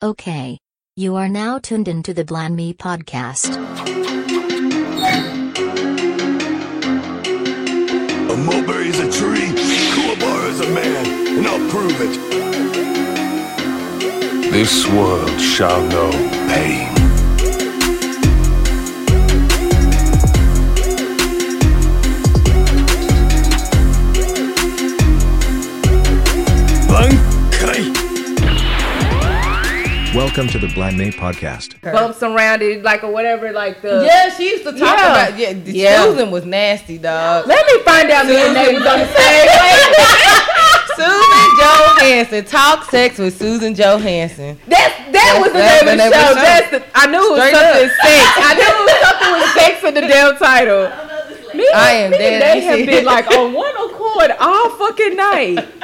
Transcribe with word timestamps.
Okay. 0.00 0.58
You 0.94 1.16
are 1.16 1.28
now 1.28 1.58
tuned 1.58 1.88
into 1.88 2.14
the 2.14 2.24
Bland 2.24 2.54
Me 2.54 2.72
podcast. 2.72 3.56
A 8.30 8.36
mulberry 8.36 8.90
is 8.90 9.00
a 9.00 9.10
tree, 9.10 9.48
Kuwabara 9.90 10.50
is 10.50 10.60
a 10.60 10.70
man, 10.70 11.38
and 11.38 11.46
I'll 11.48 11.68
prove 11.68 12.00
it. 12.00 12.14
This 14.52 14.86
world 14.86 15.40
shall 15.40 15.84
know 15.88 16.12
pain. 16.48 16.97
Welcome 30.14 30.48
to 30.48 30.58
the 30.58 30.68
Blind 30.68 30.96
May 30.96 31.10
podcast. 31.10 31.80
bumps 31.82 32.22
around 32.22 32.62
it, 32.62 32.82
like 32.82 33.04
or 33.04 33.10
whatever, 33.10 33.52
like 33.52 33.82
the. 33.82 34.02
Yeah, 34.04 34.30
she 34.34 34.48
used 34.50 34.64
to 34.64 34.72
talk 34.72 34.80
Yeah. 34.98 35.12
about 35.28 35.38
yeah. 35.38 35.52
the 35.52 35.70
Yeah. 35.72 36.02
Susan 36.04 36.30
was 36.30 36.44
nasty, 36.46 36.96
dog. 36.98 37.46
Let 37.46 37.64
me 37.66 37.82
find 37.84 38.10
out 38.10 38.26
me 38.26 38.36
and 38.36 38.54
Nate 38.54 38.74
was 38.74 38.86
on 38.86 38.98
the 39.00 39.06
same 39.06 39.48
page. 39.52 39.96
Susan 40.96 41.50
Johanson 41.60 42.44
talk 42.46 42.90
sex 42.90 43.18
with 43.18 43.38
Susan 43.38 43.74
Johanson. 43.74 44.58
That's 44.66 44.94
that 45.12 45.38
was 45.42 45.52
the 45.52 45.58
That's 45.58 45.84
name 45.84 45.92
of 45.92 45.98
the 45.98 46.10
the 46.10 46.16
of 46.16 46.28
show. 46.28 46.34
the 46.34 46.40
show. 46.40 46.42
That's 46.42 46.70
the. 46.70 46.84
I 46.94 47.06
knew 47.06 47.18
it 47.18 47.30
was 47.30 47.38
Straight 47.38 47.54
something 47.54 47.84
up. 47.84 47.96
sex. 48.00 48.32
I 48.48 48.54
knew 48.54 48.72
it 48.72 48.84
was 48.88 49.00
something 49.08 49.32
with 49.32 49.50
sex 49.54 49.84
in 49.84 49.94
the 49.94 50.00
damn 50.00 50.36
title. 50.36 50.82
Me, 51.54 51.68
I 51.74 51.90
am 51.92 52.10
me 52.12 52.18
dead 52.18 52.32
and 52.42 52.60
Nate 52.60 52.64
ass 52.64 52.78
have 52.78 52.86
been 52.86 53.04
like 53.04 53.30
on 53.30 53.52
one 53.52 53.74
accord 53.76 54.30
all 54.40 54.70
fucking 54.70 55.16
night. 55.16 55.68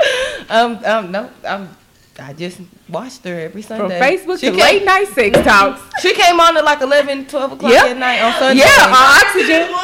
Um, 0.50 0.78
um, 0.84 1.10
no, 1.10 1.30
I'm. 1.46 1.70
I 2.18 2.32
just 2.34 2.60
watched 2.94 3.24
her 3.24 3.38
every 3.40 3.62
From 3.62 3.78
Sunday. 3.90 4.00
Facebook 4.00 4.38
she 4.40 4.46
to 4.50 4.52
came, 4.52 4.60
late 4.60 4.84
night 4.84 5.08
sex 5.08 5.38
talks. 5.42 5.80
She 6.00 6.14
came 6.14 6.38
on 6.40 6.56
at 6.56 6.64
like 6.64 6.80
11, 6.80 7.26
12 7.26 7.52
o'clock 7.52 7.72
Yep. 7.72 7.84
at 7.86 7.96
night 7.98 8.20
on 8.22 8.32
Sunday. 8.38 8.62
Yeah, 8.62 8.86
on 8.86 8.92
oxygen. 9.26 9.68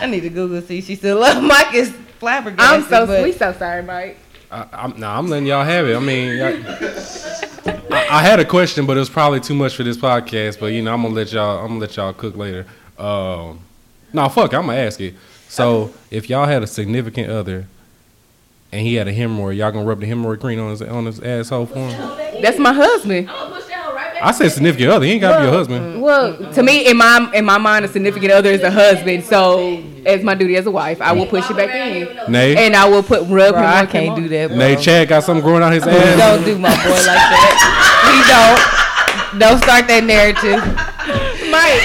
I 0.00 0.06
need 0.10 0.20
to 0.20 0.30
Google 0.30 0.62
see. 0.62 0.80
She 0.80 0.96
still 0.96 1.18
love 1.20 1.42
Mike 1.42 1.74
is 1.74 1.90
flabbergasted. 2.18 2.82
I'm 2.84 2.88
so 2.88 3.06
but 3.06 3.22
we 3.22 3.32
so 3.32 3.52
sorry, 3.52 3.82
Mike. 3.82 4.18
I, 4.50 4.66
I'm, 4.72 4.98
nah, 5.00 5.18
I'm 5.18 5.28
letting 5.28 5.46
y'all 5.46 5.64
have 5.64 5.86
it. 5.86 5.96
I 5.96 6.00
mean, 6.00 6.40
I, 6.40 6.52
I, 7.90 8.06
I 8.18 8.22
had 8.22 8.40
a 8.40 8.44
question, 8.44 8.86
but 8.86 8.96
it 8.96 9.00
was 9.00 9.10
probably 9.10 9.40
too 9.40 9.54
much 9.54 9.74
for 9.76 9.82
this 9.82 9.96
podcast. 9.96 10.60
But 10.60 10.66
you 10.66 10.82
know, 10.82 10.92
I'm 10.94 11.02
gonna 11.02 11.14
let 11.14 11.32
y'all. 11.32 11.60
I'm 11.60 11.68
gonna 11.68 11.80
let 11.80 11.96
y'all 11.96 12.12
cook 12.12 12.36
later. 12.36 12.66
Um, 12.98 13.60
no, 14.12 14.28
fuck. 14.28 14.52
I'm 14.54 14.66
gonna 14.66 14.78
ask 14.78 15.00
it. 15.00 15.14
So, 15.48 15.92
if 16.10 16.28
y'all 16.28 16.46
had 16.46 16.62
a 16.62 16.66
significant 16.66 17.30
other, 17.30 17.66
and 18.74 18.84
he 18.84 18.94
had 18.96 19.06
a 19.06 19.14
hemorrhoid, 19.14 19.56
y'all 19.56 19.70
gonna 19.70 19.84
rub 19.84 20.00
the 20.00 20.10
hemorrhoid 20.10 20.40
cream 20.40 20.60
on 20.60 20.70
his 20.70 20.82
on 20.82 21.06
his 21.06 21.20
asshole 21.20 21.66
for 21.66 21.78
him? 21.78 22.42
That's 22.42 22.58
my 22.58 22.72
husband. 22.72 23.30
I 23.30 24.32
said 24.32 24.50
significant 24.50 24.90
other. 24.90 25.06
He 25.06 25.12
ain't 25.12 25.20
gotta 25.20 25.38
be 25.38 25.44
your 25.44 25.52
husband. 25.52 26.02
Well, 26.02 26.52
to 26.54 26.62
me, 26.62 26.88
in 26.88 26.96
my 26.96 27.30
in 27.34 27.44
my 27.44 27.58
mind, 27.58 27.84
a 27.84 27.88
significant 27.88 28.32
other 28.32 28.50
is 28.50 28.62
a 28.62 28.70
husband. 28.70 29.22
So, 29.24 29.82
as 30.04 30.24
my 30.24 30.34
duty 30.34 30.56
as 30.56 30.66
a 30.66 30.72
wife, 30.72 31.00
I 31.00 31.12
will 31.12 31.26
push 31.26 31.48
it 31.50 31.56
back 31.56 31.70
in, 31.70 32.32
Nay, 32.32 32.56
and 32.56 32.74
I 32.74 32.88
will 32.88 33.02
put 33.02 33.20
rub 33.28 33.54
bro, 33.54 33.62
him. 33.62 33.66
I 33.66 33.86
can't 33.86 34.16
do 34.16 34.28
that. 34.28 34.48
Bro. 34.48 34.58
Nay, 34.58 34.76
Chad 34.76 35.08
got 35.08 35.22
something 35.22 35.44
growing 35.44 35.62
out 35.62 35.72
his 35.72 35.86
ass. 35.86 36.18
Don't 36.18 36.44
do 36.44 36.58
my 36.58 36.74
boy 36.82 36.90
like 36.90 37.04
that. 37.04 38.10
He 38.10 39.38
don't. 39.38 39.40
Don't 39.40 39.58
start 39.62 39.86
that 39.88 40.04
narrative. 40.04 40.62
Mike, 41.50 41.82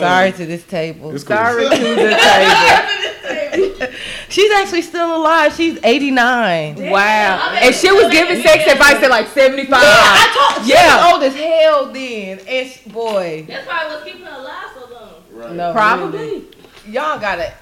Sorry 0.00 0.32
to 0.32 0.46
this 0.46 0.64
table. 0.64 1.18
sorry 1.18 1.64
to 1.64 1.70
the 1.78 2.16
table. 3.56 3.86
She's 4.28 4.50
actually 4.52 4.82
still 4.82 5.16
alive. 5.16 5.54
She's 5.54 5.78
89. 5.84 6.90
Wow, 6.90 7.56
and 7.60 7.74
she 7.74 7.90
was 7.92 8.10
giving 8.12 8.42
sex 8.42 8.66
advice 8.70 9.02
at 9.02 9.10
like 9.10 9.28
seventy 9.28 9.64
five. 9.66 9.80
I 9.84 10.52
told 10.54 10.66
she 10.66 10.72
Yeah. 10.72 11.04
was 11.04 11.14
old 11.14 11.22
as 11.22 11.34
hell 11.36 11.92
then. 11.92 12.40
And 12.48 12.68
she, 12.70 12.88
boy, 12.90 13.44
That's 13.46 13.66
probably 13.66 13.94
what's 13.94 14.04
keeping 14.04 14.22
her 14.26 14.40
alive 14.40 14.66
so 14.74 15.40
long. 15.46 15.56
no, 15.56 15.72
Probably. 15.72 16.18
really. 16.18 16.44
Y'all 16.88 17.18
got 17.20 17.38
it. 17.38 17.52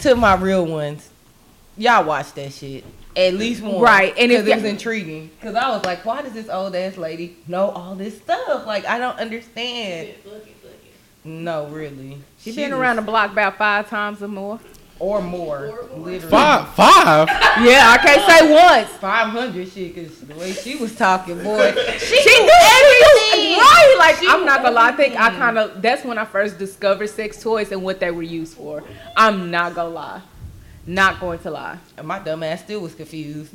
To 0.00 0.14
my 0.14 0.34
real 0.36 0.64
ones, 0.66 1.08
y'all 1.76 2.04
watch 2.04 2.32
that 2.34 2.52
shit. 2.52 2.84
At 3.16 3.34
least 3.34 3.62
one. 3.62 3.80
Right, 3.80 4.14
and 4.18 4.30
if 4.30 4.46
it 4.46 4.54
was 4.54 4.64
intriguing. 4.64 5.30
Because 5.40 5.54
I 5.54 5.70
was 5.70 5.84
like, 5.84 6.04
why 6.04 6.22
does 6.22 6.32
this 6.32 6.48
old 6.48 6.74
ass 6.76 6.96
lady 6.96 7.36
know 7.48 7.70
all 7.70 7.94
this 7.94 8.18
stuff? 8.18 8.66
Like, 8.66 8.84
I 8.84 8.98
don't 8.98 9.18
understand. 9.18 10.14
Fuck 10.22 10.46
it. 10.46 10.56
No, 11.26 11.66
really. 11.66 12.18
She 12.38 12.54
been 12.54 12.72
around 12.72 12.96
the 12.96 13.02
block 13.02 13.32
about 13.32 13.58
five 13.58 13.90
times 13.90 14.22
or 14.22 14.28
more. 14.28 14.60
Or 15.00 15.20
more. 15.20 15.88
Literally. 15.96 16.20
Five, 16.20 16.68
five. 16.74 17.28
Yeah, 17.62 17.90
I 17.90 17.98
can't 17.98 18.30
say 18.30 18.52
once. 18.54 18.88
500 18.98 19.68
shit, 19.68 19.94
because 19.94 20.20
the 20.20 20.34
way 20.36 20.52
she 20.52 20.76
was 20.76 20.94
talking, 20.94 21.42
boy. 21.42 21.72
She, 21.98 22.42
knew 22.42 22.50
everything. 22.52 23.58
Right, 23.58 23.96
like 23.98 24.16
I'm 24.28 24.46
not 24.46 24.62
gonna 24.62 24.74
lie. 24.76 24.90
I 24.90 24.92
think 24.92 25.16
I 25.16 25.30
kind 25.30 25.58
of 25.58 25.82
that's 25.82 26.04
when 26.04 26.16
I 26.16 26.24
first 26.24 26.58
discovered 26.58 27.08
sex 27.08 27.42
toys 27.42 27.72
and 27.72 27.82
what 27.82 27.98
they 27.98 28.10
were 28.10 28.22
used 28.22 28.54
for. 28.56 28.84
I'm 29.16 29.50
not 29.50 29.74
gonna 29.74 29.88
lie. 29.90 30.22
Not 30.86 31.20
going 31.20 31.38
to 31.40 31.50
lie. 31.50 31.78
And 31.96 32.06
my 32.06 32.18
dumb 32.18 32.42
ass 32.42 32.62
still 32.62 32.80
was 32.80 32.94
confused. 32.94 33.54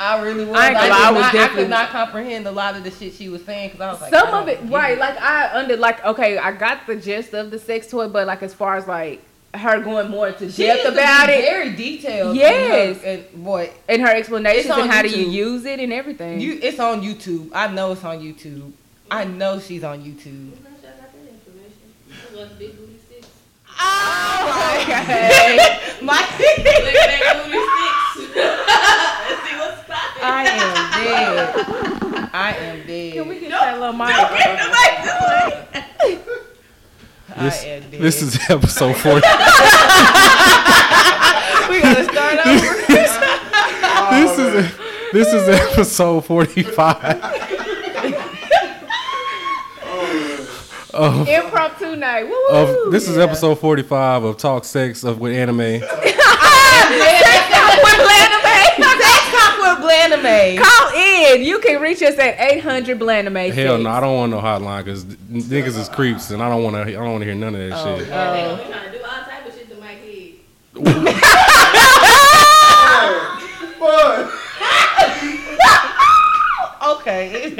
I 0.00 0.20
really 0.20 0.44
was. 0.44 0.56
I 0.56 0.68
ain't 0.68 0.74
gonna 0.74 0.86
did 0.86 0.90
lie, 0.90 1.08
I 1.08 1.10
was 1.12 1.20
not, 1.20 1.34
I 1.34 1.48
could 1.48 1.70
not 1.70 1.88
comprehend 1.90 2.46
a 2.46 2.50
lot 2.50 2.76
of 2.76 2.82
the 2.82 2.90
shit 2.90 3.12
she 3.14 3.28
was 3.28 3.44
saying 3.44 3.68
because 3.70 3.80
I 3.80 3.92
was 3.92 4.00
like, 4.00 4.10
Some 4.12 4.34
of 4.34 4.48
it, 4.48 4.58
don't 4.60 4.70
right? 4.70 4.98
Like 4.98 5.16
I 5.20 5.56
under 5.56 5.76
like 5.76 6.04
okay, 6.04 6.38
I 6.38 6.50
got 6.50 6.86
the 6.88 6.96
gist 6.96 7.34
of 7.34 7.52
the 7.52 7.58
sex 7.58 7.86
toy, 7.86 8.08
but 8.08 8.26
like 8.26 8.42
as 8.42 8.52
far 8.52 8.74
as 8.76 8.88
like 8.88 9.22
her 9.54 9.80
going 9.80 10.10
more 10.10 10.28
into 10.28 10.50
She 10.50 10.64
depth 10.64 10.82
used 10.82 10.96
to 10.96 11.00
about 11.00 11.28
it 11.28 11.42
Very 11.42 11.76
detailed. 11.76 12.36
Yes. 12.36 13.00
her- 13.02 13.08
and 13.10 13.44
boy, 13.44 13.70
and 13.88 14.02
her 14.02 14.08
explanations 14.08 14.70
on 14.70 14.80
and 14.80 14.90
how 14.90 15.02
do 15.02 15.08
you 15.08 15.28
use 15.28 15.64
it 15.66 15.78
and 15.78 15.92
everything. 15.92 16.40
you 16.40 16.58
it's 16.60 16.80
on 16.80 17.02
YouTube. 17.02 17.50
I 17.52 17.68
know 17.68 17.92
it's 17.92 18.02
on 18.02 18.18
YouTube. 18.18 18.72
I 19.08 19.24
know 19.24 19.60
she's 19.60 19.84
on 19.84 20.02
YouTube. 20.02 20.52
Oh 23.82 24.46
my 24.48 24.84
god. 24.88 25.06
my 26.02 26.22
Look 26.38 26.94
at 26.94 27.10
that 27.10 27.24
booty 27.42 27.62
sticks. 27.62 28.36
Let's 28.36 29.42
see 29.46 29.56
what's 29.58 29.82
popping. 29.88 30.22
I 30.22 30.24
am 30.46 30.74
dead. 31.02 32.30
I 32.32 32.34
am 32.54 32.86
dead. 32.86 33.12
Can 33.14 33.28
we 33.28 33.34
get 33.40 33.50
that 33.50 33.78
little 33.78 33.92
mic? 33.92 34.08
Don't 34.08 34.38
get 34.38 34.58
the 34.58 34.68
mic 34.70 34.92
to 35.04 35.12
this, 37.38 37.62
this 37.90 38.22
is 38.22 38.38
episode 38.50 38.94
40. 38.94 39.16
we 39.16 39.20
gotta 41.80 42.04
start 42.04 42.46
over. 42.46 42.74
this 44.10 44.38
is 44.38 44.52
this 45.12 45.32
is 45.32 45.48
episode 45.48 46.24
45. 46.24 47.58
Of, 50.94 51.28
Impromptu 51.28 51.96
night. 51.96 52.24
Woo 52.24 52.46
of 52.48 52.92
this 52.92 53.08
is 53.08 53.18
episode 53.18 53.56
forty 53.56 53.82
five 53.82 54.24
of 54.24 54.36
Talk 54.36 54.64
Sex 54.64 55.04
of 55.04 55.18
with 55.18 55.34
Anime. 55.34 55.82
Sex 59.02 59.22
talk 59.32 59.58
with 59.58 59.78
Blandame. 59.84 60.58
Call 60.62 60.88
in. 60.94 61.42
You 61.42 61.58
can 61.60 61.80
reach 61.80 62.02
us 62.02 62.18
at 62.18 62.38
800 62.38 62.98
Blandame. 62.98 63.52
Hell 63.52 63.78
no, 63.78 63.90
I 63.90 64.00
don't 64.00 64.16
want 64.16 64.32
no 64.32 64.40
hotline 64.40 64.84
because 64.84 65.04
niggas 65.04 65.78
is 65.78 65.88
creeps 65.88 66.30
and 66.30 66.42
I 66.42 66.48
don't 66.48 66.62
want 66.62 66.76
to. 66.76 66.82
I 66.82 66.92
don't 66.92 67.10
want 67.12 67.22
to 67.22 67.26
hear 67.26 67.34
none 67.34 67.54
of 67.54 67.60
that 67.60 67.72
oh, 67.72 67.98
shit. 67.98 68.08
Oh. 68.08 68.10
Yeah, 68.10 68.58
we 68.58 68.64
trying 68.70 68.92
to 68.92 68.98
do 68.98 69.04
all 69.04 69.24
type 69.24 69.46
of 69.46 69.54
shit 69.54 69.68
to 69.70 69.76
Mike 69.76 69.98
Head. 70.02 71.18
Okay. 77.02 77.32
she 77.32 77.56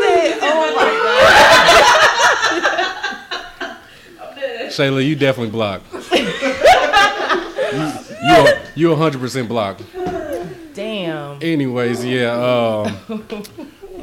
said, 0.00 0.38
"Oh 0.42 0.72
my 0.76 1.04
Shayla, 4.76 5.06
you 5.06 5.14
definitely 5.16 5.50
blocked. 5.52 5.86
you 6.12 7.94
you 8.22 8.54
you 8.90 8.96
hundred 8.96 9.20
percent 9.20 9.48
blocked. 9.48 9.82
damn." 10.74 11.38
Anyways, 11.42 12.04
yeah. 12.04 12.32
Um, 12.32 13.24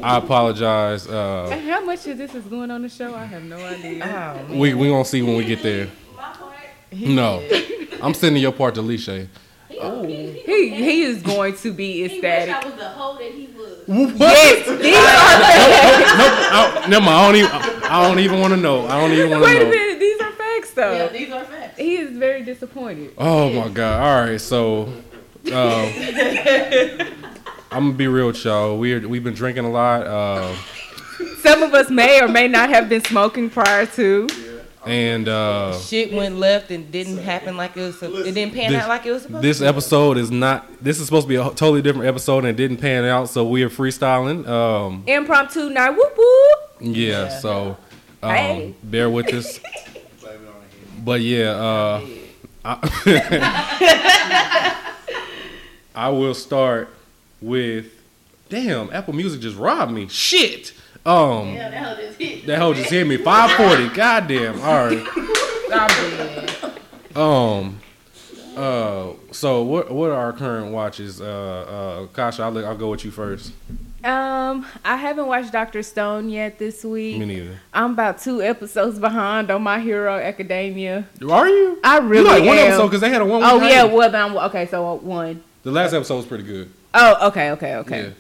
I 0.04 0.18
apologize. 0.18 1.08
Uh, 1.08 1.50
And 1.52 1.62
how 1.70 1.82
much 1.86 2.08
of 2.08 2.18
this 2.18 2.34
is 2.34 2.44
going 2.46 2.72
on 2.72 2.82
the 2.82 2.90
show? 2.90 3.14
I 3.14 3.26
have 3.26 3.44
no 3.44 3.58
idea. 3.58 4.04
Oh, 4.50 4.56
we 4.56 4.74
we 4.74 4.88
gonna 4.90 5.06
see 5.06 5.22
when 5.22 5.36
we 5.36 5.46
get 5.46 5.62
there. 5.62 5.88
No, 6.94 7.42
I'm 8.02 8.14
sending 8.14 8.42
your 8.42 8.52
part 8.52 8.76
to 8.76 8.82
Lisha. 8.82 9.28
He 9.70 10.70
he 10.70 11.02
is 11.04 11.22
going 11.22 11.56
to 11.58 11.72
be 11.74 11.94
He 11.94 12.04
wish 12.04 12.12
ecstatic. 12.14 12.56
I 12.56 12.66
was 12.66 12.76
the 12.76 12.90
hoe 12.90 13.18
that 13.18 13.32
he 13.32 13.48
was. 13.58 14.14
Yes, 14.20 14.68
these 14.68 14.96
are 14.96 15.02
I, 16.84 16.86
never 16.90 17.06
mind. 17.06 17.18
I 17.18 17.26
don't 17.32 17.36
even. 17.36 17.84
I 17.92 18.08
don't 18.08 18.20
even 18.20 18.40
want 18.40 18.54
to 18.54 18.60
know. 18.60 18.86
I 18.88 19.00
don't 19.00 19.12
even 19.14 19.30
want 19.32 19.44
to 19.44 19.50
know. 19.50 19.54
Wait 19.54 19.62
a 19.62 19.64
know. 19.66 19.70
minute, 19.72 20.00
these 20.00 20.22
are 20.22 20.32
facts 20.72 20.74
though. 20.76 20.94
Yeah, 20.94 21.08
these 21.08 21.32
are 21.32 21.44
facts. 21.46 21.78
He 21.80 21.96
is 21.98 22.12
very 22.18 22.44
disappointed. 22.44 23.14
Oh 23.18 23.50
my 23.52 23.70
god! 23.70 24.02
All 24.04 24.30
right, 24.32 24.42
so 24.42 24.92
uh, 25.52 25.92
I'm 27.72 27.86
gonna 27.86 27.94
be 27.94 28.08
real 28.08 28.28
with 28.28 28.44
y'all. 28.44 28.78
We're 28.78 29.08
we've 29.08 29.24
been 29.24 29.34
drinking 29.34 29.66
a 29.66 29.72
lot. 29.72 30.06
Uh, 30.08 30.56
Some 31.42 31.64
of 31.64 31.74
us 31.74 31.90
may 31.90 32.22
or 32.22 32.28
may 32.28 32.48
not 32.48 32.70
have 32.70 32.90
been 32.90 33.04
smoking 33.04 33.50
prior 33.50 33.86
to. 33.88 34.28
and 34.86 35.28
uh, 35.30 35.78
Shit 35.80 36.12
went 36.12 36.38
left 36.38 36.72
and 36.72 36.92
didn't 36.92 37.18
happen 37.20 37.56
like 37.56 37.78
it 37.78 37.82
was. 37.82 38.02
It 38.04 38.34
didn't 38.34 38.54
pan 38.54 38.72
This- 38.72 38.82
out 38.82 38.90
like 38.90 39.06
it 39.06 39.12
was 39.12 39.24
supposed 39.24 39.44
this 39.44 39.60
to. 39.60 39.68
episode 39.68 40.18
is 40.18 40.32
not. 40.32 40.68
This 40.84 41.00
is 41.00 41.06
supposed 41.06 41.26
to 41.26 41.30
be 41.30 41.36
a 41.36 41.44
totally 41.44 41.82
different 41.82 42.08
episode, 42.08 42.40
and 42.40 42.48
it 42.48 42.56
didn't 42.58 42.78
pan 42.78 43.06
out. 43.06 43.30
So 43.30 43.46
we 43.48 43.64
are 43.64 43.70
freestyling. 43.70 44.48
Um, 44.48 45.04
Impromptu 45.08 45.70
night. 45.70 45.92
Whoop 45.92 46.14
whoop. 46.18 46.60
yeah. 46.80 47.30
So 47.40 47.78
um, 48.24 48.32
Hey. 48.36 48.76
bear 48.84 49.10
with 49.10 49.34
us. 49.34 49.60
But 51.04 51.22
yeah, 51.22 51.50
uh, 51.52 52.02
I, 52.66 52.78
I 55.96 56.10
will 56.10 56.34
start 56.34 56.90
with. 57.42 57.88
Damn, 58.50 58.92
Apple 58.94 59.14
Music 59.14 59.40
just 59.42 59.56
robbed 59.58 59.94
me. 59.94 60.08
Shit. 60.10 60.74
Um, 61.06 61.54
Yeah, 61.54 61.70
that 61.70 61.84
hoe 61.86 61.96
just 62.06 62.20
hit. 62.20 62.46
that 62.48 62.60
hoe 62.60 62.74
just 62.74 62.90
hit 62.90 63.08
me. 63.08 63.18
Five 63.18 63.52
forty. 63.52 63.88
Goddamn. 63.96 64.62
All 64.62 64.86
right. 64.88 65.08
Um. 67.16 67.80
Uh. 68.56 69.14
So 69.32 69.64
what? 69.64 69.90
What 69.92 70.10
are 70.12 70.16
our 70.18 70.34
current 70.34 70.72
watches? 70.72 71.22
Uh. 71.22 71.26
Uh. 71.26 72.08
Kasha, 72.08 72.44
I'll, 72.44 72.66
I'll 72.66 72.78
go 72.78 72.90
with 72.92 73.06
you 73.06 73.12
first. 73.12 73.54
Um, 74.04 74.66
I 74.84 74.96
haven't 74.96 75.28
watched 75.28 75.52
Doctor 75.52 75.84
Stone 75.84 76.30
yet 76.30 76.58
this 76.58 76.84
week. 76.84 77.18
Me 77.20 77.26
neither. 77.26 77.60
I'm 77.74 77.92
about 77.92 78.20
two 78.20 78.42
episodes 78.42 78.98
behind 78.98 79.52
on 79.52 79.62
My 79.62 79.80
Hero 79.80 80.18
Academia. 80.18 81.06
Are 81.30 81.48
you? 81.48 81.80
I 81.84 82.00
You 82.00 82.08
really 82.08 82.24
like 82.30 82.44
one 82.44 82.58
am. 82.58 82.68
episode 82.68 82.88
because 82.88 83.02
they 83.02 83.10
had 83.10 83.22
a 83.22 83.26
one. 83.26 83.44
oh 83.44 83.60
week 83.60 83.70
yeah, 83.70 83.82
hiatus. 83.82 83.94
well 83.96 84.12
then 84.12 84.22
I'm 84.24 84.38
okay. 84.50 84.66
So 84.66 84.96
one. 84.96 85.44
The 85.64 85.72
last 85.72 85.94
episode 85.94 86.16
was 86.18 86.26
pretty 86.26 86.44
good. 86.46 86.72
Oh 86.96 87.28
okay, 87.28 87.52
okay, 87.52 87.76
okay. 87.76 88.14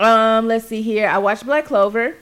Um, 0.00 0.46
let's 0.48 0.66
see 0.66 0.80
here. 0.80 1.08
I 1.08 1.18
watched 1.18 1.44
Black 1.44 1.66
Clover. 1.66 2.14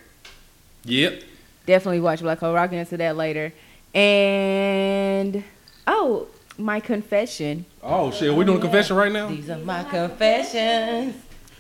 Yep. 0.85 1.23
Definitely 1.67 2.01
watch 2.01 2.21
Black 2.21 2.39
Clover. 2.41 2.59
I'll 2.59 2.69
get 2.69 2.81
into 2.81 2.97
that 2.97 3.17
later. 3.17 3.53
And 3.95 5.45
oh, 5.87 6.27
my 6.59 6.81
confession. 6.81 7.67
Oh 7.83 8.11
shit, 8.11 8.35
We're 8.35 8.45
doing 8.45 8.61
confession 8.61 8.97
right 8.97 9.13
now? 9.13 9.29
These 9.29 9.49
are 9.51 9.59
my 9.59 9.85
confessions. 9.85 11.15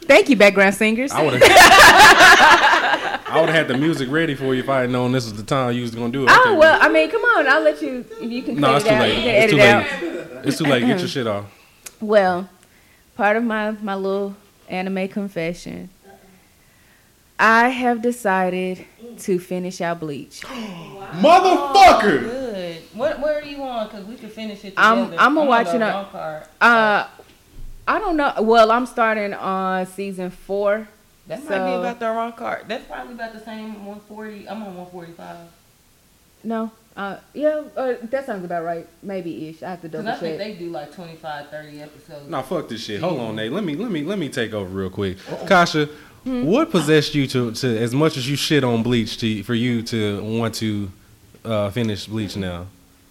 Thank 0.06 0.28
you, 0.28 0.36
background 0.36 0.74
singers. 0.74 1.12
I 1.12 1.22
would 1.22 1.34
have. 1.34 1.42
I 3.28 3.40
would 3.40 3.48
have 3.48 3.56
had 3.56 3.68
the 3.68 3.76
music 3.76 4.08
ready 4.10 4.34
for 4.34 4.54
you 4.54 4.60
if 4.62 4.68
I 4.68 4.82
had 4.82 4.90
known 4.90 5.12
this 5.12 5.24
was 5.24 5.34
the 5.34 5.42
time 5.42 5.74
you 5.74 5.82
was 5.82 5.94
gonna 5.94 6.12
do 6.12 6.24
it. 6.24 6.30
Oh 6.30 6.50
Okay. 6.50 6.58
well, 6.58 6.78
I 6.80 6.88
mean, 6.88 7.10
come 7.10 7.22
on. 7.22 7.46
I'll 7.48 7.62
let 7.62 7.82
you. 7.82 8.04
If 8.20 8.30
you 8.30 8.42
can 8.42 8.56
No, 8.56 8.76
it's 8.76 8.84
it 8.84 8.88
too 8.88 8.94
out. 8.94 9.00
late. 9.02 9.16
You 9.16 9.22
can 9.22 9.28
It's 9.34 9.44
edit 9.44 9.50
too 9.50 9.58
it 9.58 9.68
out. 9.68 9.84
late. 10.02 10.46
It's 10.48 10.58
too 10.58 10.64
late. 10.64 10.80
Get 10.86 10.98
your 11.00 11.08
shit 11.16 11.26
off. 11.26 11.44
Well, 12.00 12.48
part 13.16 13.36
of 13.36 13.42
my 13.44 13.72
my 13.72 13.94
little 13.94 14.36
anime 14.68 15.08
confession. 15.08 15.90
I 17.38 17.68
have 17.68 18.00
decided 18.00 18.86
to 19.18 19.38
finish 19.38 19.80
out 19.82 20.00
Bleach. 20.00 20.40
Motherfucker. 21.20 22.20
Good. 22.20 22.76
What? 22.94 23.20
Where 23.20 23.38
are 23.38 23.44
you 23.44 23.62
on? 23.62 23.88
Cause 23.90 24.04
we 24.04 24.16
could 24.16 24.32
finish 24.32 24.60
it 24.64 24.70
together. 24.70 24.80
I'm- 24.88 25.14
I'm 25.18 25.36
on 25.38 25.46
watching 25.46 25.80
the 25.80 25.88
a- 25.88 25.92
wrong 25.92 26.06
part. 26.06 26.48
Uh, 26.60 27.06
I 27.88 27.98
don't 27.98 28.16
know. 28.16 28.32
Well, 28.40 28.70
I'm 28.70 28.86
starting 28.86 29.34
on 29.34 29.86
season 29.86 30.30
four. 30.30 30.88
That 31.28 31.42
might 31.44 31.66
be 31.66 31.74
about 31.74 31.98
the 31.98 32.06
wrong 32.06 32.32
card. 32.32 32.66
That's 32.68 32.84
probably 32.84 33.14
about 33.14 33.32
the 33.32 33.40
same 33.40 33.84
140. 33.84 34.48
I'm 34.48 34.62
on 34.62 34.76
145. 34.76 35.36
No. 36.44 36.70
Uh, 36.96 37.18
yeah, 37.34 37.62
uh, 37.76 37.94
that 38.04 38.24
sounds 38.24 38.44
about 38.44 38.64
right. 38.64 38.86
Maybe 39.02 39.48
ish. 39.48 39.62
I 39.62 39.70
have 39.70 39.82
to 39.82 39.88
Cause 39.88 40.04
double 40.04 40.08
I 40.08 40.16
think 40.16 40.38
check. 40.38 40.46
they 40.46 40.54
do 40.54 40.70
like 40.70 40.94
25, 40.94 41.50
30 41.50 41.80
episodes. 41.82 42.30
Nah, 42.30 42.42
fuck 42.42 42.68
this 42.68 42.84
shit. 42.84 43.00
Hold 43.00 43.20
on, 43.20 43.36
Nate. 43.36 43.52
Let 43.52 43.64
me 43.64 43.76
let 43.76 43.90
me 43.90 44.02
let 44.02 44.18
me 44.18 44.30
take 44.30 44.54
over 44.54 44.68
real 44.68 44.88
quick. 44.88 45.18
Kasha, 45.46 45.90
what 46.24 46.70
possessed 46.70 47.14
you 47.14 47.26
to, 47.26 47.52
to 47.52 47.78
as 47.78 47.94
much 47.94 48.16
as 48.16 48.28
you 48.28 48.34
shit 48.36 48.64
on 48.64 48.82
Bleach 48.82 49.18
to 49.18 49.42
for 49.42 49.54
you 49.54 49.82
to 49.82 50.22
want 50.38 50.54
to 50.56 50.90
uh, 51.44 51.70
finish 51.70 52.06
Bleach 52.06 52.34
now, 52.36 52.66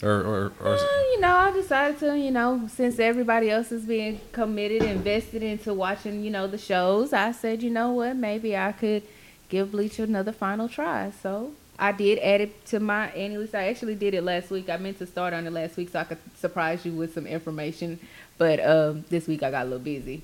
or 0.06 0.22
or, 0.22 0.52
or 0.64 0.78
you 1.14 1.20
know, 1.20 1.36
I 1.36 1.52
decided 1.52 2.00
to, 2.00 2.18
you 2.18 2.32
know, 2.32 2.68
since 2.72 3.00
everybody 3.00 3.50
else 3.50 3.72
is 3.72 3.84
being 3.84 4.20
committed, 4.32 4.84
invested 4.84 5.44
into 5.44 5.74
watching, 5.74 6.24
you 6.24 6.30
know, 6.30 6.48
the 6.48 6.58
shows, 6.58 7.14
I 7.14 7.32
said, 7.32 7.64
you 7.64 7.70
know 7.70 7.92
what, 7.92 8.16
maybe 8.16 8.56
I 8.56 8.72
could 8.72 9.04
give 9.50 9.72
Bleach 9.72 10.00
another 10.00 10.32
final 10.32 10.68
try. 10.68 11.12
So 11.22 11.54
I 11.78 11.92
did 11.92 12.20
add 12.20 12.42
it 12.42 12.66
to 12.68 12.80
my 12.80 13.08
annual 13.10 13.42
list. 13.42 13.56
I 13.56 13.68
actually 13.68 13.96
did 13.96 14.14
it 14.14 14.24
last 14.24 14.50
week. 14.50 14.70
I 14.70 14.78
meant 14.78 15.00
to 15.00 15.06
start 15.06 15.34
on 15.34 15.46
it 15.48 15.52
last 15.52 15.78
week 15.78 15.90
so 15.90 16.00
I 16.00 16.04
could 16.04 16.18
surprise 16.38 16.86
you 16.86 16.94
with 16.94 17.14
some 17.14 17.28
information, 17.28 18.00
but 18.38 18.60
um, 18.66 19.06
this 19.10 19.28
week 19.28 19.44
I 19.44 19.52
got 19.52 19.64
a 19.64 19.70
little 19.70 19.80
busy. 19.80 20.22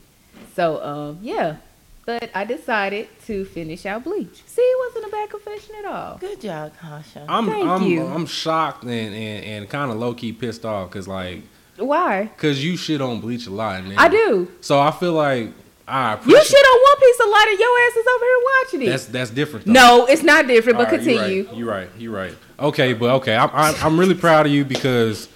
So 0.55 0.83
um, 0.83 1.19
yeah, 1.21 1.57
but 2.05 2.29
I 2.33 2.45
decided 2.45 3.07
to 3.25 3.45
finish 3.45 3.85
out 3.85 4.03
Bleach. 4.03 4.43
See, 4.45 4.61
it 4.61 4.87
wasn't 4.87 5.05
a 5.05 5.15
bad 5.15 5.29
confession 5.29 5.75
at 5.79 5.85
all. 5.85 6.17
Good 6.17 6.41
job, 6.41 6.73
Kasha. 6.79 7.25
I'm 7.27 7.47
Thank 7.47 7.67
I'm 7.67 7.83
you. 7.83 8.05
I'm 8.05 8.25
shocked 8.25 8.83
and 8.83 8.91
and, 8.91 9.45
and 9.45 9.69
kind 9.69 9.91
of 9.91 9.97
low 9.97 10.13
key 10.13 10.33
pissed 10.33 10.65
off 10.65 10.89
because 10.89 11.07
like 11.07 11.41
Why? 11.77 12.23
because 12.23 12.63
you 12.63 12.77
shit 12.77 13.01
on 13.01 13.21
Bleach 13.21 13.47
a 13.47 13.51
lot. 13.51 13.83
Man. 13.83 13.97
I 13.97 14.07
do. 14.07 14.51
So 14.61 14.79
I 14.79 14.91
feel 14.91 15.13
like 15.13 15.49
I 15.87 16.13
You 16.25 16.43
shit 16.43 16.65
on 16.65 16.81
One 16.81 16.99
Piece 16.99 17.19
a 17.19 17.27
lot, 17.27 17.47
and 17.47 17.59
your 17.59 17.79
ass 17.79 17.95
is 17.95 18.07
over 18.15 18.25
here 18.25 18.39
watching 18.43 18.81
it. 18.81 18.89
That's 18.89 19.05
that's 19.05 19.29
different. 19.29 19.65
Though. 19.65 19.73
no, 19.73 20.05
it's 20.05 20.23
not 20.23 20.47
different. 20.47 20.77
But 20.77 20.87
All 20.87 20.93
right, 20.93 21.03
continue. 21.03 21.49
You're 21.53 21.67
right. 21.67 21.89
You're 21.97 22.13
right. 22.13 22.31
You're 22.31 22.35
right. 22.35 22.35
Okay, 22.59 22.93
but 22.93 23.09
okay, 23.15 23.35
I'm 23.35 23.49
I'm, 23.53 23.75
I'm 23.83 23.99
really 23.99 24.15
proud 24.15 24.45
of 24.45 24.51
you 24.51 24.63
because 24.63 25.27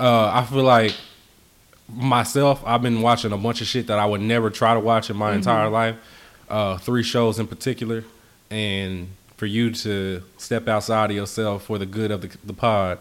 uh, 0.00 0.30
I 0.32 0.44
feel 0.44 0.64
like 0.64 0.94
myself. 1.88 2.62
I've 2.64 2.82
been 2.82 3.02
watching 3.02 3.32
a 3.32 3.36
bunch 3.36 3.60
of 3.60 3.66
shit 3.66 3.86
that 3.88 3.98
I 3.98 4.06
would 4.06 4.20
never 4.20 4.50
try 4.50 4.74
to 4.74 4.80
watch 4.80 5.10
in 5.10 5.16
my 5.16 5.28
Mm-hmm. 5.30 5.38
entire 5.38 5.68
life. 5.68 5.96
Uh, 6.48 6.76
three 6.78 7.02
shows 7.02 7.38
in 7.38 7.46
particular, 7.46 8.04
and 8.50 9.08
for 9.36 9.46
you 9.46 9.70
to 9.72 10.22
step 10.36 10.68
outside 10.68 11.10
of 11.10 11.16
yourself 11.16 11.64
for 11.64 11.78
the 11.78 11.86
good 11.86 12.10
of 12.10 12.20
the, 12.22 12.30
the 12.44 12.52
pod. 12.52 12.98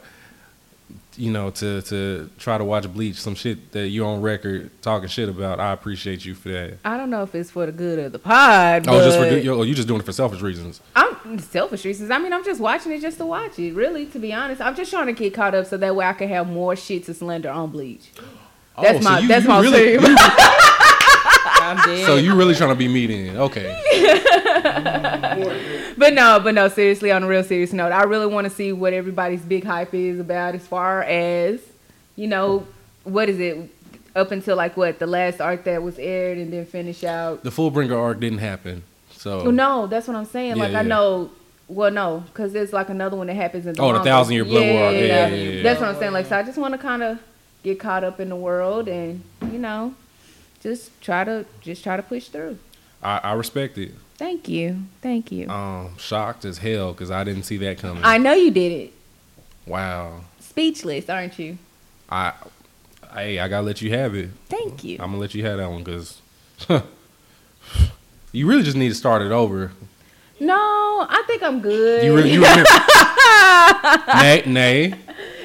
You 1.16 1.32
know, 1.32 1.52
to 1.52 1.82
to 1.84 2.30
try 2.40 2.58
to 2.58 2.64
watch 2.64 2.92
Bleach, 2.92 3.18
some 3.22 3.36
shit 3.36 3.72
that 3.74 3.90
you're 3.90 4.08
on 4.08 4.22
record 4.24 4.72
talking 4.82 5.08
shit 5.10 5.30
about. 5.30 5.60
I 5.60 5.72
appreciate 5.72 6.26
you 6.26 6.34
for 6.34 6.50
that. 6.50 6.80
I 6.84 6.98
don't 6.98 7.12
know 7.12 7.22
if 7.22 7.36
it's 7.36 7.52
for 7.52 7.68
the 7.68 7.72
good 7.72 8.00
of 8.00 8.12
the 8.14 8.18
pod. 8.20 8.86
Oh, 8.88 9.04
just 9.04 9.20
for 9.20 9.26
you, 9.28 9.54
oh, 9.54 9.62
you 9.62 9.76
just 9.76 9.88
doing 9.88 10.00
it 10.00 10.06
for 10.06 10.12
selfish 10.12 10.42
reasons. 10.42 10.82
I'm 10.96 11.38
selfish 11.38 11.86
reasons. 11.86 12.10
I 12.10 12.18
mean, 12.18 12.34
I'm 12.34 12.44
just 12.44 12.60
watching 12.60 12.92
it 12.94 13.02
just 13.02 13.18
to 13.20 13.26
watch 13.28 13.60
it. 13.60 13.74
Really, 13.76 14.08
to 14.08 14.18
be 14.20 14.34
honest, 14.34 14.60
I'm 14.60 14.76
just 14.76 14.90
trying 14.90 15.06
to 15.06 15.14
get 15.14 15.36
caught 15.36 15.54
up 15.54 15.68
so 15.68 15.78
that 15.78 15.96
way 15.96 16.04
I 16.06 16.14
can 16.14 16.30
have 16.30 16.48
more 16.48 16.76
shit 16.76 17.06
to 17.06 17.14
slender 17.14 17.50
on 17.52 17.70
Bleach. 17.70 18.10
That's 18.82 18.98
Oh, 18.98 19.02
so 19.02 19.10
my 19.10 19.20
you- 19.20 19.28
that's 19.28 19.44
you 19.44 19.50
my 19.50 19.62
really- 19.62 19.98
team. 19.98 20.16
I'm 21.66 21.78
dead. 21.78 22.06
So 22.06 22.16
you 22.18 22.36
really 22.36 22.54
trying 22.56 22.72
to 22.72 22.76
be 22.76 22.88
me 22.88 23.08
then? 23.08 23.38
Okay. 23.38 23.80
But 25.96 26.16
no, 26.16 26.40
but 26.44 26.56
no, 26.56 26.68
seriously, 26.70 27.12
on 27.12 27.24
a 27.24 27.28
real 27.28 27.44
serious 27.44 27.72
note, 27.72 27.92
I 27.92 28.04
really 28.04 28.26
want 28.26 28.46
to 28.46 28.50
see 28.50 28.72
what 28.74 28.94
everybody's 28.94 29.42
big 29.42 29.64
hype 29.64 29.94
is 29.94 30.20
about 30.20 30.56
as 30.56 30.66
far 30.66 31.04
as, 31.04 31.62
you 32.16 32.28
know, 32.28 32.66
what 33.04 33.30
is 33.30 33.40
it 33.40 33.70
up 34.16 34.32
until 34.32 34.58
like 34.58 34.76
what 34.76 34.98
the 35.00 35.06
last 35.08 35.40
arc 35.40 35.64
that 35.66 35.82
was 35.84 35.98
aired 36.00 36.40
and 36.40 36.52
then 36.52 36.66
finish 36.66 37.04
out. 37.04 37.44
The 37.44 37.52
Fullbringer 37.52 37.96
arc 37.98 38.20
didn't 38.20 38.40
happen. 38.40 38.84
So 39.12 39.44
Well, 39.44 39.52
no, 39.52 39.88
that's 39.88 40.08
what 40.08 40.18
I'm 40.18 40.26
saying. 40.26 40.58
Yeah, 40.58 40.64
like 40.64 40.74
I 40.74 40.82
know, 40.82 41.30
well, 41.68 41.92
no, 41.92 42.24
because 42.28 42.54
there's 42.54 42.74
like 42.74 42.90
another 42.90 43.16
one 43.16 43.28
that 43.28 43.36
happens 43.36 43.66
in 43.68 43.74
the 43.74 43.82
Oh, 43.82 43.94
the. 43.94 44.04
Thousand 44.04 44.34
Year 44.34 44.46
Blood 44.46 44.62
War. 44.62 44.72
Yeah, 44.72 44.90
yeah, 44.92 45.28
yeah, 45.28 45.36
yeah. 45.36 45.64
That's 45.64 45.80
what 45.80 45.90
I'm 45.90 46.00
saying. 46.00 46.14
Like, 46.14 46.26
so 46.26 46.38
I 46.38 46.44
just 46.44 46.58
want 46.58 46.74
to 46.74 46.78
kind 46.80 47.04
of 47.04 47.20
get 47.64 47.80
caught 47.80 48.04
up 48.04 48.20
in 48.20 48.30
the 48.30 48.36
world 48.36 48.88
and 48.88 49.24
you 49.52 49.60
know, 49.60 49.96
just 50.62 51.00
try 51.02 51.24
to 51.24 51.46
just 51.62 51.84
try 51.84 51.98
to 51.98 52.04
push 52.04 52.28
through. 52.28 52.58
I, 53.02 53.18
I 53.24 53.34
respect 53.34 53.78
it. 53.78 53.92
Thank 54.16 54.48
you, 54.48 54.84
thank 55.02 55.32
you. 55.32 55.50
Um, 55.50 55.98
shocked 55.98 56.46
as 56.46 56.60
hell 56.60 56.94
because 56.94 57.12
I 57.12 57.24
didn't 57.24 57.44
see 57.44 57.58
that 57.58 57.80
coming. 57.80 58.04
I 58.06 58.18
know 58.18 58.34
you 58.34 58.52
did 58.52 58.72
it. 58.72 58.94
wow. 59.66 60.22
Speechless, 60.40 61.10
aren't 61.10 61.40
you? 61.40 61.58
I, 62.10 62.34
hey, 63.14 63.40
I 63.40 63.48
gotta 63.48 63.66
let 63.66 63.82
you 63.82 63.90
have 63.92 64.14
it. 64.14 64.30
Thank 64.48 64.84
you. 64.84 64.96
I'm 65.00 65.08
gonna 65.08 65.18
let 65.18 65.34
you 65.34 65.44
have 65.46 65.58
that 65.58 65.70
one 65.70 65.84
because 65.84 66.22
you 68.32 68.46
really 68.48 68.64
just 68.64 68.78
need 68.78 68.90
to 68.90 68.96
start 68.96 69.22
it 69.24 69.32
over. 69.32 69.72
No, 70.40 70.56
I 71.10 71.24
think 71.26 71.42
I'm 71.42 71.60
good. 71.62 72.06
You 72.06 72.16
really, 72.16 72.34
you 72.34 72.42
remember? 72.42 72.70
nay, 74.16 74.44
nay. 74.46 74.94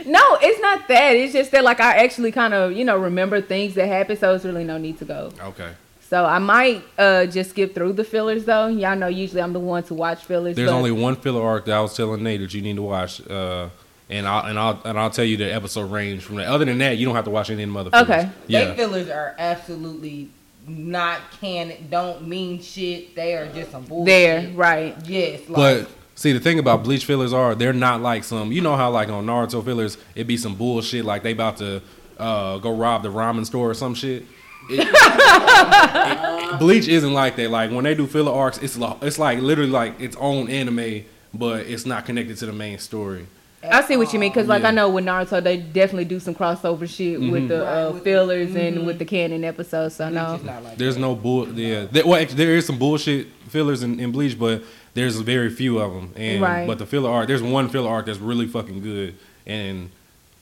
No, 0.09 0.39
it's 0.41 0.61
not 0.61 0.89
that. 0.89 1.17
It's 1.17 1.33
just 1.33 1.51
that 1.53 1.63
like 1.65 1.81
I 1.81 1.97
actually 2.05 2.33
kind 2.33 2.55
of 2.55 2.73
you 2.73 2.85
know 2.85 2.97
remember 2.99 3.41
things 3.41 3.75
that 3.75 3.87
happened, 3.89 4.19
so 4.19 4.35
it's 4.35 4.45
really 4.45 4.65
no 4.65 4.79
need 4.79 4.99
to 4.99 5.05
go. 5.05 5.33
Okay. 5.41 5.71
So 6.01 6.25
I 6.25 6.39
might 6.39 6.83
uh 6.99 7.27
just 7.27 7.51
skip 7.51 7.75
through 7.75 7.93
the 7.93 8.05
fillers 8.05 8.45
though. 8.47 8.67
Y'all 8.69 8.97
know 8.97 9.09
usually 9.09 9.43
I'm 9.43 9.53
the 9.53 9.61
one 9.61 9.83
to 9.85 9.95
watch 9.95 10.25
fillers. 10.25 10.57
There's 10.57 10.71
but- 10.71 10.77
only 10.77 10.91
one 10.91 11.17
filler 11.17 11.43
arc 11.43 11.67
that 11.67 11.75
I 11.75 11.81
was 11.81 11.95
telling 11.95 12.23
Nate 12.23 12.41
that 12.41 12.55
you 12.55 12.63
need 12.63 12.77
to 12.77 12.83
watch. 12.83 13.21
Uh, 13.29 13.69
and 14.11 14.27
I'll 14.27 14.47
and 14.47 14.59
I'll 14.59 14.81
and 14.87 14.99
I'll 14.99 15.11
tell 15.11 15.27
you 15.27 15.37
the 15.37 15.53
episode 15.53 15.91
range 15.91 16.23
from 16.23 16.37
that. 16.37 16.47
Other 16.47 16.65
than 16.65 16.79
that, 16.79 16.97
you 16.97 17.05
don't 17.05 17.15
have 17.15 17.27
to 17.27 17.31
watch 17.31 17.51
any 17.51 17.63
of 17.63 17.71
the 17.73 17.79
other. 17.79 17.91
fillers. 17.91 18.09
Okay. 18.09 18.31
They 18.47 18.53
Yeah. 18.55 18.75
fillers 18.75 19.11
are 19.11 19.35
absolutely 19.39 20.31
not 20.67 21.21
canon. 21.41 21.89
Don't 21.91 22.27
mean 22.27 22.63
shit. 22.63 23.15
They 23.15 23.35
are 23.35 23.47
just 23.53 23.71
some 23.71 23.85
bullshit. 23.85 24.07
there, 24.07 24.51
right? 24.55 24.97
Yes. 25.07 25.41
Like, 25.49 25.57
But 25.87 25.91
see, 26.19 26.33
the 26.33 26.41
thing 26.41 26.59
about 26.59 26.83
bleach 26.83 27.05
fillers 27.05 27.33
are 27.33 27.55
they're 27.55 27.73
not 27.73 28.01
like 28.03 28.25
some. 28.25 28.51
You 28.53 28.61
know 28.61 28.77
how 28.77 28.91
like 28.91 29.09
on 29.09 29.25
Naruto 29.27 29.65
fillers, 29.65 29.97
it 30.15 30.25
be 30.27 30.37
some 30.37 30.55
bullshit 30.57 31.05
like 31.05 31.23
they 31.23 31.33
about 31.33 31.57
to 31.59 31.81
uh, 32.19 32.59
go 32.59 32.75
rob 32.75 33.03
the 33.05 33.09
ramen 33.11 33.47
store 33.47 33.71
or 33.71 33.75
some 33.75 33.95
shit. 33.95 34.25
It- 34.71 34.87
it- 34.93 36.59
bleach 36.59 36.89
isn't 36.89 37.13
like 37.13 37.37
that. 37.37 37.51
Like 37.51 37.71
when 37.71 37.85
they 37.85 37.95
do 37.95 38.07
filler 38.07 38.33
arcs, 38.33 38.59
it's 38.59 38.77
lo- 38.77 38.99
it's 39.03 39.19
like 39.19 39.39
literally 39.41 39.71
like 39.71 40.01
its 40.01 40.17
own 40.19 40.49
anime, 40.51 41.05
but 41.33 41.67
it's 41.67 41.87
not 41.87 42.05
connected 42.07 42.37
to 42.39 42.47
the 42.47 42.53
main 42.53 42.79
story. 42.79 43.27
I 43.63 43.83
see 43.83 43.97
what 43.97 44.13
you 44.13 44.21
mean 44.21 44.31
because, 44.31 44.47
like, 44.47 44.63
Yeah. 44.63 44.69
I 44.69 44.71
know 44.71 44.89
with 44.89 45.05
Naruto, 45.05 45.43
they 45.43 45.57
definitely 45.57 46.05
do 46.05 46.21
some 46.21 46.33
crossover 46.33 46.89
shit 46.89 47.21
with 47.21 47.49
the 47.49 47.63
Right, 47.63 47.83
uh, 47.83 47.87
with 47.93 48.05
the- 48.05 48.11
fillers 48.11 48.55
and 48.55 48.87
with 48.87 49.01
the 49.01 49.05
canon 49.05 49.43
episodes. 49.43 49.97
So 49.97 50.09
no, 50.09 50.35
It's 50.37 50.45
like 50.45 50.77
There's 50.79 50.97
no 50.97 51.17
bull. 51.17 51.49
Yeah, 51.49 51.87
there, 51.91 52.07
well, 52.07 52.21
actually, 52.23 52.37
there 52.37 52.55
is 52.57 52.67
some 52.67 52.79
bullshit 52.79 53.27
fillers 53.49 53.83
in, 53.83 53.99
in 53.99 54.13
Bleach, 54.13 54.39
but 54.39 54.63
there's 54.99 55.17
very 55.21 55.51
few 55.51 55.79
of 55.79 55.93
them. 55.95 56.13
And 56.17 56.43
Right. 56.43 56.67
but 56.67 56.79
the 56.79 56.87
filler 56.87 57.11
arc, 57.11 57.29
there's 57.29 57.43
one 57.43 57.69
filler 57.69 57.89
arc 57.91 58.07
that's 58.07 58.19
really 58.19 58.47
fucking 58.47 58.81
good, 58.83 59.15
and 59.47 59.91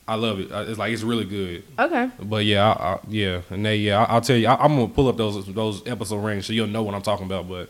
I 0.08 0.14
love 0.14 0.38
it. 0.40 0.48
It's 0.50 0.78
like 0.78 0.92
it's 0.92 1.02
really 1.02 1.24
good. 1.24 1.62
okay, 1.78 2.10
But 2.22 2.44
yeah, 2.44 2.68
I, 2.70 2.92
I, 2.94 2.98
yeah, 3.08 3.40
and 3.50 3.64
they 3.66 3.76
yeah, 3.76 4.02
I, 4.04 4.14
I'll 4.14 4.20
tell 4.20 4.36
you, 4.36 4.46
I, 4.48 4.54
I'm 4.56 4.76
gonna 4.76 4.88
pull 4.88 5.08
up 5.08 5.16
those 5.16 5.46
those 5.46 5.86
episode 5.86 6.18
range 6.24 6.46
so 6.46 6.52
you'll 6.52 6.66
know 6.68 6.82
what 6.82 6.94
I'm 6.94 7.02
talking 7.02 7.26
about. 7.26 7.48
But 7.48 7.68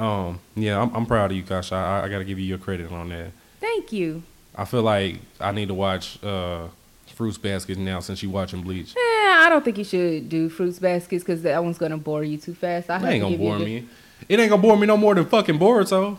um, 0.00 0.40
yeah, 0.56 0.80
I'm, 0.80 0.94
I'm 0.94 1.06
proud 1.06 1.30
of 1.30 1.36
you, 1.36 1.42
Kasha. 1.42 1.74
I, 1.74 2.04
I 2.04 2.08
got 2.08 2.18
to 2.18 2.24
give 2.24 2.38
you 2.38 2.46
your 2.46 2.58
credit 2.58 2.90
on 2.90 3.08
that. 3.10 3.30
thank 3.60 3.92
you. 3.92 4.22
I 4.56 4.64
feel 4.64 4.82
like 4.82 5.16
I 5.40 5.50
need 5.52 5.68
to 5.68 5.74
watch 5.74 6.22
uh, 6.24 6.68
Fruits 7.14 7.38
Basket 7.38 7.76
now 7.78 8.00
since 8.00 8.22
you 8.22 8.30
watching 8.30 8.62
Bleach. 8.62 8.92
Eh, 8.96 9.00
I 9.00 9.46
don't 9.50 9.64
think 9.64 9.78
you 9.78 9.84
should 9.84 10.28
do 10.28 10.48
fruits 10.48 10.78
baskets 10.78 11.22
because 11.24 11.42
that 11.42 11.62
one's 11.62 11.78
gonna 11.78 11.98
bore 11.98 12.24
you 12.24 12.38
too 12.38 12.54
fast. 12.54 12.88
I 12.90 12.94
ain't 12.96 13.04
to 13.04 13.18
gonna 13.20 13.36
bore 13.38 13.58
the- 13.58 13.64
me. 13.64 13.88
It 14.28 14.40
ain't 14.40 14.50
gonna 14.50 14.62
bore 14.62 14.76
me 14.76 14.86
no 14.86 14.96
more 14.96 15.14
than 15.14 15.26
fucking 15.26 15.58
Boruto. 15.58 16.16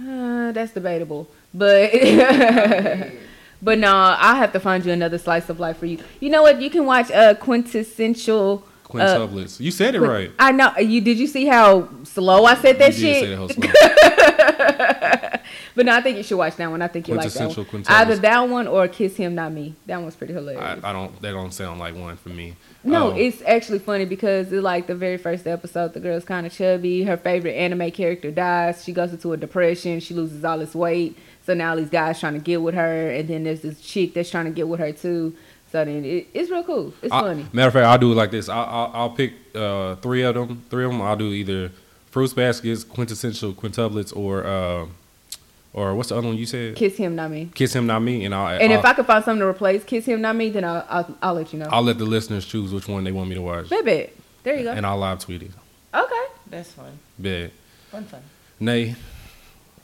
Uh, 0.00 0.52
that's 0.52 0.72
debatable, 0.72 1.28
but 1.54 1.90
but 3.62 3.78
no, 3.78 3.90
I'll 3.90 4.36
have 4.36 4.52
to 4.52 4.60
find 4.60 4.84
you 4.84 4.92
another 4.92 5.16
slice 5.18 5.48
of 5.48 5.58
life 5.58 5.78
for 5.78 5.86
you. 5.86 5.98
You 6.20 6.28
know 6.30 6.42
what? 6.42 6.60
You 6.60 6.68
can 6.68 6.84
watch 6.84 7.10
uh, 7.10 7.34
quintessential. 7.34 8.62
uh, 8.84 8.88
Quintuplets. 8.88 9.58
you 9.58 9.70
said 9.70 9.94
it 9.94 9.98
Quin- 9.98 10.10
right. 10.10 10.30
I 10.38 10.52
know 10.52 10.76
you. 10.78 11.00
Did 11.00 11.18
you 11.18 11.26
see 11.26 11.46
how 11.46 11.88
slow 12.04 12.44
I 12.44 12.54
said 12.56 12.78
that 12.78 12.94
shit? 12.94 13.38
that. 13.48 15.32
But 15.76 15.84
no, 15.84 15.94
I 15.94 16.00
think 16.00 16.16
you 16.16 16.22
should 16.22 16.38
watch 16.38 16.56
that 16.56 16.70
one. 16.70 16.80
I 16.80 16.88
think 16.88 17.06
you 17.06 17.14
like 17.14 17.30
that 17.30 17.54
one. 17.54 17.66
quintuplets. 17.66 17.90
Either 17.90 18.16
that 18.16 18.48
one 18.48 18.66
or 18.66 18.88
Kiss 18.88 19.14
Him 19.16 19.34
Not 19.34 19.52
Me. 19.52 19.74
That 19.84 20.00
one's 20.00 20.16
pretty 20.16 20.32
I, 20.32 20.36
hilarious. 20.36 20.80
I 20.82 20.92
don't. 20.92 21.20
That 21.20 21.32
don't 21.32 21.52
sound 21.52 21.78
like 21.80 21.94
one 21.94 22.16
for 22.16 22.30
me. 22.30 22.56
No, 22.86 23.10
Um, 23.12 23.16
it's 23.18 23.42
actually 23.46 23.78
funny 23.80 24.04
because 24.04 24.52
it's 24.52 24.62
like 24.62 24.86
the 24.86 24.94
very 24.94 25.16
first 25.18 25.46
episode. 25.46 25.92
The 25.94 26.00
girl's 26.00 26.24
kind 26.24 26.46
of 26.46 26.52
chubby. 26.52 27.02
Her 27.02 27.16
favorite 27.16 27.52
anime 27.54 27.90
character 27.90 28.30
dies. 28.30 28.84
She 28.84 28.92
goes 28.92 29.12
into 29.12 29.32
a 29.32 29.36
depression. 29.36 30.00
She 30.00 30.14
loses 30.14 30.44
all 30.44 30.58
this 30.58 30.74
weight. 30.74 31.16
So 31.44 31.54
now 31.54 31.76
these 31.76 31.90
guys 31.90 32.18
trying 32.18 32.34
to 32.34 32.40
get 32.40 32.60
with 32.62 32.74
her, 32.74 33.10
and 33.10 33.28
then 33.28 33.44
there's 33.44 33.60
this 33.60 33.80
chick 33.80 34.14
that's 34.14 34.30
trying 34.30 34.46
to 34.46 34.50
get 34.50 34.66
with 34.68 34.80
her 34.80 34.92
too. 34.92 35.34
So 35.70 35.84
then 35.84 36.04
it, 36.04 36.28
it's 36.32 36.50
real 36.50 36.64
cool. 36.64 36.92
It's 37.02 37.12
I- 37.12 37.20
funny. 37.20 37.46
Matter 37.52 37.68
of 37.68 37.72
fact, 37.74 37.86
I'll 37.86 37.98
do 37.98 38.12
it 38.12 38.14
like 38.16 38.30
this. 38.30 38.48
I, 38.48 38.56
I'll, 38.62 38.90
I'll 38.94 39.10
pick 39.10 39.32
uh, 39.54 39.96
three 39.96 40.22
of 40.22 40.34
them. 40.34 40.64
Three 40.70 40.84
of 40.84 40.90
them. 40.92 41.02
I'll 41.02 41.16
do 41.16 41.28
either 41.32 41.70
fruits 42.10 42.32
baskets, 42.32 42.82
quintessential 42.84 43.52
quintuplets, 43.52 44.16
or 44.16 44.44
uh, 44.46 44.86
or 45.76 45.94
what's 45.94 46.08
the 46.08 46.16
other 46.16 46.26
one 46.26 46.36
you 46.36 46.46
said? 46.46 46.74
Kiss 46.74 46.96
Him 46.96 47.14
Not 47.14 47.30
Me. 47.30 47.50
Kiss 47.54 47.72
him, 47.74 47.86
not 47.86 48.00
me. 48.00 48.24
And 48.24 48.34
I'll 48.34 48.48
And 48.60 48.72
I'll, 48.72 48.78
if 48.80 48.84
uh, 48.84 48.88
I 48.88 48.92
could 48.94 49.06
find 49.06 49.24
something 49.24 49.40
to 49.40 49.46
replace 49.46 49.84
Kiss 49.84 50.06
Him 50.06 50.20
Not 50.22 50.34
Me, 50.34 50.50
then 50.50 50.64
I'll 50.64 50.84
I'll, 50.88 51.16
I'll 51.22 51.34
let 51.34 51.52
you 51.52 51.58
know. 51.60 51.68
I'll 51.70 51.82
let 51.82 51.98
the 51.98 52.04
listeners 52.06 52.44
choose 52.44 52.72
which 52.72 52.88
one 52.88 53.04
they 53.04 53.12
want 53.12 53.28
me 53.28 53.34
to 53.36 53.42
watch, 53.42 53.68
Baby, 53.68 54.10
there 54.42 54.56
you 54.56 54.64
go. 54.64 54.72
and 54.72 54.84
I'll 54.84 54.98
live 54.98 55.20
tweet 55.20 55.42
it. 55.42 55.50
okay. 55.94 56.24
That's 56.48 56.72
fun. 56.72 56.98
Bet. 57.18 57.50
Fun, 57.90 58.04
fun. 58.04 58.22
Nay, 58.58 58.94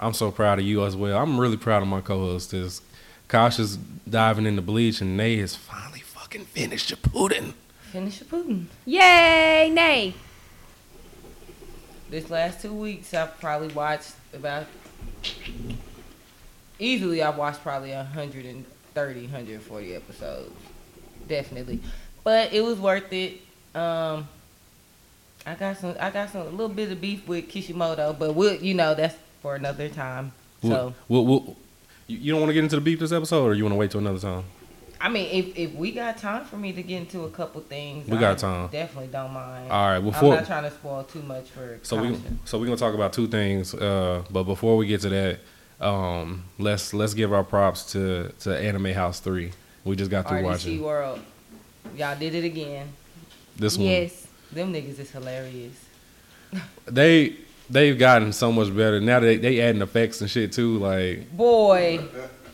I'm 0.01 0.15
so 0.15 0.31
proud 0.31 0.59
of 0.59 0.65
you 0.65 0.85
as 0.85 0.97
well. 0.97 1.19
I'm 1.23 1.39
really 1.39 1.57
proud 1.57 1.83
of 1.83 1.89
my 1.89 2.01
co-host. 2.01 2.51
This 2.53 2.81
Kasha's 3.29 3.77
diving 4.09 4.47
into 4.47 4.63
bleach, 4.63 5.01
and 5.01 5.17
Nay 5.17 5.37
has 5.39 5.55
finally 5.57 6.01
fucking 6.01 6.45
finished 6.47 6.91
your 6.91 6.99
pudding. 6.99 7.55
Finish 7.93 8.21
your 8.23 8.29
Putin. 8.29 8.67
Yay, 8.87 9.71
nay. 9.71 10.15
This 12.09 12.31
last 12.31 12.63
two 12.63 12.73
weeks, 12.73 13.13
I've 13.15 13.39
probably 13.41 13.69
watched 13.69 14.13
about 14.33 14.67
easily. 16.79 17.23
I've 17.23 17.37
watched 17.37 17.63
probably 17.63 17.91
130, 17.91 19.21
140 19.23 19.95
episodes, 19.95 20.51
definitely. 21.29 21.81
But 22.25 22.53
it 22.53 22.63
was 22.63 22.79
worth 22.79 23.13
it. 23.13 23.41
Um, 23.75 24.29
I 25.45 25.55
got 25.59 25.77
some. 25.79 25.97
I 25.99 26.11
got 26.11 26.31
some 26.31 26.43
a 26.43 26.51
little 26.51 26.69
bit 26.69 26.93
of 26.93 27.01
beef 27.01 27.27
with 27.27 27.49
Kishimoto, 27.49 28.15
but 28.19 28.35
we'll, 28.35 28.55
you 28.63 28.75
know, 28.75 28.95
that's 28.95 29.17
for 29.41 29.57
another 29.57 29.89
time. 29.89 30.33
So 30.63 30.95
We'll, 31.09 31.25
we'll, 31.27 31.41
we'll- 31.45 31.57
you 32.07 32.19
you 32.19 32.33
don't 32.33 32.41
want 32.41 32.51
to 32.51 32.55
get 32.55 32.63
into 32.65 32.77
the 32.77 32.83
beef 32.83 32.99
this 33.01 33.13
episode, 33.13 33.45
or 33.47 33.55
you 33.55 33.65
want 33.65 33.73
to 33.73 33.79
wait 33.79 33.91
till 33.91 34.01
another 34.01 34.19
time? 34.19 34.45
I 35.03 35.09
mean, 35.09 35.29
if 35.33 35.59
if 35.59 35.75
we 35.75 35.91
got 35.91 36.17
time 36.17 36.45
for 36.45 36.57
me 36.57 36.73
to 36.73 36.83
get 36.83 36.99
into 36.99 37.25
a 37.25 37.31
couple 37.31 37.61
things, 37.63 38.09
We 38.09 38.17
I 38.17 38.21
got 38.21 38.39
time. 38.39 38.69
Definitely 38.71 39.09
don't 39.09 39.33
mind. 39.33 39.71
All 39.71 39.89
right, 39.91 39.99
before 39.99 40.31
I'm 40.35 40.39
not 40.39 40.47
trying 40.47 40.63
to 40.63 40.71
spoil 40.71 41.03
too 41.03 41.23
much 41.23 41.49
for. 41.51 41.81
So 41.83 42.01
we 42.01 42.17
so 42.45 42.59
we're 42.59 42.67
gonna 42.67 42.77
talk 42.77 42.95
about 42.95 43.13
two 43.13 43.27
things. 43.27 43.75
Uh, 43.75 44.23
but 44.31 44.45
before 44.45 44.77
we 44.77 44.87
get 44.87 45.01
to 45.01 45.09
that, 45.09 45.41
um, 45.81 46.45
let's 46.57 46.95
let's 46.95 47.15
give 47.15 47.33
our 47.33 47.43
props 47.43 47.91
to 47.93 48.33
to 48.41 48.57
Anime 48.57 48.93
House 48.93 49.19
Three. 49.19 49.51
We 49.85 49.97
just 49.97 50.11
got 50.11 50.29
through 50.29 50.39
RDC 50.39 50.45
watching 50.45 50.83
World. 50.83 51.21
Y'all 51.97 52.17
did 52.17 52.37
it 52.37 52.45
again. 52.45 52.93
this 53.57 53.77
one. 53.77 53.89
Yes. 53.89 54.29
Them 54.53 54.73
niggas 54.73 54.99
is 55.01 55.11
hilarious. 55.11 55.75
They 56.87 57.37
they've 57.71 57.99
gotten 57.99 58.33
so 58.33 58.53
much 58.53 58.69
better 58.77 59.01
now. 59.01 59.19
That 59.19 59.27
they 59.27 59.37
they 59.39 59.61
adding 59.61 59.83
effects 59.83 60.21
and 60.21 60.31
shit 60.31 60.53
too. 60.53 60.79
Like 60.79 61.35
Boy, 61.37 61.99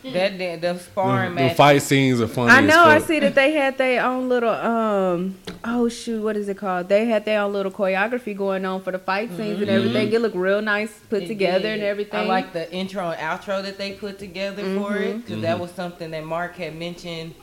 that 0.03 0.37
damn 0.37 0.59
the 0.59 0.73
the, 0.73 0.79
sparring 0.79 1.35
the 1.35 1.41
match. 1.41 1.57
fight 1.57 1.81
scenes 1.81 2.21
are 2.21 2.27
funny. 2.27 2.51
I 2.51 2.59
as 2.61 2.67
know. 2.67 2.83
I 2.83 2.99
see 2.99 3.19
that 3.19 3.35
they 3.35 3.51
had 3.51 3.77
their 3.77 4.03
own 4.03 4.29
little 4.29 4.49
um. 4.49 5.37
Oh 5.63 5.89
shoot, 5.89 6.21
what 6.23 6.37
is 6.37 6.47
it 6.47 6.57
called? 6.57 6.87
They 6.89 7.05
had 7.05 7.25
their 7.25 7.41
own 7.41 7.51
little 7.53 7.71
choreography 7.71 8.35
going 8.35 8.63
on 8.65 8.81
for 8.81 8.91
the 8.91 8.99
fight 8.99 9.29
scenes 9.35 9.59
and 9.61 9.69
everything. 9.69 10.11
It 10.13 10.21
looked 10.21 10.35
real 10.35 10.61
nice, 10.61 10.97
put 11.09 11.23
It 11.23 11.27
together 11.27 11.59
did. 11.63 11.73
and 11.73 11.83
everything. 11.83 12.19
I 12.21 12.23
like 12.23 12.53
the 12.53 12.71
intro 12.73 13.11
and 13.11 13.19
outro 13.19 13.61
that 13.63 13.77
they 13.77 13.91
put 13.93 14.19
together 14.19 14.63
for 14.77 14.95
it 14.97 15.17
because 15.17 15.31
Mm-hmm. 15.33 15.41
that 15.41 15.59
was 15.59 15.71
something 15.71 16.11
that 16.11 16.23
Mark 16.23 16.55
had 16.55 16.75
mentioned, 16.77 17.35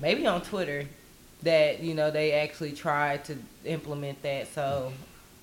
maybe 0.00 0.26
on 0.26 0.40
Twitter, 0.42 0.86
that 1.42 1.80
you 1.80 1.94
know 1.94 2.10
they 2.10 2.32
actually 2.32 2.72
tried 2.72 3.24
to 3.26 3.36
implement 3.64 4.20
that. 4.22 4.48
So, 4.52 4.92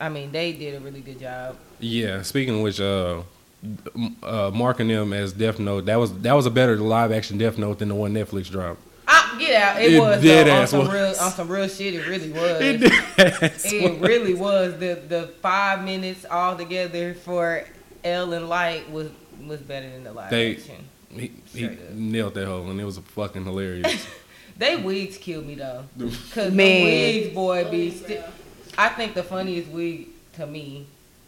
I 0.01 0.09
mean, 0.09 0.31
they 0.33 0.51
did 0.51 0.75
a 0.75 0.79
really 0.79 1.01
good 1.01 1.19
job. 1.19 1.57
Yeah. 1.79 2.21
Speaking 2.23 2.55
of 2.55 2.61
which, 2.61 2.79
uh, 2.81 3.19
m- 3.19 3.23
uh, 4.23 4.51
Mark 4.53 4.79
and 4.79 4.89
them 4.89 5.13
as 5.13 5.33
Death 5.33 5.59
Note. 5.59 5.85
That 5.85 5.97
was 5.97 6.13
that 6.21 6.33
was 6.33 6.45
a 6.45 6.51
better 6.51 6.77
live 6.77 7.11
action 7.11 7.37
Death 7.37 7.57
Note 7.57 7.79
than 7.79 7.89
the 7.89 7.95
one 7.95 8.13
Netflix 8.13 8.49
dropped. 8.49 8.81
Ah, 9.07 9.35
get 9.39 9.61
out! 9.61 9.81
It, 9.81 9.93
It 9.93 9.99
was 9.99 10.21
dead 10.21 10.47
though, 10.47 10.61
on 10.61 10.67
some 10.67 10.79
was. 10.79 10.89
real 10.93 11.05
on 11.21 11.31
some 11.31 11.47
real 11.47 11.67
shit. 11.67 11.93
It 11.95 12.07
really 12.07 12.31
was. 12.31 12.61
It 13.65 14.01
really 14.01 14.33
was. 14.33 14.77
The 14.79 14.95
the 15.07 15.27
five 15.41 15.83
minutes 15.83 16.25
all 16.29 16.55
together 16.57 17.13
for 17.13 17.63
L 18.03 18.33
and 18.33 18.49
Light 18.49 18.89
was 18.91 19.09
was 19.45 19.59
better 19.61 19.89
than 19.89 20.03
the 20.03 20.13
live 20.13 20.29
They- 20.29 20.55
action. 20.55 20.89
He, 21.09 21.31
he 21.53 21.69
nailed 21.93 22.33
that 22.33 22.47
hole, 22.47 22.69
and 22.69 22.79
it 22.81 22.83
was 22.83 22.97
fucking 22.97 23.45
hilarious. 23.45 24.05
They 24.59 24.75
wigs 24.75 25.19
killed 25.19 25.45
me 25.45 25.53
though, 25.53 25.83
cause 25.99 26.51
the 26.51 26.83
wigs 26.83 27.33
boy 27.35 27.69
be. 27.69 27.91
Sti- 27.91 28.23
I 28.75 28.89
think 28.89 29.13
the 29.13 29.21
funniest 29.21 29.69
wig 29.69 30.07
to 30.33 30.47
me 30.47 30.87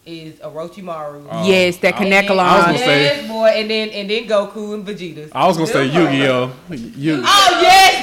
is 0.10 0.34
Orochimaru. 0.39 1.25
Oh. 1.30 1.46
yes, 1.48 1.78
that 1.78 2.00
And 2.01 2.12
then- 2.12 2.25
Kanekalon. 2.25 2.39
I 2.39 2.56
was 2.58 2.66
gonna 2.66 2.78
say- 2.80 3.04
yes, 3.04 3.28
boy, 3.28 3.48
and 3.48 3.70
then 3.70 3.89
and 3.89 4.10
then 4.10 4.24
Goku 4.28 4.74
and 4.74 4.86
Vegeta. 4.86 5.30
I 5.32 5.46
was 5.48 5.58
gonna 5.58 5.70
say 5.72 5.86
Yu-Gi-Oh. 5.86 6.51
You, 6.98 7.22
Oh 7.25 7.60
yes, 7.62 7.94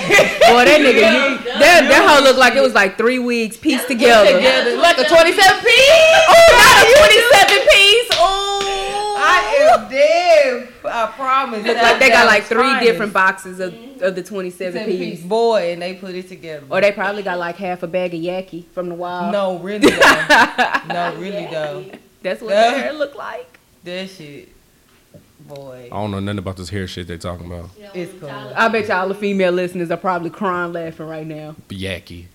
Boy, 0.48 0.64
that 0.64 0.80
nigga, 0.80 1.06
you, 1.10 1.38
that 1.58 1.88
that 1.90 2.02
hoe 2.08 2.22
looked 2.22 2.38
like 2.38 2.54
it 2.54 2.62
was 2.62 2.74
like 2.74 2.96
three 2.96 3.18
weeks 3.18 3.56
pieced 3.56 3.88
together. 3.88 4.32
together 4.36 4.76
like 4.78 4.98
a 4.98 5.04
twenty-seven 5.08 5.58
piece. 5.60 5.90
Oh, 6.28 6.46
not 6.54 6.74
a 6.82 6.86
twenty-seven 6.96 7.60
piece. 7.72 8.08
Oh, 8.18 8.55
I 9.36 9.80
am 9.82 9.90
dead. 9.90 10.68
I 10.84 11.06
promise. 11.12 11.64
Look 11.66 11.76
like 11.76 11.98
they 12.00 12.08
got 12.08 12.26
like 12.26 12.44
three 12.44 12.78
different 12.80 13.12
boxes 13.12 13.60
of, 13.60 13.74
of 14.02 14.14
the 14.14 14.22
twenty-seven 14.22 14.84
piece. 14.86 14.98
piece 15.20 15.22
boy, 15.24 15.72
and 15.72 15.82
they 15.82 15.94
put 15.94 16.14
it 16.14 16.28
together. 16.28 16.64
Or 16.70 16.80
they 16.80 16.92
probably 16.92 17.22
got 17.22 17.38
like 17.38 17.56
half 17.56 17.82
a 17.82 17.86
bag 17.86 18.14
of 18.14 18.20
yaki 18.20 18.64
from 18.72 18.88
the 18.88 18.94
wild. 18.94 19.32
no, 19.32 19.58
really 19.58 19.90
though. 19.90 19.96
no, 20.88 21.16
really 21.18 21.46
though. 21.50 21.84
that's 22.22 22.40
what 22.40 22.50
Yeah. 22.50 22.70
their 22.70 22.80
hair 22.80 22.92
look 22.92 23.14
like. 23.14 23.58
That 23.84 24.08
shit, 24.10 24.48
boy, 25.46 25.88
I 25.92 25.96
don't 25.96 26.10
know 26.10 26.20
nothing 26.20 26.38
about 26.38 26.56
this 26.56 26.68
hair 26.70 26.86
shit 26.88 27.06
they 27.06 27.18
talking 27.18 27.46
about. 27.46 27.70
it's 27.94 28.12
cool. 28.20 28.28
I 28.30 28.68
bet 28.68 28.88
y'all 28.88 29.08
the 29.08 29.14
female 29.14 29.52
listeners 29.52 29.90
are 29.90 29.96
probably 29.96 30.30
crying 30.30 30.72
laughing 30.72 31.06
right 31.06 31.26
now. 31.26 31.54
Yaki. 31.68 32.26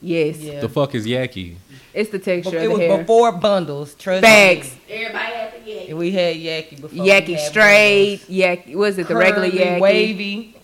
Yes, 0.00 0.36
Yeah. 0.38 0.60
The 0.60 0.68
fuck 0.68 0.94
is 0.94 1.06
Yaki? 1.06 1.56
It's 1.98 2.10
the 2.10 2.18
texture 2.20 2.58
It 2.58 2.66
of 2.66 2.72
was 2.72 2.80
hair. 2.80 2.98
before 2.98 3.32
bundles. 3.32 3.94
Trust 3.96 4.22
Bags, 4.22 4.70
me. 4.88 4.94
Everybody 4.94 5.32
had 5.32 5.52
to 5.54 5.60
get. 5.60 5.96
We 5.96 6.12
had 6.12 6.36
Yaki 6.36 6.80
before. 6.80 7.02
we 7.02 7.10
yaki 7.10 7.34
had 7.34 7.40
straight, 7.50 8.20
yaki. 8.28 8.74
Was 8.76 8.94
bundles. 8.94 8.98
it 8.98 9.08
the 9.08 9.16
regular 9.16 9.50
Curly, 9.50 9.64
yaki? 9.64 9.80
wavy. 9.80 10.54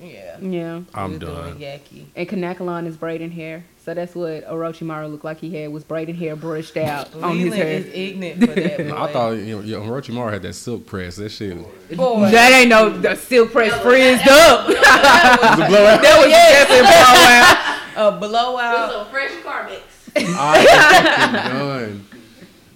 Yeah. 0.00 0.38
Yeah. 0.40 0.80
I'm 0.94 1.12
we 1.14 1.18
doing 1.18 1.34
done. 1.34 1.58
Yaki. 1.58 2.04
And 2.16 2.28
Kanekalon 2.28 2.86
is 2.86 2.96
braiding 2.96 3.32
hair. 3.32 3.64
So 3.84 3.92
that's 3.94 4.14
what 4.14 4.46
Orochimaru 4.48 5.10
looked 5.10 5.24
like 5.24 5.38
he 5.38 5.54
had 5.56 5.70
was 5.72 5.82
braiding 5.84 6.14
hair 6.14 6.34
brushed 6.36 6.76
out 6.76 7.14
on 7.22 7.36
his 7.36 7.52
hair. 7.54 7.66
is 7.66 7.86
ignorant 7.92 8.40
for 8.40 8.60
that. 8.60 8.78
Boy. 8.88 8.96
I 8.96 9.12
thought 9.12 9.30
you 9.32 9.56
know, 9.56 9.62
yo, 9.62 9.82
Orochimaru 9.82 10.32
had 10.32 10.42
that 10.42 10.54
silk 10.54 10.86
press. 10.86 11.16
That 11.16 11.30
shit. 11.30 11.56
boy. 11.96 12.30
That 12.30 12.52
ain't 12.52 12.70
no 12.70 12.88
the 12.96 13.16
silk 13.16 13.50
press 13.52 13.72
frizzed 13.82 14.26
up. 14.28 14.66
The 14.68 14.74
blowout. 14.76 16.00
that 16.02 16.16
was 16.20 16.30
definitely 16.30 17.96
a 17.96 18.12
blowout. 18.12 18.88
was 18.98 19.06
a 19.06 19.10
fresh 19.10 19.32
Carmex. 19.42 19.80
I 20.26 21.48
done. 21.52 22.04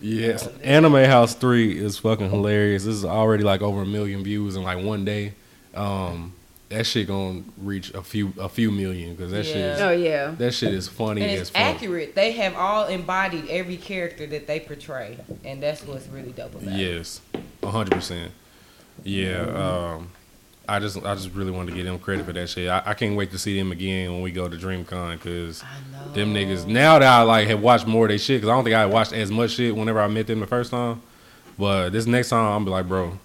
Yes, 0.01 0.47
Anime 0.65 1.05
House 1.05 1.35
Three 1.35 1.79
is 1.79 1.99
fucking 1.99 2.31
hilarious. 2.31 2.85
This 2.85 2.95
is 2.97 3.05
already 3.05 3.45
like 3.45 3.63
over 3.63 3.83
a 3.83 3.87
million 3.87 4.25
views 4.25 4.57
in 4.57 4.63
like 4.65 4.83
one 4.85 5.05
day. 5.05 5.35
Um, 5.75 6.35
that 6.71 6.85
shit 6.87 7.07
gonna 7.07 7.43
reach 7.59 7.93
a 7.95 8.03
few 8.03 8.33
a 8.39 8.49
few 8.49 8.71
million 8.73 9.15
because 9.15 9.31
that 9.31 9.45
shit 9.45 9.57
is, 9.59 9.81
Oh 9.81 9.91
yeah. 9.93 10.33
that 10.39 10.55
shit 10.55 10.75
is 10.75 10.89
funny 10.89 11.23
And 11.23 11.31
as 11.31 11.41
it's 11.43 11.51
fuck. 11.51 11.61
accurate. 11.63 12.15
They 12.15 12.33
have 12.33 12.57
all 12.57 12.87
embodied 12.87 13.49
every 13.49 13.77
character 13.77 14.27
that 14.27 14.47
they 14.47 14.59
portray, 14.59 15.19
and 15.45 15.63
that's 15.63 15.85
what's 15.87 16.09
really 16.09 16.33
dope 16.33 16.55
about. 16.55 16.75
Yes, 16.75 17.21
hundred 17.63 17.93
percent. 17.93 18.33
Yeah. 19.05 19.43
Um, 19.97 20.11
I 20.69 20.79
just 20.79 20.97
I 21.05 21.15
just 21.15 21.33
really 21.35 21.51
wanted 21.51 21.71
to 21.71 21.77
give 21.77 21.87
them 21.87 21.99
credit 21.99 22.25
for 22.25 22.33
that 22.33 22.49
shit. 22.49 22.69
I, 22.69 22.83
I 22.87 22.95
can't 22.95 23.17
wait 23.17 23.31
to 23.33 23.39
see 23.39 23.59
them 23.59 23.73
again 23.73 24.13
when 24.13 24.23
we 24.23 24.31
go 24.31 24.49
to 24.49 24.57
DreamCon 24.57 25.15
because 25.15 25.61
them 26.15 26.33
niggas 26.33 26.67
now 26.67 26.99
that 26.99 27.09
I 27.09 27.23
like 27.23 27.49
have 27.49 27.61
watched 27.61 27.87
more 27.87 28.07
of 28.07 28.11
their 28.11 28.19
shit 28.19 28.39
because 28.41 28.49
I 28.51 28.55
don't 28.55 28.65
think 28.65 28.77
I 28.77 28.87
watched 28.87 29.13
as 29.13 29.31
much 29.31 29.53
shit 29.53 29.75
whenever 29.75 30.01
I 30.01 30.07
met 30.07 30.27
them 30.27 30.41
the 30.41 30.47
first 30.47 30.71
time. 30.71 31.03
But 31.59 31.91
this 31.91 32.07
next 32.07 32.31
time 32.31 32.45
I'm 32.45 32.65
be 32.65 32.71
like, 32.71 32.89
bro, 32.89 33.19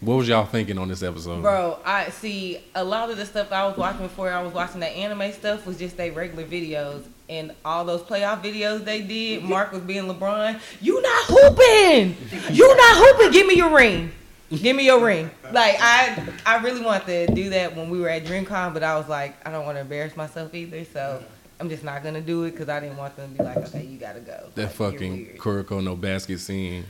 what 0.00 0.16
was 0.16 0.28
y'all 0.28 0.44
thinking 0.44 0.78
on 0.78 0.88
this 0.88 1.02
episode? 1.02 1.42
Bro, 1.42 1.78
I 1.84 2.10
see 2.10 2.60
a 2.74 2.84
lot 2.84 3.10
of 3.10 3.16
the 3.16 3.24
stuff 3.24 3.50
I 3.52 3.66
was 3.66 3.76
watching 3.76 4.02
before 4.02 4.30
I 4.30 4.42
was 4.42 4.52
watching 4.52 4.80
that 4.80 4.92
anime 4.92 5.32
stuff 5.32 5.66
was 5.66 5.78
just 5.78 5.96
they 5.96 6.10
regular 6.10 6.44
videos. 6.44 7.04
And 7.28 7.52
all 7.64 7.84
those 7.84 8.02
playoff 8.02 8.42
videos 8.42 8.84
they 8.84 9.02
did, 9.02 9.42
Mark 9.42 9.72
was 9.72 9.82
being 9.82 10.04
LeBron. 10.04 10.60
You 10.80 11.00
not 11.00 11.24
hooping. 11.26 12.16
You 12.54 12.76
not 12.76 12.96
hooping. 12.98 13.32
Give 13.32 13.46
me 13.46 13.54
your 13.54 13.74
ring. 13.74 14.12
Give 14.50 14.76
me 14.76 14.84
your 14.86 15.04
ring. 15.04 15.30
Like 15.52 15.76
I, 15.80 16.24
I 16.46 16.56
really 16.62 16.80
wanted 16.80 17.28
to 17.28 17.34
do 17.34 17.50
that 17.50 17.74
when 17.74 17.90
we 17.90 18.00
were 18.00 18.08
at 18.08 18.24
DreamCon, 18.24 18.72
but 18.74 18.82
I 18.82 18.96
was 18.96 19.08
like, 19.08 19.34
I 19.46 19.50
don't 19.50 19.64
want 19.64 19.76
to 19.76 19.80
embarrass 19.80 20.16
myself 20.16 20.54
either, 20.54 20.84
so 20.84 21.22
I'm 21.58 21.68
just 21.68 21.82
not 21.82 22.04
gonna 22.04 22.20
do 22.20 22.44
it 22.44 22.52
because 22.52 22.68
I 22.68 22.78
didn't 22.80 22.96
want 22.96 23.16
them 23.16 23.32
to 23.32 23.38
be 23.38 23.44
like, 23.44 23.56
okay, 23.56 23.84
you 23.84 23.98
gotta 23.98 24.20
go. 24.20 24.48
that 24.54 24.62
Like, 24.66 24.72
fucking. 24.72 25.36
Kuroko 25.38 25.82
no 25.82 25.96
basket 25.96 26.38
scene. 26.38 26.84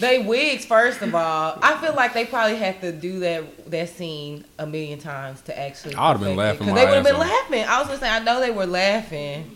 They 0.00 0.18
wigs 0.20 0.64
first 0.64 1.02
of 1.02 1.14
all. 1.14 1.58
I 1.62 1.76
feel 1.76 1.94
like 1.94 2.14
they 2.14 2.24
probably 2.24 2.56
had 2.56 2.80
to 2.80 2.92
do 2.92 3.20
that 3.20 3.70
that 3.70 3.88
scene 3.90 4.44
a 4.58 4.66
million 4.66 4.98
times 4.98 5.42
to 5.42 5.58
actually. 5.58 5.94
I 5.94 6.08
would've 6.12 6.22
been 6.22 6.36
perfect 6.36 6.62
it, 6.62 6.64
laughing 6.64 6.74
they 6.74 6.84
would 6.86 6.94
have 6.94 7.04
been 7.04 7.18
laughing. 7.18 7.64
I 7.64 7.78
was 7.78 7.88
gonna 7.88 8.00
say 8.00 8.08
I 8.10 8.18
know 8.20 8.40
they 8.40 8.50
were 8.50 8.66
laughing. 8.66 9.52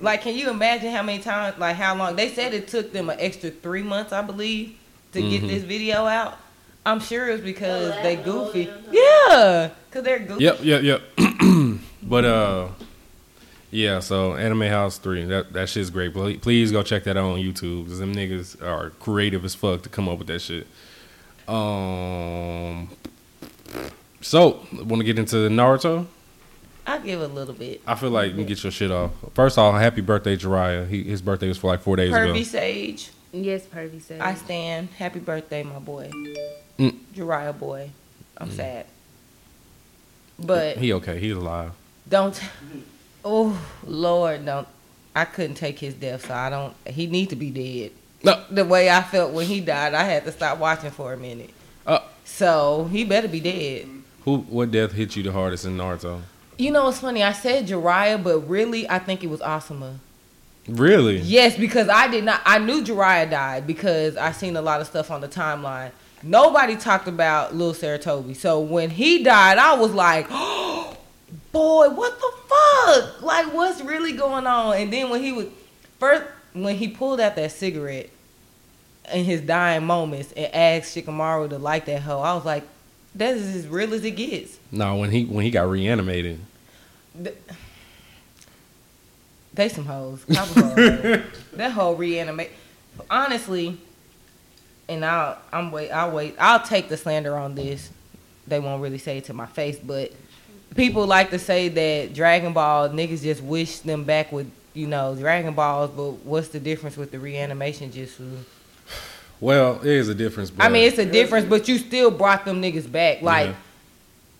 Like, 0.00 0.20
can 0.20 0.34
you 0.36 0.50
imagine 0.50 0.90
how 0.90 1.02
many 1.02 1.22
times? 1.22 1.56
Like, 1.58 1.76
how 1.76 1.94
long? 1.94 2.14
They 2.16 2.28
said 2.28 2.52
it 2.52 2.68
took 2.68 2.92
them 2.92 3.08
an 3.08 3.16
extra 3.20 3.50
three 3.50 3.82
months, 3.82 4.12
I 4.12 4.20
believe, 4.20 4.76
to 5.12 5.20
Mhm. 5.22 5.30
get 5.30 5.40
this 5.48 5.62
video 5.62 6.04
out. 6.06 6.36
I'm 6.84 7.00
sure 7.00 7.28
it's 7.30 7.42
because 7.44 7.92
Oh, 7.96 8.02
they 8.02 8.16
goofy. 8.16 8.64
damn. 8.64 8.84
Yeah, 8.92 9.70
because 9.88 10.04
they're 10.04 10.18
goofy. 10.18 10.44
Yep, 10.44 10.58
yep, 10.64 10.82
yep. 10.82 11.02
but 12.02 12.24
uh, 12.24 12.68
yeah. 13.70 14.00
So 14.00 14.34
Anime 14.34 14.62
House 14.62 14.98
three, 14.98 15.24
that 15.26 15.52
that 15.52 15.68
shit's 15.68 15.90
great. 15.90 16.12
Please, 16.12 16.38
please 16.40 16.72
go 16.72 16.82
check 16.82 17.04
that 17.04 17.16
out 17.16 17.24
on 17.32 17.38
YouTube 17.38 17.84
because 17.84 17.98
them 18.00 18.14
niggas 18.14 18.60
are 18.62 18.90
creative 18.98 19.44
as 19.44 19.54
fuck 19.54 19.82
to 19.82 19.88
come 19.88 20.08
up 20.08 20.18
with 20.18 20.26
that 20.28 20.40
shit. 20.40 20.66
Um. 21.48 22.88
So, 24.20 24.64
want 24.72 25.00
to 25.00 25.04
get 25.04 25.18
into 25.18 25.36
Naruto? 25.48 26.06
I 26.86 26.98
give 26.98 27.20
a 27.20 27.26
little 27.26 27.54
bit. 27.54 27.80
I 27.86 27.96
feel 27.96 28.10
like 28.10 28.30
you 28.30 28.36
can 28.36 28.46
get 28.46 28.62
your 28.62 28.70
shit 28.70 28.90
off. 28.90 29.10
First 29.34 29.58
off, 29.58 29.74
happy 29.74 30.00
birthday, 30.00 30.36
Jiraiya. 30.36 30.88
He, 30.88 31.02
his 31.04 31.20
birthday 31.20 31.48
was 31.48 31.58
for 31.58 31.66
like 31.68 31.80
four 31.80 31.96
days 31.96 32.12
Pervy 32.12 32.30
ago. 32.30 32.42
Sage, 32.44 33.10
Yes, 33.32 33.66
Pervy 33.66 34.00
Sage. 34.00 34.20
I 34.20 34.34
stand. 34.34 34.90
Happy 34.98 35.18
birthday, 35.18 35.62
my 35.64 35.78
boy. 35.80 36.10
Mm. 36.78 36.96
Jiraiya 37.14 37.58
boy. 37.58 37.90
I'm 38.38 38.50
sad. 38.50 38.86
But 40.38 40.78
He 40.78 40.92
okay. 40.94 41.18
He's 41.20 41.36
alive. 41.36 41.72
don't 42.08 42.40
oh 43.24 43.58
Lord, 43.86 44.44
don't 44.44 44.66
I 45.14 45.24
couldn't 45.26 45.56
take 45.56 45.78
his 45.78 45.94
death, 45.94 46.26
so 46.26 46.34
I 46.34 46.50
don't 46.50 46.74
he 46.86 47.06
need 47.06 47.30
to 47.30 47.36
be 47.36 47.50
dead. 47.50 47.92
No. 48.24 48.42
The 48.50 48.64
way 48.64 48.88
I 48.90 49.02
felt 49.02 49.32
when 49.32 49.46
he 49.46 49.60
died, 49.60 49.94
I 49.94 50.04
had 50.04 50.24
to 50.24 50.32
stop 50.32 50.58
watching 50.58 50.90
for 50.90 51.12
a 51.12 51.16
minute. 51.16 51.50
Uh, 51.86 52.00
So 52.24 52.88
he 52.90 53.04
better 53.04 53.28
be 53.28 53.40
dead. 53.40 53.88
who? 54.24 54.38
What 54.38 54.70
death 54.70 54.92
hit 54.92 55.16
you 55.16 55.22
the 55.22 55.32
hardest 55.32 55.64
in 55.64 55.76
Naruto? 55.76 56.22
You 56.58 56.70
know 56.70 56.84
what's 56.84 57.00
funny? 57.00 57.22
I 57.22 57.32
said 57.32 57.66
Jiraiya, 57.66 58.22
but 58.22 58.38
really 58.48 58.88
I 58.88 58.98
think 58.98 59.22
it 59.24 59.28
was 59.28 59.40
Asuma. 59.40 59.96
Really? 60.68 61.18
Yes, 61.18 61.56
because 61.56 61.88
I 61.88 62.06
did 62.08 62.24
not. 62.24 62.40
I 62.44 62.58
knew 62.58 62.82
Jiraiya 62.84 63.30
died 63.30 63.66
because 63.66 64.16
I 64.16 64.30
seen 64.32 64.56
a 64.56 64.62
lot 64.62 64.80
of 64.80 64.86
stuff 64.86 65.10
on 65.10 65.20
the 65.20 65.28
timeline. 65.28 65.90
Nobody 66.22 66.76
talked 66.76 67.08
about 67.08 67.54
Lil 67.54 67.74
Sarutobi. 67.74 68.36
So 68.36 68.60
when 68.60 68.90
he 68.90 69.22
died, 69.22 69.58
I 69.58 69.74
was 69.74 69.92
like, 69.92 70.26
oh, 70.30 70.96
boy, 71.52 71.90
what 71.90 72.18
the 72.18 72.32
fuck? 72.48 73.22
Like, 73.22 73.52
what's 73.52 73.80
really 73.80 74.12
going 74.12 74.46
on? 74.46 74.76
And 74.76 74.92
then 74.92 75.10
when 75.10 75.22
he 75.22 75.32
was 75.32 75.46
first, 75.98 76.24
when 76.52 76.76
he 76.76 76.88
pulled 76.88 77.20
out 77.20 77.36
that 77.36 77.52
cigarette 77.52 78.10
in 79.12 79.24
his 79.24 79.40
dying 79.40 79.84
moments 79.84 80.32
and 80.32 80.54
asked 80.54 80.96
Shikamaru 80.96 81.50
to 81.50 81.58
light 81.58 81.86
that 81.86 82.02
hoe, 82.02 82.20
I 82.20 82.34
was 82.34 82.44
like, 82.44 82.64
that 83.14 83.36
is 83.36 83.54
as 83.54 83.66
real 83.66 83.92
as 83.92 84.04
it 84.04 84.12
gets. 84.12 84.58
No, 84.70 84.96
when 84.96 85.10
he 85.10 85.24
when 85.24 85.44
he 85.44 85.50
got 85.50 85.68
reanimated. 85.68 86.40
They 89.54 89.68
some 89.68 89.84
hoes. 89.84 90.24
that 90.26 91.72
whole 91.72 91.94
reanimate. 91.94 92.52
Honestly, 93.10 93.78
and 94.94 95.04
I'll 95.04 95.38
I'm 95.52 95.70
wait. 95.72 95.90
I'll 95.90 96.10
wait. 96.10 96.34
I'll 96.38 96.60
take 96.62 96.88
the 96.88 96.96
slander 96.96 97.36
on 97.36 97.54
this. 97.54 97.90
They 98.46 98.58
won't 98.58 98.82
really 98.82 98.98
say 98.98 99.18
it 99.18 99.24
to 99.26 99.32
my 99.34 99.46
face, 99.46 99.78
but 99.78 100.12
people 100.74 101.06
like 101.06 101.30
to 101.30 101.38
say 101.38 101.68
that 101.68 102.14
Dragon 102.14 102.52
Ball 102.52 102.88
niggas 102.88 103.22
just 103.22 103.42
wish 103.42 103.78
them 103.80 104.04
back 104.04 104.32
with 104.32 104.50
you 104.74 104.86
know 104.86 105.14
Dragon 105.14 105.54
Balls. 105.54 105.90
But 105.90 106.10
what's 106.24 106.48
the 106.48 106.60
difference 106.60 106.96
with 106.96 107.10
the 107.12 107.18
reanimation 107.18 107.90
jutsu? 107.90 108.38
Well, 109.40 109.80
it 109.80 109.86
is 109.86 110.08
a 110.08 110.14
difference. 110.14 110.50
But 110.50 110.64
I 110.64 110.68
mean, 110.68 110.86
it's 110.86 110.98
a 110.98 111.04
difference, 111.10 111.46
but 111.46 111.66
you 111.68 111.78
still 111.78 112.10
brought 112.10 112.44
them 112.44 112.62
niggas 112.62 112.90
back. 112.90 113.22
Like 113.22 113.48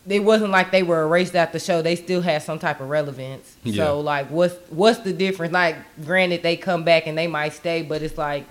Yeah. 0.06 0.14
it 0.16 0.20
wasn't 0.20 0.50
like 0.52 0.70
they 0.70 0.82
were 0.84 1.02
erased 1.02 1.34
out 1.34 1.52
the 1.52 1.58
show. 1.58 1.82
They 1.82 1.96
still 1.96 2.20
had 2.20 2.42
some 2.42 2.58
type 2.60 2.80
of 2.80 2.88
relevance. 2.88 3.56
Yeah. 3.64 3.84
So 3.84 4.00
like, 4.00 4.28
what's 4.30 4.54
what's 4.70 5.00
the 5.00 5.12
difference? 5.12 5.52
Like, 5.52 5.76
granted, 6.04 6.42
they 6.44 6.56
come 6.56 6.84
back 6.84 7.06
and 7.08 7.18
they 7.18 7.26
might 7.26 7.52
stay, 7.52 7.82
but 7.82 8.00
it's 8.02 8.16
like 8.16 8.44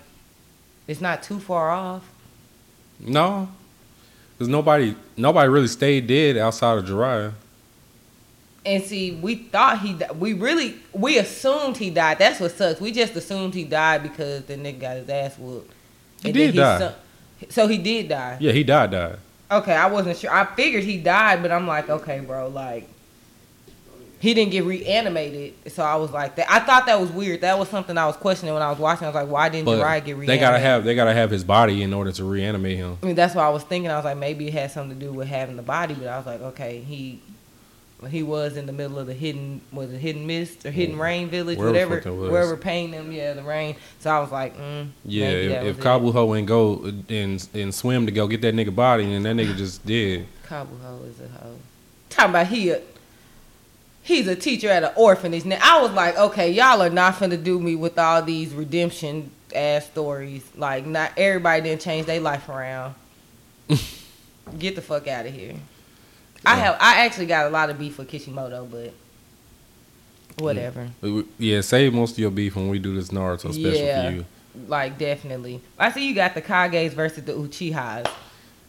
it's 0.92 1.02
not 1.02 1.24
too 1.24 1.40
far 1.40 1.72
off. 1.72 2.04
no, 3.00 3.50
because 4.38 4.48
nobody 4.48 4.96
nobody 5.18 5.50
really 5.50 5.68
stayed 5.68 6.08
dead 6.08 6.38
outside 6.38 6.78
of 6.78 6.86
Jiraiya. 6.86 7.34
And 8.64 8.84
see, 8.84 9.14
we 9.14 9.36
thought 9.36 9.80
he, 9.80 9.94
di- 9.94 10.12
we 10.20 10.34
really, 10.34 10.76
we 10.94 11.18
assumed 11.18 11.78
he 11.78 11.90
died. 11.90 12.20
That's 12.20 12.40
what 12.40 12.52
sucks. 12.52 12.80
We 12.80 12.92
just 12.92 13.16
assumed 13.16 13.56
he 13.56 13.64
died 13.64 14.04
because 14.04 14.44
the 14.44 14.54
nigga 14.56 14.80
got 14.80 14.98
his 14.98 15.10
ass 15.10 15.36
whooped. 15.40 15.74
He 16.22 16.30
And 16.30 16.38
then 16.38 16.52
did 16.52 16.56
die. 16.58 16.94
So 17.50 17.68
he 17.68 17.80
did 17.80 18.10
die. 18.10 18.38
Yeah, 18.40 18.52
he 18.52 18.64
died. 18.64 18.92
Died. 18.92 19.18
Okay, 19.50 19.74
I 19.74 19.88
wasn't 19.88 20.16
sure. 20.18 20.32
I 20.32 20.46
figured 20.56 20.84
he 20.84 20.98
died, 20.98 21.42
but 21.42 21.52
I'm 21.52 21.66
like, 21.66 21.90
okay, 21.90 22.20
bro, 22.20 22.50
like 22.50 22.88
he 24.22 24.36
didn't 24.36 24.52
get 24.52 24.64
reanimated. 24.64 25.72
So 25.72 25.84
I 25.84 25.96
was 25.96 26.12
like, 26.12 26.36
that. 26.36 26.46
I 26.50 26.60
thought 26.60 26.86
that 26.86 27.00
was 27.02 27.10
weird. 27.12 27.42
That 27.42 27.58
was 27.58 27.70
something 27.70 27.98
I 27.98 28.06
was 28.06 28.16
questioning 28.16 28.54
when 28.54 28.62
I 28.64 28.70
was 28.70 28.78
watching. 28.78 29.06
I 29.06 29.10
was 29.10 29.16
like, 29.16 29.28
why 29.28 29.50
didn't 29.50 29.66
But 29.66 29.80
Jiraiya 29.80 30.06
get 30.06 30.12
reanimated? 30.16 30.30
they 30.30 30.38
gotta 30.38 30.60
have 30.60 30.84
they 30.84 30.94
gotta 30.96 31.14
have 31.14 31.32
his 31.32 31.44
body 31.44 31.82
in 31.82 31.92
order 31.94 32.12
to 32.12 32.24
reanimate 32.24 32.78
him. 32.78 32.98
I 33.02 33.06
mean, 33.08 33.16
that's 33.16 33.34
what 33.34 33.44
I 33.44 33.50
was 33.50 33.64
thinking. 33.64 33.90
I 33.90 33.96
was 33.96 34.06
like, 34.06 34.18
maybe 34.18 34.48
it 34.48 34.54
had 34.54 34.70
something 34.72 34.98
to 34.98 35.06
do 35.06 35.12
with 35.12 35.28
having 35.28 35.56
the 35.56 35.64
body, 35.64 35.96
but 35.96 36.08
I 36.08 36.18
was 36.18 36.26
like, 36.28 36.42
okay, 36.42 36.82
he 36.82 37.20
he 38.10 38.24
was 38.24 38.58
in 38.58 38.66
the 38.66 38.74
middle 38.74 38.98
of 38.98 39.08
the 39.08 39.14
hidden 39.14 39.62
was 39.72 39.92
it 39.92 39.98
hidden 40.00 40.26
mist 40.26 40.66
or 40.66 40.72
hidden 40.72 40.98
rain 40.98 41.30
village, 41.30 41.58
Wherever 41.58 41.72
whatever, 41.74 41.98
fuck 41.98 42.06
it 42.08 42.16
was. 42.16 42.32
wherever 42.32 42.58
paying 42.58 42.92
them, 42.92 43.12
yeah, 43.12 43.34
the 43.34 43.44
rain. 43.44 43.76
So 44.00 44.10
I 44.10 44.20
was 44.20 44.32
like, 44.32 44.58
mm, 44.58 44.88
Yeah, 45.06 45.28
if, 45.30 45.78
if. 45.78 45.84
Kabuto 45.84 46.38
ain't 46.38 46.48
go 46.48 46.92
and 47.10 47.48
and 47.54 47.74
swim 47.74 48.06
to 48.06 48.12
go 48.12 48.28
get 48.28 48.42
that 48.42 48.56
nigga 48.56 48.74
body, 48.76 49.14
and 49.14 49.26
that 49.26 49.36
nigga 49.36 49.56
just 49.56 49.86
did. 49.86 50.26
Kabuto 50.48 51.08
is 51.10 51.20
a 51.22 51.28
hoe. 51.28 51.56
Talking 52.10 52.30
about 52.32 52.48
he 52.48 52.70
a, 52.72 52.82
he's 54.04 54.28
a 54.28 54.36
teacher 54.36 54.70
at 54.70 54.84
an 54.84 54.92
orphanage. 54.96 55.46
Now 55.46 55.58
I 55.62 55.82
was 55.82 55.92
like, 55.92 56.18
okay, 56.18 56.52
y'all 56.52 56.82
are 56.82 56.90
not 56.90 57.16
finna 57.16 57.42
do 57.42 57.60
me 57.60 57.76
with 57.76 57.98
all 58.00 58.22
these 58.22 58.54
redemption 58.54 59.32
ass 59.56 59.86
stories. 59.86 60.44
Like 60.56 60.86
not 60.86 61.12
everybody 61.18 61.62
didn't 61.64 61.82
change 61.82 62.06
their 62.08 62.20
life 62.22 62.48
around. 62.50 62.96
Get 64.60 64.76
the 64.76 64.82
fuck 64.82 65.08
out 65.08 65.26
of 65.26 65.34
here. 65.34 65.56
I 66.46 66.56
have 66.56 66.78
I 66.80 67.06
actually 67.06 67.28
got 67.28 67.46
a 67.46 67.50
lot 67.50 67.70
of 67.70 67.78
beef 67.78 67.98
with 67.98 68.08
Kishimoto, 68.10 68.66
but 68.66 68.94
whatever. 70.40 70.90
Yeah, 71.38 71.62
save 71.62 71.94
most 71.94 72.14
of 72.14 72.20
your 72.20 72.32
beef 72.32 72.56
when 72.56 72.70
we 72.70 72.80
do 72.80 72.96
this 72.96 73.10
Naruto 73.10 73.54
special 73.54 73.62
Yeah. 73.72 74.10
for 74.10 74.16
you. 74.16 74.26
Like 74.68 74.98
definitely. 74.98 75.62
I 75.80 75.92
see 75.92 76.08
you 76.08 76.16
got 76.16 76.34
the 76.34 76.42
Kages 76.42 76.92
versus 76.94 77.24
the 77.24 77.34
Uchihas. 77.34 78.10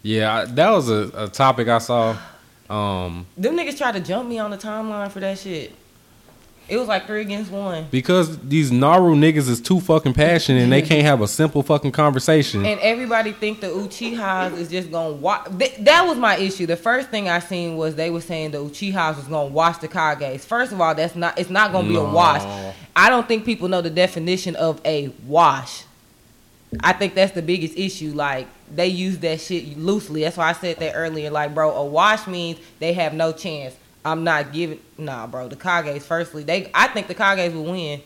Yeah, 0.03 0.35
I- 0.35 0.45
that 0.47 0.71
was 0.71 0.89
a, 0.91 1.11
a 1.15 1.29
topic 1.29 1.69
I 1.69 1.79
saw. 1.79 2.17
Um, 2.73 3.27
Them 3.37 3.57
niggas 3.57 3.77
tried 3.77 3.93
to 3.93 4.01
jump 4.01 4.29
me 4.29 4.39
on 4.39 4.51
the 4.51 4.57
timeline 4.59 5.11
for 5.11 5.21
that 5.21 5.39
shit. 5.39 5.75
It 6.69 6.77
was 6.79 6.87
like 6.89 7.07
three 7.07 7.21
against 7.23 7.51
one. 7.51 7.89
because 7.91 8.39
these 8.39 8.71
Naru 8.73 9.15
niggas 9.17 9.49
is 9.51 9.61
too 9.61 9.81
fucking 9.81 10.15
passionate 10.15 10.63
and 10.63 10.73
they 10.73 10.81
can't 10.81 11.03
have 11.03 11.21
a 11.21 11.27
simple 11.29 11.63
fucking 11.63 11.91
conversation. 11.93 12.65
And 12.65 12.79
everybody 12.81 13.33
think 13.33 13.61
the 13.61 13.67
Uchihas 13.67 14.57
is 14.57 14.71
just 14.71 14.91
gonna 14.91 15.13
watch. 15.13 15.49
Th- 15.59 15.75
that 15.81 16.07
was 16.07 16.17
my 16.17 16.37
issue. 16.37 16.65
The 16.67 16.77
first 16.77 17.11
thing 17.11 17.29
I 17.29 17.41
seen 17.41 17.77
was 17.77 17.97
they 17.97 18.11
were 18.11 18.21
saying 18.23 18.53
the 18.53 18.59
Uchihas 18.59 19.17
was 19.17 19.27
gonna 19.27 19.51
watch 19.51 19.81
the 19.81 19.89
Kages. 19.89 20.43
First 20.47 20.73
of 20.73 20.81
all, 20.81 20.95
that's 20.95 21.17
not. 21.17 21.39
It's 21.39 21.51
not 21.51 21.73
gonna 21.73 21.89
be 21.89 21.95
No. 21.95 22.07
a 22.07 22.13
wash. 22.13 22.43
I 22.97 23.11
don't 23.11 23.27
think 23.29 23.45
people 23.45 23.69
know 23.69 23.83
the 23.83 23.91
definition 23.91 24.55
of 24.57 24.81
a 24.85 25.09
wash. 25.27 25.83
I 26.81 26.93
think 26.93 27.15
that's 27.15 27.33
the 27.33 27.43
biggest 27.43 27.77
issue. 27.77 28.13
Like 28.13 28.47
they 28.75 28.89
use 28.89 29.19
that 29.19 29.41
shit 29.41 29.77
loosely. 29.77 30.23
That's 30.23 30.37
why 30.37 30.49
I 30.51 30.53
said 30.53 30.79
that 30.79 30.93
earlier. 30.95 31.31
Like, 31.31 31.55
bro, 31.55 31.71
a 31.75 31.85
wash 31.85 32.27
means 32.27 32.59
they 32.79 32.93
have 32.95 33.15
no 33.15 33.33
chance. 33.33 33.75
I'm 34.05 34.25
not 34.25 34.53
giving. 34.53 34.81
Nah, 34.99 35.27
bro. 35.27 35.49
The 35.49 35.57
Kages. 35.57 36.03
Firstly, 36.03 36.43
they. 36.43 36.71
I 36.75 36.89
think 36.89 37.07
the 37.07 37.15
Kages 37.15 37.53
will 37.55 37.65
win. 37.71 38.01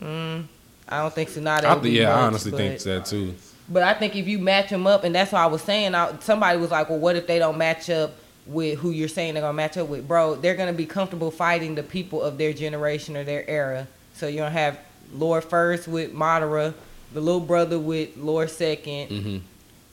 Mm, 0.00 0.44
I 0.88 1.02
don't 1.02 1.14
think 1.14 1.28
Sonata. 1.28 1.68
I, 1.68 1.80
yeah, 1.82 2.14
I 2.14 2.22
honestly 2.22 2.50
but- 2.50 2.56
think 2.58 2.80
that 2.80 3.06
too. 3.06 3.34
but 3.68 3.82
I 3.82 3.94
think 3.94 4.16
if 4.16 4.26
you 4.26 4.38
match 4.38 4.70
them 4.70 4.86
up, 4.86 5.04
and 5.04 5.14
that's 5.14 5.32
what 5.32 5.40
I 5.40 5.46
was 5.46 5.62
saying. 5.62 5.94
I, 5.94 6.16
somebody 6.20 6.58
was 6.58 6.70
like, 6.70 6.88
"Well, 6.88 6.98
what 6.98 7.16
if 7.16 7.26
they 7.26 7.38
don't 7.38 7.58
match 7.58 7.90
up 7.90 8.14
with 8.46 8.78
who 8.78 8.90
you're 8.90 9.08
saying 9.08 9.34
they're 9.34 9.42
gonna 9.42 9.52
match 9.52 9.76
up 9.76 9.88
with, 9.88 10.08
bro? 10.08 10.34
They're 10.36 10.56
gonna 10.56 10.72
be 10.72 10.86
comfortable 10.86 11.30
fighting 11.30 11.74
the 11.74 11.82
people 11.82 12.22
of 12.22 12.38
their 12.38 12.52
generation 12.52 13.16
or 13.16 13.24
their 13.24 13.48
era. 13.48 13.86
So 14.14 14.26
you're 14.26 14.44
gonna 14.44 14.50
have 14.50 14.78
Lord 15.12 15.44
first 15.44 15.86
with 15.86 16.12
Madara, 16.14 16.74
the 17.12 17.20
little 17.20 17.40
brother 17.40 17.78
with 17.78 18.16
Lord 18.16 18.48
2nd 18.48 19.08
hmm 19.22 19.38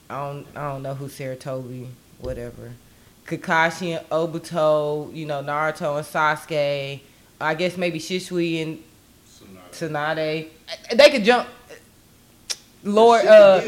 I 0.08 0.26
don't, 0.26 0.46
I 0.56 0.72
don't 0.72 0.82
know 0.82 0.94
who 0.94 1.06
Sarutobi, 1.06 1.86
whatever. 2.18 2.72
Kakashi 3.26 3.96
and 3.96 4.08
Obito, 4.08 5.14
you 5.14 5.24
know 5.24 5.40
Naruto 5.40 5.98
and 5.98 6.04
Sasuke. 6.04 7.00
I 7.40 7.54
guess 7.54 7.76
maybe 7.76 8.00
Shisui 8.00 8.60
and 8.60 8.82
Tsunade. 9.70 10.48
They 10.92 11.10
could 11.10 11.22
jump. 11.22 11.48
Lord, 12.82 13.24
uh, 13.24 13.60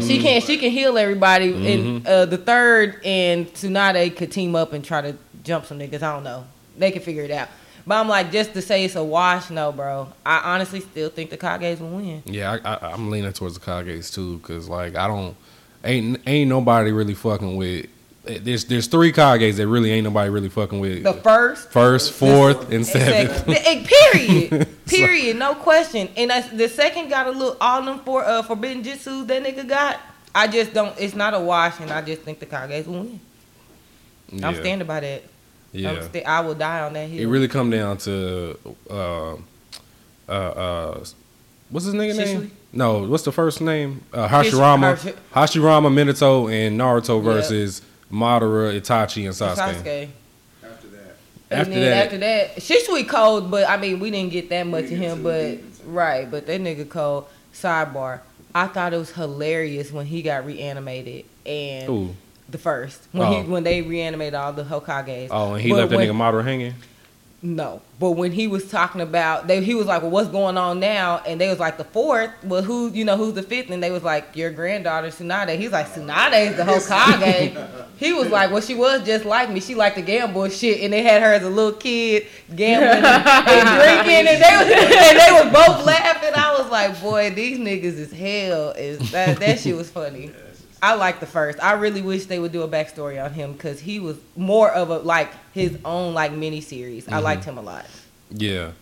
she 0.00 0.18
can 0.20 0.40
she 0.40 0.56
can 0.56 0.70
heal 0.70 0.96
everybody, 0.96 1.52
and 1.74 2.06
uh, 2.06 2.24
the 2.24 2.38
third 2.38 3.00
and 3.04 3.46
Tsunade 3.52 4.16
could 4.16 4.32
team 4.32 4.54
up 4.56 4.72
and 4.72 4.82
try 4.82 5.02
to 5.02 5.16
jump 5.44 5.66
some 5.66 5.78
niggas. 5.80 5.96
I 6.02 6.14
don't 6.14 6.24
know. 6.24 6.44
They 6.78 6.92
can 6.92 7.02
figure 7.02 7.24
it 7.24 7.30
out. 7.30 7.48
But 7.86 7.96
I'm 7.96 8.08
like, 8.08 8.30
just 8.30 8.52
to 8.54 8.62
say 8.62 8.84
it's 8.84 8.94
a 8.94 9.02
wash, 9.04 9.50
no, 9.50 9.72
bro. 9.72 10.12
I 10.24 10.54
honestly 10.54 10.80
still 10.80 11.10
think 11.10 11.30
the 11.30 11.38
Kages 11.38 11.80
will 11.80 11.88
win. 11.90 12.22
Yeah, 12.26 12.58
I, 12.64 12.74
I, 12.74 12.92
I'm 12.92 13.10
leaning 13.10 13.32
towards 13.32 13.58
the 13.58 13.64
Kages 13.64 14.12
too, 14.12 14.38
cause 14.40 14.68
like 14.68 14.94
I 14.96 15.06
don't 15.08 15.36
ain't 15.84 16.20
ain't 16.26 16.48
nobody 16.48 16.92
really 16.92 17.14
fucking 17.14 17.56
with. 17.56 17.86
There's 18.24 18.66
there's 18.66 18.86
three 18.86 19.12
Kages 19.12 19.56
that 19.56 19.66
really 19.66 19.90
ain't 19.90 20.04
nobody 20.04 20.30
really 20.30 20.48
fucking 20.48 20.78
with. 20.78 21.02
The 21.02 21.12
first, 21.14 21.70
First, 21.72 22.12
fourth, 22.12 22.70
and 22.70 22.86
seventh. 22.86 23.36
second. 23.38 23.54
Eh, 23.56 23.84
Period. 24.12 24.68
Period. 24.86 25.36
No 25.38 25.54
question. 25.56 26.08
And 26.16 26.30
that's, 26.30 26.48
the 26.50 26.68
second 26.68 27.08
got 27.08 27.26
a 27.26 27.30
little 27.32 27.56
all 27.60 27.82
them 27.82 27.98
for 28.00 28.24
uh, 28.24 28.42
forbidden 28.42 28.84
jutsu 28.84 29.26
that 29.26 29.42
nigga 29.42 29.66
got. 29.68 29.98
I 30.34 30.46
just 30.46 30.72
don't. 30.72 30.96
It's 31.00 31.14
not 31.16 31.34
a 31.34 31.40
wash, 31.40 31.80
and 31.80 31.90
I 31.90 32.00
just 32.00 32.22
think 32.22 32.38
the 32.38 32.46
Kages 32.46 32.86
will 32.86 33.00
win. 33.00 33.20
I'm 34.40 34.54
standing 34.54 34.86
by 34.86 35.00
that. 35.00 35.22
Yeah, 35.72 35.90
I'm 35.92 36.02
sta- 36.02 36.24
I 36.24 36.40
will 36.40 36.54
die 36.54 36.80
on 36.80 36.92
that 36.94 37.08
hill. 37.08 37.20
it 37.22 37.26
really 37.26 37.48
come 37.48 37.70
down 37.70 37.96
to 37.98 38.58
uh, 38.90 39.34
uh, 40.28 40.30
uh, 40.30 41.04
what's 41.70 41.86
his 41.86 41.94
nigga 41.94 42.12
Shisui? 42.14 42.24
name? 42.40 42.50
No, 42.74 43.04
what's 43.04 43.22
the 43.24 43.32
first 43.32 43.60
name? 43.60 44.02
Uh, 44.12 44.28
Hashirama, 44.28 44.96
Hashi- 45.34 45.58
Hashirama, 45.60 45.88
Minato, 45.92 46.50
and 46.52 46.78
Naruto 46.78 47.18
Yeah. 47.18 47.22
versus 47.32 47.82
Madara, 48.10 48.78
Itachi, 48.80 49.24
and 49.24 49.34
Sasuke. 49.34 49.56
Sasuke. 49.56 50.08
After 50.62 50.88
that, 50.88 51.16
And 51.50 51.60
After 51.60 51.70
then 51.74 51.80
that- 51.82 52.04
after 52.06 52.18
that, 52.18 52.56
Shisui 52.56 53.08
cold, 53.08 53.50
but 53.50 53.68
I 53.68 53.76
mean 53.78 54.00
we 54.00 54.10
didn't 54.10 54.32
get 54.32 54.48
that 54.50 54.66
much 54.66 54.84
of 54.84 54.90
him. 54.90 55.22
But 55.22 55.50
deep 55.52 55.64
right, 55.86 56.30
but 56.30 56.46
that 56.46 56.60
nigga 56.60 56.88
cold. 56.88 57.26
Sidebar. 57.54 58.20
I 58.54 58.66
thought 58.66 58.92
it 58.92 58.98
was 58.98 59.10
hilarious 59.12 59.90
when 59.92 60.04
he 60.06 60.20
got 60.22 60.44
reanimated 60.46 61.24
and 61.46 61.88
Ooh. 61.88 62.16
The 62.52 62.58
first 62.58 63.00
when 63.12 63.26
Oh. 63.26 63.42
he 63.42 63.48
when 63.50 63.64
they 63.64 63.82
reanimated 63.82 64.34
all 64.34 64.52
the 64.52 64.62
Hokages. 64.64 65.28
Oh, 65.30 65.54
and 65.54 65.62
he 65.62 65.70
But 65.70 65.76
left 65.76 65.90
that 65.90 65.96
when- 65.96 66.08
nigga 66.08 66.12
Madara 66.16 66.44
hanging. 66.44 66.74
No, 67.44 67.82
but 67.98 68.12
when 68.12 68.30
he 68.30 68.46
was 68.46 68.70
talking 68.70 69.00
about, 69.00 69.48
they, 69.48 69.60
he 69.64 69.74
was 69.74 69.86
like, 69.86 70.02
"Well, 70.02 70.12
what's 70.12 70.28
going 70.28 70.56
on 70.56 70.78
now?" 70.78 71.20
And 71.26 71.40
they 71.40 71.48
was 71.48 71.58
like, 71.58 71.76
"The 71.76 71.82
fourth. 71.82 72.30
Well, 72.44 72.62
who, 72.62 72.88
you 72.92 73.04
know, 73.04 73.16
who's 73.16 73.34
the 73.34 73.42
fifth? 73.42 73.68
And 73.68 73.82
they 73.82 73.90
was 73.90 74.04
like, 74.04 74.36
"Your 74.36 74.52
granddaughter, 74.52 75.08
Tsunade." 75.08 75.58
He's 75.58 75.72
like, 75.72 75.88
"Tsunade 75.92 76.50
is 76.52 76.56
the 76.56 76.62
Hokage." 76.62 77.56
he 77.96 78.12
was 78.12 78.28
like, 78.28 78.52
"Well, 78.52 78.60
she 78.60 78.76
was 78.76 79.02
just 79.04 79.24
like 79.24 79.50
me. 79.50 79.58
She 79.58 79.74
liked 79.74 79.96
to 79.96 80.02
gamble 80.02 80.48
shit." 80.50 80.82
And 80.82 80.92
they 80.92 81.02
had 81.02 81.20
her 81.20 81.32
as 81.32 81.42
a 81.42 81.50
little 81.50 81.72
kid 81.72 82.28
gambling 82.54 83.04
and, 83.04 83.04
and 83.04 83.68
drinking, 84.04 84.28
and 84.28 84.40
they 84.40 84.56
was, 84.58 84.68
and 84.70 85.18
they 85.18 85.32
was 85.32 85.52
both 85.52 85.84
laughing. 85.84 86.30
I 86.36 86.56
was 86.56 86.70
like, 86.70 87.00
"Boy, 87.02 87.30
these 87.30 87.58
niggas 87.58 87.98
is 87.98 88.12
hell." 88.12 88.70
Is 88.70 89.10
that 89.10 89.40
that 89.40 89.58
shit 89.58 89.74
was 89.76 89.90
funny. 89.90 90.30
I 90.82 90.94
like 90.94 91.20
the 91.20 91.26
first. 91.26 91.62
I 91.62 91.74
really 91.74 92.02
wish 92.02 92.26
they 92.26 92.40
would 92.40 92.50
do 92.50 92.62
a 92.62 92.68
backstory 92.68 93.24
on 93.24 93.32
him 93.32 93.52
because 93.52 93.78
he 93.78 94.00
was 94.00 94.18
more 94.34 94.68
of 94.68 94.90
a 94.90 94.98
like 94.98 95.30
his 95.52 95.78
own 95.84 96.12
like 96.12 96.32
mini 96.32 96.60
series. 96.60 97.08
I 97.08 97.18
liked 97.18 97.44
him 97.44 97.56
a 97.56 97.62
lot. 97.62 97.86
Yeah, 98.30 98.72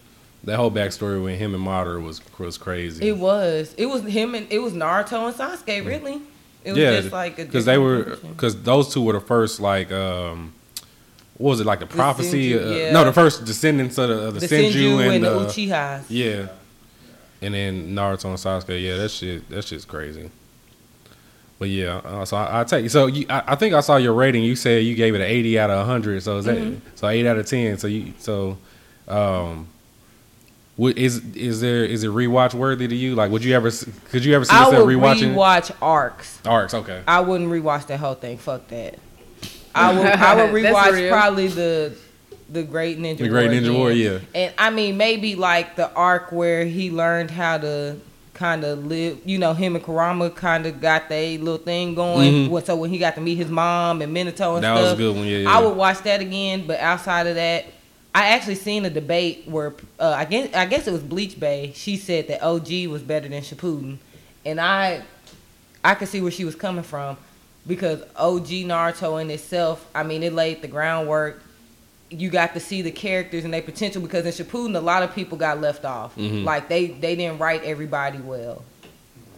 that 0.44 0.56
whole 0.56 0.70
backstory 0.70 1.22
with 1.22 1.38
him 1.38 1.54
and 1.54 1.64
Madara 1.64 2.02
was 2.02 2.22
was 2.38 2.56
crazy. 2.56 3.06
It 3.06 3.18
was. 3.18 3.74
It 3.76 3.84
was 3.84 4.02
him 4.02 4.34
and 4.34 4.50
it 4.50 4.60
was 4.60 4.72
Naruto 4.72 5.26
and 5.26 5.36
Sasuke. 5.36 5.84
Really, 5.86 6.22
it 6.64 6.70
was 6.70 6.78
yeah, 6.78 7.00
just 7.00 7.12
like 7.12 7.38
a 7.38 7.44
because 7.44 7.66
they 7.66 7.76
were 7.76 8.16
because 8.16 8.62
those 8.62 8.94
two 8.94 9.02
were 9.02 9.12
the 9.12 9.20
first 9.20 9.60
like 9.60 9.92
um, 9.92 10.54
what 11.36 11.50
was 11.50 11.60
it 11.60 11.66
like 11.66 11.80
the 11.80 11.86
prophecy? 11.86 12.52
Senju, 12.52 12.66
uh, 12.66 12.74
yeah. 12.76 12.92
No, 12.92 13.04
the 13.04 13.12
first 13.12 13.44
descendants 13.44 13.98
of 13.98 14.08
the, 14.08 14.26
of 14.28 14.34
the, 14.34 14.40
the 14.40 14.46
Senju, 14.46 14.72
Senju 14.72 15.04
and, 15.04 15.14
and, 15.16 15.24
the 15.24 15.38
uh, 15.38 15.46
Uchihas. 15.46 16.04
yeah, 16.08 16.48
and 17.42 17.52
then 17.52 17.94
Naruto 17.94 18.24
and 18.24 18.38
Sasuke. 18.38 18.82
Yeah, 18.82 18.96
that 18.96 19.10
shit 19.10 19.46
that 19.50 19.66
shit's 19.66 19.84
crazy. 19.84 20.30
But 21.60 21.68
yeah, 21.68 21.98
uh, 21.98 22.24
so 22.24 22.36
I, 22.38 22.62
I 22.62 22.64
take 22.64 22.90
so 22.90 23.06
you, 23.06 23.26
I, 23.30 23.42
I 23.48 23.54
think 23.54 23.74
I 23.74 23.80
saw 23.80 23.96
your 23.98 24.14
rating. 24.14 24.42
You 24.42 24.56
said 24.56 24.82
you 24.82 24.94
gave 24.96 25.14
it 25.14 25.20
an 25.20 25.26
eighty 25.28 25.58
out 25.58 25.70
of 25.70 25.86
hundred. 25.86 26.20
So 26.24 26.38
is 26.38 26.46
that 26.46 26.56
Mm-hmm. 26.56 26.78
so 26.96 27.06
eight 27.06 27.26
out 27.26 27.36
of 27.38 27.46
ten? 27.46 27.78
So 27.78 27.86
you 27.86 28.14
so 28.18 28.58
um. 29.06 29.68
What, 30.76 30.96
is 30.96 31.22
is 31.36 31.60
there 31.60 31.84
is 31.84 32.02
it 32.04 32.08
rewatch 32.10 32.54
worthy 32.54 32.88
to 32.88 32.94
you? 32.96 33.14
Like, 33.14 33.30
would 33.30 33.44
you 33.44 33.54
ever 33.54 33.68
s- 33.68 33.84
could 34.10 34.24
you 34.24 34.34
ever 34.34 34.46
see 34.46 34.54
I 34.54 34.64
yourself 34.64 34.86
would 34.86 34.96
rewatching 34.96 35.34
rewatch 35.34 35.70
arcs. 35.82 36.38
arcs? 36.46 36.72
Okay, 36.72 37.02
I 37.06 37.20
wouldn't 37.20 37.50
rewatch 37.50 37.86
that 37.88 38.00
whole 38.00 38.14
thing. 38.14 38.38
Fuck 38.38 38.68
that. 38.68 38.98
I 39.74 39.92
would. 39.98 40.06
I 40.06 40.34
would 40.42 40.54
rewatch 40.54 41.10
probably 41.10 41.48
the 41.48 41.94
the 42.48 42.62
Great 42.62 42.98
Ninja. 42.98 43.18
The 43.18 43.28
Great 43.28 43.50
War 43.50 43.60
Ninja 43.60 43.76
War, 43.76 43.92
yeah. 43.92 44.20
And 44.34 44.54
I 44.56 44.70
mean, 44.70 44.96
maybe 44.96 45.34
like 45.36 45.76
the 45.76 45.92
arc 45.92 46.32
where 46.32 46.64
he 46.64 46.90
learned 46.90 47.30
how 47.30 47.58
to 47.58 47.96
kind 48.40 48.64
of 48.64 48.86
live. 48.86 49.18
You 49.26 49.36
know, 49.38 49.52
him 49.52 49.76
and 49.76 49.84
Kurama 49.84 50.30
kind 50.30 50.64
of 50.64 50.80
got 50.80 51.10
their 51.10 51.38
little 51.38 51.58
thing 51.58 51.94
going. 51.94 52.32
Mhm. 52.32 52.48
Well, 52.48 52.64
So 52.64 52.74
when 52.74 52.88
he 52.90 52.96
got 52.98 53.14
to 53.16 53.20
meet 53.20 53.36
his 53.36 53.50
mom 53.50 54.00
and 54.00 54.16
Minato 54.16 54.54
and 54.56 54.64
That 54.64 54.76
stuff, 54.76 54.82
was 54.82 54.92
a 54.94 54.96
good 54.96 55.16
one, 55.16 55.26
yeah, 55.26 55.38
yeah. 55.38 55.50
I 55.56 55.60
would 55.62 55.76
watch 55.76 55.98
that 56.04 56.20
again. 56.20 56.64
But 56.66 56.80
outside 56.80 57.26
of 57.26 57.34
that. 57.36 57.66
I 58.12 58.30
actually 58.30 58.56
seen 58.56 58.84
a 58.84 58.90
debate 58.90 59.44
where 59.46 59.72
uh, 60.00 60.14
I 60.16 60.24
guess 60.24 60.52
I 60.52 60.66
guess 60.66 60.88
it 60.88 60.90
was 60.92 61.00
Bleach 61.02 61.38
Bay. 61.38 61.70
She 61.76 61.96
said 61.96 62.26
that 62.26 62.42
OG 62.42 62.88
was 62.88 63.02
better 63.02 63.28
than 63.28 63.40
Shippuden, 63.40 63.98
and 64.44 64.60
I 64.60 65.02
I 65.84 65.94
could 65.94 66.08
see 66.08 66.20
where 66.20 66.32
she 66.32 66.44
was 66.44 66.56
coming 66.56 66.82
from 66.82 67.16
because 67.68 68.00
OG 68.16 68.48
Naruto 68.66 69.20
in 69.22 69.30
itself, 69.30 69.86
I 69.94 70.02
mean, 70.02 70.24
it 70.24 70.32
laid 70.32 70.60
the 70.60 70.66
groundwork. 70.66 71.40
You 72.10 72.28
got 72.28 72.54
to 72.54 72.60
see 72.60 72.82
the 72.82 72.90
characters 72.90 73.44
and 73.44 73.54
their 73.54 73.62
potential 73.62 74.02
because 74.02 74.26
in 74.26 74.32
Shippuden, 74.32 74.76
a 74.76 74.80
lot 74.80 75.02
of 75.04 75.14
people 75.14 75.38
got 75.38 75.60
left 75.60 75.84
off. 75.84 76.16
Mhm. 76.16 76.44
Like 76.44 76.68
they 76.68 76.88
they 76.88 77.14
didn't 77.16 77.38
write 77.38 77.62
everybody 77.64 78.18
well. 78.18 78.64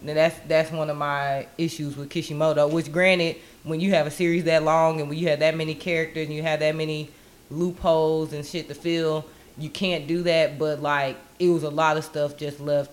And 0.05 0.17
that's 0.17 0.35
that's 0.47 0.71
one 0.71 0.89
of 0.89 0.97
my 0.97 1.47
issues 1.57 1.95
with 1.95 2.09
Kishimoto. 2.09 2.67
Which, 2.67 2.91
granted, 2.91 3.37
when 3.63 3.79
you 3.79 3.91
have 3.91 4.07
a 4.07 4.11
series 4.11 4.43
that 4.45 4.63
long 4.63 4.99
and 4.99 5.07
when 5.09 5.17
you 5.17 5.29
have 5.29 5.39
that 5.39 5.55
many 5.55 5.75
characters 5.75 6.27
and 6.27 6.35
you 6.35 6.41
have 6.41 6.59
that 6.59 6.75
many 6.75 7.09
loopholes 7.49 8.33
and 8.33 8.45
shit 8.45 8.67
to 8.67 8.73
fill, 8.75 9.23
you 9.57 9.69
can't 9.69 10.07
do 10.07 10.23
that. 10.23 10.57
But 10.59 10.81
like, 10.81 11.15
it 11.39 11.49
was 11.49 11.63
a 11.63 11.69
lot 11.69 11.95
of 11.97 12.03
stuff 12.03 12.37
just 12.37 12.59
left 12.59 12.91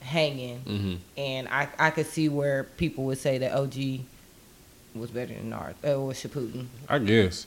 hanging 0.00 0.58
hmm 0.58 0.94
and 1.16 1.48
I 1.48 1.66
I 1.78 1.88
could 1.88 2.04
see 2.06 2.28
where 2.28 2.64
people 2.64 3.04
would 3.04 3.16
say 3.16 3.38
that 3.38 3.52
OG 3.56 4.00
was 4.94 5.10
better 5.10 5.32
than 5.32 5.50
Naruto 5.50 5.74
uh, 5.82 5.94
or 5.94 6.12
Shippuden. 6.12 6.66
I 6.90 6.98
guess. 6.98 7.46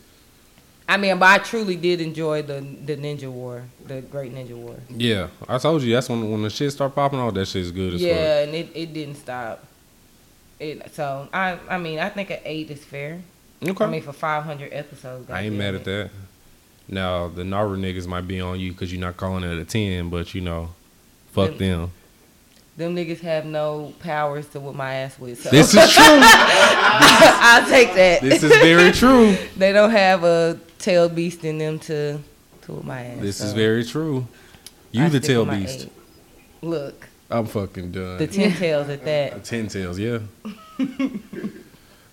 I 0.90 0.96
mean, 0.98 1.20
but 1.20 1.26
I 1.28 1.38
truly 1.44 1.76
did 1.76 2.00
enjoy 2.02 2.42
the 2.44 2.62
the 2.62 2.96
Ninja 2.96 3.30
War, 3.30 3.64
the 3.86 4.02
Great 4.02 4.34
Ninja 4.34 4.56
War. 4.56 4.76
Yeah, 4.90 5.28
I 5.48 5.58
told 5.58 5.84
you 5.84 5.94
that's 5.94 6.08
when 6.08 6.32
when 6.32 6.44
the 6.44 6.50
shit 6.50 6.72
start 6.72 6.96
popping 6.96 7.20
off. 7.20 7.34
That 7.34 7.46
shit's 7.48 7.72
good 7.72 7.96
as 7.96 8.02
Yeah, 8.02 8.44
and 8.44 8.56
it, 8.56 8.70
it 8.74 8.94
didn't 8.94 9.16
stop. 9.16 9.64
It 10.60 10.94
so 10.94 11.28
I 11.34 11.60
I 11.70 11.78
mean 11.78 12.00
I 12.00 12.10
think 12.10 12.30
an 12.30 12.40
eight 12.46 12.72
is 12.72 12.84
fair. 12.84 13.22
Okay. 13.62 13.84
I 13.84 13.88
mean 13.90 14.02
for 14.02 14.14
five 14.14 14.44
hundred 14.44 14.72
episodes. 14.74 15.30
I 15.30 15.42
ain't 15.42 15.56
mad 15.56 15.74
it. 15.74 15.80
at 15.80 15.86
that. 15.86 16.10
Now 16.88 17.28
the 17.28 17.44
Naruto 17.44 17.78
niggas 17.78 18.08
might 18.08 18.28
be 18.28 18.40
on 18.40 18.58
you 18.60 18.72
because 18.72 18.92
you're 18.92 19.02
not 19.02 19.18
calling 19.18 19.44
it 19.44 19.58
a 19.60 19.66
ten, 19.66 20.10
but 20.10 20.34
you 20.34 20.42
know, 20.42 20.70
fuck 21.34 21.50
Them- 21.50 21.58
them. 21.58 21.92
Them 22.78 22.96
niggas 22.96 23.22
have 23.22 23.44
no 23.44 23.92
powers 24.02 24.48
to 24.50 24.60
whip 24.60 24.76
my 24.76 24.94
ass 24.94 25.18
with. 25.18 25.42
So 25.42 25.50
This 25.50 25.74
is 25.74 25.94
true. 25.94 26.04
I'll 26.06 27.68
take 27.68 27.94
that. 27.96 28.22
this 28.22 28.44
is 28.44 28.52
very 28.52 28.92
true. 28.92 29.36
they 29.58 29.74
don't 29.74 29.90
have 29.90 30.24
a 30.24 30.60
tail 30.80 31.10
beast 31.10 31.44
in 31.44 31.58
them 31.58 31.80
to 31.80 32.20
to 32.62 32.72
whip 32.74 32.84
my 32.86 33.04
ass. 33.06 33.22
This 33.22 33.42
is 33.42 33.52
so 33.52 33.56
very 33.56 33.84
true. 33.84 34.28
You 34.92 35.06
I 35.06 35.10
the 35.10 35.20
tail 35.20 35.46
beast. 35.46 35.86
eight. 35.86 35.92
Look, 36.62 37.08
I'm 37.30 37.46
fucking 37.46 37.92
done. 37.92 38.18
the 38.18 38.28
ten 38.28 38.52
tails 38.54 38.90
at 38.90 39.04
that. 39.06 39.44
Ten 39.44 39.68
tails, 39.68 40.00
yeah. 40.00 40.20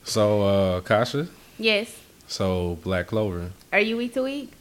so 0.05 0.43
uh 0.43 0.81
Kasha, 0.81 1.29
Yes. 1.59 1.95
so 2.27 2.79
Black 2.83 3.07
Clover. 3.09 3.51
Are 3.73 3.81
you 3.81 3.97
week 3.97 4.15
to 4.15 4.23
week? 4.23 4.53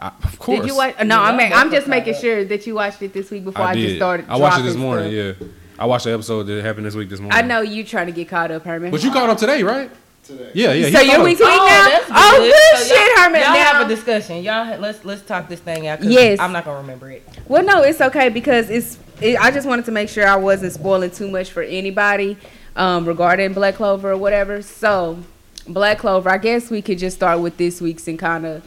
I, 0.00 0.08
of 0.22 0.38
course. 0.38 0.60
Did 0.60 0.68
you 0.68 0.76
watch? 0.76 0.96
No, 1.00 1.16
Yeah, 1.16 1.22
I'm. 1.22 1.40
I'm 1.40 1.52
I'm 1.52 1.70
just 1.72 1.88
making 1.88 2.14
caught 2.14 2.22
sure 2.22 2.44
that 2.44 2.66
you 2.66 2.74
watched 2.76 3.02
it 3.02 3.12
this 3.12 3.30
week 3.30 3.44
before 3.44 3.64
I, 3.64 3.70
I 3.70 3.74
just 3.74 3.86
did. 3.86 3.96
started. 3.96 4.26
I 4.28 4.36
watched 4.36 4.60
it 4.60 4.62
this 4.62 4.76
morning. 4.76 5.10
stuff. 5.12 5.40
Yeah. 5.40 5.48
I 5.80 5.86
watched 5.86 6.04
the 6.04 6.12
episode 6.12 6.44
that 6.44 6.64
happened 6.64 6.86
this 6.86 6.94
week 6.94 7.08
this 7.08 7.20
morning. 7.20 7.36
I 7.38 7.42
know 7.42 7.60
you 7.60 7.84
trying 7.84 8.06
to 8.06 8.12
get 8.12 8.28
caught 8.28 8.50
up, 8.50 8.64
Herman. 8.64 8.90
But 8.90 9.02
you 9.04 9.12
caught 9.12 9.28
up 9.30 9.38
today, 9.38 9.62
right? 9.62 9.90
Today. 10.28 10.50
Yeah, 10.52 10.72
yeah. 10.74 10.90
so 10.90 11.00
you're 11.00 11.16
caught 11.16 11.24
week 11.24 11.40
up. 11.40 11.46
Oh, 11.50 11.66
now? 11.66 12.16
Oh, 12.18 12.38
good. 12.38 12.52
good 12.52 12.86
So 12.86 12.94
shit, 12.94 13.18
Herman. 13.18 13.40
Y'all 13.40 13.50
now, 13.54 13.64
have 13.64 13.86
a 13.86 13.88
discussion. 13.88 14.42
Y'all 14.42 14.78
let's 14.78 15.02
let's 15.02 15.22
talk 15.22 15.48
this 15.48 15.60
thing 15.60 15.86
out. 15.86 16.00
'cause 16.00 16.08
Yes. 16.08 16.38
I'm 16.38 16.52
not 16.52 16.66
gonna 16.66 16.80
remember 16.82 17.10
it. 17.10 17.26
Well, 17.48 17.64
no, 17.64 17.80
it's 17.82 18.00
okay 18.02 18.28
because 18.28 18.68
it's. 18.68 18.98
It, 19.22 19.40
I 19.40 19.50
just 19.50 19.66
wanted 19.66 19.86
to 19.86 19.90
make 19.90 20.10
sure 20.10 20.26
I 20.26 20.36
wasn't 20.36 20.74
spoiling 20.74 21.10
too 21.10 21.30
much 21.30 21.50
for 21.50 21.62
anybody 21.62 22.36
um, 22.76 23.06
regarding 23.08 23.54
Black 23.54 23.76
Clover 23.76 24.12
or 24.12 24.16
whatever. 24.18 24.60
So, 24.60 25.18
Black 25.66 25.98
Clover, 25.98 26.28
I 26.28 26.36
guess 26.36 26.68
we 26.70 26.82
could 26.82 26.98
just 26.98 27.16
start 27.16 27.40
with 27.40 27.56
this 27.56 27.80
week's 27.80 28.06
and 28.06 28.18
kind 28.18 28.44
of 28.44 28.62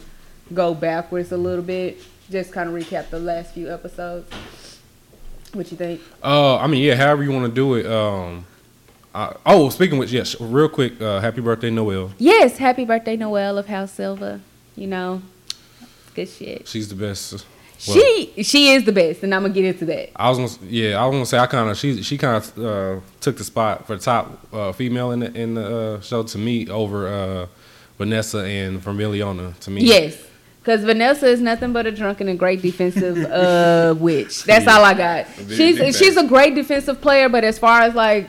go 0.52 0.74
backwards 0.74 1.30
a 1.30 1.36
little 1.36 1.64
bit. 1.64 2.00
Just 2.28 2.50
kind 2.52 2.68
of 2.68 2.74
recap 2.74 3.08
the 3.10 3.20
last 3.20 3.54
few 3.54 3.72
episodes. 3.72 4.28
What 5.52 5.70
you 5.70 5.76
think? 5.76 6.00
Uh, 6.24 6.56
I 6.56 6.66
mean, 6.66 6.82
yeah. 6.82 6.96
However 6.96 7.22
you 7.22 7.30
want 7.30 7.46
to 7.46 7.54
do 7.54 7.74
it. 7.76 7.86
Um, 7.86 8.46
I, 9.14 9.34
oh, 9.44 9.68
speaking 9.68 9.94
of 9.94 9.98
which, 10.00 10.12
yes. 10.12 10.40
Real 10.40 10.68
quick, 10.68 11.00
uh, 11.00 11.20
happy 11.20 11.40
birthday, 11.40 11.70
Noel. 11.70 12.12
Yes, 12.18 12.56
happy 12.58 12.84
birthday, 12.84 13.16
Noel 13.16 13.58
of 13.58 13.66
House 13.66 13.92
Silva. 13.92 14.40
You 14.76 14.86
know, 14.86 15.22
good 16.14 16.28
shit. 16.28 16.66
She's 16.66 16.88
the 16.88 16.94
best. 16.94 17.44
she 17.78 18.32
she 18.42 18.70
is 18.72 18.84
the 18.84 18.92
best, 18.92 19.22
and 19.22 19.34
I'm 19.34 19.42
gonna 19.42 19.52
get 19.52 19.64
into 19.66 19.84
that. 19.86 20.10
I 20.16 20.30
was 20.30 20.38
gonna, 20.38 20.70
yeah, 20.70 21.02
I 21.02 21.06
was 21.06 21.14
gonna 21.14 21.26
say 21.26 21.38
I 21.38 21.46
kind 21.46 21.68
of 21.68 21.76
she 21.76 22.02
she 22.02 22.16
kind 22.16 22.36
of 22.36 22.58
uh, 22.64 23.00
took 23.20 23.36
the 23.36 23.44
spot 23.44 23.86
for 23.86 23.96
the 23.96 24.02
top 24.02 24.38
uh, 24.52 24.72
female 24.72 25.10
in 25.10 25.20
the 25.20 25.32
in 25.34 25.54
the 25.54 25.76
uh, 25.96 26.00
show 26.00 26.22
to 26.22 26.38
me 26.38 26.68
over 26.70 27.06
uh, 27.08 27.46
Vanessa 27.98 28.38
and 28.44 28.80
Vermiliona 28.80 29.58
to 29.60 29.70
me. 29.70 29.82
Yes. 29.82 30.16
Because 30.60 30.84
Vanessa 30.84 31.26
is 31.26 31.40
nothing 31.40 31.72
but 31.72 31.86
a 31.86 31.90
drunken 31.90 32.28
and 32.28 32.38
great 32.38 32.62
defensive 32.62 33.18
uh, 33.24 33.94
witch. 33.98 34.44
That's 34.44 34.64
Yeah. 34.64 34.76
all 34.78 34.84
I 34.84 34.94
got. 34.94 35.26
She's 35.48 35.98
she's 35.98 36.16
a 36.16 36.24
great 36.26 36.54
defensive 36.54 37.00
player, 37.00 37.28
but 37.28 37.42
as 37.42 37.58
far 37.58 37.80
as 37.82 37.94
like 37.96 38.28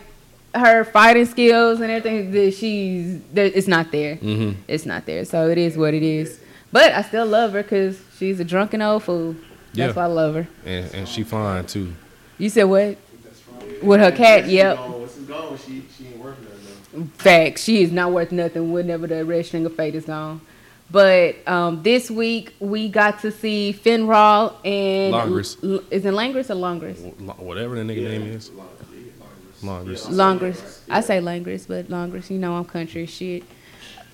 her 0.55 0.83
fighting 0.83 1.25
skills 1.25 1.79
and 1.81 1.89
everything, 1.91 2.31
that 2.31 2.53
she's 2.53 3.19
there, 3.33 3.45
it's 3.45 3.67
not 3.67 3.91
there. 3.91 4.17
Mhm. 4.17 4.55
It's 4.67 4.85
not 4.85 5.05
there. 5.05 5.25
So 5.25 5.49
it 5.49 5.57
is 5.57 5.77
what 5.77 5.93
it 5.93 6.03
is. 6.03 6.39
But 6.71 6.91
I 6.93 7.01
still 7.03 7.25
love 7.25 7.53
her 7.53 7.63
because 7.63 7.99
she's 8.17 8.39
a 8.39 8.43
drunken 8.43 8.81
old 8.81 9.03
fool. 9.03 9.35
That's 9.73 9.95
Yeah. 9.95 9.95
why 9.95 10.03
I 10.03 10.07
love 10.07 10.35
her. 10.35 10.47
and 10.65 10.93
and 10.93 11.07
she 11.07 11.23
fine 11.23 11.65
too. 11.65 11.93
You 12.37 12.49
said 12.49 12.63
what? 12.65 12.97
With 13.81 13.99
her 13.99 14.11
cat? 14.11 14.47
Yep. 14.47 14.77
Once 14.89 15.15
gone, 15.15 15.57
she, 15.57 15.83
she 15.97 16.07
ain't 16.07 16.17
worth 16.17 16.37
nothing. 16.93 17.07
Fact, 17.17 17.59
she 17.59 17.81
is 17.83 17.91
not 17.91 18.11
worth 18.11 18.31
nothing 18.31 18.71
whenever 18.71 19.07
the 19.07 19.25
red 19.25 19.45
string 19.45 19.65
of 19.65 19.75
fate 19.75 19.95
is 19.95 20.05
gone. 20.05 20.41
But 20.91 21.35
um, 21.47 21.81
this 21.81 22.11
week 22.11 22.53
we 22.59 22.87
got 22.89 23.19
to 23.21 23.31
see 23.31 23.75
Finral 23.83 24.53
and 24.63 25.13
Longris. 25.13 25.57
L- 25.63 25.83
is 25.89 26.05
it 26.05 26.13
Langris 26.13 26.49
or 26.51 26.55
Longris? 26.55 27.01
Lo- 27.19 27.33
Whatever 27.39 27.75
the 27.75 27.81
nigga 27.81 28.03
name 28.03 28.23
is. 28.23 28.51
Longest. 29.63 30.09
Longris. 30.09 30.79
I 30.89 31.01
say 31.01 31.19
Langris, 31.19 31.67
but 31.67 31.87
Longris. 31.89 32.29
You 32.29 32.37
know 32.39 32.55
I'm 32.55 32.65
country 32.65 33.05
shit. 33.05 33.43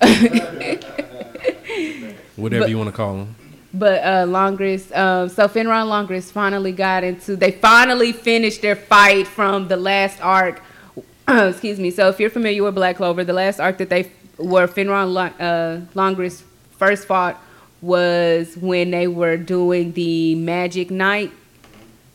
Whatever 2.36 2.62
But- 2.64 2.70
you 2.70 2.78
want 2.78 2.88
to 2.90 2.96
call 2.96 3.16
them. 3.18 3.34
But 3.72 4.02
uh, 4.02 4.26
Longris, 4.26 4.90
um, 4.96 5.28
so 5.28 5.46
Finral 5.46 5.82
and 5.82 6.08
Longris 6.08 6.32
finally 6.32 6.72
got 6.72 7.04
into. 7.04 7.36
They 7.36 7.52
finally 7.52 8.10
finished 8.12 8.62
their 8.62 8.74
fight 8.74 9.28
from 9.28 9.68
the 9.68 9.76
last 9.76 10.20
arc. 10.20 10.60
Excuse 11.28 11.78
me. 11.78 11.92
So 11.92 12.08
if 12.08 12.18
you're 12.18 12.30
familiar 12.30 12.64
with 12.64 12.74
Black 12.74 12.96
Clover, 12.96 13.22
the 13.22 13.32
last 13.32 13.60
arc 13.60 13.78
that 13.78 13.88
they 13.88 14.10
were 14.38 14.66
Finral 14.66 15.16
and 15.16 15.40
uh, 15.40 15.86
Longris 15.94 16.42
first 16.72 17.06
fought 17.06 17.40
was 17.80 18.56
when 18.56 18.90
they 18.90 19.06
were 19.06 19.36
doing 19.36 19.92
the 19.92 20.34
Magic 20.34 20.90
Knight, 20.90 21.30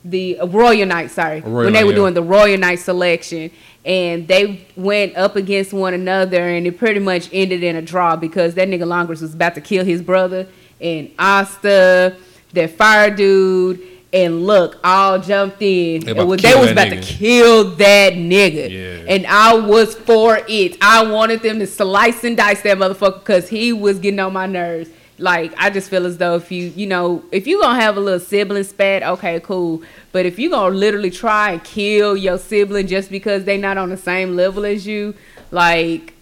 the 0.06 0.40
uh, 0.40 0.48
Royal 0.48 0.86
Knight. 0.86 1.12
Sorry, 1.12 1.42
Royal 1.42 1.66
when 1.66 1.74
they 1.74 1.80
Night, 1.80 1.84
were 1.86 1.92
yeah. 1.92 1.96
doing 1.98 2.14
the 2.14 2.24
Royal 2.24 2.58
Knight 2.58 2.80
selection, 2.80 3.52
and 3.84 4.28
they 4.28 4.66
went 4.76 5.16
up 5.18 5.36
against 5.36 5.74
one 5.74 5.94
another, 5.94 6.42
and 6.48 6.66
it 6.68 6.78
pretty 6.78 7.00
much 7.00 7.30
ended 7.34 7.64
in 7.64 7.76
a 7.76 7.82
draw 7.82 8.16
because 8.16 8.54
that 8.56 8.68
nigga 8.70 8.84
Longris 8.84 9.22
was 9.22 9.34
about 9.34 9.56
to 9.56 9.62
kill 9.62 9.84
his 9.84 10.02
brother, 10.02 10.48
and 10.80 11.12
Asta, 11.20 12.16
that 12.54 12.70
fire 12.72 13.14
dude, 13.14 13.82
and 14.14 14.46
look, 14.46 14.80
all 14.84 15.20
jumped 15.20 15.62
in. 15.62 16.00
They 16.06 16.14
They, 16.14 16.24
was, 16.24 16.42
they 16.42 16.56
was 16.56 16.72
about 16.72 16.90
to 16.90 17.02
kill 17.02 17.72
that 17.76 18.14
nigga, 18.14 18.70
Yeah. 18.70 19.12
and 19.14 19.26
I 19.28 19.54
was 19.56 19.96
for 19.96 20.40
it. 20.48 20.78
I 20.82 21.06
wanted 21.12 21.42
them 21.42 21.60
to 21.60 21.68
slice 21.68 22.24
and 22.24 22.38
dice 22.38 22.62
that 22.62 22.78
motherfucker 22.78 23.20
because 23.20 23.50
he 23.50 23.74
was 23.74 24.00
getting 24.00 24.20
on 24.20 24.32
my 24.34 24.46
nerves. 24.46 24.90
Like 25.18 25.54
I 25.58 25.70
just 25.70 25.90
feel 25.90 26.06
as 26.06 26.18
though 26.18 26.36
if 26.36 26.52
you 26.52 26.74
you 26.76 26.88
know 26.88 27.24
if 27.32 27.48
you 27.48 27.62
gonna 27.62 27.80
have 27.80 27.96
a 27.96 28.02
little 28.02 28.20
sibling 28.20 28.66
spat, 28.66 29.02
okay, 29.02 29.40
cool. 29.40 29.82
But 30.12 30.26
if 30.26 30.38
you 30.38 30.50
gonna 30.50 30.76
literally 30.76 31.12
try 31.12 31.52
and 31.52 31.64
kill 31.64 32.18
your 32.18 32.38
sibling 32.38 32.88
just 32.88 33.10
because 33.10 33.46
they 33.46 33.58
not 33.58 33.78
on 33.78 33.90
the 33.90 33.98
same 33.98 34.36
level 34.36 34.66
as 34.66 34.86
you, 34.86 35.16
like 35.52 36.14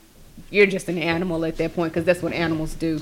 you're 0.51 0.67
just 0.67 0.89
an 0.89 0.99
animal 0.99 1.43
at 1.45 1.57
that 1.57 1.73
point 1.73 1.91
because 1.91 2.05
that's 2.05 2.21
what 2.21 2.33
animals 2.33 2.75
do. 2.75 3.01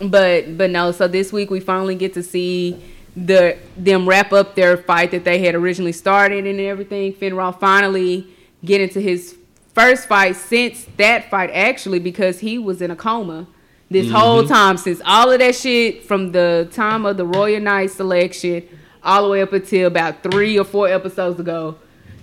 But 0.00 0.56
but 0.56 0.70
no, 0.70 0.90
so 0.92 1.06
this 1.06 1.32
week 1.32 1.50
we 1.50 1.60
finally 1.60 1.96
get 1.96 2.14
to 2.14 2.22
see 2.22 2.82
the 3.14 3.58
them 3.76 4.08
wrap 4.08 4.32
up 4.32 4.54
their 4.54 4.78
fight 4.78 5.10
that 5.10 5.24
they 5.24 5.38
had 5.40 5.54
originally 5.54 5.92
started 5.92 6.46
and 6.46 6.58
everything. 6.60 7.12
Finral 7.12 7.58
finally 7.60 8.26
get 8.64 8.80
into 8.80 9.00
his 9.00 9.36
first 9.74 10.08
fight 10.08 10.34
since 10.36 10.86
that 10.96 11.28
fight 11.30 11.50
actually 11.52 11.98
because 11.98 12.40
he 12.40 12.58
was 12.58 12.80
in 12.80 12.90
a 12.90 12.96
coma 12.96 13.46
this 13.94 14.06
mm-hmm. 14.06 14.14
whole 14.14 14.46
time 14.46 14.76
since 14.76 15.00
all 15.04 15.30
of 15.30 15.38
that 15.38 15.54
shit 15.54 16.04
from 16.04 16.32
the 16.32 16.68
time 16.72 17.06
of 17.06 17.16
the 17.16 17.26
Royal 17.26 17.60
Knight 17.60 17.90
selection 17.90 18.68
all 19.02 19.24
the 19.24 19.28
way 19.30 19.42
up 19.42 19.52
until 19.52 19.86
about 19.86 20.22
three 20.22 20.58
or 20.58 20.64
four 20.64 20.88
episodes 20.88 21.38
ago. 21.38 21.76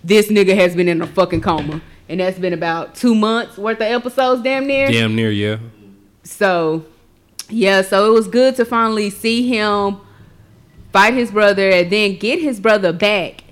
This 0.04 0.30
nigga 0.30 0.56
has 0.56 0.76
been 0.76 0.88
in 0.88 1.02
a 1.02 1.08
fucking 1.08 1.42
coma. 1.42 1.82
And 2.10 2.20
that's 2.20 2.38
been 2.38 2.52
about 2.52 2.96
two 2.96 3.16
months 3.16 3.58
worth 3.58 3.78
of 3.78 3.84
episodes, 3.84 4.42
damn 4.42 4.68
near. 4.68 4.92
Damn 4.92 5.16
near, 5.16 5.32
yeah. 5.32 5.60
So, 6.24 6.86
yeah, 7.48 7.84
so 7.84 8.12
it 8.12 8.14
was 8.14 8.28
good 8.28 8.58
to 8.58 8.66
finally 8.66 9.10
see 9.10 9.48
him 9.48 10.02
fight 10.92 11.14
his 11.14 11.32
brother 11.32 11.70
and 11.70 11.90
then 11.90 12.18
get 12.18 12.42
his 12.42 12.60
brother 12.60 12.92
back 12.92 13.46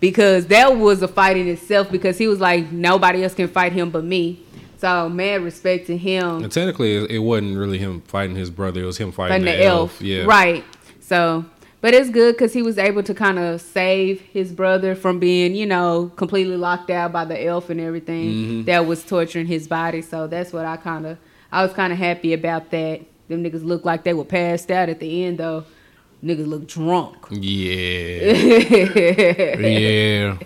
because 0.00 0.46
that 0.46 0.76
was 0.78 1.02
a 1.02 1.08
fight 1.08 1.36
in 1.36 1.46
itself 1.46 1.90
because 1.90 2.16
he 2.16 2.26
was 2.26 2.40
like, 2.40 2.72
nobody 2.72 3.22
else 3.22 3.34
can 3.34 3.48
fight 3.48 3.72
him 3.72 3.90
but 3.90 4.04
me. 4.04 4.45
So, 4.78 5.08
mad 5.08 5.42
respect 5.42 5.86
to 5.86 5.96
him. 5.96 6.42
And 6.44 6.52
technically, 6.52 6.96
it, 7.14 7.18
wasn't 7.20 7.56
really 7.56 7.78
him 7.78 8.02
fighting 8.02 8.36
his 8.36 8.50
brother. 8.50 8.82
It 8.82 8.86
was 8.86 8.98
him 8.98 9.10
fighting 9.12 9.32
Fighting 9.32 9.46
the, 9.46 9.52
the 9.52 9.64
elf. 9.64 9.92
elf. 9.92 10.02
Yeah. 10.02 10.24
Right. 10.24 10.64
So, 11.00 11.44
but 11.80 11.94
it's 11.94 12.10
good 12.10 12.34
because 12.34 12.52
he 12.52 12.62
was 12.62 12.76
able 12.78 13.02
to 13.04 13.14
kind 13.14 13.38
of 13.38 13.60
save 13.60 14.20
his 14.20 14.52
brother 14.52 14.94
from 14.94 15.18
being, 15.18 15.54
you 15.54 15.66
know, 15.66 16.10
completely 16.16 16.56
locked 16.56 16.90
out 16.90 17.12
by 17.12 17.24
the 17.24 17.42
elf 17.44 17.70
and 17.70 17.80
everything 17.80 18.26
Mm-hmm. 18.32 18.62
that 18.64 18.86
was 18.86 19.04
torturing 19.04 19.46
his 19.46 19.66
body. 19.68 20.02
So 20.02 20.26
that's 20.26 20.52
what 20.52 20.64
I 20.66 20.76
kind 20.76 21.06
of, 21.06 21.18
I 21.52 21.62
was 21.62 21.72
kind 21.72 21.92
of 21.92 21.98
happy 21.98 22.32
about 22.32 22.70
that. 22.72 23.02
Them 23.28 23.42
niggas 23.44 23.64
looked 23.64 23.84
like 23.86 24.04
they 24.04 24.14
were 24.14 24.24
passed 24.24 24.70
out 24.70 24.88
at 24.88 25.00
the 25.00 25.24
end 25.24 25.38
though. 25.38 25.64
Niggas 26.24 26.46
look 26.46 26.66
drunk. 26.66 27.16
Yeah. 27.30 28.32
yeah. 29.68 30.38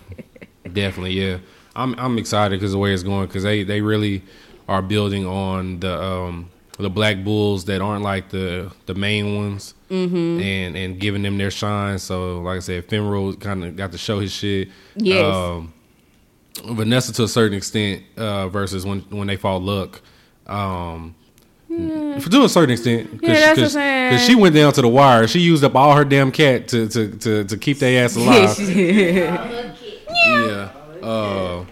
Definitely, 0.72 1.12
yeah. 1.12 1.38
I'm 1.76 1.94
I'm 1.98 2.18
excited 2.18 2.58
because 2.58 2.72
the 2.72 2.78
way 2.78 2.92
it's 2.92 3.02
going 3.02 3.26
because 3.26 3.42
they 3.42 3.62
they 3.62 3.80
really 3.80 4.22
are 4.68 4.82
building 4.82 5.26
on 5.26 5.80
the 5.80 6.02
um 6.02 6.50
the 6.78 6.88
black 6.90 7.22
bulls 7.24 7.66
that 7.66 7.80
aren't 7.82 8.02
like 8.02 8.30
the 8.30 8.72
the 8.86 8.94
main 8.94 9.36
ones 9.36 9.74
Mm-hmm. 9.90 10.40
and 10.40 10.76
and 10.76 11.00
giving 11.00 11.22
them 11.22 11.36
their 11.36 11.50
shine. 11.50 11.98
So 11.98 12.40
like 12.42 12.58
I 12.58 12.60
said, 12.60 12.86
Finro 12.88 13.38
kind 13.40 13.64
of 13.64 13.74
got 13.76 13.90
to 13.92 13.98
show 13.98 14.20
his 14.20 14.32
shit. 14.32 14.68
Yes. 14.94 15.24
Um, 15.34 15.72
Vanessa 16.64 17.12
to 17.14 17.24
a 17.24 17.28
certain 17.28 17.56
extent 17.56 18.04
uh, 18.16 18.48
versus 18.48 18.86
when 18.86 19.00
when 19.10 19.26
they 19.26 19.36
fought 19.36 19.62
Luck. 19.62 20.00
Um, 20.46 21.14
To 21.68 22.42
a 22.44 22.48
certain 22.48 22.70
extent, 22.70 23.20
Yeah, 23.22 23.54
that's 23.54 23.74
what 23.74 23.76
I'm 23.82 24.10
because 24.12 24.26
she 24.26 24.34
went 24.36 24.54
down 24.54 24.72
to 24.74 24.80
the 24.82 24.88
wire. 24.88 25.26
She 25.28 25.40
used 25.40 25.62
up 25.64 25.74
all 25.76 25.94
her 25.96 26.04
damn 26.04 26.30
cat 26.32 26.68
to 26.68 26.88
to 26.88 27.08
to, 27.18 27.44
to 27.44 27.56
keep 27.56 27.78
their 27.80 28.04
ass 28.04 28.16
alive. 28.20 28.58
yeah. 30.26 30.70
Uh, 31.02 31.64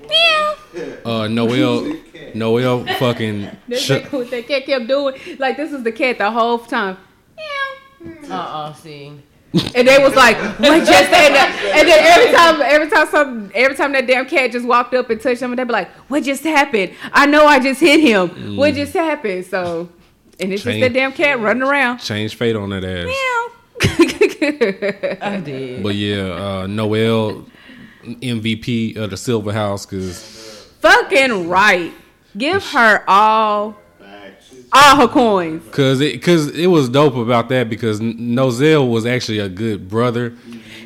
uh, 1.04 1.28
Noel, 1.28 1.94
Noel, 2.34 2.84
fucking. 2.98 3.48
That's 3.68 3.82
Sh- 3.82 3.90
like 3.90 4.12
what 4.12 4.30
that 4.30 4.46
cat 4.46 4.66
kept 4.66 4.86
doing. 4.86 5.14
Like 5.38 5.56
this 5.56 5.72
was 5.72 5.82
the 5.82 5.92
cat 5.92 6.18
the 6.18 6.30
whole 6.30 6.58
time. 6.58 6.96
Uh 8.30 8.34
uh 8.34 8.72
see. 8.74 9.12
And 9.74 9.88
they 9.88 9.98
was 9.98 10.14
like, 10.14 10.36
what 10.60 10.86
just 10.86 11.10
saying 11.10 11.32
that? 11.32 11.72
And 11.74 11.88
then 11.88 12.04
every 12.04 12.36
time, 12.36 12.60
every 12.62 12.88
time 12.90 13.06
some, 13.08 13.50
every 13.54 13.74
time 13.74 13.92
that 13.92 14.06
damn 14.06 14.26
cat 14.26 14.52
just 14.52 14.66
walked 14.66 14.92
up 14.94 15.08
and 15.08 15.20
touched 15.20 15.40
them, 15.40 15.56
they'd 15.56 15.64
be 15.64 15.72
like, 15.72 15.88
what 16.08 16.22
just 16.22 16.44
happened? 16.44 16.92
I 17.12 17.24
know 17.26 17.46
I 17.46 17.58
just 17.58 17.80
hit 17.80 18.00
him. 18.00 18.56
What 18.56 18.74
just 18.74 18.92
happened? 18.92 19.46
So, 19.46 19.88
and 20.38 20.52
it's 20.52 20.62
just 20.62 20.80
that 20.80 20.92
damn 20.92 21.12
cat 21.12 21.40
running 21.40 21.62
around. 21.62 21.98
Change 21.98 22.34
fate 22.36 22.56
on 22.56 22.68
that 22.70 22.84
ass. 22.84 23.06
Meow. 23.06 23.54
I 25.22 25.40
did. 25.40 25.82
But 25.82 25.94
yeah, 25.94 26.60
uh, 26.60 26.66
Noel, 26.66 27.46
MVP 28.16 28.96
of 28.96 29.10
the 29.10 29.16
Silver 29.16 29.52
House, 29.52 29.86
because 29.86 30.38
Fucking 30.80 31.48
right. 31.48 31.92
Give 32.36 32.64
her 32.70 33.04
all, 33.08 33.76
all 34.72 34.96
her 34.96 35.08
coins. 35.08 35.64
Cause 35.72 36.00
it, 36.00 36.22
cause 36.22 36.48
it 36.50 36.68
was 36.68 36.88
dope 36.88 37.16
about 37.16 37.48
that 37.48 37.68
because 37.68 38.00
N- 38.00 38.16
Nozel 38.18 38.90
was 38.90 39.06
actually 39.06 39.40
a 39.40 39.48
good 39.48 39.88
brother, 39.88 40.36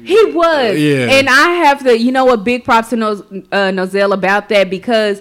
He 0.04 0.24
was. 0.32 0.78
Yeah. 0.78 1.10
And 1.10 1.28
I 1.28 1.50
have 1.64 1.82
to, 1.84 1.98
you 1.98 2.10
know 2.10 2.24
what, 2.24 2.44
big 2.44 2.64
props 2.64 2.90
to 2.90 2.96
Noz, 2.96 3.46
uh, 3.52 3.56
Nozel 3.70 4.14
about 4.14 4.48
that 4.48 4.70
because 4.70 5.20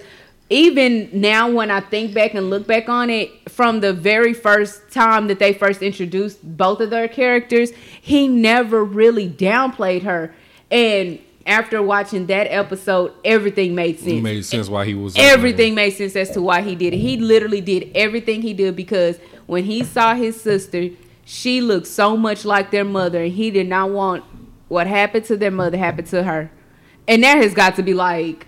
even 0.50 1.10
now 1.14 1.50
when 1.50 1.72
I 1.72 1.80
think 1.80 2.14
back 2.14 2.34
and 2.34 2.50
look 2.50 2.68
back 2.68 2.90
on 2.90 3.10
it, 3.10 3.50
from 3.50 3.80
the 3.80 3.94
very 3.94 4.34
first 4.34 4.92
time 4.92 5.28
that 5.28 5.40
they 5.40 5.54
first 5.54 5.82
introduced 5.82 6.40
both 6.58 6.82
of 6.82 6.90
their 6.90 7.08
characters, 7.08 7.72
he 8.02 8.28
never 8.28 8.84
really 8.84 9.30
downplayed 9.30 10.04
her. 10.04 10.34
And 10.70 11.20
after 11.46 11.82
watching 11.82 12.26
that 12.28 12.46
episode, 12.46 13.14
everything 13.24 13.76
made 13.76 14.00
sense. 14.00 14.14
It 14.14 14.22
made 14.22 14.46
sense 14.46 14.70
why 14.70 14.86
he 14.86 14.94
was 14.94 15.16
Everything 15.18 15.76
made 15.76 15.92
sense 15.92 16.16
as 16.16 16.32
to 16.32 16.42
why 16.42 16.62
he 16.62 16.76
did 16.76 16.94
it. 16.94 16.98
He 16.98 17.18
literally 17.18 17.62
did 17.62 17.92
everything 17.96 18.42
he 18.42 18.54
did 18.54 18.76
because 18.76 19.20
when 19.48 19.64
he 19.64 19.84
saw 19.84 20.16
his 20.16 20.40
sister, 20.40 20.90
she 21.26 21.62
looked 21.62 21.88
so 21.88 22.16
much 22.16 22.46
like 22.46 22.72
their 22.72 22.86
mother, 22.86 23.24
and 23.24 23.34
he 23.34 23.52
did 23.52 23.68
not 23.68 23.90
want 23.92 24.24
what 24.68 24.88
happened 24.88 25.26
to 25.26 25.38
their 25.38 25.52
mother 25.52 25.78
happen 25.78 26.06
to 26.06 26.24
her. 26.24 26.52
And 27.08 27.24
that 27.24 27.38
has 27.38 27.54
got 27.54 27.76
to 27.76 27.84
be 27.84 27.94
like 27.94 28.48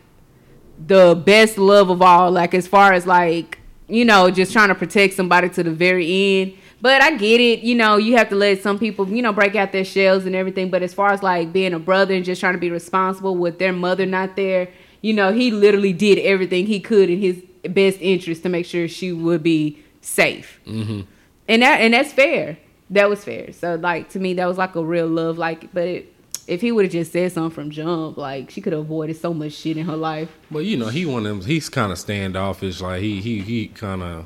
the 0.86 1.16
best 1.16 1.58
love 1.58 1.90
of 1.90 2.02
all. 2.02 2.32
Like 2.32 2.54
as 2.54 2.68
far 2.68 2.94
as 2.94 3.06
like 3.06 3.60
you 3.88 4.06
know, 4.06 4.32
just 4.32 4.54
trying 4.54 4.70
to 4.70 4.76
protect 4.76 5.14
somebody 5.14 5.50
to 5.50 5.64
the 5.64 5.72
very 5.72 6.42
end. 6.42 6.54
But 6.84 7.02
I 7.02 7.16
get 7.16 7.40
it, 7.40 7.62
you 7.62 7.76
know, 7.76 7.96
you 7.96 8.18
have 8.18 8.28
to 8.28 8.36
let 8.36 8.62
some 8.62 8.78
people, 8.78 9.08
you 9.08 9.22
know, 9.22 9.32
break 9.32 9.56
out 9.56 9.72
their 9.72 9.86
shells 9.86 10.26
and 10.26 10.36
everything. 10.36 10.70
But 10.70 10.84
as 10.84 10.94
far 10.94 11.14
as 11.14 11.24
like 11.24 11.54
being 11.54 11.74
a 11.74 11.80
brother 11.80 12.14
and 12.14 12.26
just 12.26 12.42
trying 12.42 12.56
to 12.56 12.60
be 12.60 12.70
responsible 12.70 13.38
with 13.38 13.58
their 13.58 13.72
mother 13.72 14.06
not 14.06 14.36
there, 14.36 14.68
you 15.00 15.14
know, 15.14 15.32
he 15.32 15.50
literally 15.50 15.94
did 15.94 16.20
everything 16.20 16.66
he 16.66 16.82
could 16.82 17.10
in 17.10 17.22
his 17.22 17.42
best 17.70 18.00
interest 18.02 18.44
to 18.44 18.50
make 18.50 18.66
sure 18.66 18.90
she 18.90 19.14
would 19.14 19.42
be 19.42 19.82
safe. 20.02 20.60
hmm 20.66 21.04
And 21.48 21.62
that 21.62 21.80
and 21.80 21.94
that's 21.94 22.12
fair. 22.12 22.58
That 22.90 23.10
was 23.10 23.24
fair. 23.24 23.54
So 23.54 23.76
like 23.76 24.10
to 24.10 24.20
me, 24.20 24.34
that 24.34 24.46
was 24.46 24.58
like 24.58 24.76
a 24.76 24.84
real 24.84 25.08
love. 25.08 25.38
Like, 25.38 25.74
but 25.74 25.88
it, 25.88 26.14
if 26.48 26.60
he 26.60 26.74
would 26.74 26.84
have 26.84 26.92
just 26.92 27.14
said 27.14 27.32
something 27.32 27.56
from 27.56 27.72
jump, 27.72 28.18
like 28.18 28.52
she 28.52 28.60
could 28.60 28.74
have 28.74 28.82
avoided 28.82 29.16
so 29.16 29.34
much 29.34 29.54
shit 29.54 29.78
in 29.78 29.86
her 29.86 29.96
life. 29.96 30.30
But 30.52 30.66
you 30.66 30.76
know, 30.76 30.90
he 30.90 31.06
one 31.06 31.26
of 31.26 31.38
them. 31.40 31.48
He's 31.48 31.70
kind 31.70 31.94
of 31.94 31.98
standoffish. 31.98 32.82
Like 32.82 33.02
he 33.02 33.22
he 33.22 33.40
he 33.40 33.68
kind 33.70 34.04
of, 34.04 34.26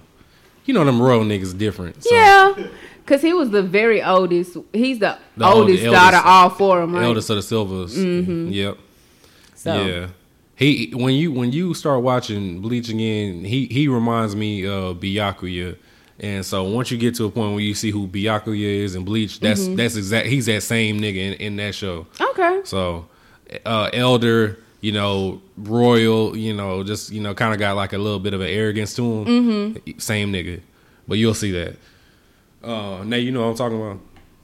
you 0.67 0.73
know, 0.73 0.85
them 0.85 1.01
royal 1.01 1.23
niggas 1.23 1.57
different. 1.57 2.03
So 2.03 2.13
Yeah, 2.13 2.53
because 3.03 3.21
he 3.23 3.33
was 3.33 3.49
the 3.49 3.63
very 3.63 4.03
oldest. 4.03 4.57
He's 4.73 4.99
the, 4.99 5.17
The 5.35 5.45
old- 5.47 5.61
oldest, 5.69 5.83
daughter, 5.83 6.21
all 6.23 6.49
four 6.51 6.81
of 6.81 6.89
them. 6.89 6.97
Right? 6.99 7.05
Eldest 7.05 7.29
of 7.31 7.37
the 7.37 7.41
Silvers. 7.41 7.97
Mhm. 7.97 8.53
Yep. 8.53 8.77
So 9.55 9.73
Yeah. 9.85 10.07
He 10.55 10.91
when 10.95 11.13
you 11.13 11.31
when 11.31 11.51
you 11.51 11.73
start 11.75 12.01
watching 12.01 12.61
Bleach 12.61 12.89
again, 12.89 13.43
he 13.45 13.65
he 13.67 13.87
reminds 13.87 14.35
me 14.35 14.65
of 14.65 14.97
Byakuya. 14.99 15.75
And 16.19 16.43
so 16.43 16.63
once 16.63 16.89
you 16.89 16.97
get 16.97 17.13
to 17.15 17.25
a 17.25 17.29
point 17.29 17.51
where 17.51 17.61
you 17.61 17.75
see 17.75 17.91
who 17.91 18.07
Byakuya 18.07 18.83
is 18.83 18.95
in 18.95 19.05
Bleach, 19.05 19.39
that's 19.39 19.61
Mhm. 19.67 19.75
that's 19.77 19.95
exact 19.95 20.25
he's 20.27 20.47
that 20.47 20.63
same 20.63 20.99
nigga 20.99 21.17
in, 21.17 21.33
in 21.33 21.55
that 21.57 21.75
show. 21.75 22.07
okay. 22.31 22.61
So 22.63 23.05
uh 23.67 23.89
elder, 23.93 24.57
you 24.81 24.91
know, 24.91 25.41
royal, 25.57 26.35
you 26.37 26.53
know, 26.53 26.83
just 26.83 27.11
you 27.11 27.19
know, 27.21 27.33
kind 27.33 27.53
of 27.53 27.59
got 27.59 27.75
like 27.75 27.93
a 27.93 27.97
little 27.97 28.19
bit 28.19 28.33
of 28.33 28.41
an 28.41 28.47
arrogance 28.47 28.93
to 28.95 29.03
him. 29.03 29.25
Mhm. 29.25 30.01
Same 30.01 30.31
nigga. 30.31 30.61
But 31.07 31.17
you'll 31.17 31.33
see 31.33 31.51
that. 31.51 31.75
Uh 32.63 33.03
now 33.03 33.15
you 33.17 33.31
know 33.31 33.41
what 33.43 33.47
I'm 33.51 33.55
talking 33.55 33.81
about. 33.81 33.99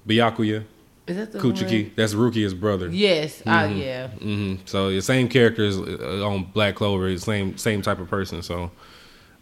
Byakuya. 0.07 0.63
Is 1.05 1.17
that 1.17 1.31
the 1.33 1.39
Kuchiki. 1.39 1.83
one? 1.83 1.91
That's 1.97 2.13
Rukia's 2.13 2.53
brother. 2.53 2.87
Yes. 2.89 3.43
Oh, 3.45 3.49
Mhm. 3.49 3.79
yeah. 3.79 4.07
hmm 4.07 4.55
So 4.65 4.89
the 4.89 5.01
same 5.01 5.27
characters 5.27 5.77
uh, 5.77 6.25
on 6.25 6.45
Black 6.53 6.75
Clover, 6.75 7.15
same 7.17 7.57
same 7.57 7.81
type 7.81 7.99
of 7.99 8.09
person. 8.09 8.41
So, 8.41 8.71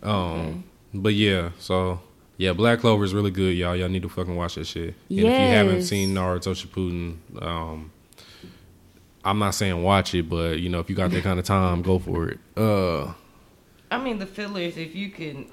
um, 0.03 0.63
but 0.93 1.13
yeah, 1.13 1.51
so 1.59 1.99
yeah, 2.37 2.53
Black 2.53 2.79
Clover 2.79 3.03
is 3.03 3.13
really 3.13 3.29
good, 3.31 3.55
y'all. 3.55 3.75
Y'all 3.75 3.89
need 3.89 4.01
to 4.01 4.09
fucking 4.09 4.35
watch 4.35 4.55
that 4.55 4.65
shit. 4.65 4.95
And 5.09 5.19
if 5.19 5.25
you 5.39 5.47
haven't 5.47 5.83
seen 5.83 6.15
Naruto 6.15 6.55
Shippuden, 6.55 7.17
um, 7.41 7.91
I'm 9.23 9.39
not 9.39 9.51
saying 9.55 9.81
watch 9.83 10.13
it, 10.15 10.29
but 10.29 10.59
you 10.59 10.69
know 10.69 10.79
if 10.79 10.89
you 10.89 10.95
got 10.95 11.11
that 11.11 11.23
kind 11.23 11.39
of 11.39 11.45
time, 11.45 11.81
go 11.81 11.99
for 11.99 12.29
it. 12.29 12.39
Uh, 12.57 13.13
I 13.91 13.97
mean, 14.01 14.19
the 14.19 14.25
fillers, 14.25 14.77
if 14.77 14.95
you 14.95 15.09
can. 15.09 15.47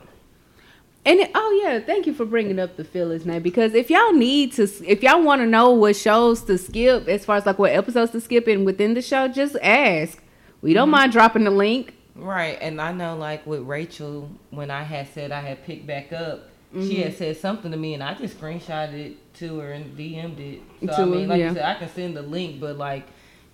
And 1.05 1.21
it, 1.21 1.31
oh 1.35 1.61
yeah, 1.65 1.81
thank 1.81 2.07
you 2.07 2.13
for 2.15 2.25
bringing 2.25 2.59
up 2.59 2.77
the 2.77 2.85
fillers, 2.85 3.25
man. 3.25 3.43
Because 3.43 3.75
if 3.75 3.89
y'all 3.91 4.13
need 4.13 4.53
to, 4.55 4.63
if 4.87 5.03
y'all 5.03 5.23
want 5.23 5.41
to 5.43 5.47
know 5.47 5.71
what 5.71 5.97
shows 5.97 6.43
to 6.45 6.59
skip, 6.59 7.09
as 7.09 7.25
far 7.25 7.37
as 7.37 7.47
like 7.47 7.59
what 7.59 7.73
episodes 7.73 8.13
to 8.13 8.21
skip 8.21 8.47
in 8.49 8.65
within 8.65 8.95
the 8.95 9.03
show, 9.03 9.29
just 9.29 9.57
ask. 9.63 10.23
We 10.61 10.73
don't 10.75 10.91
mind 10.91 11.13
dropping 11.13 11.45
the 11.45 11.51
link. 11.51 11.95
Right, 12.17 12.59
and 12.61 12.81
I 12.81 12.93
know 12.93 13.17
like 13.17 13.47
with 13.47 13.63
Rachel, 13.63 14.29
when 14.51 14.71
I 14.73 14.83
had 14.83 15.09
said 15.15 15.31
I 15.31 15.41
had 15.41 15.65
picked 15.65 15.87
back 15.87 16.13
up, 16.13 16.49
she 16.75 16.97
Mhm. 16.97 17.03
had 17.05 17.17
said 17.17 17.37
something 17.37 17.71
to 17.71 17.77
me, 17.77 17.95
and 17.95 18.03
I 18.03 18.15
just 18.15 18.39
screenshotted 18.41 18.93
it 18.95 19.35
to 19.35 19.59
her 19.61 19.71
and 19.73 19.97
DM'd 19.97 20.41
it. 20.41 20.61
So 20.81 20.87
To 20.89 20.93
I 20.93 20.97
her, 20.97 21.07
mean, 21.07 21.29
like 21.29 21.39
yeah. 21.39 21.49
you 21.51 21.55
said, 21.55 21.65
I 21.65 21.75
can 21.79 21.89
send 21.91 22.17
the 22.17 22.23
link, 22.23 22.61
but 22.61 22.77
like 22.77 23.07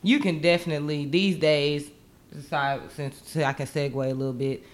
you 0.04 0.20
can 0.20 0.40
definitely 0.40 1.06
these 1.06 1.36
days. 1.36 1.90
Since 2.50 3.22
so 3.26 3.42
I 3.44 3.52
can 3.52 3.66
segue 3.66 3.94
a 3.94 4.12
little 4.14 4.32
bit, 4.32 4.64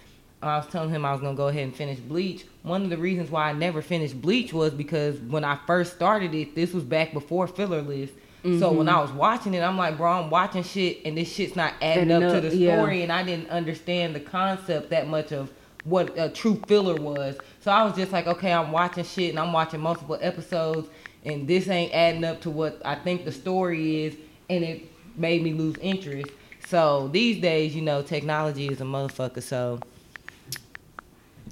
I 0.41 0.57
was 0.57 0.67
telling 0.67 0.89
him 0.89 1.05
I 1.05 1.11
was 1.11 1.21
gonna 1.21 1.35
go 1.37 1.47
ahead 1.47 1.63
and 1.63 1.75
finish 1.75 1.99
Bleach. 1.99 2.45
One 2.63 2.83
of 2.83 2.89
the 2.89 2.97
reasons 2.97 3.29
why 3.29 3.49
I 3.49 3.53
never 3.53 3.81
finished 3.83 4.19
Bleach 4.19 4.51
was 4.51 4.71
because 4.73 5.19
when 5.19 5.43
I 5.43 5.57
first 5.67 5.93
started 5.93 6.33
it, 6.33 6.55
this 6.55 6.73
was 6.73 6.83
back 6.83 7.13
before 7.13 7.47
filler 7.47 7.81
list. 7.81 8.13
So 8.43 8.71
when 8.71 8.87
Mhm. 8.87 8.93
I 8.97 8.99
was 9.01 9.11
watching 9.11 9.53
it, 9.53 9.61
I'm 9.61 9.77
like, 9.77 9.97
bro, 9.97 10.13
I'm 10.13 10.31
watching 10.31 10.63
shit, 10.63 11.01
and 11.05 11.15
this 11.15 11.31
shit's 11.31 11.55
not 11.55 11.73
adding 11.79 12.09
Adding 12.11 12.23
up 12.23 12.31
to 12.31 12.37
up, 12.37 12.51
the 12.51 12.57
yeah. 12.57 12.75
story, 12.75 13.03
and 13.03 13.11
I 13.11 13.21
didn't 13.21 13.51
understand 13.51 14.15
the 14.15 14.19
concept 14.19 14.89
that 14.89 15.07
much 15.07 15.31
of 15.31 15.51
what 15.83 16.11
a 16.17 16.27
true 16.29 16.59
filler 16.65 16.95
was. 16.95 17.35
So 17.59 17.69
I 17.69 17.83
was 17.83 17.95
just 17.95 18.11
like, 18.11 18.25
okay, 18.25 18.51
I'm 18.51 18.71
watching 18.71 19.03
shit, 19.03 19.29
and 19.29 19.37
I'm 19.37 19.53
watching 19.53 19.79
multiple 19.79 20.17
episodes, 20.19 20.89
and 21.23 21.47
this 21.47 21.67
ain't 21.69 21.93
adding 21.93 22.23
up 22.23 22.41
to 22.41 22.49
what 22.49 22.81
I 22.83 22.95
think 22.95 23.25
the 23.25 23.31
story 23.31 24.05
is, 24.05 24.15
and 24.49 24.63
it 24.63 24.90
made 25.15 25.43
me 25.43 25.53
lose 25.53 25.77
interest. 25.77 26.29
So 26.67 27.09
these 27.09 27.41
days, 27.41 27.75
you 27.75 27.81
know, 27.81 28.01
technology 28.01 28.67
is 28.67 28.81
a 28.81 28.85
motherfucker. 28.85 29.41
So 29.41 29.79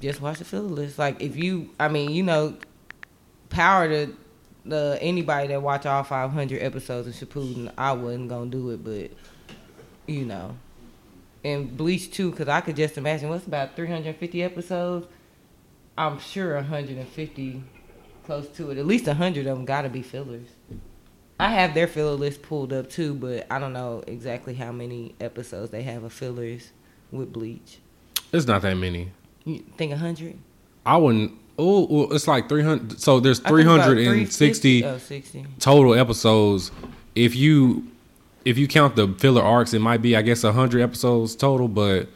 just 0.00 0.20
watch 0.20 0.38
the 0.38 0.44
filler 0.44 0.62
list. 0.62 0.98
Like 0.98 1.20
if 1.20 1.36
you, 1.36 1.70
I 1.78 1.88
mean, 1.88 2.10
you 2.10 2.22
know, 2.22 2.56
power 3.50 3.88
to 3.88 4.14
the 4.64 4.98
anybody 5.00 5.48
that 5.48 5.62
watch 5.62 5.86
all 5.86 6.02
500 6.02 6.62
episodes 6.62 7.08
of 7.08 7.28
Shippuden. 7.28 7.72
I 7.76 7.92
wasn't 7.92 8.28
gonna 8.28 8.50
do 8.50 8.70
it, 8.70 8.84
but 8.84 9.10
you 10.06 10.24
know, 10.24 10.56
and 11.44 11.76
Bleach 11.76 12.10
too, 12.10 12.30
because 12.30 12.48
I 12.48 12.60
could 12.60 12.76
just 12.76 12.98
imagine 12.98 13.28
what's 13.28 13.46
about 13.46 13.76
350 13.76 14.42
episodes. 14.42 15.06
I'm 15.96 16.18
sure 16.18 16.54
150, 16.54 17.62
close 18.24 18.48
to 18.48 18.70
it. 18.70 18.78
At 18.78 18.86
least 18.86 19.06
100 19.06 19.46
of 19.46 19.56
them 19.56 19.64
got 19.64 19.82
to 19.82 19.88
be 19.88 20.02
fillers. 20.02 20.48
I 21.40 21.48
have 21.48 21.72
their 21.72 21.86
filler 21.86 22.12
list 22.12 22.42
pulled 22.42 22.72
up 22.72 22.90
too, 22.90 23.14
but 23.14 23.46
I 23.50 23.58
don't 23.58 23.72
know 23.72 24.04
exactly 24.06 24.54
how 24.54 24.72
many 24.72 25.14
episodes 25.20 25.70
they 25.70 25.82
have 25.84 26.04
of 26.04 26.12
fillers 26.12 26.70
with 27.10 27.32
Bleach. 27.32 27.78
it's 28.32 28.46
not 28.46 28.60
that 28.62 28.74
many. 28.74 29.10
You 29.44 29.64
think 29.78 29.90
100? 29.90 30.36
I 30.84 30.98
wouldn't. 30.98 31.32
Oh, 31.58 31.86
well, 31.90 32.12
it's 32.12 32.28
like 32.28 32.48
300. 32.48 33.00
So 33.00 33.20
there's 33.20 33.40
I 33.40 33.48
360 33.48 34.82
350. 34.82 34.84
Oh, 34.84 34.98
60. 34.98 35.46
total 35.58 35.94
episodes. 35.94 36.70
If 37.14 37.34
you 37.34 37.86
if 38.44 38.58
you 38.58 38.68
count 38.68 38.96
the 38.96 39.08
filler 39.08 39.42
arcs, 39.42 39.72
it 39.72 39.78
might 39.80 40.02
be 40.02 40.16
I 40.16 40.22
guess 40.22 40.42
100 40.42 40.82
episodes 40.82 41.34
total. 41.34 41.68
But 41.68 42.08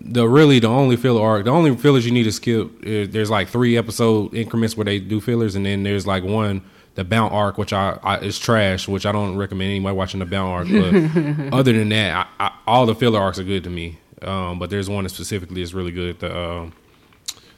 the 0.00 0.28
really 0.28 0.58
the 0.58 0.68
only 0.68 0.96
filler 0.96 1.22
arc, 1.22 1.46
the 1.46 1.50
only 1.50 1.74
fillers 1.76 2.04
you 2.04 2.12
need 2.12 2.24
to 2.24 2.32
skip, 2.32 2.70
eh, 2.84 3.06
there's 3.08 3.30
like 3.30 3.48
three 3.48 3.78
episode 3.78 4.34
increments 4.34 4.76
where 4.76 4.84
they 4.84 4.98
do 4.98 5.18
fillers, 5.20 5.54
and 5.54 5.64
then 5.64 5.82
there's 5.82 6.06
like 6.06 6.24
one 6.24 6.62
the 6.94 7.04
Bount 7.04 7.32
arc, 7.32 7.58
which 7.58 7.72
I, 7.72 7.98
I 8.02 8.18
is 8.18 8.38
trash, 8.38 8.88
which 8.88 9.06
I 9.06 9.12
don't 9.12 9.36
recommend 9.36 9.70
anybody 9.70 9.96
watching 9.96 10.20
the 10.20 10.26
Bount 10.26 10.50
arc. 10.50 10.68
But 10.68 11.52
other 11.58 11.72
than 11.72 11.88
that, 11.90 12.28
I, 12.40 12.46
I, 12.46 12.52
all 12.66 12.86
the 12.86 12.94
filler 12.94 13.20
arcs 13.20 13.38
are 13.38 13.44
good 13.44 13.64
to 13.64 13.70
me. 13.70 13.98
Um, 14.22 14.58
but 14.58 14.70
there's 14.70 14.90
one 14.90 15.04
that 15.04 15.10
specifically 15.10 15.62
is 15.62 15.74
really 15.74 15.92
good. 15.92 16.18
The 16.18 16.36
um, 16.36 16.72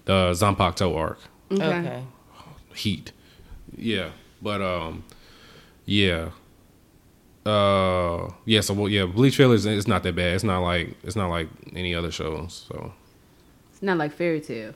the 0.04 0.32
Zanpakuto 0.32 0.96
arc. 0.96 1.18
Okay. 1.52 1.64
Okay. 1.64 2.04
Heat. 2.74 3.12
Yeah. 3.76 4.10
But 4.42 4.60
um 4.62 5.04
yeah. 5.86 6.30
Uh 7.46 8.30
yeah, 8.44 8.60
so 8.60 8.74
well, 8.74 8.88
yeah, 8.88 9.06
Bleach 9.06 9.36
fillers 9.36 9.64
it's 9.66 9.86
not 9.88 10.02
that 10.02 10.14
bad. 10.14 10.34
It's 10.34 10.44
not 10.44 10.61
like 10.61 10.96
it's 11.02 11.16
not 11.16 11.30
like 11.30 11.48
any 11.74 11.94
other 11.94 12.11
shows. 12.11 12.66
So 12.68 12.92
It's 13.72 13.82
not 13.82 13.96
like 13.98 14.12
Fairy 14.12 14.40
Tail. 14.40 14.74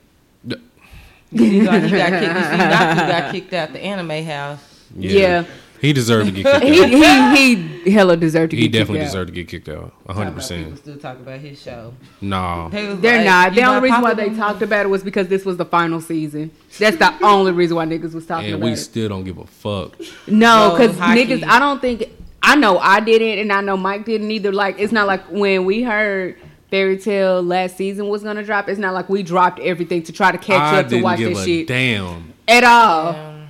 You 1.34 1.64
got, 1.64 1.82
he 1.82 1.90
got 1.90 2.10
kicked. 2.10 2.36
You 2.36 2.44
see, 2.44 2.56
Naku 2.56 3.00
got 3.08 3.32
kicked 3.32 3.52
out 3.52 3.72
the 3.72 3.80
anime 3.80 4.24
house. 4.24 4.60
yeah. 4.96 5.10
Yeah. 5.20 5.44
He 5.80 5.92
deserved 5.92 6.26
to 6.28 6.32
get 6.32 6.44
kicked 6.60 6.64
he, 6.64 7.04
out. 7.04 7.36
he 7.36 7.54
he 7.84 7.90
hella 7.90 8.16
deserved 8.16 8.52
to 8.52 8.56
He 8.56 8.68
get 8.68 8.78
kicked 8.78 8.86
definitely 8.88 9.04
deserved 9.04 9.28
to 9.28 9.34
get 9.34 9.48
kicked 9.48 9.68
out. 9.68 9.92
Talking 10.06 10.14
hundred 10.14 10.28
about 10.30 10.48
People 10.48 10.64
percent. 10.70 10.78
still 10.78 10.96
talk 10.96 11.16
about 11.18 11.40
his 11.40 11.60
show. 11.60 11.92
Nah. 12.22 12.68
They 12.70 12.86
was 12.88 13.00
They're 13.00 13.16
like, 13.18 13.26
not. 13.26 13.54
The 13.54 13.64
only 13.64 13.80
reason 13.90 14.00
why 14.00 14.14
they 14.14 14.30
talked 14.30 14.62
about 14.62 14.86
it 14.86 14.88
was 14.88 15.02
because 15.02 15.28
this 15.28 15.44
was 15.44 15.58
the 15.58 15.66
final 15.66 16.00
season. 16.00 16.52
That's 16.78 16.96
the 16.96 17.12
only 17.22 17.52
reason 17.52 17.76
why 17.76 17.84
niggas 17.84 18.14
was 18.14 18.24
talking 18.24 18.46
And 18.46 18.54
about 18.54 18.66
it. 18.68 18.70
we 18.70 18.76
still 18.76 19.10
don't 19.10 19.24
give 19.24 19.36
a 19.36 19.44
fuck. 19.46 20.00
No, 20.26 20.70
No, 20.70 20.76
because 20.76 20.96
high 20.98 21.18
niggas, 21.18 21.38
key. 21.40 21.44
I 21.44 21.58
don't 21.58 21.80
think 21.82 22.08
I 22.42 22.56
know 22.56 22.78
I 22.78 23.00
didn't, 23.00 23.40
and 23.40 23.52
I 23.52 23.60
know 23.60 23.76
Mike 23.76 24.06
didn't 24.06 24.30
either. 24.30 24.52
Like, 24.52 24.78
it's 24.78 24.92
not 24.92 25.06
like 25.06 25.24
when 25.30 25.66
we 25.66 25.82
heard 25.82 26.38
Fairy 26.70 26.98
Tail 26.98 27.42
last 27.42 27.76
season 27.76 28.08
was 28.08 28.22
gonna 28.22 28.42
drop. 28.42 28.68
It's 28.68 28.78
not 28.78 28.94
like 28.94 29.08
we 29.08 29.22
dropped 29.22 29.60
everything 29.60 30.02
to 30.04 30.12
try 30.12 30.32
to 30.32 30.38
catch 30.38 30.60
I 30.60 30.78
up 30.80 30.86
to 30.86 30.90
didn't 30.90 31.04
watch 31.04 31.18
give 31.18 31.30
this 31.30 31.40
a 31.40 31.44
shit 31.44 31.66
damn. 31.66 32.32
at 32.48 32.64
all. 32.64 33.08
Um, 33.14 33.48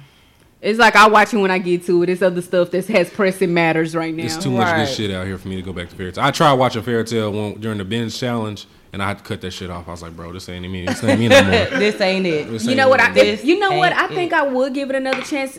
It's 0.60 0.78
like 0.78 0.96
I 0.96 1.08
watch 1.08 1.32
it 1.34 1.38
when 1.38 1.50
I 1.50 1.58
get 1.58 1.84
to 1.86 2.02
it. 2.02 2.08
It's 2.08 2.22
other 2.22 2.40
stuff 2.42 2.70
that 2.70 2.86
has 2.86 3.10
pressing 3.10 3.52
matters 3.52 3.94
right 3.94 4.14
now. 4.14 4.24
It's 4.24 4.36
too 4.36 4.50
much 4.50 4.62
Right. 4.66 4.84
good 4.86 4.94
shit 4.94 5.10
out 5.10 5.26
here 5.26 5.36
for 5.38 5.48
me 5.48 5.56
to 5.56 5.62
go 5.62 5.72
back 5.74 5.90
to 5.90 5.96
Fairy 5.96 6.10
Tail. 6.12 6.24
I 6.24 6.30
tried 6.30 6.54
watching 6.54 6.82
Fairy 6.82 7.04
Tail 7.04 7.32
one, 7.32 7.54
during 7.60 7.78
the 7.78 7.84
binge 7.84 8.18
challenge, 8.18 8.66
and 8.92 9.02
I 9.02 9.08
had 9.08 9.18
to 9.18 9.24
cut 9.24 9.40
that 9.42 9.50
shit 9.52 9.70
off. 9.70 9.88
I 9.88 9.90
was 9.90 10.00
like, 10.02 10.16
bro, 10.16 10.32
this 10.32 10.48
ain't 10.48 10.66
me. 10.70 10.86
This 10.86 11.02
ain't 11.04 11.20
me 11.20 11.28
no 11.28 11.42
more. 11.44 11.50
this 11.78 12.00
ain't 12.00 12.26
it. 12.26 12.48
This 12.50 12.64
You 12.64 12.70
ain't 12.70 12.78
know 12.78 12.88
what? 12.88 13.00
I 13.00 13.14
if, 13.18 13.44
you 13.44 13.58
know 13.58 13.72
what? 13.76 13.92
I 13.92 14.08
think 14.08 14.32
it. 14.32 14.38
I 14.38 14.42
would 14.46 14.72
give 14.72 14.88
it 14.90 14.96
another 14.96 15.20
chance 15.22 15.58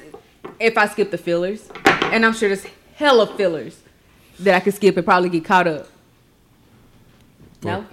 if 0.59 0.77
I 0.77 0.87
skip 0.87 1.11
the 1.11 1.17
fillers, 1.17 1.69
and 1.85 2.25
I'm 2.25 2.33
sure 2.33 2.49
there's 2.49 2.65
hella 2.95 3.27
fillers 3.35 3.79
that 4.39 4.55
I 4.55 4.59
could 4.59 4.73
skip 4.73 4.97
and 4.97 5.05
probably 5.05 5.29
get 5.29 5.45
caught 5.45 5.67
up. 5.67 5.87
No, 7.65 7.85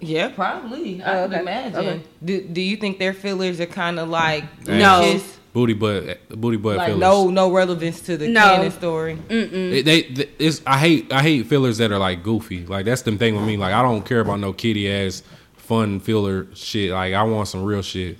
Yeah, 0.00 0.28
probably. 0.30 1.00
I 1.02 1.18
Oh, 1.18 1.22
would 1.22 1.30
okay. 1.32 1.40
imagine. 1.42 1.76
Okay. 1.78 2.00
Do 2.24 2.40
Do 2.40 2.60
you 2.60 2.76
think 2.76 2.98
their 2.98 3.12
fillers 3.14 3.60
are 3.60 3.66
kind 3.66 3.98
of 4.00 4.08
like 4.08 4.44
No. 4.66 5.12
just 5.12 5.38
booty 5.52 5.74
butt, 5.74 6.18
booty 6.40 6.56
butt 6.56 6.76
like 6.78 6.86
fillers. 6.88 7.00
no 7.00 7.28
no 7.30 7.52
relevance 7.52 8.00
to 8.02 8.16
the 8.16 8.26
No. 8.28 8.40
canon 8.40 8.70
story? 8.72 9.18
It- 9.28 9.84
they, 9.84 10.02
th- 10.02 10.28
it's 10.38 10.60
I 10.66 10.78
hate 10.78 11.12
I 11.12 11.22
hate 11.22 11.46
fillers 11.46 11.78
that 11.78 11.92
are 11.92 11.98
like 11.98 12.22
goofy. 12.24 12.66
Like 12.66 12.84
that's 12.86 13.02
the 13.02 13.16
thing 13.16 13.36
with 13.36 13.44
me. 13.46 13.56
Like 13.56 13.74
I 13.74 13.82
don't 13.82 14.04
care 14.04 14.20
about 14.20 14.40
no 14.40 14.52
kitty 14.52 14.90
ass 14.90 15.22
fun 15.56 16.00
filler 16.00 16.46
shit. 16.54 16.90
Like 16.90 17.14
I 17.14 17.22
want 17.22 17.46
some 17.48 17.62
real 17.64 17.82
shit. 17.82 18.18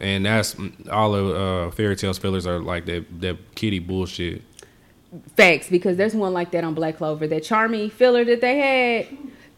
And 0.00 0.26
that's 0.26 0.56
all 0.90 1.14
of 1.14 1.24
uh, 1.36 1.70
Fairy 1.70 1.94
Tail's 1.94 2.18
fillers 2.18 2.46
are 2.46 2.58
like 2.58 2.86
that 2.86 3.04
that 3.20 3.36
kitty 3.54 3.78
bullshit. 3.78 4.42
facts 5.36 5.68
because 5.68 5.96
there's 5.96 6.14
one 6.14 6.32
like 6.32 6.50
that 6.50 6.64
on 6.64 6.74
Black 6.74 6.96
Clover. 6.96 7.28
That 7.28 7.44
Charmy 7.44 7.90
filler 7.92 8.24
that 8.24 8.40
they 8.40 8.58
had, 8.58 9.06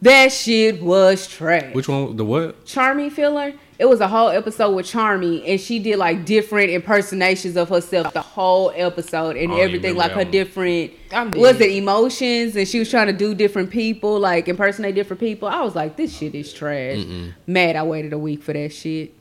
that 0.01 0.31
shit 0.31 0.81
was 0.81 1.27
trash. 1.27 1.73
Which 1.73 1.87
one? 1.87 2.15
The 2.15 2.25
what? 2.25 2.65
Charmy 2.65 3.11
filler. 3.11 3.53
It 3.79 3.85
was 3.85 3.99
a 3.99 4.07
whole 4.07 4.29
episode 4.29 4.71
with 4.75 4.87
Charmy, 4.87 5.43
and 5.47 5.61
she 5.61 5.77
did 5.77 5.97
like 5.97 6.25
different 6.25 6.71
impersonations 6.71 7.55
of 7.55 7.69
herself 7.69 8.11
the 8.11 8.21
whole 8.21 8.71
episode, 8.75 9.37
and 9.37 9.51
I 9.51 9.55
don't 9.55 9.57
even 9.57 9.59
everything 9.59 9.95
like 9.95 10.11
her 10.13 10.23
one. 10.23 10.31
different. 10.31 10.93
Was 11.35 11.61
it 11.61 11.71
emotions? 11.71 12.55
And 12.55 12.67
she 12.67 12.79
was 12.79 12.89
trying 12.89 13.05
to 13.07 13.13
do 13.13 13.35
different 13.35 13.69
people, 13.69 14.19
like 14.19 14.47
impersonate 14.47 14.95
different 14.95 15.19
people. 15.19 15.47
I 15.47 15.61
was 15.61 15.75
like, 15.75 15.95
this 15.95 16.17
shit 16.17 16.33
is 16.33 16.51
trash. 16.51 17.05
Mad, 17.45 17.75
I 17.75 17.83
waited 17.83 18.13
a 18.13 18.17
week 18.17 18.41
for 18.41 18.53
that 18.53 18.73
shit. 18.73 19.13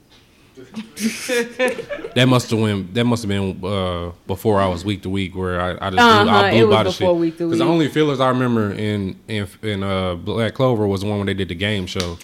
That 2.14 2.26
must 2.28 2.50
have 2.50 2.60
went. 2.60 2.94
That 2.94 3.04
must 3.04 3.22
have 3.22 3.28
been 3.28 3.62
uh, 3.64 4.12
before 4.26 4.60
I 4.60 4.66
was 4.68 4.84
week 4.84 5.02
to 5.02 5.10
week, 5.10 5.34
where 5.36 5.60
I, 5.60 5.86
I 5.86 5.90
just 5.90 5.98
Uh-huh, 6.02 6.22
blew, 6.24 6.32
I 6.32 6.50
blew 6.50 6.70
by 6.70 6.82
the 6.84 6.90
shit. 6.90 7.38
Because 7.38 7.58
the 7.58 7.64
only 7.64 7.88
fillers 7.88 8.20
I 8.20 8.28
remember 8.30 8.72
in 8.72 9.18
in 9.28 9.46
in 9.62 9.82
uh, 9.82 10.14
Black 10.14 10.54
Clover 10.54 10.86
was 10.86 11.02
the 11.02 11.08
one 11.08 11.18
when 11.18 11.26
they 11.26 11.34
did 11.34 11.48
the 11.48 11.54
game 11.54 11.86
show. 11.86 12.16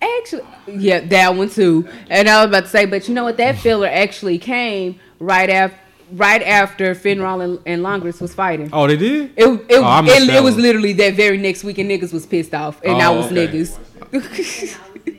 Actually, 0.00 0.44
yeah, 0.66 1.00
that 1.00 1.34
one 1.36 1.48
too. 1.50 1.86
And 2.08 2.28
I 2.28 2.40
was 2.44 2.48
about 2.48 2.64
to 2.64 2.70
say, 2.70 2.86
but 2.86 3.08
you 3.08 3.14
know 3.14 3.24
what? 3.24 3.36
That 3.36 3.56
filler 3.64 3.88
actually 3.88 4.38
came 4.38 4.98
right 5.20 5.50
after. 5.50 5.78
Right 6.12 6.40
after 6.40 6.94
Finral 6.94 7.42
and, 7.42 7.58
and 7.66 7.82
Langris 7.82 8.20
was 8.20 8.32
fighting, 8.32 8.70
Oh, 8.72 8.86
they 8.86 8.96
did. 8.96 9.32
it 9.36 9.44
it, 9.44 9.64
Oh, 9.82 10.04
it, 10.06 10.28
it 10.36 10.40
was 10.40 10.56
literally 10.56 10.92
that 10.92 11.14
very 11.14 11.36
next 11.36 11.64
week, 11.64 11.78
and 11.78 11.90
niggas 11.90 12.12
was 12.12 12.24
pissed 12.26 12.54
off, 12.54 12.80
and 12.84 13.02
I 13.02 13.06
Oh, 13.08 13.16
was 13.16 13.26
okay. 13.26 13.48
niggas. 13.48 13.76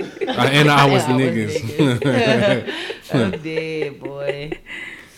And 0.00 0.70
I 0.70 0.86
was 0.90 1.04
the 1.06 1.12
I 1.12 1.16
was 1.16 2.00
niggas. 2.00 3.14
I'm 3.14 3.30
dead, 3.42 4.00
boy. 4.00 4.52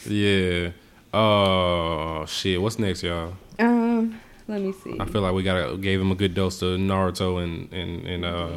yeah. 0.07 0.71
Oh 1.15 2.25
shit. 2.27 2.61
What's 2.61 2.79
next, 2.79 3.03
y'all? 3.03 3.35
um, 3.59 4.21
let 4.49 4.61
me 4.61 4.73
see. 4.73 4.97
I 4.99 5.05
feel 5.07 5.21
like 5.23 5.35
we 5.35 5.43
got 5.43 5.71
to 5.71 5.77
gave 5.77 6.01
him 6.01 6.11
a 6.11 6.15
good 6.15 6.35
dose 6.35 6.61
of 6.63 6.79
Naruto 6.81 7.43
and 7.43 7.73
and 7.73 8.07
and 8.07 8.25
uh 8.25 8.57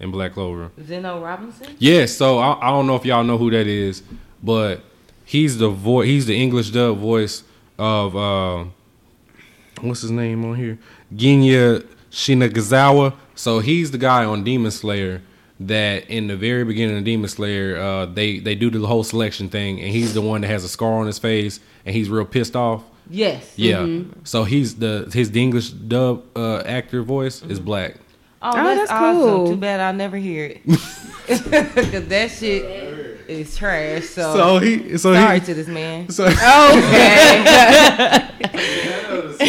and 0.00 0.12
Black 0.12 0.32
Clover. 0.34 0.70
Zeno 0.82 1.22
Robinson. 1.22 1.74
Yeah, 1.78 2.06
so 2.06 2.38
I, 2.38 2.58
I 2.68 2.70
don't 2.70 2.86
know 2.86 2.96
if 2.96 3.04
y'all 3.04 3.24
know 3.24 3.38
who 3.38 3.50
that 3.50 3.66
is, 3.66 4.02
but 4.42 4.82
he's 5.24 5.58
the 5.58 5.68
voice. 5.68 6.06
He's 6.06 6.26
the 6.26 6.40
English 6.40 6.70
dub 6.70 6.98
voice 6.98 7.42
of 7.78 8.16
uh, 8.16 8.64
what's 9.80 10.02
his 10.02 10.10
name 10.10 10.44
on 10.44 10.56
here? 10.56 10.78
Genya 11.14 11.86
Shinazugawa. 12.10 13.14
So 13.34 13.58
he's 13.60 13.90
the 13.90 13.98
guy 13.98 14.24
on 14.24 14.44
Demon 14.44 14.70
Slayer 14.70 15.20
that 15.68 16.08
in 16.10 16.26
the 16.26 16.36
very 16.36 16.64
beginning 16.64 16.98
of 16.98 17.04
Demon 17.04 17.28
Slayer, 17.28 17.76
uh, 17.76 18.06
they 18.06 18.38
they 18.38 18.54
do 18.54 18.70
the 18.70 18.86
whole 18.86 19.04
selection 19.04 19.48
thing, 19.48 19.80
and 19.80 19.88
he's 19.90 20.14
the 20.14 20.20
one 20.22 20.40
that 20.42 20.48
has 20.48 20.64
a 20.64 20.68
scar 20.68 20.94
on 21.00 21.06
his 21.06 21.18
face, 21.18 21.60
and 21.84 21.94
he's 21.94 22.08
real 22.10 22.24
pissed 22.24 22.56
off. 22.56 22.82
Yes. 23.10 23.52
Yeah. 23.56 24.00
So 24.24 24.44
he's 24.44 24.76
the 24.76 25.10
his 25.12 25.30
the 25.30 25.42
English 25.42 25.70
dub 25.70 26.24
uh, 26.36 26.58
actor 26.58 27.02
voice 27.02 27.42
is 27.42 27.60
black. 27.60 27.96
Oh, 28.42 28.50
Oh, 28.50 28.52
that's, 28.62 28.78
that's 28.80 28.92
awesome. 28.92 29.20
cool. 29.22 29.48
Too 29.50 29.56
bad 29.56 29.80
I'll 29.80 29.94
never 29.94 30.16
hear 30.18 30.44
it. 30.46 30.64
Cause 30.66 31.44
that 32.08 32.30
shit 32.30 32.83
is 33.28 33.56
trash. 33.56 34.04
So, 34.04 34.34
So 34.36 34.58
he 34.58 34.98
so 34.98 35.14
sorry 35.14 35.40
he 35.40 35.46
to 35.46 35.54
this 35.54 35.68
man. 35.68 36.08
so, 36.10 36.26
Okay. 36.26 36.34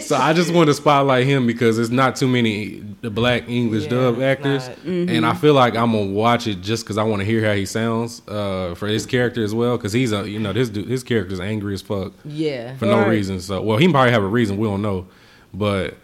So 0.00 0.16
I 0.16 0.32
just 0.32 0.52
want 0.52 0.66
to 0.68 0.74
spotlight 0.74 1.24
him 1.26 1.46
because 1.46 1.76
there's 1.76 1.90
not 1.90 2.16
too 2.16 2.26
many 2.26 2.82
the 3.00 3.10
black 3.10 3.48
English 3.48 3.84
Yeah, 3.84 3.90
dub 3.90 4.14
it's 4.18 4.22
actors, 4.22 4.68
not. 4.68 4.78
and 4.84 5.24
I 5.24 5.34
feel 5.34 5.54
like 5.54 5.76
I'm 5.76 5.92
gonna 5.92 6.06
watch 6.10 6.48
it 6.48 6.60
just 6.62 6.84
because 6.84 6.98
I 6.98 7.04
want 7.04 7.20
to 7.20 7.24
hear 7.26 7.44
how 7.46 7.54
he 7.54 7.64
sounds 7.64 8.20
uh, 8.26 8.74
for 8.74 8.88
his 8.88 9.06
character 9.06 9.44
as 9.44 9.54
well. 9.54 9.76
Because 9.76 9.92
he's 9.92 10.10
a 10.12 10.28
you 10.28 10.40
know 10.40 10.52
this 10.52 10.68
dude, 10.68 10.88
his 10.88 11.04
character's 11.04 11.38
angry 11.38 11.74
as 11.74 11.82
fuck 11.82 12.12
Yeah. 12.24 12.76
for 12.76 12.86
no 12.86 13.06
reason. 13.06 13.40
So 13.40 13.62
well, 13.62 13.78
he 13.78 13.86
probably 13.88 14.10
have 14.12 14.24
a 14.24 14.26
reason 14.26 14.56
we 14.56 14.66
don't 14.66 14.82
know, 14.82 15.06
but 15.54 15.96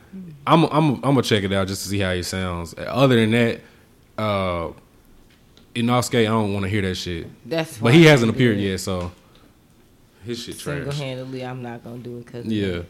I'm 0.47 0.64
I'm 0.66 0.95
I'm 0.97 1.01
gonna 1.01 1.22
check 1.22 1.43
it 1.43 1.53
out 1.53 1.66
just 1.66 1.82
to 1.82 1.89
see 1.89 1.99
how 1.99 2.14
he 2.14 2.22
sounds. 2.22 2.74
Other 2.78 3.16
than 3.16 3.32
that, 3.32 3.61
uh, 4.18 4.68
Inosuke, 5.77 6.20
I 6.20 6.24
don't 6.24 6.53
want 6.53 6.64
to 6.64 6.68
hear 6.70 6.83
that 6.83 6.95
shit. 6.97 7.27
That's. 7.49 7.79
But 7.79 7.95
he 7.95 8.05
hasn't 8.05 8.31
appeared 8.31 8.59
yet, 8.59 8.81
so 8.81 9.12
his 10.24 10.43
shit 10.43 10.57
Single 10.57 10.93
handedly, 10.93 11.45
I'm 11.45 11.62
not 11.62 11.85
gonna 11.85 11.99
do 11.99 12.18
it. 12.18 12.27
Cause 12.27 12.45
Yeah. 12.47 12.81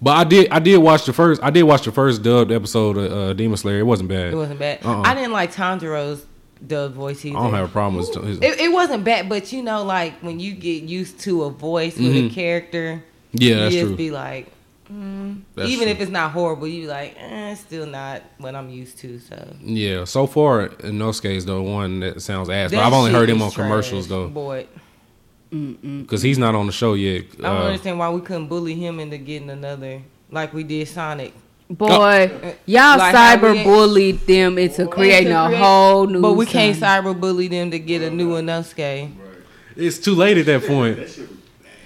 But 0.00 0.10
I 0.16 0.24
did 0.24 0.50
I 0.50 0.58
did 0.58 0.78
watch 0.78 1.04
the 1.06 1.12
first 1.12 1.42
I 1.42 1.50
did 1.50 1.62
watch 1.62 1.84
the 1.84 1.92
first 1.92 2.22
dubbed 2.22 2.50
episode 2.50 2.96
of 2.98 3.12
uh, 3.12 3.32
Demon 3.34 3.56
Slayer. 3.56 3.78
It 3.78 3.84
wasn't 3.86 4.08
bad. 4.08 4.32
it 4.32 4.36
wasn't 4.36 4.58
bad. 4.58 4.84
Uh-uh. 4.84 5.02
I 5.02 5.14
didn't 5.14 5.32
like 5.32 5.54
Tanjiro's 5.54 6.26
dub 6.66 6.92
voice 6.92 7.24
either. 7.24 7.38
I 7.38 7.42
don't 7.42 7.54
have 7.54 7.68
a 7.68 7.72
problem 7.72 7.96
with 7.96 8.12
his, 8.24 8.38
It, 8.38 8.60
it 8.60 8.72
wasn't 8.72 9.04
bad, 9.04 9.28
but 9.28 9.52
you 9.52 9.62
know, 9.62 9.84
like 9.84 10.14
when 10.20 10.38
you 10.40 10.52
get 10.54 10.82
used 10.82 11.20
to 11.20 11.44
a 11.44 11.50
voice 11.50 11.96
with 11.96 12.14
a 12.14 12.28
Mhm. 12.28 12.32
character, 12.32 13.02
Yeah, 13.32 13.48
you 13.48 13.54
that's 13.60 13.74
just 13.74 13.86
true. 13.86 13.96
be 13.96 14.10
like, 14.10 14.48
mm. 14.92 15.42
Even 15.64 15.84
true. 15.84 15.92
if 15.92 16.00
it's 16.00 16.10
not 16.10 16.32
horrible, 16.32 16.66
you 16.68 16.82
be 16.82 16.86
like, 16.88 17.16
eh, 17.18 17.52
it's 17.52 17.60
still 17.62 17.86
not 17.86 18.22
what 18.38 18.54
I'm 18.54 18.68
used 18.68 18.98
to. 18.98 19.18
So 19.18 19.56
Yeah, 19.62 20.04
so 20.04 20.26
far 20.26 20.68
Inosuke 20.68 21.34
is 21.36 21.44
the 21.46 21.60
one 21.60 22.00
that 22.00 22.20
sounds 22.22 22.48
ass. 22.50 22.70
But 22.70 22.80
I've 22.80 22.92
only 22.92 23.12
heard 23.12 23.28
him 23.30 23.36
is 23.36 23.42
on 23.42 23.50
commercials 23.52 24.08
though, 24.08 24.28
Boy, 24.28 24.66
because 25.50 26.22
he's 26.22 26.38
not 26.38 26.54
on 26.54 26.66
the 26.66 26.72
show 26.72 26.94
yet. 26.94 27.24
I 27.38 27.42
don't 27.42 27.56
Uh, 27.56 27.64
understand 27.64 27.98
why 27.98 28.10
we 28.10 28.20
couldn't 28.20 28.48
bully 28.48 28.74
him 28.74 29.00
into 29.00 29.18
getting 29.18 29.50
another 29.50 30.02
like 30.30 30.52
we 30.54 30.62
did 30.64 30.88
Sonic. 30.88 31.32
Boy, 31.70 32.30
y'all 32.66 32.98
Like 32.98 33.14
cyber 33.14 33.64
bullied 33.64 34.20
them 34.26 34.58
into 34.58 34.86
creating 34.86 35.28
Into 35.28 35.44
a 35.54 35.56
whole 35.56 36.06
new. 36.06 36.20
But 36.20 36.34
we 36.34 36.44
can't 36.44 36.76
cyber 36.76 37.18
bully 37.18 37.48
them 37.48 37.70
to 37.70 37.78
get 37.78 38.02
a 38.02 38.10
new 38.10 38.32
Inosuke. 38.32 39.10
it's 39.76 39.98
too 39.98 40.14
late 40.14 40.36
at 40.36 40.46
that 40.46 40.66
point. 40.66 40.98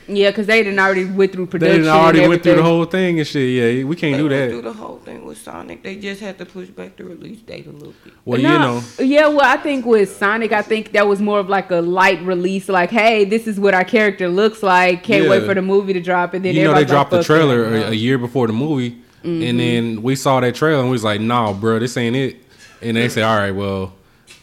Yeah, 0.08 0.30
because 0.30 0.46
they 0.46 0.62
didn't 0.62 0.78
already 0.78 1.04
went 1.04 1.32
through 1.32 1.46
production. 1.46 1.82
They 1.82 1.88
production. 1.88 1.94
done 1.96 2.04
already 2.04 2.28
went 2.28 2.42
through 2.44 2.54
the 2.54 2.62
whole 2.62 2.84
thing 2.84 3.18
and 3.18 3.26
shit. 3.26 3.50
Yeah, 3.78 3.84
we 3.84 3.96
can't 3.96 4.16
do 4.16 4.28
They 4.28 4.36
went 4.38 4.50
that. 4.50 4.50
through 4.54 4.62
the 4.62 4.72
whole 4.72 4.98
thing 4.98 5.24
with 5.24 5.38
Sonic. 5.38 5.82
They 5.82 5.96
just 5.96 6.20
had 6.20 6.38
to 6.38 6.46
push 6.46 6.68
back 6.68 6.96
the 6.96 7.04
release 7.04 7.40
date 7.40 7.66
a 7.66 7.70
little 7.72 7.92
bit. 8.04 8.12
Well, 8.24 8.38
you 8.40 8.46
know, 8.48 8.82
Yeah, 9.00 9.26
well, 9.28 9.40
I 9.42 9.56
think 9.56 9.84
with 9.84 10.14
Sonic, 10.16 10.52
I 10.52 10.62
think 10.62 10.92
that 10.92 11.08
was 11.08 11.20
more 11.20 11.40
of 11.40 11.48
like 11.48 11.70
a 11.72 11.80
light 11.80 12.22
release. 12.22 12.68
Like, 12.68 12.90
hey, 12.90 13.24
this 13.24 13.46
is 13.48 13.58
what 13.58 13.74
our 13.74 13.84
character 13.84 14.28
looks 14.28 14.62
like. 14.62 15.02
Can't 15.02 15.24
Yeah. 15.24 15.30
wait 15.30 15.44
for 15.44 15.54
the 15.54 15.62
movie 15.62 15.92
to 15.92 16.00
drop. 16.00 16.34
And 16.34 16.44
then 16.44 16.54
you 16.54 16.62
know 16.62 16.72
they 16.72 16.82
everybody's 16.82 16.92
like, 16.92 17.08
dropped 17.08 17.10
the 17.10 17.24
trailer 17.24 17.64
a, 17.64 17.90
a 17.90 17.92
year 17.94 18.18
before 18.18 18.46
the 18.46 18.52
movie, 18.52 18.98
Mm-hmm. 19.24 19.42
and 19.42 19.58
then 19.58 20.02
we 20.02 20.14
saw 20.14 20.38
that 20.38 20.54
trailer 20.54 20.78
and 20.80 20.88
we 20.88 20.92
was 20.92 21.02
like, 21.02 21.20
"Nah, 21.20 21.52
bro, 21.52 21.80
this 21.80 21.96
ain't 21.96 22.14
it." 22.14 22.36
And 22.80 22.96
they 22.96 23.08
said, 23.08 23.24
"All 23.24 23.36
right, 23.36 23.50
well." 23.50 23.92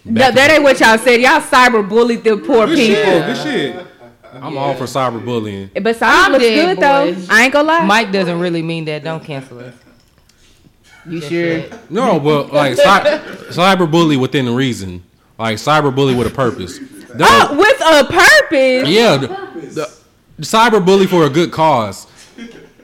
No, 0.03 0.30
that 0.30 0.51
ain't 0.51 0.61
what 0.64 0.78
y'all 0.82 0.97
said. 0.97 1.22
Y'all 1.22 1.39
cyber 1.39 1.88
bullied 1.88 2.26
them 2.26 2.41
poor 2.41 2.66
Good 2.68 2.76
people. 2.78 2.95
shit. 3.03 3.26
Good 3.26 3.38
shit. 3.38 3.88
I'm 4.41 4.57
all 4.57 4.73
for 4.75 4.86
cyberbullying. 4.86 5.84
But 5.84 5.95
Sonic 5.95 6.25
I'm 6.25 6.31
looks 6.34 6.43
dead, 6.45 6.77
good 6.77 6.84
though. 6.84 7.13
boys. 7.13 7.29
I 7.29 7.43
ain't 7.43 7.53
gonna 7.53 7.67
lie. 7.67 7.86
Mike 7.86 8.11
doesn't 8.11 8.39
really 8.39 8.61
mean 8.61 8.86
that. 8.86 9.03
Don't 9.03 9.23
cancel 9.23 9.59
us. 9.59 9.73
you 11.07 11.21
sure? 11.21 11.63
No, 11.89 12.19
but 12.19 12.51
like 12.53 12.75
cy- 12.77 13.19
cyberbully 13.49 14.19
within 14.19 14.53
reason, 14.55 15.03
like 15.38 15.57
cyberbully 15.57 16.17
with 16.17 16.27
a 16.27 16.31
purpose. 16.36 16.79
Don't- 16.79 17.21
Oh, 17.21 17.57
with 17.57 17.79
a 17.81 18.11
purpose. 18.11 18.89
yeah, 18.89 19.17
the, 19.17 19.27
the, 20.38 20.43
cyberbully 20.43 21.07
for 21.07 21.25
a 21.25 21.29
good 21.29 21.51
cause. 21.51 22.07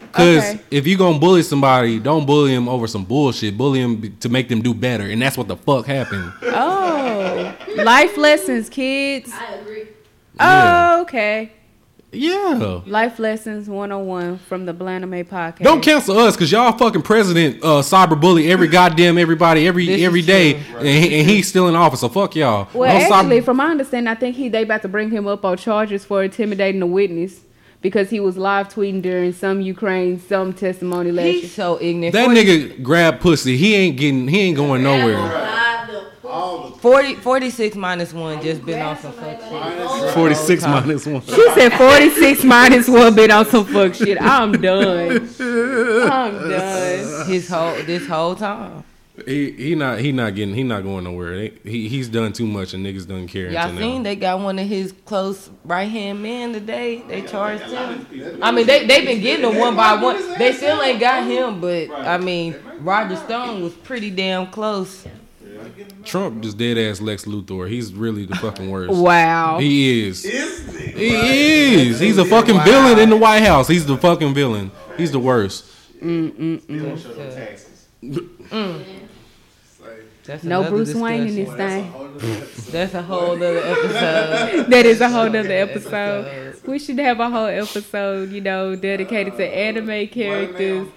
Because 0.01 0.43
Okay. 0.43 0.59
if 0.71 0.87
you 0.87 0.97
gonna 0.97 1.19
bully 1.19 1.43
somebody, 1.43 1.99
don't 1.99 2.25
bully 2.25 2.53
them 2.53 2.67
over 2.67 2.87
some 2.87 3.05
bullshit. 3.05 3.55
Bully 3.57 3.81
them 3.81 4.15
to 4.19 4.29
make 4.29 4.49
them 4.49 4.61
do 4.61 4.73
better, 4.73 5.03
and 5.05 5.21
that's 5.21 5.37
what 5.37 5.47
the 5.47 5.55
fuck 5.55 5.85
happened. 5.85 6.31
Oh, 6.43 7.55
life 7.77 8.17
lessons, 8.17 8.69
kids. 8.69 9.31
I 9.33 9.53
agree. 9.55 9.78
Yeah. 10.39 10.95
Oh, 10.97 11.01
okay. 11.01 11.51
Yeah. 12.11 12.81
Life 12.87 13.19
lessons 13.19 13.69
101 13.69 14.39
from 14.39 14.65
the 14.65 14.73
Blaname 14.73 15.23
podcast. 15.27 15.59
Don't 15.59 15.81
cancel 15.81 16.17
us 16.17 16.35
because 16.35 16.51
y'all 16.51 16.75
fucking 16.75 17.03
president 17.03 17.63
uh, 17.63 17.81
cyberbully 17.81 18.49
every 18.49 18.67
goddamn 18.79 19.17
everybody 19.17 19.67
every 19.67 19.85
This 19.85 20.01
every 20.01 20.21
is 20.21 20.29
and, 20.29 20.87
he, 20.87 21.19
and 21.19 21.29
he's 21.29 21.47
still 21.47 21.67
in 21.67 21.75
office. 21.75 21.99
So 21.99 22.09
fuck 22.09 22.35
y'all. 22.35 22.67
Well, 22.73 22.91
Don't 22.97 23.11
cyber- 23.11 23.19
actually, 23.19 23.41
from 23.41 23.57
my 23.57 23.69
understanding, 23.69 24.07
I 24.07 24.15
think 24.15 24.35
he 24.35 24.49
they 24.49 24.63
about 24.63 24.81
to 24.83 24.87
bring 24.87 25.11
him 25.11 25.27
up 25.27 25.45
on 25.45 25.57
charges 25.57 26.03
for 26.03 26.23
intimidating 26.23 26.81
a 26.81 26.87
witness 26.87 27.41
because 27.81 28.09
he 28.09 28.19
was 28.19 28.37
live 28.37 28.69
tweeting 28.69 29.01
during 29.01 29.31
some 29.31 29.61
Ukraine 29.61 30.19
some 30.19 30.53
testimony 30.53 31.11
last. 31.11 31.25
He's 31.25 31.53
so 31.53 31.79
ignorant. 31.79 32.13
that 32.13 32.29
nigga 32.29 32.81
grab 32.81 33.19
pussy. 33.19 33.55
He 33.55 33.75
ain't 33.75 33.97
getting. 33.97 34.27
He 34.27 34.39
ain't 34.39 34.57
going 34.57 34.81
nowhere. 34.83 35.57
Live 36.29 36.37
All 36.37 36.69
the 36.69 36.77
40, 36.77 37.15
46 37.15 37.75
minus 37.75 38.13
one 38.13 38.39
just 38.39 38.63
been 38.63 38.79
on 38.79 38.95
some 38.99 39.13
fuck 39.13 39.41
shit. 39.41 40.13
Forty 40.13 40.35
six 40.35 40.63
minus 40.63 41.05
one. 41.07 41.21
She 41.21 41.49
said 41.53 41.73
46 41.73 42.43
minus 42.43 42.87
one 42.87 43.15
bit 43.15 43.31
on 43.31 43.47
some 43.47 43.65
fuck 43.65 43.95
shit. 43.95 44.21
I'm 44.21 44.51
done. 44.51 45.27
I'm 45.39 46.49
done. 46.49 47.27
His 47.27 47.49
whole 47.49 47.73
this 47.83 48.07
whole 48.07 48.35
time. 48.35 48.83
He 49.25 49.51
he 49.51 49.75
not 49.75 49.99
he 49.99 50.11
not 50.11 50.35
getting. 50.35 50.53
He 50.53 50.61
not 50.61 50.83
going 50.83 51.03
nowhere. 51.03 51.35
They, 51.35 51.53
he 51.63 51.89
he's 51.89 52.07
done 52.07 52.31
too 52.31 52.45
much, 52.45 52.75
and 52.75 52.85
niggas 52.85 53.07
doesn't 53.07 53.27
care. 53.29 53.49
Y'all 53.49 53.63
until 53.63 53.79
seen 53.79 53.97
now. 53.97 54.09
they 54.09 54.15
got 54.15 54.39
one 54.39 54.59
of 54.59 54.67
his 54.67 54.93
close 55.05 55.49
right 55.65 55.89
hand 55.89 56.21
men 56.21 56.53
today. 56.53 57.03
They 57.07 57.23
charged 57.23 57.63
him. 57.63 58.39
I 58.41 58.51
mean 58.51 58.67
they 58.67 58.85
they 58.85 59.03
been 59.03 59.19
getting 59.19 59.49
them 59.49 59.57
one 59.57 59.75
by 59.75 59.95
one. 59.95 60.37
They 60.37 60.53
still 60.53 60.79
ain't 60.81 60.99
got 60.99 61.23
him, 61.23 61.59
but 61.59 61.89
I 61.91 62.19
mean 62.19 62.55
Roger 62.81 63.15
Stone 63.15 63.63
was 63.63 63.73
pretty 63.73 64.11
damn 64.11 64.47
close. 64.47 65.07
Trump 66.03 66.41
just 66.43 66.57
dead 66.57 66.77
ass 66.77 67.01
Lex 67.01 67.25
Luthor. 67.25 67.69
He's 67.69 67.93
really 67.93 68.25
the 68.25 68.35
fucking 68.35 68.69
worst. 68.71 68.93
Wow. 68.93 69.59
He 69.59 70.07
is. 70.07 70.23
He 70.23 70.29
is. 71.89 71.99
He's 71.99 72.17
a 72.17 72.25
fucking 72.25 72.59
villain 72.63 72.99
in 72.99 73.09
the 73.09 73.17
White 73.17 73.43
House. 73.43 73.67
He's 73.67 73.85
the 73.85 73.97
fucking 73.97 74.33
villain. 74.33 74.71
He's 74.97 75.11
the 75.11 75.19
worst. 75.19 75.65
Mm, 76.01 76.31
mm, 76.31 76.61
mm. 76.61 76.97
Still 76.99 77.11
show 77.11 77.17
them 77.17 77.35
taxes. 77.35 77.87
That's 80.29 80.43
No 80.43 80.59
another 80.61 80.75
Bruce 80.75 80.93
Wayne 80.93 81.27
in 81.27 81.35
discussion. 81.35 82.13
this 82.17 82.63
thing. 82.63 82.71
That's 82.71 82.93
a 82.93 83.01
whole 83.01 83.31
other 83.31 83.57
episode. 83.57 84.67
That 84.69 84.85
is 84.85 85.01
a 85.01 85.09
whole 85.09 85.25
other 85.27 85.39
episode. 85.51 86.55
We 86.67 86.77
should 86.77 86.99
have 86.99 87.19
a 87.19 87.29
whole 87.29 87.47
episode, 87.47 88.31
you 88.31 88.41
know, 88.41 88.75
dedicated 88.75 89.37
to 89.37 89.45
anime 89.45 90.07
characters 90.09 90.87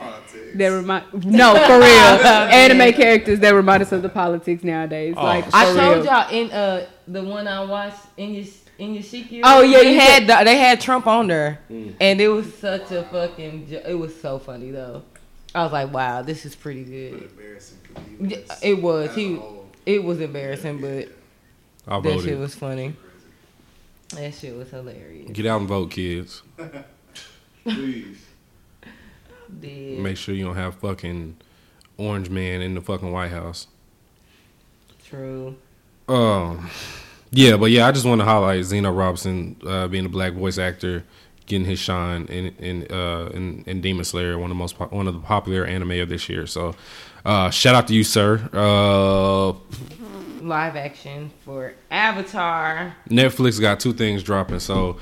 that 0.56 0.68
remind. 0.68 1.24
No, 1.24 1.54
for 1.54 1.78
real, 1.78 1.86
anime 2.62 2.92
characters 2.92 3.40
that 3.40 3.54
remind 3.54 3.82
us 3.82 3.92
of 3.92 4.02
the 4.02 4.08
politics 4.10 4.62
nowadays. 4.62 5.14
Oh, 5.16 5.24
like, 5.24 5.46
I 5.54 5.64
for 5.72 5.78
told 5.80 5.96
real. 5.96 6.04
y'all 6.04 6.30
in 6.30 6.50
uh 6.50 6.86
the 7.08 7.22
one 7.24 7.48
I 7.48 7.64
watched 7.64 8.00
in 8.18 8.34
your 8.34 8.44
in 8.78 8.94
your 8.94 9.02
Shiki. 9.02 9.40
Oh, 9.44 9.62
yeah, 9.62 9.78
they 9.78 9.94
you 9.94 10.00
had 10.00 10.26
the, 10.26 10.44
they 10.44 10.58
had 10.58 10.80
Trump 10.80 11.06
on 11.06 11.28
there, 11.28 11.60
Mm. 11.70 11.94
and 12.00 12.20
it 12.20 12.28
was 12.28 12.52
such 12.54 12.90
a 12.90 13.04
fucking. 13.04 13.68
jo- 13.70 13.82
It 13.86 13.94
was 13.94 14.14
so 14.20 14.38
funny 14.38 14.70
though. 14.72 15.02
I 15.54 15.62
was 15.64 15.72
like, 15.72 15.92
wow, 15.92 16.22
this 16.22 16.46
is 16.46 16.54
pretty 16.54 16.84
good. 16.84 17.22
Embarrassing. 17.30 17.78
Yeah, 18.20 18.38
It 18.62 18.82
was 18.82 19.14
he. 19.14 19.40
It 19.84 20.02
was 20.02 20.20
embarrassing, 20.20 20.80
but 20.80 21.08
I 21.86 22.00
that 22.00 22.20
shit 22.20 22.38
was 22.38 22.54
funny. 22.54 22.94
That 24.14 24.34
shit 24.34 24.56
was 24.56 24.70
hilarious. 24.70 25.30
Get 25.32 25.46
out 25.46 25.60
and 25.60 25.68
vote, 25.68 25.90
kids. 25.90 26.42
Please. 27.64 28.18
Did. 29.60 29.98
Make 29.98 30.16
sure 30.16 30.34
you 30.34 30.44
don't 30.44 30.56
have 30.56 30.76
fucking 30.76 31.36
orange 31.98 32.30
man 32.30 32.62
in 32.62 32.74
the 32.74 32.80
fucking 32.80 33.10
White 33.10 33.30
House. 33.30 33.66
True. 35.04 35.56
Um, 36.08 36.70
yeah, 37.30 37.56
but 37.56 37.70
yeah, 37.70 37.86
I 37.86 37.92
just 37.92 38.06
want 38.06 38.20
to 38.20 38.24
highlight 38.24 38.64
Zeno 38.64 38.90
Robinson 38.90 39.56
uh, 39.66 39.88
being 39.88 40.06
a 40.06 40.08
black 40.08 40.32
voice 40.32 40.58
actor, 40.58 41.04
getting 41.46 41.66
his 41.66 41.78
shine 41.78 42.26
in 42.26 42.48
in 42.58 42.86
uh, 42.90 43.30
in, 43.34 43.64
in 43.66 43.80
Demon 43.80 44.04
Slayer, 44.04 44.38
one 44.38 44.50
of 44.50 44.56
the 44.56 44.58
most 44.58 44.76
po- 44.76 44.86
one 44.86 45.06
of 45.08 45.14
the 45.14 45.20
popular 45.20 45.64
anime 45.64 45.92
of 45.92 46.08
this 46.08 46.28
year. 46.28 46.46
So, 46.46 46.74
uh, 47.24 47.50
shout 47.50 47.74
out 47.74 47.88
to 47.88 47.94
you, 47.94 48.04
sir. 48.04 48.48
Uh, 48.52 49.52
Live 50.42 50.74
action 50.74 51.30
for 51.44 51.72
Avatar. 51.90 52.96
Netflix 53.08 53.60
got 53.60 53.78
two 53.78 53.92
things 53.92 54.24
dropping. 54.24 54.58
So, 54.58 54.98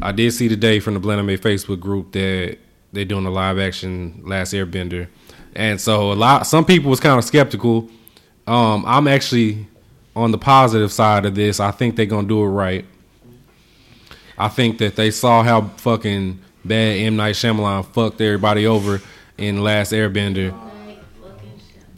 I 0.00 0.12
did 0.12 0.32
see 0.32 0.48
today 0.48 0.78
from 0.78 0.94
the 0.94 1.00
Blename 1.00 1.36
Facebook 1.38 1.80
group 1.80 2.12
that 2.12 2.58
they're 2.92 3.04
doing 3.04 3.26
a 3.26 3.30
live 3.30 3.58
action 3.58 4.22
Last 4.24 4.52
Airbender, 4.52 5.08
and 5.56 5.80
so 5.80 6.12
a 6.12 6.14
lot 6.14 6.46
some 6.46 6.64
people 6.64 6.90
was 6.90 7.00
kind 7.00 7.18
of 7.18 7.24
skeptical. 7.24 7.88
Um, 8.46 8.84
I'm 8.86 9.08
actually 9.08 9.66
on 10.14 10.30
the 10.30 10.38
positive 10.38 10.92
side 10.92 11.26
of 11.26 11.34
this. 11.34 11.58
I 11.60 11.70
think 11.70 11.96
they're 11.96 12.06
gonna 12.06 12.28
do 12.28 12.42
it 12.42 12.48
right. 12.48 12.84
I 14.36 14.48
think 14.48 14.78
that 14.78 14.96
they 14.96 15.10
saw 15.10 15.42
how 15.42 15.62
fucking 15.62 16.40
bad 16.64 16.96
M 16.98 17.16
Night 17.16 17.34
Shyamalan 17.34 17.86
fucked 17.86 18.20
everybody 18.20 18.66
over 18.66 19.00
in 19.38 19.62
Last 19.62 19.92
Airbender. 19.92 20.54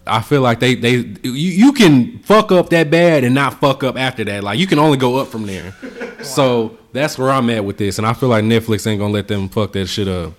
I 0.07 0.23
feel 0.23 0.41
like 0.41 0.61
they 0.61 0.75
they 0.77 0.97
you, 1.23 1.33
you 1.33 1.73
can 1.73 2.21
fuck 2.21 2.53
up 2.53 2.71
that 2.71 2.91
bad 2.91 3.25
and 3.25 3.35
not 3.35 3.61
fuck 3.61 3.83
up 3.83 3.97
after 3.97 4.25
that. 4.25 4.45
Like 4.45 4.59
you 4.59 4.67
can 4.67 4.79
only 4.79 4.99
go 4.99 5.17
up 5.17 5.29
from 5.29 5.47
there. 5.47 5.75
So 6.23 6.77
that's 6.93 7.19
where 7.19 7.31
I'm 7.31 7.49
at 7.51 7.65
with 7.65 7.77
this, 7.77 7.99
and 7.99 8.07
I 8.07 8.13
feel 8.13 8.29
like 8.29 8.43
Netflix 8.43 8.87
ain't 8.87 8.99
gonna 8.99 9.13
let 9.13 9.29
them 9.29 9.49
fuck 9.49 9.73
that 9.73 9.87
shit 9.87 10.09
up. 10.09 10.33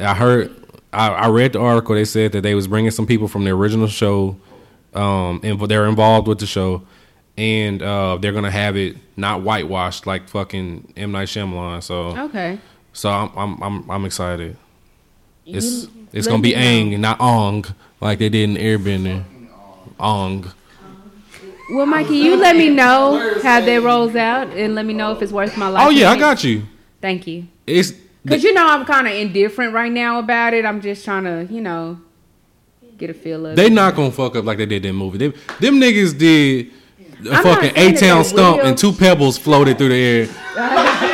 I 0.00 0.14
heard, 0.14 0.52
I, 0.92 1.08
I 1.08 1.28
read 1.28 1.52
the 1.52 1.60
article. 1.60 1.94
They 1.94 2.04
said 2.04 2.32
that 2.32 2.40
they 2.40 2.54
was 2.54 2.66
bringing 2.66 2.90
some 2.90 3.06
people 3.06 3.28
from 3.28 3.44
the 3.44 3.50
original 3.50 3.86
show, 3.86 4.36
um, 4.94 5.40
and 5.44 5.60
they're 5.60 5.86
involved 5.86 6.26
with 6.26 6.40
the 6.40 6.46
show, 6.46 6.82
and 7.40 7.82
uh, 7.82 8.18
they're 8.20 8.32
gonna 8.32 8.50
have 8.50 8.76
it 8.76 8.96
not 9.16 9.40
whitewashed 9.42 10.06
like 10.06 10.28
fucking 10.28 10.92
M 10.96 11.12
Night 11.12 11.28
Shyamalan. 11.28 11.82
So 11.82 12.16
Okay. 12.26 12.58
so 12.92 13.08
I'm 13.10 13.30
I'm 13.36 13.62
I'm, 13.62 13.90
I'm 13.90 14.04
excited. 14.04 14.56
It's 15.46 15.84
You 15.84 15.90
it's 16.12 16.26
gonna 16.26 16.42
be 16.42 16.54
Ang, 16.54 16.92
and 16.92 17.00
not 17.02 17.18
Ong 17.20 17.64
like 18.00 18.18
they 18.18 18.28
did 18.28 18.50
in 18.50 18.56
Airbender. 18.56 19.24
Ong. 19.98 20.52
Well, 21.72 21.86
Mikey, 21.86 22.16
you 22.16 22.36
let 22.36 22.56
me 22.56 22.68
know 22.68 23.38
how 23.42 23.60
that 23.60 23.82
rolls 23.82 24.16
out, 24.16 24.48
and 24.48 24.74
let 24.74 24.84
me 24.84 24.92
know 24.92 25.12
if 25.12 25.22
it's 25.22 25.32
worth 25.32 25.56
my 25.56 25.68
life. 25.68 25.86
Oh 25.86 25.90
yeah, 25.90 26.10
I 26.10 26.18
got 26.18 26.42
you. 26.44 26.64
Thank 27.00 27.26
you. 27.26 27.46
It's 27.66 27.92
Cause 28.28 28.42
you 28.42 28.52
know 28.52 28.66
I'm 28.66 28.84
kind 28.84 29.06
of 29.08 29.14
indifferent 29.14 29.72
right 29.72 29.90
now 29.90 30.18
about 30.18 30.52
it. 30.52 30.66
I'm 30.66 30.82
just 30.82 31.06
trying 31.06 31.24
to, 31.24 31.50
you 31.50 31.62
know, 31.62 31.98
get 32.98 33.08
a 33.08 33.14
feel 33.14 33.46
of 33.46 33.56
they 33.56 33.66
it. 33.68 33.72
not 33.72 33.94
gonna 33.96 34.10
fuck 34.10 34.36
up 34.36 34.44
like 34.44 34.58
they 34.58 34.66
did 34.66 34.82
that 34.82 34.92
movie. 34.92 35.16
They, 35.16 35.28
them 35.28 35.80
niggas 35.80 36.18
did 36.18 36.70
a 37.20 37.30
not 37.30 37.42
fucking 37.42 37.72
A 37.76 37.92
town 37.94 38.24
stump 38.24 38.62
and 38.62 38.76
two 38.76 38.92
pebbles 38.92 39.36
floated 39.38 39.78
through 39.78 39.90
the 39.90 39.94
air. 39.96 40.28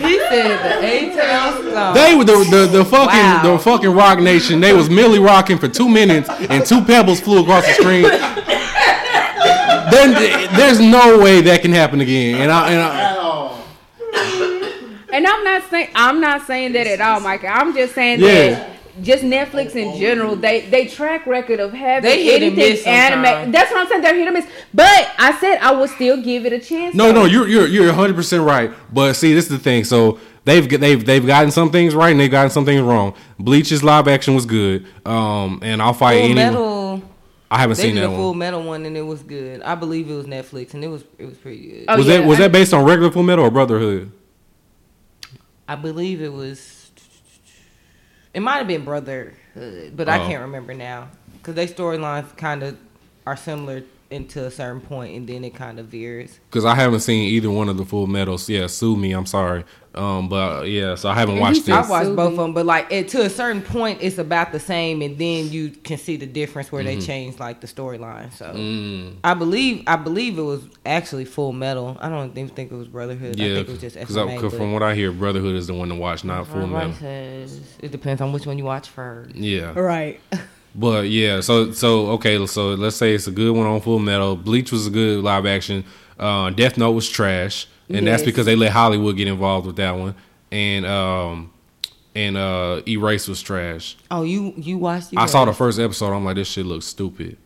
Oh, 0.00 0.08
he 0.08 0.18
said 0.28 0.58
the 0.62 0.86
A 0.86 1.14
Town 1.16 1.72
song. 1.72 1.94
They 1.94 2.14
were 2.14 2.24
the 2.24 2.44
the, 2.50 2.66
the 2.78 2.84
fucking 2.84 3.06
Wow. 3.08 3.42
the 3.42 3.58
fucking 3.58 3.90
Rock 3.90 4.20
Nation. 4.20 4.60
They 4.60 4.72
was 4.72 4.88
merely 4.88 5.18
rocking 5.18 5.58
for 5.58 5.68
two 5.68 5.88
minutes 5.88 6.28
and 6.30 6.64
two 6.64 6.82
pebbles 6.84 7.20
flew 7.20 7.42
across 7.42 7.66
the 7.66 7.72
screen. 7.74 8.02
then 9.90 10.12
there's 10.56 10.80
no 10.80 11.18
way 11.18 11.40
that 11.42 11.62
can 11.62 11.72
happen 11.72 12.00
again. 12.00 12.40
And 12.42 12.50
I 12.52 12.70
and 12.70 12.80
I. 12.82 13.14
And 15.12 15.26
I'm 15.26 15.42
not 15.44 15.62
saying 15.70 15.88
I'm 15.94 16.20
not 16.20 16.42
saying 16.46 16.72
that 16.72 16.86
at 16.86 17.00
all, 17.00 17.20
Mikey. 17.20 17.46
I'm 17.48 17.74
just 17.74 17.94
saying 17.94 18.20
Yeah. 18.20 18.50
that 18.50 18.77
just 19.02 19.22
Netflix 19.24 19.74
in 19.76 19.98
general, 19.98 20.36
they 20.36 20.62
they 20.62 20.86
track 20.86 21.26
record 21.26 21.60
of 21.60 21.72
having 21.72 22.08
They 22.10 22.24
hit 22.24 22.42
and 22.42 22.52
anything 22.58 22.72
miss 22.74 22.86
anime. 22.86 23.52
That's 23.52 23.70
what 23.70 23.80
I'm 23.80 23.88
saying. 23.88 24.02
They're 24.02 24.14
hit 24.14 24.28
or 24.28 24.32
miss. 24.32 24.46
But 24.74 25.10
I 25.18 25.36
said 25.40 25.58
I 25.58 25.72
would 25.72 25.90
still 25.90 26.20
give 26.22 26.46
it 26.46 26.52
a 26.52 26.58
chance. 26.58 26.94
No, 26.94 27.12
no, 27.12 27.24
you're 27.24 27.48
you're 27.48 27.66
you're 27.66 27.86
100 27.86 28.14
percent 28.16 28.44
right. 28.44 28.70
But 28.92 29.14
see, 29.14 29.32
this 29.34 29.44
is 29.44 29.50
the 29.50 29.58
thing. 29.58 29.84
So 29.84 30.18
they've 30.44 30.68
they've 30.68 31.04
they've 31.04 31.26
gotten 31.26 31.50
some 31.50 31.70
things 31.70 31.94
right 31.94 32.10
and 32.10 32.20
they've 32.20 32.30
gotten 32.30 32.50
some 32.50 32.64
things 32.64 32.82
wrong. 32.82 33.14
Bleach's 33.38 33.82
live 33.84 34.08
action 34.08 34.34
was 34.34 34.46
good. 34.46 34.86
Um, 35.06 35.60
and 35.62 35.80
I'll 35.82 35.92
fight 35.94 36.16
Full 36.16 36.24
any. 36.26 36.34
Metal. 36.34 37.02
I 37.50 37.58
haven't 37.60 37.78
They 37.78 37.84
seen 37.84 37.94
did 37.94 38.04
that 38.04 38.10
a 38.10 38.14
Full 38.16 38.28
one. 38.30 38.38
Metal 38.38 38.62
one 38.62 38.84
and 38.84 38.94
it 38.96 39.02
was 39.02 39.22
good. 39.22 39.62
I 39.62 39.74
believe 39.74 40.10
it 40.10 40.14
was 40.14 40.26
Netflix 40.26 40.74
and 40.74 40.84
it 40.84 40.88
was 40.88 41.02
it 41.18 41.24
was 41.24 41.38
pretty 41.38 41.66
good. 41.66 41.84
Oh, 41.88 41.96
was 41.96 42.06
yeah, 42.06 42.18
that 42.18 42.26
was 42.26 42.38
I- 42.38 42.42
that 42.42 42.52
based 42.52 42.74
on 42.74 42.84
regular 42.84 43.10
Full 43.10 43.22
Metal 43.22 43.44
or 43.46 43.50
Brotherhood? 43.50 44.12
I 45.66 45.74
believe 45.76 46.20
it 46.22 46.32
was. 46.32 46.77
It 48.38 48.42
might 48.42 48.58
have 48.58 48.68
been 48.68 48.84
Brotherhood, 48.84 49.94
but 49.96 50.08
I 50.08 50.20
Oh. 50.20 50.28
can't 50.28 50.42
remember 50.42 50.72
now 50.72 51.08
because 51.32 51.56
they 51.56 51.66
storylines 51.66 52.36
kind 52.36 52.62
of 52.62 52.76
are 53.26 53.36
similar 53.36 53.82
into 54.10 54.44
a 54.46 54.50
certain 54.50 54.80
point, 54.80 55.14
and 55.16 55.28
then 55.28 55.44
it 55.44 55.54
kind 55.54 55.78
of 55.78 55.86
veers. 55.86 56.40
Because 56.50 56.64
I 56.64 56.74
haven't 56.74 57.00
seen 57.00 57.28
either 57.28 57.50
one 57.50 57.68
of 57.68 57.76
the 57.76 57.84
Full 57.84 58.06
Metals. 58.06 58.48
Yeah, 58.48 58.66
sue 58.66 58.96
me. 58.96 59.12
I'm 59.12 59.26
sorry. 59.26 59.64
Um, 59.94 60.28
but 60.28 60.60
uh, 60.60 60.62
yeah, 60.62 60.94
so 60.94 61.08
I 61.08 61.14
haven't 61.14 61.36
And 61.36 61.40
watched 61.40 61.66
he 61.66 61.72
it. 61.72 61.74
I've 61.74 61.90
watched 61.90 62.14
both 62.14 62.30
of 62.32 62.36
them, 62.36 62.52
but 62.54 62.64
like 62.64 62.86
it, 62.92 63.08
to 63.08 63.22
a 63.22 63.28
certain 63.30 63.60
point, 63.62 63.98
it's 64.00 64.18
about 64.18 64.52
the 64.52 64.60
same, 64.60 65.02
and 65.02 65.18
then 65.18 65.50
you 65.50 65.70
can 65.70 65.98
see 65.98 66.16
the 66.16 66.26
difference 66.26 66.70
where 66.70 66.84
Mm-hmm. 66.84 67.00
they 67.00 67.04
change 67.06 67.38
like 67.40 67.60
the 67.60 67.66
storyline. 67.66 68.32
So 68.32 68.46
Mm, 68.46 69.16
I 69.24 69.34
believe 69.34 69.82
I 69.88 69.96
believe 69.96 70.38
it 70.38 70.42
was 70.42 70.62
actually 70.86 71.24
Full 71.24 71.52
Metal. 71.52 71.96
I 72.00 72.08
don't 72.08 72.30
even 72.30 72.48
think 72.48 72.70
it 72.70 72.76
was 72.76 72.86
Brotherhood. 72.86 73.40
I 73.40 73.44
yeah, 73.44 73.54
think 73.56 73.68
it 73.68 73.72
was 73.72 73.80
just 73.80 73.96
because 73.98 74.54
from 74.54 74.72
what 74.72 74.82
I 74.84 74.94
hear, 74.94 75.10
Brotherhood 75.10 75.56
is 75.56 75.66
the 75.66 75.74
one 75.74 75.88
to 75.88 75.96
watch, 75.96 76.22
not 76.22 76.46
Full 76.46 76.62
Everybody 76.62 76.86
Metal. 76.90 77.00
says 77.00 77.60
it 77.82 77.90
depends 77.90 78.20
on 78.22 78.32
which 78.32 78.46
one 78.46 78.56
you 78.56 78.64
watch 78.64 78.88
first. 78.88 79.34
Yeah. 79.34 79.72
Right. 79.78 80.20
But 80.74 81.08
yeah, 81.08 81.40
so 81.40 81.72
so 81.72 82.10
okay, 82.10 82.44
so 82.46 82.74
let's 82.74 82.96
say 82.96 83.14
it's 83.14 83.26
a 83.26 83.32
good 83.32 83.54
one 83.54 83.66
on 83.66 83.80
Full 83.80 83.98
Metal. 83.98 84.36
Bleach 84.36 84.70
was 84.70 84.86
a 84.86 84.90
good 84.90 85.24
live 85.24 85.46
action. 85.46 85.84
Uh, 86.18 86.50
Death 86.50 86.76
Note 86.78 86.92
was 86.92 87.08
trash, 87.08 87.66
and 87.88 88.06
that's 88.06 88.22
because 88.22 88.46
they 88.46 88.56
let 88.56 88.72
Hollywood 88.72 89.16
get 89.16 89.28
involved 89.28 89.66
with 89.66 89.76
that 89.76 89.92
one. 89.92 90.14
And 90.50 90.86
um, 90.86 91.52
and 92.14 92.36
uh, 92.36 92.82
Erase 92.86 93.28
was 93.28 93.42
trash. 93.42 93.96
Oh, 94.10 94.22
you 94.22 94.52
you 94.56 94.78
watched? 94.78 95.12
You 95.12 95.18
I 95.18 95.26
saw 95.26 95.44
the 95.44 95.52
first 95.52 95.78
episode. 95.78 96.12
I'm 96.14 96.24
like, 96.24 96.36
this 96.36 96.48
shit 96.48 96.66
looks 96.66 96.86
stupid. 96.86 97.38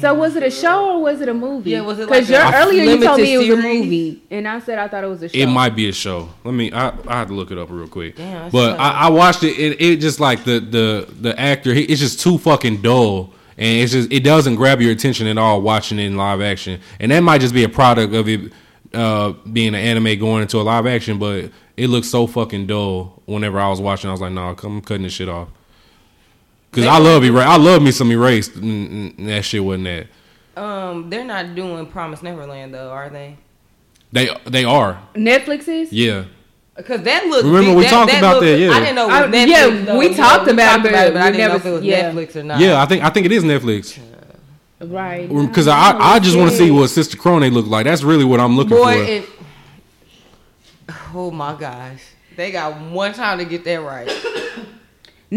So 0.00 0.14
was 0.14 0.36
it 0.36 0.42
a 0.42 0.50
show 0.50 0.96
or 0.96 1.02
was 1.02 1.20
it 1.20 1.28
a 1.28 1.34
movie? 1.34 1.70
Yeah, 1.70 1.80
was 1.80 1.98
it 1.98 2.08
Because 2.08 2.30
like 2.30 2.54
a 2.54 2.58
earlier 2.58 2.84
you 2.84 3.02
told 3.02 3.20
me 3.20 3.34
it 3.34 3.38
was 3.38 3.48
a 3.48 3.56
movie, 3.56 4.22
and 4.30 4.46
I 4.46 4.58
said 4.60 4.78
I 4.78 4.88
thought 4.88 5.04
it 5.04 5.08
was 5.08 5.22
a 5.22 5.28
show. 5.28 5.38
It 5.38 5.46
might 5.46 5.74
be 5.76 5.88
a 5.88 5.92
show. 5.92 6.28
Let 6.44 6.52
me. 6.52 6.72
I 6.72 6.88
I 7.06 7.18
have 7.18 7.28
to 7.28 7.34
look 7.34 7.50
it 7.50 7.58
up 7.58 7.68
real 7.70 7.88
quick. 7.88 8.16
Damn, 8.16 8.50
but. 8.50 8.78
I, 8.78 9.06
I 9.06 9.08
watched 9.10 9.42
it. 9.42 9.58
It 9.58 9.80
it 9.80 9.96
just 10.00 10.20
like 10.20 10.44
the 10.44 10.60
the 10.60 11.12
the 11.20 11.38
actor. 11.38 11.74
He, 11.74 11.82
it's 11.84 12.00
just 12.00 12.20
too 12.20 12.38
fucking 12.38 12.82
dull, 12.82 13.32
and 13.58 13.80
it's 13.82 13.92
just 13.92 14.12
it 14.12 14.20
doesn't 14.20 14.56
grab 14.56 14.80
your 14.80 14.92
attention 14.92 15.26
at 15.26 15.38
all 15.38 15.60
watching 15.60 15.98
it 15.98 16.04
in 16.04 16.16
live 16.16 16.40
action. 16.40 16.80
And 17.00 17.10
that 17.10 17.20
might 17.20 17.40
just 17.40 17.54
be 17.54 17.64
a 17.64 17.68
product 17.68 18.14
of 18.14 18.28
it 18.28 18.52
uh, 18.92 19.32
being 19.52 19.68
an 19.68 19.74
anime 19.76 20.18
going 20.18 20.42
into 20.42 20.60
a 20.60 20.62
live 20.62 20.86
action. 20.86 21.18
But 21.18 21.50
it 21.76 21.88
looks 21.88 22.08
so 22.08 22.26
fucking 22.26 22.66
dull. 22.66 23.22
Whenever 23.26 23.58
I 23.58 23.68
was 23.68 23.80
watching, 23.80 24.08
I 24.08 24.12
was 24.12 24.20
like, 24.20 24.32
nah, 24.32 24.54
I'm 24.62 24.80
cutting 24.82 25.02
this 25.02 25.14
shit 25.14 25.28
off. 25.28 25.48
Cause 26.74 26.86
I 26.86 26.98
love 26.98 27.24
erase. 27.24 27.46
I 27.46 27.56
love 27.56 27.82
me 27.82 27.90
some 27.90 28.10
erased. 28.10 28.56
and 28.56 29.18
and 29.18 29.28
that 29.28 29.44
shit 29.44 29.62
wasn't 29.64 29.84
that. 29.84 30.06
Um, 30.62 31.10
they're 31.10 31.24
not 31.24 31.54
doing 31.54 31.86
Promise 31.86 32.22
Neverland 32.22 32.74
though, 32.74 32.90
are 32.90 33.08
they? 33.10 33.36
They 34.12 34.28
they 34.46 34.64
are. 34.64 35.00
Netflix 35.14 35.66
is. 35.68 35.92
Yeah. 35.92 36.24
Because 36.76 37.02
that 37.02 37.26
looked. 37.26 37.44
Remember, 37.44 37.74
we 37.74 37.86
talked 37.86 38.12
about 38.12 38.34
looked- 38.36 38.46
that, 38.46 38.58
yeah. 38.58 38.70
I 38.72 38.80
didn't 38.80 38.96
know. 38.96 39.08
It 39.08 39.12
I- 39.12 39.26
Netflix, 39.28 39.46
yeah, 39.46 39.84
though. 39.84 39.98
we 39.98 40.14
talked 40.14 40.48
about 40.48 40.80
it, 40.80 40.82
but 40.82 40.94
I 40.94 41.04
didn't 41.10 41.16
know 41.16 41.30
never- 41.38 41.56
if 41.56 41.66
it 41.66 41.70
was 41.70 41.82
yeah. 41.84 42.10
Netflix 42.10 42.36
or 42.36 42.42
not. 42.42 42.58
Yeah, 42.60 42.82
I 42.82 42.86
think 42.86 43.02
I 43.04 43.10
think 43.10 43.26
it 43.26 43.32
is 43.32 43.44
Netflix. 43.44 43.98
Right. 44.80 45.28
Because 45.28 45.68
I, 45.68 45.96
I 45.98 46.18
just 46.18 46.36
want 46.36 46.50
to 46.50 46.56
see 46.56 46.70
what 46.70 46.88
Sister 46.90 47.16
Krone 47.16 47.48
look 47.52 47.66
like. 47.66 47.84
That's 47.84 48.02
really 48.02 48.24
what 48.24 48.38
I'm 48.40 48.56
looking 48.56 48.76
Boy, 48.76 48.94
for. 48.96 49.02
it, 49.12 49.28
oh 51.14 51.30
my 51.30 51.54
gosh, 51.58 52.02
they 52.36 52.50
got 52.50 52.78
one 52.90 53.12
time 53.14 53.38
to 53.38 53.44
get 53.44 53.64
that 53.64 53.76
right. 53.80 54.10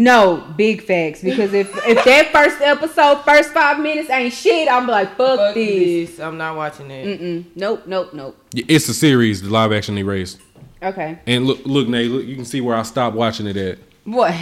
No, 0.00 0.44
big 0.56 0.82
facts. 0.82 1.22
Because 1.22 1.52
if 1.52 1.68
if 1.86 2.04
that 2.04 2.28
first 2.32 2.60
episode, 2.60 3.22
first 3.24 3.52
five 3.52 3.80
minutes 3.80 4.08
ain't 4.10 4.32
shit, 4.32 4.68
I'm 4.70 4.86
like, 4.86 5.16
fuck, 5.16 5.38
Fuck 5.38 5.54
this. 5.54 6.10
this. 6.10 6.20
I'm 6.20 6.38
not 6.38 6.56
watching 6.56 6.88
it. 6.90 7.20
Mm-mm. 7.20 7.44
Nope, 7.56 7.82
nope, 7.86 8.14
nope. 8.14 8.36
it's 8.54 8.88
a 8.88 8.94
series, 8.94 9.42
the 9.42 9.50
live 9.50 9.72
action 9.72 9.98
erased. 9.98 10.38
Okay. 10.80 11.18
And 11.26 11.46
look, 11.46 11.66
look, 11.66 11.88
Nate, 11.88 12.12
look, 12.12 12.24
you 12.24 12.36
can 12.36 12.44
see 12.44 12.60
where 12.60 12.76
I 12.76 12.82
stopped 12.82 13.16
watching 13.16 13.48
it 13.48 13.56
at. 13.56 13.78
What? 14.04 14.32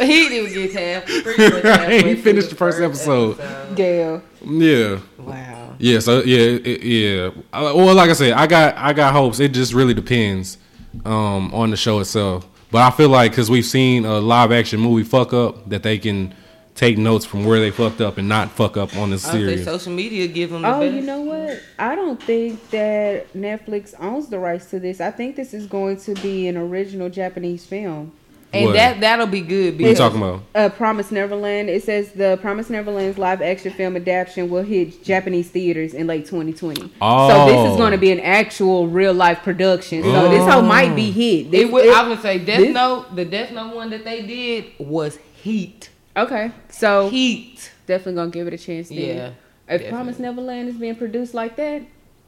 he 0.00 0.28
didn't 0.30 0.54
get 0.54 0.72
half. 0.72 1.04
pretty 1.22 2.08
He 2.08 2.16
finished 2.16 2.48
the 2.48 2.56
first 2.56 2.80
episode. 2.80 3.36
Gail. 3.76 4.22
Yeah, 4.42 5.00
Wow. 5.18 5.74
yeah. 5.78 5.98
So 5.98 6.22
yeah, 6.22 6.58
it, 6.64 6.82
yeah. 6.82 7.26
Uh, 7.52 7.72
well, 7.76 7.94
like 7.94 8.08
I 8.08 8.14
said, 8.14 8.32
I 8.32 8.46
got 8.46 8.74
I 8.78 8.94
got 8.94 9.12
hopes. 9.12 9.38
It 9.38 9.52
just 9.52 9.74
really 9.74 9.92
depends 9.94 10.56
um, 11.04 11.52
on 11.54 11.70
the 11.70 11.76
show 11.76 12.00
itself. 12.00 12.48
But 12.70 12.82
I 12.82 12.90
feel 12.90 13.08
like 13.08 13.30
because 13.32 13.50
we've 13.50 13.64
seen 13.64 14.04
a 14.04 14.18
live 14.18 14.52
action 14.52 14.80
movie 14.80 15.04
fuck 15.04 15.32
up, 15.32 15.68
that 15.70 15.82
they 15.82 15.98
can 15.98 16.34
take 16.74 16.96
notes 16.98 17.24
from 17.24 17.44
where 17.44 17.58
they 17.58 17.70
fucked 17.72 18.00
up 18.00 18.18
and 18.18 18.28
not 18.28 18.50
fuck 18.50 18.76
up 18.76 18.94
on 18.96 19.10
this 19.10 19.26
I 19.26 19.32
would 19.34 19.40
series. 19.48 19.64
social 19.64 19.92
media 19.92 20.28
give 20.28 20.50
them 20.50 20.62
the 20.62 20.72
Oh, 20.76 20.80
best. 20.80 20.94
you 20.94 21.02
know 21.02 21.22
what? 21.22 21.60
I 21.78 21.96
don't 21.96 22.22
think 22.22 22.70
that 22.70 23.32
Netflix 23.34 23.94
owns 23.98 24.28
the 24.28 24.38
rights 24.38 24.66
to 24.70 24.78
this. 24.78 25.00
I 25.00 25.10
think 25.10 25.34
this 25.34 25.54
is 25.54 25.66
going 25.66 25.96
to 26.02 26.14
be 26.16 26.46
an 26.46 26.56
original 26.56 27.08
Japanese 27.08 27.64
film. 27.66 28.12
And 28.52 28.66
What? 28.66 28.72
that 28.74 29.00
that'll 29.00 29.26
be 29.26 29.40
good. 29.42 29.78
What 29.80 29.88
you 29.90 29.94
talking 29.94 30.18
about? 30.22 30.42
Uh, 30.54 30.68
Promise 30.70 31.10
Neverland. 31.10 31.68
It 31.68 31.82
says 31.84 32.12
the 32.12 32.38
Promise 32.40 32.70
Neverland's 32.70 33.18
live 33.18 33.42
action 33.42 33.72
film 33.72 33.96
adaptation 33.96 34.48
will 34.48 34.62
hit 34.62 35.02
Japanese 35.04 35.50
theaters 35.50 35.92
in 35.94 36.06
late 36.06 36.24
2020. 36.26 36.90
Oh. 37.02 37.28
So 37.28 37.46
this 37.46 37.56
Oh. 37.56 37.70
is 37.72 37.76
going 37.76 37.92
to 37.92 37.98
be 37.98 38.10
an 38.10 38.20
actual 38.20 38.88
real 38.88 39.12
life 39.12 39.42
production. 39.42 40.02
So 40.02 40.28
this 40.30 40.42
whole 40.50 40.62
might 40.62 40.94
be 40.96 41.10
hit. 41.10 41.50
This, 41.50 41.60
it 41.62 41.72
would, 41.72 41.84
it- 41.86 41.94
I 41.94 42.08
would 42.08 42.20
say 42.22 42.38
Death 42.38 42.60
this- 42.60 42.74
Note. 42.74 43.14
The 43.14 43.24
Death 43.24 43.52
Note 43.52 43.74
one 43.74 43.90
that 43.90 44.04
they 44.04 44.22
did 44.22 44.64
was 44.78 45.18
heat. 45.42 45.90
okay, 46.16 46.50
so 46.70 47.08
Heat. 47.10 47.70
definitely 47.86 48.14
gonna 48.14 48.30
give 48.30 48.46
it 48.46 48.54
a 48.54 48.58
chance. 48.58 48.88
Then. 48.88 48.98
Yeah. 48.98 49.26
If 49.70 49.82
definitely. 49.82 49.90
Promise 49.90 50.18
Neverland 50.20 50.68
is 50.70 50.76
being 50.76 50.94
produced 50.96 51.34
like 51.34 51.56
that, 51.56 51.82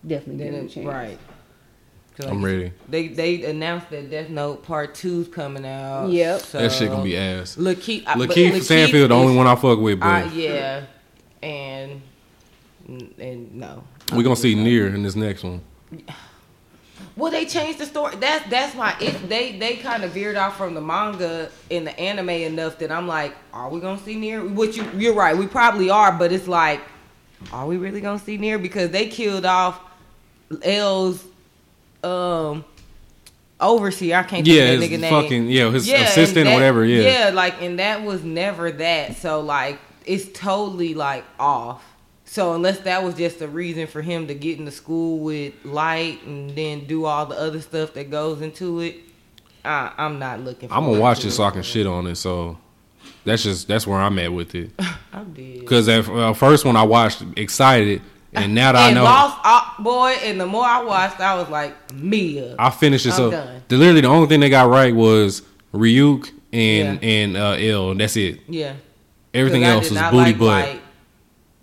definitely 0.07 0.45
give 0.45 0.53
Then 0.53 0.65
it 0.65 0.71
a 0.71 0.75
chance. 0.75 0.87
right. 0.87 1.19
'Cause 2.21 2.31
I'm 2.31 2.45
ready. 2.45 2.73
They 2.89 3.09
they 3.09 3.45
announced 3.45 3.91
that 3.91 4.11
Death 4.11 4.29
Note 4.29 4.63
Part 4.65 4.95
Two's 4.95 5.29
coming 5.29 5.65
out. 5.67 6.09
Yep. 6.11 6.41
So 6.41 6.59
That 6.59 6.73
shit 6.73 6.91
gonna 6.91 7.03
be 7.03 7.17
ass. 7.17 7.57
Lakeith, 7.57 8.05
I- 8.07 8.17
but 8.19 8.31
Lakeith 8.31 8.63
Stanfield, 8.63 9.11
the 9.11 9.15
only 9.15 9.37
one 9.37 9.47
I 9.47 9.55
fuck 9.55 9.79
with, 9.79 10.01
but 10.01 10.07
I, 10.07 10.25
yeah, 10.27 10.83
and 11.43 12.01
and 13.19 13.55
no. 13.55 13.85
we're 14.13 14.23
gonna 14.23 14.37
see 14.37 14.55
near 14.55 14.89
in 14.89 15.03
this 15.03 15.15
next 15.17 15.45
one. 15.45 15.61
Well, 17.17 17.31
they 17.33 17.45
changed 17.45 17.79
the 17.79 17.87
story. 17.87 18.15
That's 18.17 18.49
that's 18.51 18.75
why 18.75 18.95
it 19.01 19.29
they 19.29 19.59
they 19.59 19.77
kind 19.77 20.05
of 20.05 20.13
veered 20.13 20.37
off 20.37 20.57
from 20.57 20.75
the 20.75 20.81
manga 20.81 21.51
and 21.71 21.87
the 21.87 21.99
anime 21.99 22.31
enough 22.31 22.79
that 22.79 22.91
I'm 22.91 23.07
like, 23.09 23.35
are 23.53 23.69
we 23.69 23.81
gonna 23.81 24.01
see 24.01 24.17
near? 24.17 24.43
Which 24.45 24.77
you 24.77 24.87
you're 24.97 25.15
right, 25.15 25.37
we 25.37 25.47
probably 25.47 25.91
are, 25.91 26.13
but 26.13 26.33
it's 26.33 26.49
like, 26.49 26.81
are 27.53 27.67
we 27.67 27.77
really 27.77 28.01
gonna 28.01 28.19
see 28.19 28.37
near? 28.37 28.59
Because 28.59 28.91
they 28.91 29.07
killed 29.09 29.45
off 29.45 29.81
L's 30.63 31.25
um 32.05 32.65
overseer. 33.61 34.17
I 34.17 34.23
can't 34.23 34.47
Yeah, 34.47 34.69
think 34.69 34.75
of 34.77 34.81
his 34.81 34.91
that 34.91 34.97
nigga 34.97 35.01
name. 35.01 35.23
fucking 35.23 35.49
yeah, 35.51 35.71
his 35.71 35.89
and 35.91 36.03
assistant 36.05 36.45
that- 36.47 36.53
or 36.53 36.55
whatever. 36.55 36.85
Yeah. 36.85 37.29
yeah, 37.29 37.31
like 37.35 37.61
and 37.63 37.79
that 37.79 38.03
was 38.03 38.23
never 38.25 38.71
that. 38.73 39.17
So 39.17 39.41
like 39.41 39.79
it's 40.07 40.27
totally 40.39 40.95
like 40.95 41.25
off. 41.39 41.85
So 42.25 42.55
unless 42.55 42.79
that 42.81 43.03
was 43.03 43.15
just 43.17 43.41
a 43.43 43.49
reason 43.49 43.87
for 43.89 44.03
him 44.03 44.29
to 44.29 44.35
get 44.35 44.59
into 44.59 44.71
school 44.71 45.19
with 45.19 45.53
light 45.65 46.23
and 46.25 46.51
then 46.51 46.87
do 46.87 47.05
all 47.05 47.27
the 47.27 47.37
other 47.37 47.61
stuff 47.61 47.93
that 47.95 48.09
goes 48.09 48.41
into 48.41 48.79
it, 48.81 48.99
I, 49.65 49.93
I'm 49.99 50.19
not 50.21 50.41
looking. 50.41 50.71
I'm 50.73 50.85
gonna 50.87 51.01
watch 51.01 51.25
it 51.25 51.33
so 51.33 51.43
I 51.43 51.51
can 51.51 51.63
shit 51.63 51.87
on 51.89 52.07
it. 52.07 52.15
So 52.17 52.57
that's 53.25 53.43
just 53.43 53.67
that's 53.69 53.87
where 53.87 53.99
I'm 53.99 54.17
at 54.21 54.33
with 54.33 54.55
it. 54.55 54.71
I 55.13 55.25
did. 55.25 55.61
Because 55.61 55.89
at 55.89 56.09
uh, 56.09 56.33
first 56.33 56.65
when 56.65 56.77
I 56.77 56.85
watched, 56.85 57.23
excited, 57.37 58.01
and 58.35 58.55
now 58.55 58.73
that 58.73 58.81
I 58.83 58.87
and 58.89 58.95
know, 58.97 59.05
lost 59.05 59.39
uh, 59.45 59.83
boy, 59.83 60.11
and 60.23 60.41
the 60.41 60.47
more 60.47 60.65
I 60.65 60.83
watched, 60.83 61.21
I 61.21 61.35
was 61.37 61.49
like 61.49 61.93
Mia. 61.95 62.57
I 62.59 62.71
finished 62.71 63.07
it. 63.07 63.11
I'm 63.11 63.17
So 63.17 63.31
done. 63.31 63.63
the, 63.69 63.77
literally 63.77 64.01
the 64.03 64.09
only 64.09 64.29
thing 64.29 64.41
they 64.41 64.51
got 64.51 64.69
right 64.69 64.95
was 64.95 65.43
Ryuk 65.75 66.31
and 66.53 67.03
Yeah. 67.03 67.09
and 67.09 67.37
uh, 67.37 67.51
L. 67.53 67.95
That's 67.95 68.17
it. 68.17 68.41
yeah. 68.49 68.75
Everything 69.33 69.63
else 69.65 69.89
did 69.89 69.95
was 69.95 70.11
booty 70.11 70.17
like 70.33 70.39
butt. 70.39 70.49
Light. 70.69 70.83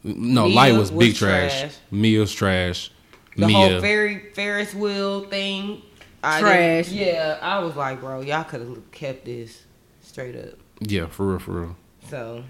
No, 0.03 0.45
Mia 0.47 0.55
Light 0.55 0.73
was 0.77 0.91
was 0.91 1.07
big 1.07 1.15
trash. 1.15 1.59
trash. 1.59 1.75
Mia's 1.91 2.31
trash. 2.33 2.91
The 3.35 3.47
Mia. 3.47 3.69
whole 3.71 3.81
fairy 3.81 4.31
Ferris 4.33 4.73
wheel 4.73 5.25
thing. 5.25 5.81
I 6.23 6.39
Trash. 6.39 6.89
Yeah, 6.89 7.37
I 7.41 7.59
was 7.59 7.75
like, 7.75 7.99
bro, 8.01 8.21
y'all 8.21 8.43
could 8.43 8.61
have 8.61 8.91
kept 8.91 9.25
this 9.25 9.63
straight 10.01 10.35
up. 10.35 10.55
yeah, 10.79 11.05
for 11.07 11.27
real, 11.27 11.39
for 11.39 11.51
real. 11.61 11.75
So 12.09 12.43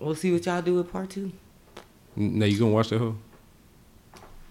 we'll 0.00 0.14
see 0.16 0.32
what 0.32 0.44
y'all 0.46 0.60
do 0.62 0.74
with 0.74 0.90
part 0.90 1.10
two. 1.10 1.30
Now 2.16 2.46
you 2.46 2.58
gonna 2.58 2.72
watch 2.72 2.88
that 2.88 2.98
hoe? 2.98 3.16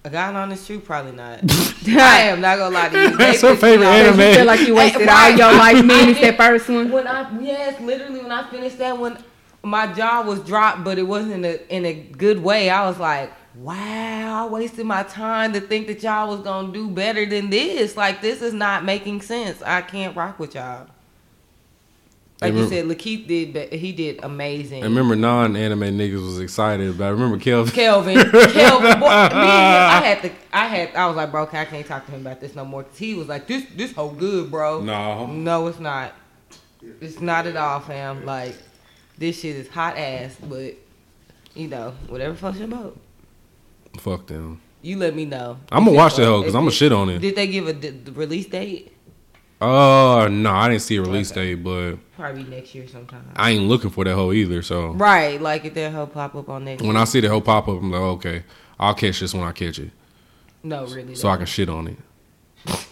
A 0.03 0.09
guy 0.09 0.33
on 0.33 0.49
the 0.49 0.55
street, 0.57 0.83
probably 0.83 1.11
not. 1.11 1.39
I 1.87 2.21
am 2.23 2.41
not 2.41 2.57
gonna 2.57 2.73
lie 2.73 2.89
to 2.89 3.01
you. 3.11 3.17
That's 3.17 3.41
They 3.41 3.47
her 3.47 3.53
pissed 3.53 3.63
me 3.63 3.69
favorite 3.69 3.85
off. 3.87 3.93
anime. 3.93 4.19
You 4.19 4.33
feel 4.35 4.45
like 4.45 4.59
you 4.67 4.75
wasted 4.75 5.01
Hey, 5.01 5.07
all 5.09 5.15
right. 5.15 5.37
your 5.37 5.53
life 5.53 5.85
minus 5.85 6.17
I 6.17 6.21
that 6.21 6.37
first 6.37 6.69
one. 6.69 6.91
When 6.91 7.07
I 7.07 7.39
yes, 7.39 7.79
literally 7.81 8.19
when 8.21 8.31
I 8.31 8.49
finished 8.49 8.77
that 8.79 8.97
one, 8.97 9.23
my 9.63 9.93
jaw 9.93 10.23
was 10.23 10.39
dropped, 10.39 10.83
but 10.83 10.97
it 10.97 11.03
wasn't 11.03 11.33
in 11.33 11.45
a 11.45 11.59
in 11.75 11.85
a 11.85 11.93
good 11.93 12.41
way. 12.41 12.71
I 12.71 12.87
was 12.87 12.97
like, 12.97 13.31
wow, 13.55 14.47
I 14.47 14.49
wasted 14.49 14.87
my 14.87 15.03
time 15.03 15.53
to 15.53 15.59
think 15.61 15.85
that 15.85 16.01
y'all 16.01 16.29
was 16.29 16.39
gonna 16.39 16.73
do 16.73 16.89
better 16.89 17.23
than 17.27 17.51
this. 17.51 17.95
Like 17.95 18.21
this 18.21 18.41
is 18.41 18.53
not 18.55 18.83
making 18.83 19.21
sense. 19.21 19.61
I 19.61 19.81
can't 19.81 20.15
rock 20.15 20.39
with 20.39 20.55
y'all. 20.55 20.87
Like 22.41 22.55
you 22.55 22.67
said, 22.67 22.85
Lakeith 22.85 23.27
did, 23.27 23.71
he 23.71 23.91
did 23.91 24.23
amazing. 24.23 24.81
I 24.81 24.87
remember 24.87 25.15
non-anime 25.15 25.79
niggas 25.79 26.25
was 26.25 26.39
excited, 26.39 26.97
but 26.97 27.03
I 27.03 27.09
remember 27.09 27.37
Kelvin. 27.37 27.71
Kelvin, 27.71 28.15
Kelvin, 28.31 28.99
boy, 28.99 29.05
me 29.05 29.11
and 29.11 29.31
him, 29.31 29.39
I 29.39 30.01
had 30.03 30.21
to, 30.23 30.31
I 30.51 30.65
had, 30.65 30.95
I 30.95 31.05
was 31.05 31.15
like, 31.15 31.29
bro, 31.29 31.43
I 31.43 31.65
can't 31.65 31.85
talk 31.85 32.05
to 32.07 32.11
him 32.11 32.21
about 32.21 32.41
this 32.41 32.55
no 32.55 32.65
more. 32.65 32.83
Cause 32.83 32.97
he 32.97 33.13
was 33.13 33.27
like, 33.27 33.45
this, 33.45 33.63
this 33.75 33.93
whole 33.93 34.09
good, 34.11 34.49
bro. 34.49 34.81
No. 34.81 35.27
no, 35.27 35.67
it's 35.67 35.79
not. 35.79 36.13
It's 36.99 37.21
not 37.21 37.45
at 37.45 37.55
all, 37.55 37.79
fam. 37.79 38.25
Like, 38.25 38.55
this 39.19 39.39
shit 39.41 39.55
is 39.55 39.69
hot 39.69 39.97
ass, 39.97 40.35
but 40.41 40.73
you 41.53 41.67
know, 41.67 41.93
whatever 42.07 42.33
floats 42.33 42.57
your 42.57 42.67
boat. 42.67 42.99
Fuck 43.99 44.25
them. 44.25 44.61
You 44.81 44.97
let 44.97 45.15
me 45.15 45.25
know. 45.25 45.59
I'm 45.71 45.85
gonna 45.85 45.95
watch 45.95 46.15
that 46.15 46.25
hoe 46.25 46.39
because 46.41 46.55
I'm 46.55 46.61
gonna 46.61 46.71
shit 46.71 46.91
on 46.91 47.09
it. 47.09 47.19
Did 47.19 47.35
they 47.35 47.45
give 47.45 47.67
a 47.67 47.73
d- 47.73 48.11
release 48.13 48.47
date? 48.47 48.91
Uh, 49.61 50.27
no, 50.31 50.51
I 50.51 50.69
didn't 50.69 50.81
see 50.81 50.95
a 50.97 51.01
release 51.01 51.31
Okay. 51.31 51.53
date, 51.55 51.63
but 51.63 51.95
Probably 52.17 52.43
next 52.43 52.73
year 52.73 52.87
sometime. 52.87 53.29
I 53.35 53.51
ain't 53.51 53.65
looking 53.65 53.91
for 53.91 54.03
that 54.03 54.15
hoe 54.15 54.31
either. 54.31 54.63
So 54.63 54.89
right, 54.93 55.39
like 55.39 55.65
if 55.65 55.75
that 55.75 55.91
hoe 55.93 56.07
pop 56.07 56.33
up 56.35 56.49
on 56.49 56.65
next. 56.65 56.81
when 56.81 56.97
I 56.97 57.03
see 57.03 57.19
the 57.19 57.29
hoe 57.29 57.41
pop 57.41 57.67
up, 57.67 57.77
I'm 57.79 57.91
like, 57.91 58.01
okay, 58.01 58.43
I'll 58.79 58.95
catch 58.95 59.19
this 59.19 59.35
when 59.35 59.43
I 59.43 59.51
catch 59.51 59.77
it, 59.77 59.91
no, 60.63 60.87
really. 60.87 61.13
so 61.13 61.29
I 61.29 61.37
can 61.37 61.45
shit 61.45 61.69
on 61.69 61.87
it. 61.89 61.97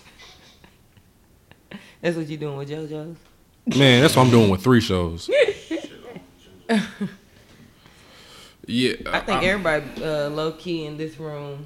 That's 2.01 2.15
what 2.15 2.27
you're 2.27 2.39
doing 2.39 2.57
with 2.57 2.69
JoJo's. 2.69 3.17
Man, 3.77 4.01
that's 4.01 4.15
what 4.15 4.23
I'm 4.25 4.31
doing 4.31 4.49
with 4.49 4.63
three 4.63 4.79
shows. 4.81 5.29
yeah, 8.65 8.93
I 9.07 9.19
think 9.19 9.43
everybody 9.43 9.83
uh, 10.01 10.29
low 10.29 10.53
key 10.53 10.85
in 10.85 10.97
this 10.97 11.19
room 11.19 11.65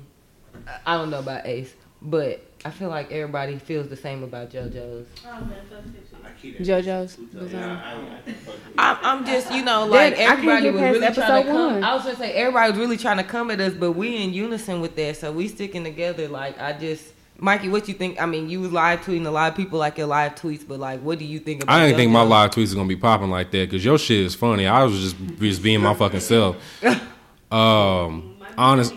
I 0.86 0.98
don't 0.98 1.10
know 1.10 1.20
about 1.20 1.46
Ace, 1.46 1.74
but 2.02 2.42
I 2.66 2.70
feel 2.72 2.90
like 2.90 3.12
everybody 3.12 3.58
feels 3.58 3.90
the 3.90 3.96
same 3.98 4.24
about 4.24 4.50
JoJo's. 4.50 5.08
JoJo's. 6.62 7.18
I'm, 8.78 8.98
I'm 9.02 9.26
just, 9.26 9.52
you 9.52 9.64
know, 9.64 9.86
like 9.86 10.16
That- 10.16 10.30
I 10.30 10.32
everybody 10.34 10.70
was 10.72 10.82
past 10.82 10.94
really 11.00 11.14
trying 11.14 11.44
to 11.46 11.52
come. 11.52 11.74
one. 11.74 11.84
I 11.84 11.94
was 11.94 12.04
gonna 12.04 12.16
say 12.16 12.34
everybody 12.34 12.72
was 12.72 12.80
really 12.80 12.98
trying 12.98 13.18
to 13.18 13.24
come 13.24 13.52
at 13.52 13.60
us, 13.60 13.74
but 13.74 13.92
we 13.94 14.24
in 14.24 14.34
unison 14.34 14.82
with 14.82 14.96
that, 14.96 15.18
so 15.18 15.32
we 15.32 15.48
sticking 15.48 15.84
together. 15.84 16.28
Like 16.28 16.60
I 16.60 16.74
just, 16.74 17.06
Mikey, 17.38 17.70
what 17.70 17.88
you 17.88 17.94
think? 17.94 18.22
I 18.22 18.26
mean, 18.26 18.50
you 18.50 18.62
was 18.62 18.72
live 18.72 19.02
tweeting 19.02 19.26
a 19.26 19.32
lot 19.32 19.52
of 19.52 19.58
people 19.58 19.80
like 19.80 19.98
your 19.98 20.08
live 20.08 20.36
tweets, 20.36 20.66
but 20.68 20.80
like, 20.80 21.02
what 21.02 21.20
do 21.20 21.26
you 21.26 21.40
think 21.40 21.64
about? 21.64 21.76
I 21.76 21.86
didn't 21.86 21.98
think 21.98 22.12
my 22.12 22.22
live 22.24 22.52
tweets 22.52 22.72
are 22.72 22.76
gonna 22.76 22.88
be 22.88 22.96
popping 22.96 23.30
like 23.30 23.52
that 23.52 23.70
because 23.70 23.84
your 23.84 23.98
shit 23.98 24.20
is 24.26 24.36
funny. 24.36 24.66
I 24.68 24.84
was 24.84 25.00
just 25.00 25.16
just 25.40 25.62
being 25.62 25.82
my 25.82 25.94
fucking 25.94 26.20
self. 26.22 26.56
Um, 27.52 28.38
honest, 28.58 28.96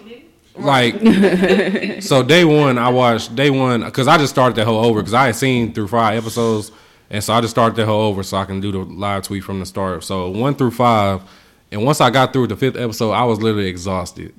like, 0.58 2.02
so 2.02 2.22
day 2.22 2.44
one 2.44 2.78
I 2.78 2.88
watched 2.88 3.34
day 3.36 3.50
one 3.50 3.84
because 3.84 4.08
I 4.08 4.18
just 4.18 4.32
started 4.32 4.56
that 4.56 4.64
whole 4.66 4.84
over 4.84 5.00
because 5.00 5.14
I 5.14 5.26
had 5.26 5.36
seen 5.36 5.72
through 5.72 5.88
five 5.88 6.16
episodes, 6.16 6.72
and 7.10 7.22
so 7.22 7.34
I 7.34 7.40
just 7.40 7.52
started 7.52 7.76
that 7.76 7.86
whole 7.86 8.02
over 8.02 8.22
so 8.22 8.36
I 8.36 8.44
can 8.44 8.60
do 8.60 8.72
the 8.72 8.78
live 8.78 9.22
tweet 9.22 9.44
from 9.44 9.60
the 9.60 9.66
start. 9.66 10.04
So 10.04 10.30
one 10.30 10.54
through 10.54 10.72
five, 10.72 11.22
and 11.70 11.84
once 11.84 12.00
I 12.00 12.10
got 12.10 12.32
through 12.32 12.48
the 12.48 12.56
fifth 12.56 12.76
episode, 12.76 13.12
I 13.12 13.24
was 13.24 13.40
literally 13.40 13.68
exhausted 13.68 14.34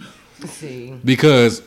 See, 0.45 0.93
because 1.03 1.61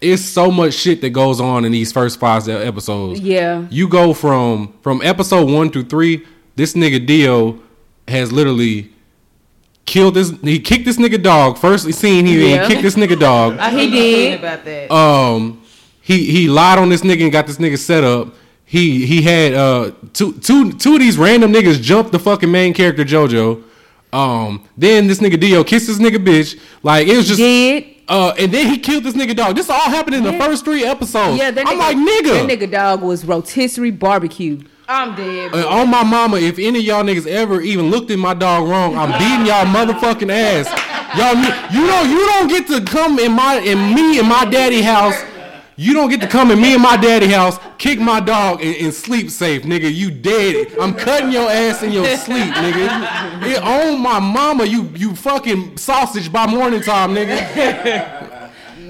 it's 0.00 0.22
so 0.22 0.50
much 0.50 0.74
shit 0.74 1.00
that 1.00 1.10
goes 1.10 1.40
on 1.40 1.64
in 1.64 1.72
these 1.72 1.92
first 1.92 2.20
five 2.20 2.48
episodes. 2.48 3.20
Yeah. 3.20 3.66
You 3.70 3.88
go 3.88 4.14
from 4.14 4.74
from 4.82 5.02
episode 5.02 5.50
one 5.50 5.70
through 5.70 5.84
three. 5.84 6.26
This 6.56 6.74
nigga 6.74 7.04
Dio 7.04 7.60
has 8.06 8.30
literally 8.30 8.93
killed 9.86 10.14
this. 10.14 10.30
He 10.42 10.58
kicked 10.60 10.84
this 10.84 10.96
nigga 10.96 11.22
dog. 11.22 11.58
First 11.58 11.92
scene 11.94 12.26
he 12.26 12.52
Yeah. 12.52 12.66
kicked 12.66 12.82
this 12.82 12.94
nigga 12.94 13.18
dog. 13.18 13.58
I 13.60 13.70
He 13.70 13.90
did. 13.90 14.38
about 14.40 14.64
that. 14.64 14.90
Um, 14.92 15.62
he 16.00 16.24
he 16.30 16.48
lied 16.48 16.78
on 16.78 16.88
this 16.88 17.02
nigga 17.02 17.22
and 17.22 17.32
got 17.32 17.46
this 17.46 17.56
nigga 17.58 17.78
set 17.78 18.04
up. 18.04 18.34
He 18.64 19.04
he 19.06 19.22
had 19.22 19.54
uh 19.54 19.92
two 20.12 20.32
two 20.40 20.72
two 20.72 20.94
of 20.94 21.00
these 21.00 21.18
random 21.18 21.52
niggas 21.52 21.80
jump 21.82 22.10
the 22.12 22.18
fucking 22.18 22.50
main 22.50 22.72
character 22.74 23.04
JoJo. 23.04 23.62
Um, 24.12 24.64
then 24.76 25.06
this 25.08 25.18
nigga 25.20 25.38
Dio 25.40 25.64
kissed 25.64 25.86
this 25.88 25.98
nigga 25.98 26.24
bitch. 26.24 26.58
Like 26.82 27.08
it 27.08 27.16
was 27.16 27.26
just 27.26 27.38
Did. 27.38 27.84
uh, 28.08 28.32
and 28.38 28.52
then 28.52 28.68
he 28.68 28.78
killed 28.78 29.02
this 29.04 29.14
nigga 29.14 29.34
dog. 29.34 29.56
This 29.56 29.68
all 29.68 29.80
happened 29.90 30.14
in 30.16 30.22
the 30.22 30.34
first 30.34 30.64
three 30.64 30.84
episodes. 30.84 31.36
Yeah, 31.38 31.50
that 31.50 31.66
I'm 31.66 31.78
like 31.78 31.96
nigga. 31.96 32.46
That 32.46 32.58
nigga 32.60 32.70
dog 32.70 33.02
was 33.02 33.24
rotisserie 33.24 33.90
barbecue. 33.90 34.60
I'm 34.88 35.14
dead. 35.14 35.54
Uh, 35.54 35.68
on 35.68 35.90
my 35.90 36.02
mama, 36.02 36.36
if 36.36 36.58
any 36.58 36.80
of 36.80 36.84
y'all 36.84 37.04
niggas 37.04 37.26
ever 37.26 37.60
even 37.60 37.90
looked 37.90 38.10
at 38.10 38.18
my 38.18 38.34
dog 38.34 38.68
wrong, 38.68 38.96
I'm 38.96 39.10
beating 39.18 39.46
y'all 39.46 39.64
motherfucking 39.66 40.30
ass. 40.30 40.68
Y'all, 41.16 41.34
you 41.72 41.86
don't, 41.86 42.10
you 42.10 42.18
don't 42.26 42.48
get 42.48 42.66
to 42.68 42.80
come 42.84 43.18
in 43.18 43.32
my, 43.32 43.58
in 43.60 43.94
me 43.94 44.18
and 44.18 44.28
my 44.28 44.44
daddy 44.44 44.82
house. 44.82 45.14
You 45.76 45.92
don't 45.92 46.08
get 46.08 46.20
to 46.20 46.28
come 46.28 46.52
in 46.52 46.60
me 46.60 46.74
and 46.74 46.82
my 46.82 46.96
daddy 46.96 47.26
house, 47.26 47.58
kick 47.78 47.98
my 47.98 48.20
dog, 48.20 48.62
and, 48.62 48.76
and 48.76 48.94
sleep 48.94 49.28
safe, 49.28 49.62
nigga. 49.62 49.92
You 49.92 50.10
dead. 50.10 50.72
I'm 50.80 50.94
cutting 50.94 51.32
your 51.32 51.50
ass 51.50 51.82
in 51.82 51.90
your 51.90 52.04
sleep, 52.16 52.52
nigga. 52.54 53.42
It, 53.42 53.62
on 53.62 54.00
my 54.00 54.20
mama, 54.20 54.64
you, 54.66 54.84
you 54.94 55.16
fucking 55.16 55.76
sausage 55.76 56.32
by 56.32 56.46
morning 56.46 56.80
time, 56.80 57.12
nigga. 57.14 58.33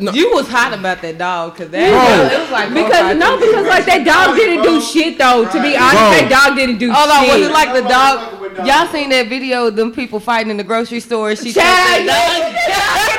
You 0.01 0.32
was 0.34 0.49
hot 0.49 0.72
about 0.76 1.03
that 1.03 1.18
dog 1.18 1.53
because 1.55 1.70
that 1.70 1.90
Bro. 1.90 2.36
it 2.36 2.40
was 2.42 2.51
like 2.51 2.68
Because 2.74 3.16
no, 3.16 3.38
because 3.38 3.66
like 3.66 3.84
that 3.86 4.03
dog 4.05 4.34
didn't 4.36 4.62
do 4.64 4.80
shit 4.80 5.18
though. 5.18 5.45
To 5.45 5.62
be 5.62 5.76
honest, 5.76 5.95
Bro. 5.95 6.11
that 6.18 6.28
dog 6.30 6.57
didn't 6.57 6.78
do 6.78 6.90
Hold 6.92 7.11
on, 7.11 7.24
shit. 7.24 7.38
was 7.38 7.49
it 7.49 7.53
like 7.53 7.72
the 7.72 7.82
dog? 7.88 8.66
Y'all 8.66 8.86
seen 8.88 9.11
that 9.11 9.28
video 9.28 9.66
of 9.68 9.76
them 9.76 9.92
people 9.92 10.18
fighting 10.20 10.51
in 10.51 10.57
the 10.57 10.64
grocery 10.64 11.01
store? 11.01 11.30
and 11.30 11.38
She 11.38 11.53
choked 11.53 11.64
Child, 11.66 12.09
that 12.09 12.55
yeah. 12.68 12.74
dog? 12.74 13.14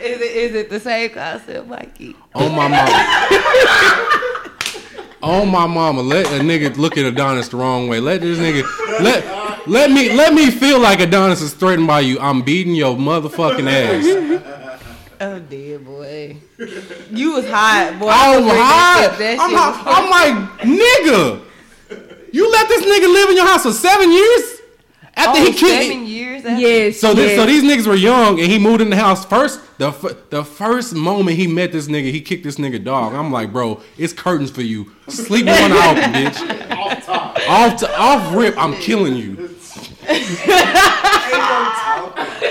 Is 0.06 0.20
it 0.20 0.36
is 0.36 0.54
it 0.54 0.70
the 0.70 0.78
same 0.78 1.10
concept, 1.10 1.66
Mikey? 1.66 2.14
On 2.34 2.54
my 2.54 2.68
mama. 2.68 3.26
On 5.22 5.48
my 5.48 5.66
mama, 5.66 6.00
let 6.02 6.26
a 6.26 6.38
nigga 6.44 6.76
look 6.76 6.96
at 6.96 7.04
Adonis 7.06 7.48
the 7.48 7.56
wrong 7.56 7.88
way. 7.88 7.98
Let 7.98 8.20
this 8.20 8.38
nigga 8.38 8.62
let 9.02 9.24
let 9.66 9.90
me 9.90 10.12
let 10.12 10.32
me 10.34 10.50
feel 10.50 10.78
like 10.80 11.00
Adonis 11.00 11.40
is 11.42 11.52
threatened 11.54 11.86
by 11.86 12.00
you. 12.00 12.18
I'm 12.20 12.42
beating 12.42 12.74
your 12.74 12.96
motherfucking 12.96 13.68
ass. 13.70 14.62
Oh 15.18 15.38
dear 15.38 15.78
boy, 15.78 16.36
you 17.10 17.32
was 17.32 17.48
hot, 17.48 17.96
boy. 17.98 18.08
I'm 18.10 18.44
was 18.44 18.52
ready 18.52 18.60
hot. 18.62 19.12
skip 19.14 19.40
I'm 19.40 19.48
shit. 19.48 19.58
hot. 19.58 19.82
I'm 19.86 20.10
like 20.10 20.60
nigga. 20.60 21.42
You 22.34 22.50
let 22.52 22.68
this 22.68 22.82
nigga 22.84 23.10
live 23.10 23.30
in 23.30 23.36
your 23.36 23.46
house 23.46 23.62
for 23.62 23.72
seven 23.72 24.12
years 24.12 24.60
after 25.14 25.40
Oh, 25.40 25.44
he 25.46 25.52
killed. 25.54 25.82
seven 25.84 26.06
years. 26.06 26.44
After? 26.44 26.60
Yes. 26.60 27.00
So 27.00 27.14
this, 27.14 27.30
yes. 27.30 27.38
so 27.40 27.46
these 27.46 27.62
niggas 27.62 27.86
were 27.86 27.94
young, 27.94 28.38
and 28.38 28.52
he 28.52 28.58
moved 28.58 28.82
in 28.82 28.90
the 28.90 28.96
house 28.96 29.24
first. 29.24 29.60
The 29.78 29.88
f- 29.88 30.28
the 30.28 30.44
first 30.44 30.94
moment 30.94 31.38
he 31.38 31.46
met 31.46 31.72
this 31.72 31.88
nigga, 31.88 32.10
he 32.10 32.20
kicked 32.20 32.44
this 32.44 32.56
nigga 32.56 32.84
dog. 32.84 33.14
I'm 33.14 33.32
like, 33.32 33.54
bro, 33.54 33.80
it's 33.96 34.12
curtains 34.12 34.50
for 34.50 34.60
you. 34.60 34.90
Sleep 35.08 35.46
one 35.46 35.72
out, 35.72 35.96
bitch. 36.12 36.70
Off 36.76 37.06
top. 37.06 37.38
Off 37.48 37.76
to, 37.80 37.98
off 37.98 38.34
rip, 38.36 38.54
I'm 38.58 38.74
killing 38.74 39.16
you. 39.16 39.55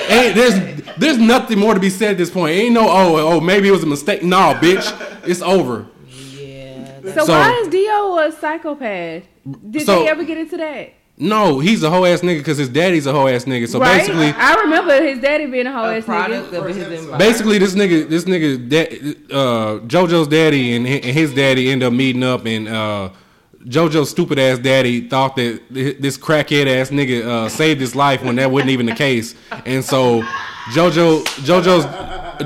Ain't 0.09 0.35
there's 0.35 0.55
there's 0.97 1.17
nothing 1.17 1.59
more 1.59 1.73
to 1.73 1.79
be 1.79 1.89
said 1.89 2.11
at 2.11 2.17
this 2.17 2.29
point. 2.29 2.55
Ain't 2.55 2.73
no 2.73 2.87
oh 2.89 3.33
oh 3.35 3.39
maybe 3.41 3.67
it 3.67 3.71
was 3.71 3.83
a 3.83 3.87
mistake. 3.87 4.23
No, 4.23 4.53
bitch, 4.55 4.85
it's 5.27 5.41
over. 5.41 5.85
Yeah. 6.09 7.01
So, 7.15 7.25
So- 7.25 7.33
why 7.33 7.51
is 7.63 7.67
Dio 7.69 8.17
a 8.19 8.31
psychopath? 8.31 9.23
Did 9.69 9.85
So- 9.85 9.99
they 10.03 10.09
ever 10.09 10.23
get 10.23 10.37
into 10.37 10.57
that? 10.57 10.93
No, 11.17 11.59
he's 11.59 11.81
a 11.81 11.89
whole 11.89 12.05
ass 12.05 12.19
nigga 12.21 12.39
because 12.39 12.57
his 12.57 12.67
daddy's 12.67 13.05
a 13.07 13.13
whole 13.13 13.29
ass 13.29 13.45
nigga. 13.45 13.69
So 13.69 13.79
right? 13.79 13.99
basically, 13.99 14.33
I 14.37 14.55
remember 14.55 15.01
his 15.01 15.19
daddy 15.19 15.45
being 15.45 15.65
a 15.65 15.71
whole 15.71 15.85
A 15.85 15.97
ass 15.97 16.03
product 16.03 16.51
nigga. 16.51 16.57
of 16.59 16.67
his 16.67 16.77
environment. 16.77 17.19
basically 17.19 17.57
this 17.57 17.73
nigga 17.73 18.09
this 18.09 18.25
nigga 18.25 18.69
da- 18.69 19.33
uh, 19.33 19.79
JoJo's 19.87 20.27
daddy 20.27 20.75
and 20.75 20.85
and 20.85 21.05
his 21.05 21.33
daddy 21.33 21.71
end 21.71 21.83
up 21.83 21.93
meeting 21.93 22.21
up 22.23 22.45
and 22.45 22.67
uh, 22.67 23.09
JoJo's 23.65 24.09
stupid 24.09 24.37
ass 24.37 24.59
daddy 24.59 25.07
thought 25.07 25.35
that 25.37 25.61
this 25.71 26.17
crackhead 26.17 26.67
ass 26.67 26.91
nigga 26.91 27.25
uh, 27.25 27.49
saved 27.49 27.81
his 27.81 27.95
life 27.95 28.23
when 28.23 28.35
that 28.35 28.51
wasn't 28.51 28.69
even 28.71 28.85
the 28.85 28.95
case. 28.95 29.33
And 29.65 29.83
so 29.83 30.21
JoJo 30.73 31.23
JoJo's 31.43 31.85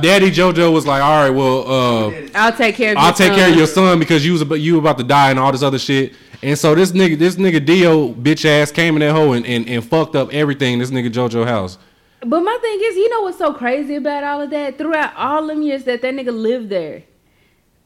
daddy 0.01 0.31
JoJo 0.31 0.71
was 0.71 0.85
like, 0.85 1.01
"All 1.01 1.23
right, 1.23 1.29
well, 1.29 1.67
uh, 1.67 2.29
I'll 2.35 2.53
take 2.53 2.75
care 2.75 2.93
of. 2.93 2.97
I'll 2.97 3.07
your 3.07 3.13
take 3.13 3.27
son. 3.27 3.35
care 3.35 3.49
of 3.49 3.55
your 3.55 3.67
son 3.67 3.99
because 3.99 4.25
you 4.25 4.31
was 4.33 4.41
about, 4.41 4.55
you 4.55 4.79
about 4.79 4.97
to 4.97 5.03
die 5.03 5.29
and 5.29 5.39
all 5.39 5.51
this 5.51 5.63
other 5.63 5.79
shit." 5.79 6.13
And 6.41 6.57
so 6.57 6.73
this 6.73 6.93
nigga 6.93 7.19
this 7.19 7.35
nigga 7.35 7.65
Dio 7.65 8.13
bitch 8.13 8.45
ass 8.45 8.71
came 8.71 8.95
in 8.95 9.01
that 9.01 9.13
hole 9.13 9.33
and, 9.33 9.45
and, 9.45 9.67
and 9.67 9.83
fucked 9.83 10.15
up 10.15 10.33
everything 10.33 10.73
in 10.73 10.79
this 10.79 10.89
nigga 10.89 11.11
JoJo 11.11 11.45
house. 11.45 11.77
But 12.21 12.41
my 12.41 12.57
thing 12.61 12.79
is, 12.81 12.95
you 12.95 13.09
know 13.09 13.21
what's 13.21 13.37
so 13.37 13.53
crazy 13.53 13.95
about 13.95 14.23
all 14.23 14.41
of 14.41 14.49
that? 14.51 14.77
Throughout 14.77 15.15
all 15.15 15.47
them 15.47 15.61
years 15.61 15.83
that 15.85 16.01
that 16.01 16.13
nigga 16.13 16.33
lived 16.33 16.69
there, 16.69 17.03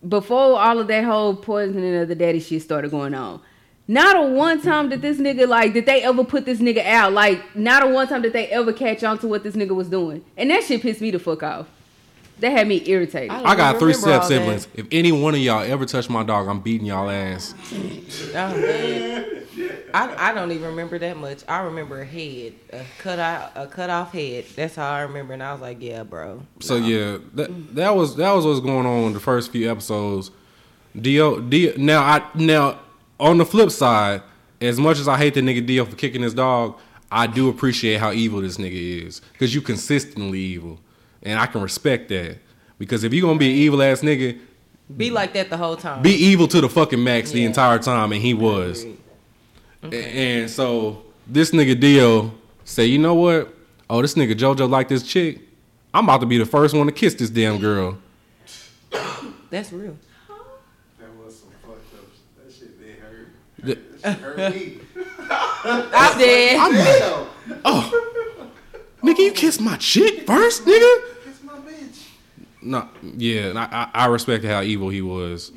before 0.08 0.60
all 0.60 0.80
of 0.80 0.88
that 0.88 1.04
whole 1.04 1.36
poisoning 1.36 1.95
of 1.95 2.08
the 2.08 2.16
daddy 2.16 2.39
shit 2.39 2.62
started 2.62 2.91
going 2.91 3.14
on, 3.14 3.41
not 3.88 4.16
a 4.16 4.22
one 4.22 4.62
time 4.62 4.89
did 4.89 5.01
this 5.01 5.18
nigga 5.18 5.47
like 5.47 5.74
did 5.74 5.86
they 5.86 6.04
ever 6.04 6.24
put 6.24 6.45
this 6.45 6.60
nigga 6.60 6.86
out? 6.86 7.14
Like 7.14 7.56
not 7.56 7.84
a 7.84 7.88
one 7.88 8.08
time 8.08 8.22
did 8.22 8.34
they 8.34 8.47
ever 8.47 8.74
catch 8.74 9.04
on 9.04 9.18
to 9.20 9.28
what 9.28 9.43
this 9.43 9.56
nigga 9.56 9.76
was 9.76 9.89
doing, 9.89 10.24
and 10.38 10.49
that 10.49 10.64
shit 10.64 10.82
pissed 10.82 11.01
me 11.01 11.12
the 11.12 11.20
fuck 11.20 11.43
off. 11.43 11.68
That 12.40 12.52
had 12.52 12.68
me 12.68 12.82
irritated. 12.86 13.32
I- 13.32 13.52
I 13.52 13.56
got 13.56 13.80
three 13.80 13.94
step 13.94 14.24
siblings. 14.24 14.68
If 14.74 14.88
any 14.92 15.12
one 15.12 15.34
of 15.36 15.40
y'all 15.40 15.62
ever 15.64 15.86
touch 15.86 16.10
my 16.10 16.24
dog, 16.24 16.48
I'm 16.48 16.60
beating 16.60 16.88
y'all 16.88 17.10
ass. 17.10 17.54
Oh. 18.36 19.26
I, 19.94 20.32
I 20.32 20.34
don't 20.34 20.52
even 20.52 20.70
remember 20.70 20.98
that 20.98 21.18
much. 21.18 21.44
I 21.48 21.60
remember 21.62 22.02
a 22.02 22.06
head, 22.06 22.54
a 22.72 22.82
cut 22.98 23.20
out, 23.20 23.52
a 23.56 23.68
cut 23.68 23.92
off 23.92 24.12
head. 24.12 24.46
That's 24.56 24.76
how 24.76 24.90
I 24.92 25.02
remember, 25.02 25.34
and 25.34 25.44
I 25.44 25.52
was 25.52 25.62
like, 25.62 25.78
yeah, 25.82 26.02
bro. 26.04 26.42
So 26.60 26.78
yeah, 26.78 27.20
that 27.36 27.76
that 27.76 27.96
was 27.96 28.16
that 28.16 28.32
was 28.32 28.46
what's 28.46 28.60
going 28.60 28.88
on 28.88 29.04
in 29.06 29.14
the 29.14 29.20
first 29.20 29.52
few 29.52 29.70
episodes. 29.70 30.32
Dio, 31.00 31.40
Dio. 31.40 31.78
Now 31.78 32.02
I 32.02 32.24
now 32.34 32.80
on 33.20 33.38
the 33.38 33.46
flip 33.46 33.70
side, 33.70 34.24
as 34.60 34.80
much 34.80 34.98
as 34.98 35.08
I 35.08 35.18
hate 35.18 35.36
the 35.36 35.42
nigga 35.42 35.64
Dio 35.64 35.86
for 35.86 35.96
kicking 35.96 36.24
his 36.24 36.34
dog, 36.34 36.76
I 37.12 37.28
do 37.28 37.48
appreciate 37.50 38.00
how 38.00 38.12
evil 38.12 38.42
this 38.42 38.58
nigga 38.58 39.06
is 39.08 39.22
because 39.34 39.54
you 39.54 39.62
consistently 39.62 40.40
evil, 40.40 40.80
and 41.24 41.40
I 41.40 41.46
can 41.48 41.62
respect 41.62 42.10
that. 42.10 42.38
Because 42.78 43.04
if 43.04 43.14
you're 43.14 43.26
gonna 43.28 43.40
be 43.40 43.50
an 43.52 43.58
evil 43.58 43.82
ass 43.82 44.02
nigga, 44.02 44.38
Be 44.96 45.10
like 45.10 45.34
that 45.34 45.50
the 45.50 45.58
whole 45.58 45.76
time. 45.76 46.02
be 46.02 46.12
evil 46.12 46.48
to 46.50 46.62
the 46.62 46.70
fucking 46.70 47.02
max 47.04 47.32
the 47.32 47.44
entire 47.46 47.80
time, 47.80 48.12
and 48.12 48.22
he 48.22 48.34
was. 48.34 48.84
Agreed. 49.82 49.94
A- 49.94 50.08
And 50.18 50.50
so 50.50 51.04
this 51.28 51.52
nigga 51.52 51.80
Dio 51.80 52.32
say, 52.66 52.86
you 52.86 52.98
know 53.00 53.14
what? 53.16 53.54
Oh, 53.90 54.02
this 54.02 54.16
nigga 54.16 54.34
JoJo 54.34 54.70
like 54.70 54.88
this 54.90 55.04
chick. 55.04 55.40
I'm 55.94 56.06
about 56.06 56.22
to 56.22 56.26
be 56.26 56.38
the 56.38 56.46
first 56.46 56.74
one 56.76 56.88
to 56.88 56.92
kiss 56.92 57.14
this 57.16 57.30
damn 57.30 57.60
girl. 57.60 57.98
That's 59.50 59.72
real. 59.72 59.96
That 61.00 61.10
was 61.24 61.40
some 61.40 61.50
fucked 61.62 61.94
up. 61.94 62.06
That 62.44 62.52
shit 62.54 62.80
did 62.82 62.98
hurt. 63.00 63.28
The- 63.60 63.80
That 64.02 64.14
shit 64.18 64.22
hurt 64.22 64.56
me. 64.56 64.78
I'm 65.30 66.18
dead. 66.18 66.72
Damn. 66.72 67.28
Oh, 67.66 68.50
nigga, 69.04 69.20
you 69.20 69.32
kiss 69.32 69.60
my 69.60 69.78
chick 69.78 70.26
first, 70.26 70.66
nigga? 70.66 71.02
No, 72.64 72.89
yeah, 73.01 73.53
I, 73.55 74.03
I 74.03 74.05
respect 74.07 74.43
how 74.45 74.61
evil 74.61 74.89
he 74.89 75.01
was, 75.01 75.51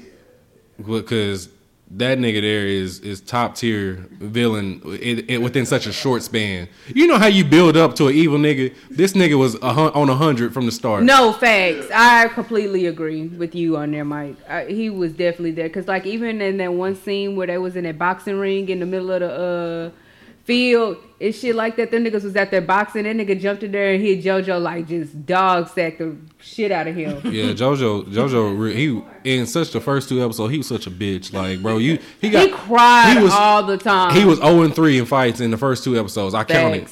because 0.85 1.49
that 1.89 2.19
nigga 2.19 2.41
there 2.41 2.67
is 2.67 2.99
is 3.01 3.21
top 3.21 3.55
tier 3.55 4.05
villain 4.19 4.83
it, 4.85 5.31
it, 5.31 5.39
within 5.39 5.65
such 5.65 5.87
a 5.87 5.93
short 5.93 6.21
span. 6.21 6.69
You 6.89 7.07
know 7.07 7.17
how 7.17 7.29
you 7.29 7.45
build 7.45 7.77
up 7.77 7.95
to 7.97 8.09
an 8.09 8.15
evil 8.15 8.39
nigga. 8.39 8.75
This 8.91 9.13
nigga 9.13 9.39
was 9.39 9.55
a 9.63 9.73
hun- 9.73 9.93
on 9.93 10.09
a 10.09 10.15
hundred 10.17 10.53
from 10.53 10.67
the 10.67 10.73
start. 10.73 11.05
No 11.05 11.33
facts. 11.33 11.87
I 11.95 12.27
completely 12.29 12.87
agree 12.87 13.29
with 13.29 13.55
you 13.55 13.77
on 13.77 13.93
there, 13.93 14.05
Mike. 14.05 14.37
I, 14.49 14.65
he 14.65 14.91
was 14.91 15.13
definitely 15.13 15.53
there 15.53 15.69
because, 15.69 15.87
like, 15.87 16.07
even 16.07 16.41
in 16.41 16.57
that 16.57 16.73
one 16.73 16.97
scene 16.97 17.37
where 17.37 17.47
they 17.47 17.59
was 17.59 17.77
in 17.77 17.85
that 17.85 17.99
boxing 17.99 18.37
ring 18.39 18.69
in 18.69 18.81
the 18.81 18.87
middle 18.87 19.13
of 19.13 19.21
the 19.21 19.93
uh, 19.95 20.01
field 20.47 20.97
and 21.21 21.35
shit 21.35 21.55
like 21.57 21.77
that, 21.77 21.91
them 21.91 22.05
niggas 22.05 22.23
was 22.23 22.37
out 22.37 22.51
there 22.51 22.61
boxing. 22.61 23.03
That 23.03 23.17
nigga 23.17 23.39
jumped 23.41 23.63
in 23.65 23.73
there 23.73 23.93
and 23.95 24.03
hit 24.03 24.23
JoJo 24.23 24.63
like 24.63 24.87
just 24.87 25.27
dog 25.27 25.69
sacked 25.69 25.99
the 25.99 26.17
shit 26.41 26.71
out 26.71 26.87
of 26.87 26.95
him. 26.95 27.21
Yeah, 27.33 27.53
JoJo, 27.53 28.05
JoJo, 28.07 28.73
he 28.73 29.03
in 29.39 29.47
such 29.47 29.73
the 29.73 29.81
first 29.81 30.09
two 30.09 30.25
episodes, 30.25 30.53
he 30.53 30.59
was 30.59 30.69
such 30.69 30.87
a 30.87 30.91
bitch. 30.91 31.33
Like, 31.33 31.61
bro, 31.61 31.79
you 31.79 31.99
he 32.21 32.31
got 32.31 32.47
he 32.47 32.53
cried 32.55 33.17
he 33.17 33.23
was- 33.23 33.33
all 33.33 33.63
the 33.65 33.77
time. 33.77 34.15
he 34.15 34.25
was 34.25 34.39
zero 34.39 34.63
and 34.63 34.75
three 34.75 34.99
in 34.99 35.05
fights 35.05 35.41
in 35.41 35.51
the 35.51 35.59
first 35.59 35.83
two 35.85 35.99
episodes. 35.99 36.35
I 36.35 36.45
counted. 36.45 36.89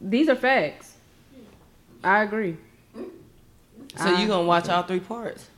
These 0.00 0.28
are 0.28 0.34
facts. 0.36 0.94
I 2.02 2.22
agree. 2.22 2.56
So 3.96 4.10
you 4.16 4.26
gonna 4.28 4.44
watch 4.46 4.68
all 4.68 4.82
three 4.82 5.00
parts? 5.00 5.48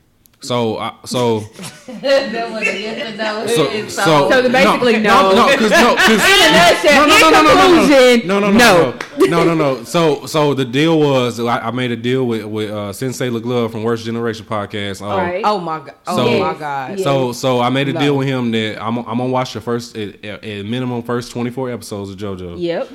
So, 0.41 0.77
I, 0.77 0.93
so, 1.05 1.39
that 1.87 2.49
was 2.49 2.61
a 2.65 2.79
yes 2.79 3.13
or 3.13 3.17
no. 3.17 3.45
so, 3.47 3.87
so, 3.89 4.29
So 4.29 4.49
basically, 4.49 4.93
no. 4.99 5.33
no, 5.33 5.35
no, 5.35 5.47
because 5.51 5.71
no, 5.71 5.95
because 5.95 6.09
In 6.23 6.47
a 6.47 6.51
nutshell, 6.53 7.07
no, 7.07 7.19
no, 7.19 7.31
no, 7.31 7.43
no, 7.43 8.39
no, 8.39 8.39
no, 8.39 8.39
no, 8.39 8.51
no, 8.51 8.57
no, 8.57 8.97
no, 9.17 9.27
no, 9.27 9.43
no, 9.43 9.55
no. 9.55 9.83
So, 9.83 10.25
so 10.27 10.53
the 10.53 10.63
deal 10.63 10.97
was, 10.97 11.41
I, 11.41 11.59
I 11.67 11.71
made 11.71 11.91
a 11.91 11.97
deal 11.97 12.25
with 12.25 12.45
with 12.45 12.69
uh, 12.71 12.93
Sensei 12.93 13.29
LeGlove 13.29 13.71
from 13.71 13.83
Worst 13.83 14.05
Generation 14.05 14.45
podcast. 14.45 15.01
Um, 15.01 15.09
Right. 15.09 15.41
Oh 15.43 15.59
my 15.59 15.79
god! 15.79 15.95
Oh 16.07 16.15
So- 16.15 16.39
my 16.39 16.53
god! 16.57 16.99
So, 17.01 17.31
so 17.33 17.59
I 17.59 17.69
made 17.69 17.89
a 17.89 17.93
No. 17.93 17.99
deal 17.99 18.17
with 18.17 18.27
him 18.27 18.51
that 18.51 18.81
I'm, 18.81 18.97
I'm 18.99 19.05
gonna 19.17 19.25
watch 19.27 19.53
the 19.53 19.59
first, 19.61 19.97
at, 19.97 20.23
at 20.23 20.65
minimum, 20.65 21.03
first 21.03 21.31
24 21.33 21.69
episodes 21.71 22.11
of 22.11 22.15
JoJo. 22.17 22.55
Yep. 22.57 22.89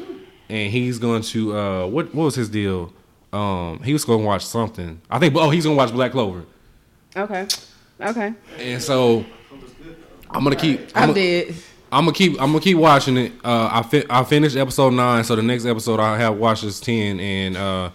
and 0.49 0.73
he's 0.73 0.99
going 0.99 1.21
to 1.23 1.57
uh 1.59 1.87
what 1.89 2.15
what 2.15 2.25
was 2.25 2.35
his 2.37 2.49
deal? 2.49 2.91
Um 3.35 3.81
he 3.83 3.93
was 3.93 4.07
going 4.07 4.21
to 4.21 4.27
watch 4.27 4.47
something. 4.47 5.03
I 5.11 5.19
think 5.19 5.35
oh 5.37 5.51
he's 5.51 5.65
going 5.65 5.77
to 5.77 5.79
watch 5.79 5.93
Black 5.93 6.13
Clover. 6.13 6.45
Okay. 7.17 7.47
Okay. 8.01 8.35
And 8.59 8.83
so 8.83 9.25
I'm 10.31 10.43
going 10.45 10.57
to 10.57 10.61
keep 10.61 10.81
I'm 10.95 11.11
I'm, 11.11 11.15
dead. 11.15 11.55
I'm 11.93 12.05
going 12.05 12.15
to 12.15 12.19
keep 12.19 12.33
I'm 12.41 12.51
going 12.51 12.61
to 12.61 12.65
keep 12.65 12.77
watching 12.77 13.17
it. 13.17 13.33
Uh 13.45 13.69
I 13.73 13.83
fi- 13.83 14.05
I 14.11 14.25
finished 14.25 14.57
episode 14.57 14.95
9 14.95 15.25
so 15.25 15.37
the 15.37 15.43
next 15.43 15.65
episode 15.65 16.01
I 16.01 16.19
have 16.19 16.37
watched 16.37 16.65
is 16.65 16.81
10 16.81 17.21
and 17.21 17.57
uh 17.57 17.91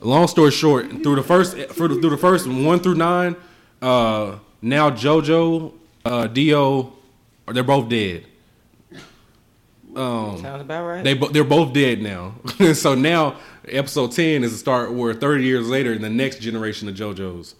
long 0.00 0.28
story 0.28 0.50
short 0.52 0.88
through 1.02 1.16
the 1.16 1.22
first 1.22 1.56
through 1.56 1.88
the, 1.88 2.00
through 2.00 2.10
the 2.10 2.16
first 2.16 2.46
1 2.46 2.80
through 2.80 2.94
9 2.94 3.36
uh 3.82 4.38
now 4.60 4.90
JoJo 4.90 5.72
uh 6.04 6.26
Dio 6.28 6.92
they're 7.48 7.64
both 7.64 7.88
dead. 7.88 8.26
Um 9.94 10.38
Sounds 10.40 10.62
about 10.62 10.86
right. 10.86 11.04
They 11.04 11.14
bo- 11.14 11.28
they're 11.28 11.44
both 11.44 11.72
dead 11.74 12.00
now. 12.00 12.34
so 12.74 12.94
now 12.94 13.36
episode 13.68 14.12
ten 14.12 14.42
is 14.44 14.52
a 14.54 14.56
start 14.56 14.92
where 14.92 15.12
thirty 15.12 15.44
years 15.44 15.68
later 15.68 15.92
in 15.92 16.00
the 16.00 16.08
next 16.08 16.38
generation 16.40 16.88
of 16.88 16.94
JoJo's. 16.94 17.54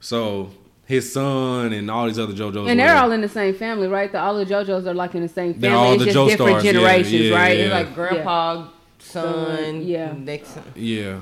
So 0.00 0.50
his 0.86 1.12
son 1.12 1.72
and 1.72 1.90
all 1.90 2.06
these 2.06 2.18
other 2.18 2.32
JoJo's. 2.32 2.68
And 2.70 2.80
they're 2.80 2.96
all 2.96 3.12
in 3.12 3.20
the 3.20 3.28
same 3.28 3.54
family, 3.54 3.88
right? 3.88 4.10
The, 4.10 4.18
all 4.18 4.36
the 4.36 4.46
JoJo's 4.46 4.86
are 4.86 4.94
like 4.94 5.14
in 5.14 5.22
the 5.22 5.28
same 5.28 5.58
They're 5.58 5.70
family. 5.72 5.86
all 5.86 5.92
it's 5.94 6.00
the 6.00 6.04
just 6.06 6.14
Jo 6.14 6.28
different 6.28 6.50
stars, 6.60 6.64
yeah, 6.64 6.72
generations, 6.72 7.12
yeah, 7.12 7.34
right? 7.36 7.58
yeah. 7.58 7.64
It's 7.64 7.72
like 7.72 7.94
grandpa, 7.94 8.68
son, 8.98 9.56
Son, 9.56 9.82
yeah. 9.82 10.12
next. 10.12 10.58
yeah, 10.74 11.20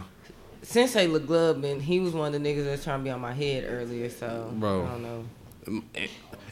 Sensei 0.63 1.07
LeGlove, 1.09 1.65
and 1.65 1.83
he 1.83 2.01
was 2.01 2.13
one 2.13 2.35
of 2.35 2.41
the 2.41 2.49
niggas 2.49 2.65
that's 2.65 2.85
trying 2.85 3.01
to 3.01 3.05
be 3.05 3.11
on 3.11 3.21
my 3.21 3.33
head 3.33 3.65
earlier. 3.69 4.09
So 4.09 4.53
Bro. 4.55 4.85
I 4.87 4.89
don't 4.91 5.03
know. 5.03 5.25
Mm, 5.67 5.83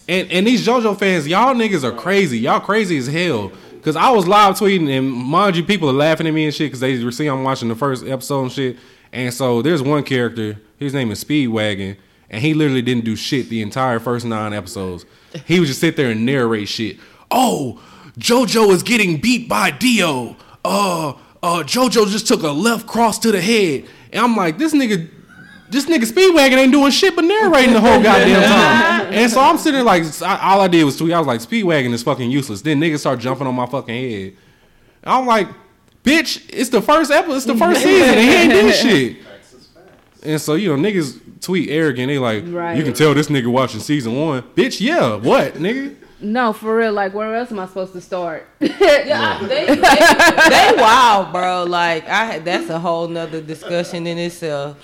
and 0.09 0.31
and 0.31 0.47
these 0.47 0.67
JoJo 0.67 0.99
fans, 0.99 1.27
y'all 1.27 1.55
niggas 1.55 1.85
are 1.85 1.93
crazy. 1.93 2.39
Y'all 2.39 2.61
crazy 2.61 2.99
as 2.99 3.07
hell. 3.07 3.53
Cause 3.83 3.97
I 3.97 4.11
was 4.11 4.27
live 4.27 4.59
tweeting 4.59 4.89
and 4.89 5.11
mind 5.13 5.57
you, 5.57 5.63
people 5.63 5.91
are 5.91 5.93
laughing 5.93 6.27
at 6.27 6.33
me 6.33 6.47
and 6.47 6.55
shit 6.55 6.69
because 6.69 6.81
they 6.81 7.05
were 7.05 7.13
seeing 7.13 7.29
I'm 7.31 7.45
watching 7.45 7.69
the 7.69 7.75
first 7.77 8.07
episode 8.07 8.43
and 8.45 8.53
shit. 8.53 8.77
And 9.13 9.33
so 9.33 9.61
there's 9.61 9.83
one 9.83 10.03
character, 10.05 10.59
his 10.79 10.95
name 10.95 11.11
is 11.11 11.23
Speedwagon, 11.23 11.99
and 12.31 12.43
he 12.43 12.55
literally 12.55 12.83
didn't 12.83 13.05
do 13.05 13.17
shit 13.17 13.49
the 13.49 13.63
entire 13.63 13.99
first 13.99 14.25
nine 14.25 14.53
episodes. 14.53 15.05
He 15.47 15.59
would 15.59 15.67
just 15.67 15.81
sit 15.81 15.97
there 15.97 16.11
and 16.11 16.25
narrate 16.25 16.69
shit. 16.69 16.99
Oh, 17.31 17.83
JoJo 18.19 18.71
is 18.71 18.83
getting 18.83 19.21
beat 19.21 19.49
by 19.49 19.71
Dio. 19.71 20.37
Uh, 20.65 21.11
uh, 21.43 21.63
JoJo 21.63 22.09
just 22.09 22.27
took 22.27 22.43
a 22.43 22.51
left 22.51 22.87
cross 22.87 23.19
to 23.21 23.33
the 23.33 23.41
head, 23.41 23.85
and 24.13 24.25
I'm 24.25 24.37
like, 24.37 24.59
this 24.59 24.73
nigga 24.73 25.11
this 25.71 25.87
nigga 25.87 26.05
Speedwagon 26.05 26.57
ain't 26.57 26.73
doing 26.73 26.93
shit 26.93 27.17
but 27.17 27.25
narrating 27.25 27.73
the 27.75 27.81
whole 27.81 28.01
goddamn 28.01 28.43
time. 28.49 29.13
And 29.13 29.31
so 29.31 29.41
I'm 29.41 29.59
sitting 29.59 29.75
there 29.79 29.83
like, 29.83 30.05
I, 30.23 30.53
all 30.53 30.61
I 30.61 30.69
did 30.69 30.85
was 30.85 30.97
tweet. 30.97 31.13
I 31.13 31.19
was 31.19 31.27
like, 31.27 31.41
Speedwagon 31.41 31.93
is 31.93 32.03
fucking 32.03 32.31
useless. 32.31 32.63
Then 32.63 32.81
niggas 32.81 33.01
start 33.01 33.19
jumping 33.19 33.47
on 33.47 33.55
my 33.55 33.67
fucking 33.67 33.95
head. 33.95 34.37
And 35.03 35.13
I'm 35.13 35.27
like, 35.27 35.49
bitch, 36.05 36.49
it's 36.49 36.71
the 36.71 36.81
first 36.81 37.11
episode, 37.11 37.37
it's 37.37 37.45
the 37.47 37.57
first 37.57 37.83
season, 37.83 38.09
and 38.09 38.21
he 38.21 38.35
ain't 38.35 38.53
did 38.53 38.75
shit. 38.75 39.17
And 40.25 40.41
so 40.41 40.55
you 40.55 40.75
know, 40.75 40.81
niggas 40.83 41.19
tweet 41.41 41.69
arrogant. 41.71 42.09
They 42.09 42.19
like, 42.19 42.45
Right. 42.47 42.77
you 42.77 42.83
can 42.83 42.95
tell 42.95 43.13
this 43.15 43.29
nigga 43.29 43.47
watching 43.49 43.81
season 43.81 44.17
one. 44.19 44.43
Bitch, 44.55 44.81
yeah, 44.81 45.17
what, 45.17 45.55
nigga? 45.55 45.95
No, 46.25 46.55
for 46.55 46.77
real. 46.77 46.93
Like, 46.93 47.13
where 47.13 47.35
else 47.37 47.53
am 47.53 47.59
I 47.59 47.67
supposed 47.67 47.93
to 47.93 48.01
start? 48.01 48.47
Yeah, 48.85 49.39
they, 49.47 49.67
they, 49.67 49.75
they 49.75 50.81
wild, 50.81 51.33
bro. 51.33 51.65
Like 51.65 52.09
I, 52.09 52.39
that's 52.39 52.71
a 52.71 52.79
whole 52.79 53.07
nother 53.09 53.41
discussion 53.41 54.07
in 54.07 54.19
itself. 54.19 54.79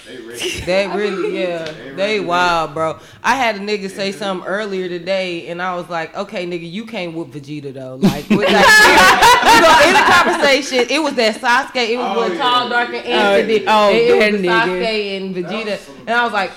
They 0.67 0.87
really, 0.89 1.41
yeah, 1.41 1.73
they 1.95 2.21
wild, 2.21 2.75
bro. 2.75 2.99
I 3.23 3.35
had 3.37 3.57
a 3.57 3.59
nigga 3.59 3.91
say 3.91 4.13
something 4.13 4.47
earlier 4.47 4.89
today, 4.89 5.49
and 5.49 5.63
I 5.63 5.75
was 5.77 5.89
like, 5.89 6.17
okay, 6.17 6.47
nigga, 6.47 6.71
you 6.71 6.85
can't 6.85 7.15
whoop 7.15 7.29
Vegeta 7.29 7.73
though. 7.73 7.97
Like, 7.97 8.29
with 8.29 8.49
that, 8.49 9.41
you 9.55 9.61
know, 9.61 9.89
in 9.89 9.95
the 9.95 10.41
conversation, 10.41 10.87
it 10.91 11.03
was 11.03 11.15
that 11.15 11.37
Sasuke, 11.37 11.89
it 11.89 11.97
was 11.97 12.31
with 12.31 12.39
tall, 12.39 12.69
dark, 12.69 12.89
and 12.89 13.07
Anthony. 13.07 13.67
oh, 13.67 13.69
and 13.69 13.69
oh, 13.69 13.91
it 13.91 14.13
was 14.13 14.21
that 14.21 14.33
the 14.33 14.49
nigga. 14.49 14.81
Sasuke 14.83 15.17
and 15.17 15.35
Vegeta, 15.35 15.99
and 16.01 16.11
I 16.11 16.25
was 16.25 16.33
like. 16.33 16.51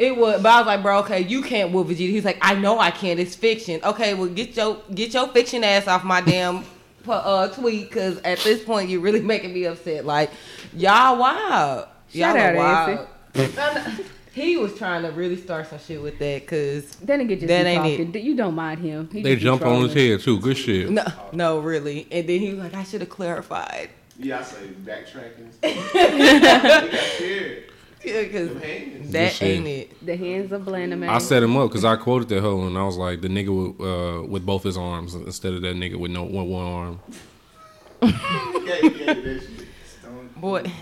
It 0.00 0.16
was, 0.16 0.40
but 0.40 0.48
I 0.48 0.60
was 0.60 0.66
like, 0.66 0.80
bro, 0.80 1.00
okay, 1.00 1.20
you 1.20 1.42
can't 1.42 1.72
whoop 1.72 1.88
Vegeta. 1.88 2.08
He's 2.08 2.24
like, 2.24 2.38
I 2.40 2.54
know 2.54 2.78
I 2.78 2.90
can't. 2.90 3.20
It's 3.20 3.36
fiction. 3.36 3.82
Okay, 3.84 4.14
well, 4.14 4.28
get 4.28 4.56
your 4.56 4.80
get 4.94 5.12
your 5.12 5.28
fiction 5.28 5.62
ass 5.62 5.86
off 5.88 6.04
my 6.04 6.22
damn 6.22 6.64
uh, 7.06 7.48
tweet, 7.48 7.90
because 7.90 8.16
at 8.22 8.38
this 8.38 8.64
point, 8.64 8.88
you're 8.88 9.02
really 9.02 9.20
making 9.20 9.52
me 9.52 9.66
upset. 9.66 10.06
Like, 10.06 10.30
y'all 10.72 11.18
wild. 11.18 11.86
Y'all 12.12 12.34
out, 12.34 13.06
wild. 13.34 14.06
he 14.32 14.56
was 14.56 14.74
trying 14.78 15.02
to 15.02 15.10
really 15.10 15.36
start 15.36 15.68
some 15.68 15.78
shit 15.78 16.00
with 16.00 16.18
that, 16.18 16.46
cause 16.46 16.96
That 17.02 17.20
nigga 17.20 17.34
just 17.34 17.48
That 17.48 17.66
ain't 17.66 18.10
talking. 18.10 18.24
You 18.24 18.34
don't 18.34 18.54
mind 18.54 18.80
him. 18.80 19.06
He 19.12 19.20
They 19.20 19.34
just 19.34 19.40
be 19.40 19.44
jumped 19.44 19.66
on 19.66 19.82
his 19.82 19.92
head 19.92 20.20
too. 20.20 20.40
Good 20.40 20.56
shit. 20.56 20.88
no, 20.88 21.04
no, 21.32 21.58
really. 21.58 22.08
And 22.10 22.26
then 22.26 22.40
he 22.40 22.54
was 22.54 22.60
like, 22.60 22.74
I 22.74 22.84
should 22.84 23.02
have 23.02 23.10
clarified. 23.10 23.90
Yeah, 24.18 24.38
I 24.38 24.42
say 24.44 24.68
backtracking. 24.82 25.60
they 25.60 26.40
got 26.40 26.90
scared. 27.16 27.69
Yeah, 28.04 28.24
cause 28.24 28.54
that 29.12 29.42
ain't 29.42 29.66
it. 29.66 30.06
The 30.06 30.16
hands 30.16 30.52
of 30.52 30.62
Blandaman. 30.62 31.08
I 31.08 31.18
set 31.18 31.42
him 31.42 31.56
up 31.56 31.68
because 31.68 31.84
I 31.84 31.96
quoted 31.96 32.28
that 32.30 32.40
hoe 32.40 32.66
and 32.66 32.78
I 32.78 32.84
was 32.84 32.96
like, 32.96 33.20
the 33.20 33.28
nigga 33.28 33.50
with, 33.76 33.80
uh, 33.80 34.26
with 34.26 34.46
both 34.46 34.62
his 34.62 34.78
arms 34.78 35.14
instead 35.14 35.52
of 35.52 35.62
that 35.62 35.76
nigga 35.76 35.96
with 35.96 36.10
no 36.10 36.24
with 36.24 36.46
one 36.46 36.66
arm. 36.66 37.00
Yeah, 38.02 38.10
he 38.80 38.88
gave 38.90 39.06
that 39.06 39.16
shit. 39.22 39.66
Stone 39.84 40.30
Boy, 40.36 40.72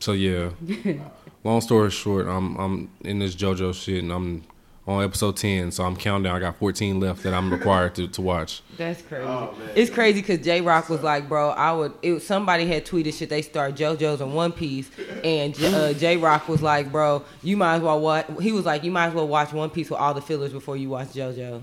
So 0.00 0.12
yeah. 0.12 0.50
Long 1.44 1.60
story 1.60 1.90
short, 1.90 2.26
I'm 2.26 2.56
I'm 2.56 2.90
in 3.02 3.20
this 3.20 3.36
JoJo 3.36 3.74
shit 3.74 4.02
and 4.02 4.12
I'm 4.12 4.42
on 4.86 5.02
episode 5.02 5.36
ten, 5.36 5.70
so 5.70 5.84
I'm 5.84 5.96
counting 5.96 6.24
down. 6.24 6.36
I 6.36 6.40
got 6.40 6.56
14 6.56 7.00
left 7.00 7.22
that 7.22 7.32
I'm 7.32 7.50
required 7.50 7.94
to, 7.94 8.06
to 8.08 8.22
watch. 8.22 8.62
That's 8.76 9.00
crazy. 9.00 9.24
Oh, 9.24 9.54
it's 9.74 9.90
crazy 9.90 10.20
because 10.20 10.44
J 10.44 10.60
Rock 10.60 10.88
was 10.88 11.02
like, 11.02 11.28
bro, 11.28 11.50
I 11.50 11.72
would. 11.72 11.92
It, 12.02 12.20
somebody 12.20 12.66
had 12.66 12.84
tweeted 12.84 13.16
shit. 13.16 13.30
They 13.30 13.42
start 13.42 13.74
JoJo's 13.74 14.20
in 14.20 14.32
One 14.32 14.52
Piece, 14.52 14.90
and 15.22 15.54
J- 15.54 15.90
uh, 15.90 15.92
J 15.94 16.16
Rock 16.18 16.48
was 16.48 16.60
like, 16.60 16.92
bro, 16.92 17.24
you 17.42 17.56
might 17.56 17.76
as 17.76 17.82
well 17.82 18.00
watch. 18.00 18.26
He 18.40 18.52
was 18.52 18.66
like, 18.66 18.84
you 18.84 18.90
might 18.90 19.06
as 19.06 19.14
well 19.14 19.28
watch 19.28 19.52
One 19.52 19.70
Piece 19.70 19.88
with 19.90 20.00
all 20.00 20.12
the 20.12 20.22
fillers 20.22 20.52
before 20.52 20.76
you 20.76 20.90
watch 20.90 21.08
JoJo. 21.08 21.62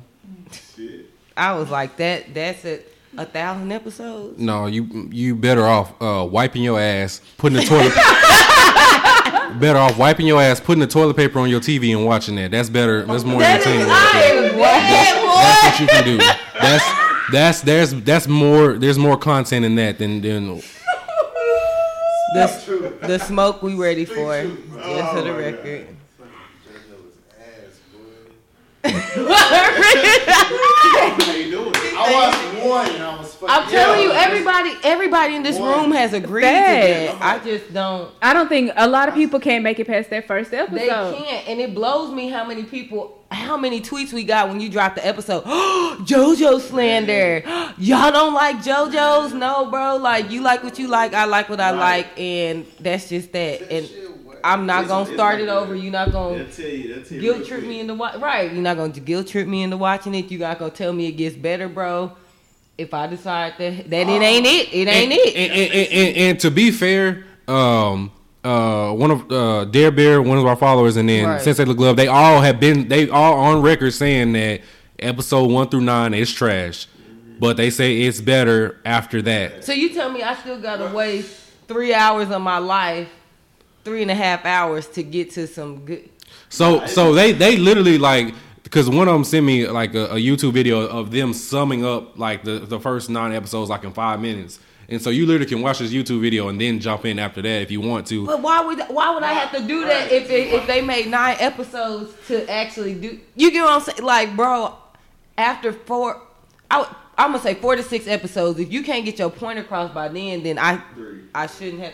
Shit. 0.76 1.05
I 1.38 1.53
was 1.53 1.69
like, 1.69 1.97
that. 1.97 2.34
That's 2.34 2.65
it 2.65 2.91
a 3.17 3.26
thousand 3.26 3.72
episodes. 3.72 4.39
No, 4.39 4.67
you 4.67 5.09
you 5.11 5.36
better 5.36 5.65
off 5.65 5.93
uh, 6.01 6.26
wiping 6.26 6.63
your 6.63 6.80
ass, 6.80 7.22
putting 7.38 7.57
the 7.57 7.65
toilet. 7.65 7.93
better 9.59 9.79
off 9.79 9.97
wiping 9.97 10.25
your 10.27 10.41
ass, 10.41 10.59
putting 10.59 10.79
the 10.81 10.87
toilet 10.87 11.15
paper 11.15 11.39
on 11.39 11.49
your 11.49 11.59
TV 11.59 11.95
and 11.95 12.05
watching 12.05 12.35
that. 12.35 12.51
That's 12.51 12.69
better. 12.69 13.03
That's 13.05 13.23
more 13.23 13.41
entertaining. 13.43 13.87
right 13.87 14.11
there. 14.41 14.51
That's 14.53 15.63
what 15.65 15.79
you 15.79 15.87
can 15.87 16.03
do. 16.03 16.17
That's 16.59 16.83
that's 17.31 17.61
there's 17.61 17.93
that's 18.03 18.27
more 18.27 18.73
there's 18.73 18.97
more 18.97 19.17
content 19.17 19.65
in 19.65 19.75
that 19.75 19.97
than 19.99 20.21
than 20.21 20.61
The, 22.33 22.93
the 23.01 23.19
smoke 23.19 23.61
we 23.61 23.75
ready 23.75 24.05
for. 24.05 24.43
Just 24.43 24.57
Oh, 24.83 25.13
for 25.15 25.21
the 25.21 25.31
my 25.33 25.37
record. 25.37 25.87
JoJo 26.65 26.97
was 27.03 27.15
ass, 27.39 27.79
boy. 27.93 28.93
How 31.25 31.33
you 31.33 31.51
doing? 31.51 31.73
I 31.75 32.13
watched 32.13 32.50
one, 32.64 32.89
and 32.89 33.03
I 33.03 33.18
was 33.18 33.34
fucking. 33.36 33.49
I'm 33.55 33.70
telling 33.70 34.01
you, 34.01 34.12
everybody, 34.12 34.74
everybody 34.84 35.36
in 35.36 35.43
this 35.43 35.57
One. 35.59 35.70
room 35.82 35.91
has 35.91 36.14
agreed 36.14 36.43
Facts. 36.43 37.12
to 37.14 37.18
that. 37.20 37.22
I 37.22 37.43
just 37.43 37.74
don't. 37.74 38.12
I 38.22 38.34
don't 38.34 38.47
think 38.49 38.72
a 38.76 38.88
lot 38.88 39.07
of 39.09 39.16
people 39.16 39.39
can't 39.39 39.64
make 39.64 39.80
it 39.80 39.88
past 39.88 40.09
that 40.12 40.28
first 40.28 40.53
episode. 40.53 40.78
They 40.80 40.88
can't, 40.88 41.47
and 41.47 41.59
it 41.59 41.74
blows 41.76 42.14
me 42.14 42.30
how 42.30 42.45
many 42.45 42.64
people, 42.64 43.24
how 43.32 43.57
many 43.57 43.82
tweets 43.82 44.14
we 44.14 44.24
got 44.24 44.47
when 44.49 44.59
you 44.59 44.70
dropped 44.70 44.95
the 44.95 45.05
episode. 45.05 45.43
JoJo 45.45 46.59
slander. 46.62 47.43
Y'all 47.78 48.12
don't 48.12 48.34
like 48.34 48.57
JoJo's? 48.57 49.34
No, 49.34 49.70
bro. 49.70 49.97
Like 49.97 50.32
you 50.32 50.41
like 50.41 50.64
what 50.64 50.80
you 50.80 50.88
like. 50.88 51.14
I 51.14 51.26
like 51.26 51.49
what 51.49 51.59
I 51.59 51.72
Right. 51.72 51.80
like, 52.05 52.20
and 52.20 52.66
that's 52.80 53.09
just 53.09 53.32
that. 53.34 53.59
That 53.59 53.72
And 53.72 53.86
shit 53.88 54.07
I'm 54.43 54.66
not 54.66 54.86
it's- 54.86 54.88
gonna 54.89 55.03
it's 55.05 55.14
start 55.14 55.36
like 55.36 55.43
it 55.43 55.49
over. 55.49 55.76
You're 55.76 55.91
not 55.91 56.12
gonna 56.12 56.38
They'll 56.39 56.47
tell 56.47 56.66
you. 56.66 56.95
They'll 56.95 57.03
tell 57.03 57.16
you 57.16 57.22
guilt 57.22 57.45
trip 57.47 57.59
quick. 57.59 57.70
me 57.70 57.80
into 57.80 57.93
watch. 57.93 58.16
Right? 58.16 58.51
You're 58.51 58.64
not 58.64 58.76
gonna 58.78 58.89
guilt 58.91 59.28
trip 59.28 59.47
me 59.47 59.62
into 59.62 59.78
watching 59.78 60.16
it. 60.16 60.32
You're 60.32 60.39
not 60.41 60.57
gonna 60.57 60.72
tell 60.72 60.91
me 60.93 61.05
it 61.07 61.12
gets 61.12 61.36
better, 61.36 61.68
bro. 61.70 62.14
If 62.82 62.93
I 62.93 63.07
decide 63.07 63.53
that 63.59 63.89
that 63.89 64.09
it 64.09 64.21
ain't 64.21 64.45
it, 64.45 64.73
it 64.73 64.88
ain't 64.88 65.11
and, 65.11 65.11
it. 65.13 65.36
And, 65.36 65.51
and, 65.51 65.91
and, 65.93 66.17
and 66.17 66.39
to 66.39 66.49
be 66.49 66.71
fair, 66.71 67.25
um, 67.47 68.11
uh, 68.43 68.91
one 68.93 69.11
of 69.11 69.32
uh, 69.32 69.65
Dare 69.65 69.91
Bear, 69.91 70.21
one 70.21 70.38
of 70.39 70.45
our 70.45 70.55
followers, 70.55 70.97
and 70.97 71.07
then 71.07 71.27
Right. 71.27 71.41
Sensei 71.41 71.63
the 71.63 71.75
Glove, 71.75 71.95
they 71.95 72.07
all 72.07 72.41
have 72.41 72.59
been, 72.59 72.88
they 72.88 73.07
all 73.07 73.36
on 73.36 73.61
record 73.61 73.93
saying 73.93 74.34
that 74.34 74.61
episode 74.97 75.51
one 75.51 75.69
through 75.69 75.82
nine 75.82 76.15
is 76.15 76.34
trash, 76.34 76.88
but 77.39 77.55
they 77.55 77.69
say 77.69 78.01
it's 78.01 78.19
better 78.19 78.79
after 78.84 79.21
that. 79.21 79.63
So 79.63 79.73
you 79.73 79.93
tell 79.93 80.11
me 80.11 80.23
I 80.23 80.34
still 80.36 80.59
gotta 80.59 80.93
waste 80.93 81.39
three 81.67 81.93
hours 81.93 82.32
of 82.32 82.41
my 82.41 82.57
life, 82.57 83.09
three 83.84 84.01
and 84.01 84.09
a 84.09 84.15
half 84.15 84.45
hours 84.45 84.88
to 84.88 85.03
get 85.03 85.32
to 85.32 85.45
some 85.45 85.86
good. 85.86 86.09
So, 86.49 86.86
so 86.88 87.13
they 87.13 87.32
they 87.32 87.57
literally 87.57 87.97
like 87.97 88.34
because 88.72 88.89
one 88.89 89.09
of 89.09 89.13
them 89.13 89.26
sent 89.26 89.45
me 89.45 89.67
like 89.67 89.93
a, 89.95 90.05
a 90.05 90.15
YouTube 90.15 90.53
video 90.53 90.88
of 90.88 91.11
them 91.11 91.34
summing 91.34 91.84
up 91.84 92.17
like 92.17 92.45
the 92.45 92.59
the 92.59 92.80
first 92.80 93.09
nine 93.09 93.34
episodes 93.34 93.69
like 93.69 93.84
in 93.84 93.91
five 93.91 94.22
minutes. 94.22 94.59
And 94.88 95.01
so 95.01 95.09
you 95.09 95.26
literally 95.26 95.45
can 95.45 95.61
watch 95.61 95.80
this 95.80 95.91
YouTube 95.91 96.22
video 96.22 96.47
and 96.47 96.59
then 96.59 96.80
jump 96.80 97.05
in 97.05 97.19
after 97.19 97.41
that 97.41 97.61
if 97.61 97.72
you 97.72 97.82
want 97.82 98.07
to. 98.07 98.26
But 98.26 98.41
why 98.41 98.61
would 98.61 98.80
why 98.88 99.13
would 99.13 99.24
I 99.24 99.34
have 99.34 99.51
to 99.51 99.67
do 99.67 99.86
that 99.86 100.09
if 100.11 100.30
it, 100.30 100.53
if 100.53 100.67
they 100.67 100.82
made 100.82 101.07
nine 101.07 101.36
episodes 101.39 102.13
to 102.28 102.49
actually 102.49 102.95
do? 102.95 103.19
You 103.36 103.51
get 103.51 103.61
what 103.63 103.74
I'm 103.74 103.82
saying? 103.82 104.03
Like, 104.03 104.36
bro, 104.38 104.76
after 105.38 105.74
four, 105.74 106.22
I 106.69 106.88
I'm 107.17 107.32
gonna 107.32 107.43
say 107.43 107.55
four 107.55 107.76
to 107.76 107.84
six 107.84 108.07
episodes. 108.07 108.57
If 108.57 108.72
you 108.72 108.84
can't 108.84 109.03
get 109.03 109.19
your 109.19 109.30
point 109.30 109.59
across 109.59 109.93
by 109.93 110.07
then, 110.07 110.43
then 110.43 110.57
I 110.57 110.78
Three. 110.95 111.24
I 111.36 111.47
shouldn't 111.47 111.84
have. 111.84 111.93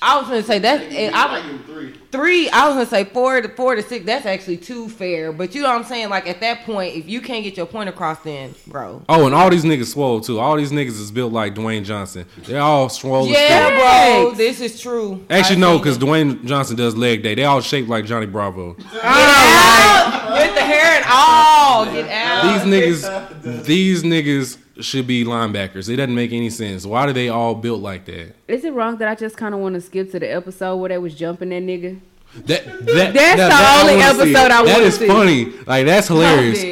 I 0.00 0.18
was 0.18 0.28
gonna 0.28 0.42
say 0.42 0.58
that. 0.60 0.80
And 0.82 1.14
I, 1.14 1.26
I 1.34 1.40
give 1.42 1.50
him 1.50 1.62
three. 1.64 1.94
three. 2.12 2.48
I 2.50 2.66
was 2.68 2.74
gonna 2.76 2.86
say 2.86 3.04
four 3.04 3.40
to 3.40 3.48
four 3.48 3.74
to 3.74 3.82
six. 3.82 4.04
That's 4.06 4.26
actually 4.26 4.58
too 4.58 4.88
fair. 4.88 5.32
But 5.32 5.54
you 5.54 5.62
know 5.62 5.68
what 5.68 5.78
I'm 5.78 5.84
saying? 5.84 6.08
Like 6.08 6.26
at 6.28 6.40
that 6.40 6.64
point, 6.64 6.94
if 6.96 7.08
you 7.08 7.20
can't 7.20 7.42
get 7.44 7.56
your 7.56 7.66
point 7.66 7.88
across, 7.88 8.20
then 8.20 8.54
bro. 8.66 9.02
Oh, 9.08 9.26
and 9.26 9.34
all 9.34 9.50
these 9.50 9.64
niggas 9.64 9.86
swole 9.92 10.20
too. 10.20 10.38
All 10.38 10.56
these 10.56 10.70
niggas 10.70 11.00
is 11.00 11.10
built 11.10 11.32
like 11.32 11.54
Dwayne 11.54 11.84
Johnson. 11.84 12.26
They're 12.44 12.60
all 12.60 12.88
swole. 12.88 13.24
as. 13.24 13.30
Yeah, 13.30 14.22
bro. 14.22 14.34
This 14.34 14.60
is 14.60 14.80
true. 14.80 15.24
Actually, 15.30 15.56
I 15.56 15.60
no, 15.60 15.78
because. 15.78 15.98
Dwayne 15.98 16.44
Johnson 16.44 16.76
does 16.76 16.94
leg 16.96 17.24
day. 17.24 17.34
They 17.34 17.44
all 17.44 17.60
shaped 17.60 17.88
like 17.88 18.04
Johnny 18.04 18.26
Bravo. 18.26 18.74
Get 18.74 19.00
out. 19.02 20.34
Get 20.36 20.54
the 20.54 20.60
hair 20.60 20.96
and 20.96 21.04
all. 21.10 21.84
Get 21.86 22.08
out. 22.08 22.64
These 22.64 23.02
niggas, 23.02 23.64
these 23.64 24.02
niggas 24.04 24.58
should 24.80 25.06
be 25.06 25.24
linebackers. 25.24 25.88
It 25.88 25.96
doesn't 25.96 26.14
make 26.14 26.32
any 26.32 26.50
sense. 26.50 26.84
Why 26.86 27.06
do 27.06 27.12
they 27.12 27.28
all 27.28 27.54
built 27.54 27.80
like 27.80 28.04
that? 28.06 28.34
Is 28.46 28.64
it 28.64 28.72
wrong 28.72 28.96
that 28.98 29.08
I 29.08 29.14
just 29.14 29.36
kind 29.36 29.54
of 29.54 29.60
want 29.60 29.74
to 29.74 29.80
skip 29.80 30.10
to 30.12 30.18
the 30.20 30.26
episode 30.32 30.76
where 30.76 30.88
they 30.88 30.98
was 30.98 31.14
jumping 31.14 31.48
that 31.50 31.62
nigga? 31.62 32.00
That, 32.46 32.64
that 32.64 32.84
That's 32.86 32.86
that- 33.14 33.36
the 33.36 33.36
that 33.36 33.80
only 33.82 33.96
wanna 33.96 34.14
see. 34.14 34.20
episode 34.34 34.50
I 34.52 34.64
That 34.64 34.72
wanna 34.74 34.84
is 34.84 34.96
see. 34.98 35.06
funny. 35.06 35.44
Like 35.66 35.86
that's 35.86 36.08
hilarious. 36.08 36.62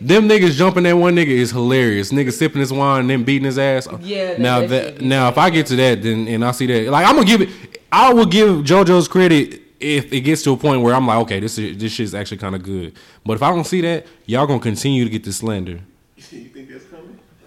Them 0.00 0.28
niggas 0.28 0.52
jumping 0.56 0.82
that 0.82 0.92
one 0.92 1.16
nigga 1.16 1.28
is 1.28 1.50
hilarious. 1.50 2.12
Nigga 2.12 2.30
sipping 2.32 2.60
his 2.60 2.70
wine 2.72 3.00
and 3.00 3.10
then 3.10 3.24
beating 3.24 3.46
his 3.46 3.58
ass. 3.58 3.88
Yeah, 4.02 4.26
that- 4.32 4.38
Now 4.40 4.60
that 4.60 4.68
that, 4.68 5.00
now 5.00 5.28
if 5.28 5.38
I 5.38 5.48
get 5.50 5.66
to 5.68 5.76
that, 5.76 6.02
then 6.02 6.28
and 6.28 6.44
I 6.44 6.50
see 6.52 6.66
that, 6.66 6.90
like 6.90 7.06
I'm 7.06 7.14
gonna 7.14 7.26
give 7.26 7.40
it. 7.40 7.48
I 7.90 8.12
will 8.12 8.26
give 8.26 8.56
JoJo's 8.64 9.08
credit 9.08 9.62
if 9.80 10.12
it 10.12 10.20
gets 10.20 10.42
to 10.42 10.52
a 10.52 10.56
point 10.56 10.82
where 10.82 10.94
I'm 10.94 11.06
like, 11.06 11.18
okay, 11.20 11.40
this 11.40 11.56
is, 11.58 11.78
this 11.78 11.92
shit's 11.92 12.14
actually 12.14 12.38
kind 12.38 12.54
of 12.54 12.62
good. 12.62 12.92
But 13.24 13.34
if 13.34 13.42
I 13.42 13.50
don't 13.50 13.64
see 13.64 13.80
that, 13.82 14.06
y'all 14.26 14.46
gonna 14.46 14.60
continue 14.60 15.04
to 15.04 15.10
get 15.10 15.24
this 15.24 15.38
slander. 15.38 15.80
You 16.30 16.48
think 16.48 16.70
that's 16.70 16.84
coming? 16.84 16.85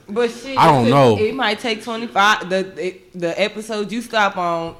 But 0.10 0.32
shit, 0.32 0.57
I 0.57 0.66
don't 0.72 0.88
it- 0.88 0.89
know. 0.89 1.18
It 1.18 1.36
might 1.36 1.60
take 1.60 1.84
twenty 1.84 2.07
five. 2.07 2.49
The 2.49 2.60
it, 2.88 3.20
the 3.20 3.39
episode 3.41 3.91
you 3.91 4.01
stop 4.01 4.38
on, 4.38 4.76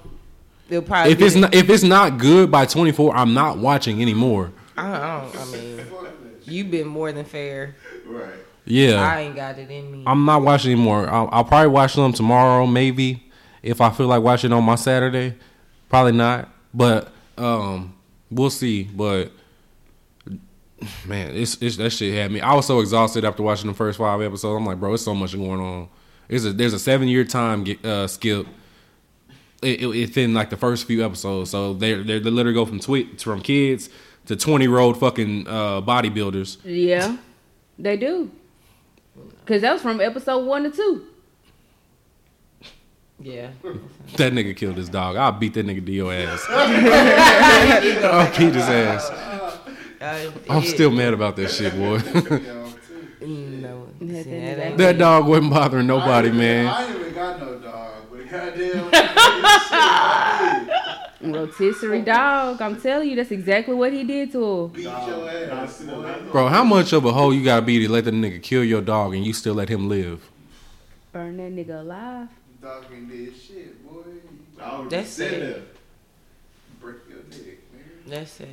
they'll 0.68 0.82
probably. 0.82 1.12
If 1.12 1.22
it's 1.22 1.36
it. 1.36 1.40
not 1.40 1.54
if 1.54 1.70
it's 1.70 1.84
not 1.84 2.18
good 2.18 2.50
by 2.52 2.66
24, 2.66 3.16
I'm 3.16 3.34
not 3.34 3.58
watching 3.58 4.02
anymore. 4.02 4.52
I 4.78 4.84
don't. 5.24 5.36
I 5.38 5.46
mean, 5.52 5.82
you've 6.44 6.72
been 6.72 6.88
more 6.88 7.12
than 7.12 7.26
fair. 7.26 7.76
Right. 8.06 8.30
Yeah. 8.66 9.02
I 9.02 9.22
ain't 9.22 9.36
got 9.36 9.58
it 9.58 9.70
in 9.72 9.92
me. 9.92 10.04
I'm 10.06 10.26
not 10.26 10.42
watching 10.44 10.72
anymore. 10.72 11.10
I'll, 11.10 11.28
I'll 11.32 11.44
probably 11.44 11.70
watch 11.70 11.96
them 11.96 12.14
tomorrow, 12.14 12.66
maybe 12.68 13.24
if 13.64 13.82
I 13.82 13.90
feel 13.90 14.08
like 14.08 14.22
watching 14.22 14.54
on 14.54 14.64
my 14.64 14.76
Saturday. 14.76 15.36
Probably 15.90 16.12
not, 16.12 16.50
but 16.74 17.12
um, 17.38 17.96
we'll 18.30 18.52
see. 18.52 18.84
But 18.84 19.32
man, 21.06 21.36
it's, 21.36 21.62
it's 21.62 21.78
that 21.78 21.90
shit 21.92 22.14
had 22.14 22.32
me. 22.32 22.42
I 22.42 22.54
was 22.54 22.66
so 22.68 22.80
exhausted 22.80 23.26
after 23.26 23.44
watching 23.44 23.68
the 23.68 23.74
first 23.74 23.98
five 23.98 24.22
episodes. 24.22 24.58
I'm 24.58 24.66
like, 24.66 24.80
bro, 24.80 24.94
it's 24.94 25.04
so 25.04 25.14
much 25.16 25.34
going 25.34 25.60
on. 25.60 25.90
There's 26.28 26.46
a 26.46 26.54
there's 26.54 26.74
a 26.74 26.80
seven 26.80 27.08
year 27.08 27.24
time 27.24 27.66
uh, 27.84 28.08
skip. 28.08 28.48
It, 29.62 29.82
it, 29.82 29.88
within 29.88 30.34
like 30.34 30.50
the 30.52 30.58
first 30.58 30.86
few 30.88 31.04
episodes, 31.04 31.50
so 31.50 31.74
they 31.74 31.96
they 31.96 32.20
they 32.20 32.30
literally 32.30 32.54
go 32.54 32.66
from 32.66 32.80
tweet 32.80 33.20
from 33.22 33.42
kids 33.42 33.90
to 34.28 34.36
twenty 34.36 34.66
year 34.66 34.78
old 34.78 34.98
fucking 35.00 35.48
uh, 35.48 35.82
bodybuilders. 35.82 36.58
Yeah, 36.64 37.18
they 37.78 37.98
do. 37.98 38.32
Cause 39.46 39.62
that 39.62 39.74
was 39.74 39.82
from 39.82 40.00
episode 40.00 40.46
one 40.46 40.64
to 40.64 40.70
two. 40.72 41.08
yeah. 43.20 43.50
That 44.18 44.32
nigga 44.34 44.56
killed 44.56 44.78
his 44.78 44.90
dog. 44.90 45.16
I'll 45.18 45.32
beat 45.34 45.56
that 45.56 45.66
nigga 45.66 45.86
to 45.86 45.92
your 45.92 46.14
ass. 46.14 46.46
I'll 46.50 48.30
beat 48.38 48.54
his 48.54 48.64
ass. 48.64 49.10
I 50.02 50.32
I'm 50.50 50.62
did. 50.62 50.70
still 50.70 50.92
mad 50.92 51.14
about 51.14 51.36
that 51.38 51.50
shit, 51.50 51.74
boy. 51.76 52.00
Mm, 53.20 53.60
no. 53.62 53.88
That 54.00 54.26
that 54.30 54.78
that 54.78 54.98
dog 54.98 55.28
wasn't 55.28 55.52
bothering 55.52 55.88
nobody, 55.88 56.30
I 56.30 56.32
man. 56.32 56.68
I 56.68 56.86
ain't 56.88 57.00
even 57.02 57.14
got 57.14 57.38
no 57.42 57.60
dog, 57.60 57.92
but 58.10 58.32
goddamn. 58.32 58.92
shit, 61.20 61.36
Rotisserie 61.36 62.02
dog. 62.02 62.62
I'm 62.62 62.80
telling 62.82 63.10
you, 63.10 63.18
that's 63.18 63.32
exactly 63.32 63.76
what 63.76 63.92
he 63.92 64.06
did 64.06 64.32
to 64.32 64.62
her. 64.62 64.68
Beat 64.70 64.84
your 64.84 65.30
ass. 65.30 65.84
Bro, 66.32 66.48
how 66.48 66.64
much 66.64 66.94
of 66.94 67.04
a 67.04 67.12
hoe 67.12 67.32
you 67.32 67.44
gotta 67.44 67.66
be 67.66 67.80
to 67.86 67.92
let 67.92 68.06
the 68.06 68.12
nigga 68.12 68.42
kill 68.42 68.64
your 68.64 68.82
dog 68.82 69.14
and 69.14 69.26
you 69.26 69.34
still 69.34 69.54
let 69.56 69.68
him 69.68 69.90
live? 69.90 70.30
Burn 71.12 71.36
that 71.38 71.52
nigga 71.54 71.82
alive. 71.82 72.30
Dog 72.62 72.86
ain't 72.94 73.10
did 73.10 73.36
shit, 73.36 73.86
boy. 73.86 74.00
I 74.62 74.70
already 74.72 74.96
That's 74.96 75.10
said 75.10 75.34
it. 75.34 75.40
that. 75.56 76.82
Break 76.82 76.96
your 77.10 77.18
neck, 77.18 77.58
nigga. 77.76 78.10
That's 78.10 78.32
sad. 78.32 78.48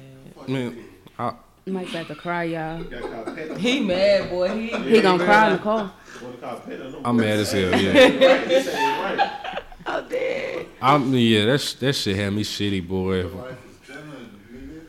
Man, 0.48 0.76
you. 1.18 1.24
I, 1.24 1.34
Mike 1.66 1.90
about 1.90 2.06
to 2.08 2.14
cry, 2.14 2.44
y'all. 2.44 2.82
Got 2.84 3.02
caught 3.02 3.34
pet. 3.34 3.56
He 3.58 3.80
mad, 3.80 4.30
boy. 4.30 4.48
He. 4.50 4.66
He 4.68 5.00
gonna 5.00 5.24
cry 5.24 5.48
in 5.48 5.52
the 5.54 5.58
car. 5.58 5.92
Call 6.40 6.56
pet 6.60 6.80
on 6.80 6.92
them? 6.92 7.02
I'm 7.04 7.16
mad 7.16 7.38
as 7.38 7.52
hell, 7.52 7.70
yeah. 7.80 7.88
Right, 7.88 8.48
this 8.48 8.68
ain't 8.68 9.18
right. 9.18 9.30
out 9.86 10.08
there. 10.08 10.64
I'm 10.80 11.12
yeah, 11.14 11.46
that 11.46 11.60
sh- 11.60 11.74
that 11.74 11.92
shit 11.94 12.16
had 12.16 12.32
me 12.32 12.42
shitty, 12.42 12.86
boy. 12.86 13.26
Life 13.26 13.56
is 13.70 13.88
done, 13.88 14.30
nigga. 14.52 14.82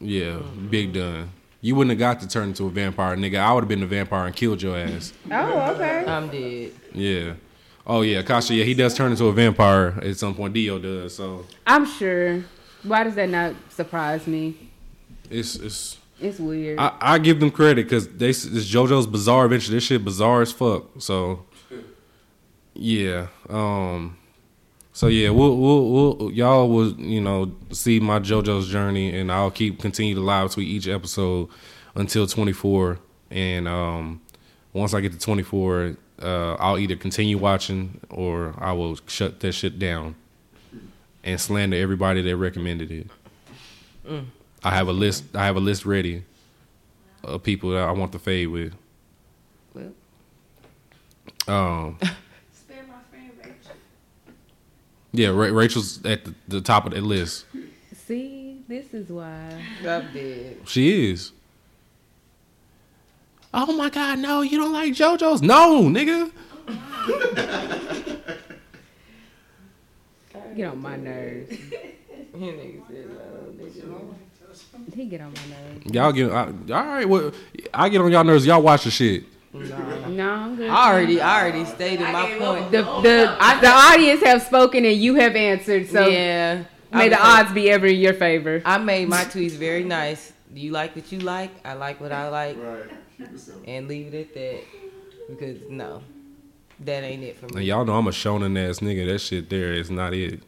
Yeah, 0.00 0.38
big 0.70 0.92
done. 0.92 1.30
You 1.60 1.76
wouldn't 1.76 1.90
have 1.90 1.98
got 1.98 2.20
to 2.20 2.28
turn 2.28 2.48
into 2.48 2.66
a 2.66 2.70
vampire, 2.70 3.16
nigga. 3.16 3.38
I 3.38 3.52
would 3.52 3.62
have 3.62 3.68
been 3.68 3.80
the 3.80 3.86
vampire 3.86 4.26
and 4.26 4.34
killed 4.34 4.62
your 4.62 4.76
ass. 4.76 5.12
Oh, 5.30 5.72
okay. 5.74 6.04
I'm 6.06 6.28
dead. 6.28 6.72
Yeah. 6.92 7.34
Oh 7.86 8.02
yeah, 8.02 8.22
Kasha. 8.22 8.54
Yeah, 8.54 8.64
he 8.64 8.74
does 8.74 8.94
turn 8.94 9.10
into 9.10 9.26
a 9.26 9.32
vampire 9.32 9.98
at 10.02 10.16
some 10.16 10.34
point. 10.34 10.54
Dio 10.54 10.78
does. 10.78 11.16
So 11.16 11.46
I'm 11.66 11.86
sure. 11.86 12.44
Why 12.82 13.04
does 13.04 13.14
that 13.14 13.28
not 13.28 13.54
surprise 13.70 14.26
me? 14.26 14.71
It's 15.32 15.56
it's. 15.56 15.98
It's 16.20 16.38
weird. 16.38 16.78
I, 16.78 16.92
I 17.00 17.18
give 17.18 17.40
them 17.40 17.50
credit 17.50 17.86
because 17.86 18.06
they 18.08 18.28
s- 18.28 18.44
it's 18.44 18.70
JoJo's 18.72 19.08
Bizarre 19.08 19.46
Adventure. 19.46 19.72
This 19.72 19.82
shit 19.82 20.04
bizarre 20.04 20.42
as 20.42 20.52
fuck. 20.52 20.84
So 21.00 21.44
yeah. 22.74 23.26
Um. 23.48 24.16
So 24.94 25.06
yeah, 25.06 25.30
we'll, 25.30 25.56
we'll, 25.56 25.90
we'll 25.90 26.30
y'all 26.32 26.68
will 26.68 26.92
you 27.00 27.20
know 27.20 27.52
see 27.72 27.98
my 27.98 28.20
JoJo's 28.20 28.68
journey, 28.68 29.18
and 29.18 29.32
I'll 29.32 29.50
keep 29.50 29.80
continue 29.80 30.14
to 30.14 30.20
live 30.20 30.52
tweet 30.52 30.68
each 30.68 30.86
episode 30.86 31.48
until 31.94 32.26
24. 32.26 32.98
And 33.30 33.66
um, 33.66 34.20
once 34.74 34.92
I 34.94 35.00
get 35.00 35.12
to 35.12 35.18
24, 35.18 35.96
uh, 36.20 36.54
I'll 36.54 36.78
either 36.78 36.94
continue 36.96 37.38
watching 37.38 38.00
or 38.10 38.54
I 38.58 38.72
will 38.72 38.98
shut 39.06 39.40
that 39.40 39.52
shit 39.52 39.78
down 39.78 40.14
and 41.24 41.40
slander 41.40 41.76
everybody 41.78 42.20
that 42.22 42.36
recommended 42.36 42.90
it. 42.92 43.06
I 44.64 44.70
have 44.70 44.88
a 44.88 44.92
list. 44.92 45.24
I 45.34 45.44
have 45.46 45.56
a 45.56 45.60
list 45.60 45.84
ready 45.84 46.22
of 47.24 47.42
people 47.42 47.70
that 47.70 47.82
I 47.88 47.92
want 47.92 48.12
to 48.12 48.18
fade 48.18 48.48
with. 48.48 48.74
Well. 49.74 49.92
Um. 51.48 51.98
Spare 52.52 52.84
my 52.86 52.94
friend 53.10 53.30
Rachel. 53.38 53.76
Yeah, 55.12 55.28
Ra- 55.28 55.56
Rachel's 55.56 56.04
at 56.04 56.24
the, 56.24 56.34
the 56.48 56.60
top 56.60 56.86
of 56.86 56.92
that 56.92 57.02
list. 57.02 57.46
See, 58.06 58.62
this 58.68 58.92
is 58.94 59.08
why. 59.08 59.62
I'm 59.80 60.12
dead. 60.12 60.58
She 60.66 61.10
is. 61.10 61.32
Oh 63.54 63.76
my 63.76 63.90
God! 63.90 64.18
No, 64.18 64.40
you 64.40 64.56
don't 64.58 64.72
like 64.72 64.94
JoJo's? 64.94 65.42
No, 65.42 65.82
nigga. 65.82 66.30
Get 70.56 70.66
on 70.68 70.80
my 70.82 70.96
nerves. 70.96 71.56
You 72.34 72.40
niggas 72.52 72.86
said, 72.88 73.10
uh, 73.10 73.50
nigga. 73.62 74.14
He 74.94 75.06
get 75.06 75.20
on 75.20 75.32
my 75.32 75.56
nerves. 75.56 75.94
Y'all 75.94 76.12
get 76.12 76.30
I, 76.30 76.44
all 76.46 76.86
right. 76.86 77.08
Well, 77.08 77.32
I 77.72 77.88
get 77.88 78.00
on 78.00 78.10
y'all 78.12 78.24
nerves. 78.24 78.44
Y'all 78.46 78.62
watch 78.62 78.84
the 78.84 78.90
shit. 78.90 79.24
No, 79.54 79.60
I'm 80.30 80.56
good. 80.56 80.70
I 80.70 80.90
already, 80.92 81.20
I 81.20 81.42
already 81.42 81.64
stated 81.66 82.00
my 82.00 82.36
point. 82.38 82.70
The 82.70 82.88
oh, 82.88 83.02
the 83.02 83.36
the 83.60 83.68
audience 83.68 84.22
have 84.22 84.42
spoken 84.42 84.84
and 84.86 84.96
you 84.96 85.14
have 85.16 85.36
answered. 85.36 85.88
So 85.90 86.06
yeah, 86.06 86.64
may 86.92 87.04
I 87.06 87.08
the 87.08 87.16
was 87.16 87.20
like- 87.24 87.38
odds 87.44 87.52
be 87.52 87.70
ever 87.70 87.86
in 87.86 87.98
your 87.98 88.14
favor. 88.14 88.62
I 88.64 88.78
made 88.78 89.08
my 89.08 89.24
tweets 89.24 89.52
very 89.52 89.84
nice. 89.84 90.32
You 90.54 90.70
like 90.72 90.94
what 90.96 91.10
you 91.12 91.18
like. 91.20 91.50
I 91.66 91.72
like 91.74 92.00
what 92.00 92.12
I 92.12 92.28
like, 92.28 92.56
Right. 92.58 92.84
Keep 93.18 93.32
it 93.34 93.40
simple. 93.40 93.62
and 93.66 93.88
leave 93.88 94.12
it 94.14 94.20
at 94.28 94.34
that. 94.34 94.60
Because 95.28 95.58
no, 95.70 96.02
that 96.80 97.04
ain't 97.04 97.22
it 97.22 97.36
for 97.38 97.46
And 97.46 97.54
me. 97.56 97.64
y'all 97.64 97.84
know 97.84 97.94
I'm 97.96 98.06
a 98.06 98.10
shonen 98.10 98.58
ass 98.68 98.80
nigga. 98.80 99.06
That 99.06 99.18
shit 99.20 99.48
there 99.50 99.72
is 99.72 99.90
not 99.90 100.12
it. 100.14 100.40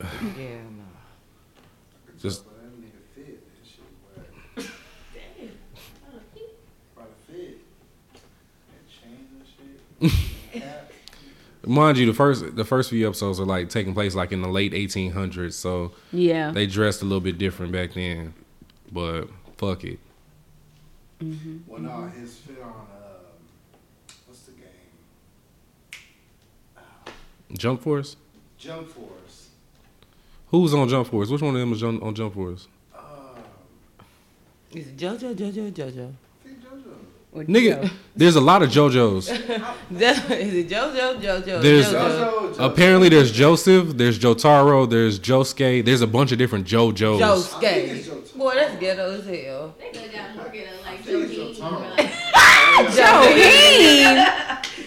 Yeah, 0.00 0.06
no. 0.06 0.84
Just 2.20 2.44
But 2.44 2.56
that 2.56 2.80
nigga 2.80 3.00
fit. 3.14 3.40
That 3.46 3.66
shit 3.66 3.84
whack. 4.04 4.68
About 6.96 7.10
to 7.26 7.32
fit. 7.32 7.60
That 8.12 8.84
chain 8.88 9.26
and 9.38 9.46
shit. 9.46 9.78
Cap. 9.78 9.87
mind 11.66 11.98
you, 11.98 12.06
the 12.06 12.14
first 12.14 12.56
the 12.56 12.64
first 12.64 12.90
few 12.90 13.06
episodes 13.06 13.38
are 13.40 13.44
like 13.44 13.68
taking 13.68 13.94
place 13.94 14.14
like 14.14 14.32
in 14.32 14.42
the 14.42 14.48
late 14.48 14.72
1800s, 14.72 15.52
so 15.54 15.92
Yeah. 16.12 16.50
they 16.50 16.66
dressed 16.66 17.02
a 17.02 17.04
little 17.04 17.20
bit 17.20 17.38
different 17.38 17.72
back 17.72 17.94
then. 17.94 18.34
But 18.90 19.28
fuck 19.58 19.84
it. 19.84 19.98
Well, 21.66 21.80
no, 21.80 22.06
his 22.16 22.36
fit 22.36 22.62
on, 22.62 22.68
um, 22.70 22.76
what's 24.26 24.40
the 24.42 24.52
game? 24.52 24.70
Jump 27.56 27.82
Force. 27.82 28.16
Jump 28.56 28.88
Force. 28.88 29.48
Who's 30.48 30.72
on 30.74 30.88
Jump 30.88 31.08
Force? 31.08 31.28
Which 31.28 31.42
one 31.42 31.54
of 31.54 31.60
them 31.60 31.72
is 31.72 31.82
on, 31.82 32.00
on 32.02 32.14
Jump 32.14 32.34
Force? 32.34 32.68
Um, 32.96 33.02
Is 34.72 34.86
it 34.88 34.96
JoJo, 34.96 35.34
JoJo, 35.34 35.72
JoJo? 35.72 36.12
I 37.34 37.38
think 37.38 37.48
JoJo. 37.48 37.50
Or 37.50 37.50
Nigga, 37.52 37.82
Joe. 37.82 37.90
there's 38.16 38.36
a 38.36 38.40
lot 38.40 38.62
of 38.62 38.70
JoJo's. 38.70 39.28
is 39.28 39.40
it 39.40 40.68
JoJo, 40.68 41.20
JoJo? 41.20 41.60
There's- 41.62 41.92
JoJo. 41.92 41.92
JoJo. 41.92 42.54
JoJo. 42.54 42.64
Apparently, 42.72 43.08
there's 43.08 43.30
Joseph, 43.32 43.88
there's 43.96 44.18
Jotaro, 44.18 44.86
there's 44.88 45.18
Josuke. 45.20 45.84
There's 45.84 46.00
a 46.00 46.06
bunch 46.06 46.32
of 46.32 46.38
different 46.38 46.66
JoJo's. 46.66 47.18
Joe 47.18 47.34
I 47.34 47.36
think 47.60 47.92
it's 47.92 48.06
Skate. 48.06 48.14
Boy, 48.38 48.54
that's 48.54 48.76
ghetto 48.80 49.10
as 49.18 49.26
hell. 49.26 49.74
They 49.78 49.90
could 49.90 50.10
have 50.10 50.12
got 50.12 50.36
more 50.36 50.48
get 50.52 50.68
a 50.68 50.70
like 50.82 51.00
I 51.00 51.02
Joe 51.02 51.26
think 51.26 51.30
it's 51.30 51.34
King, 51.34 51.54
Jotaro. 51.54 51.96
like 51.96 52.10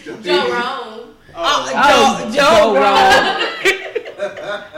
Joe 0.05 0.17
Joe 0.23 0.51
Wrong. 0.51 0.97
Oh, 1.33 1.71
oh, 1.73 2.25
Joe, 2.25 2.31
Joe, 2.33 2.73
Joe 2.75 2.81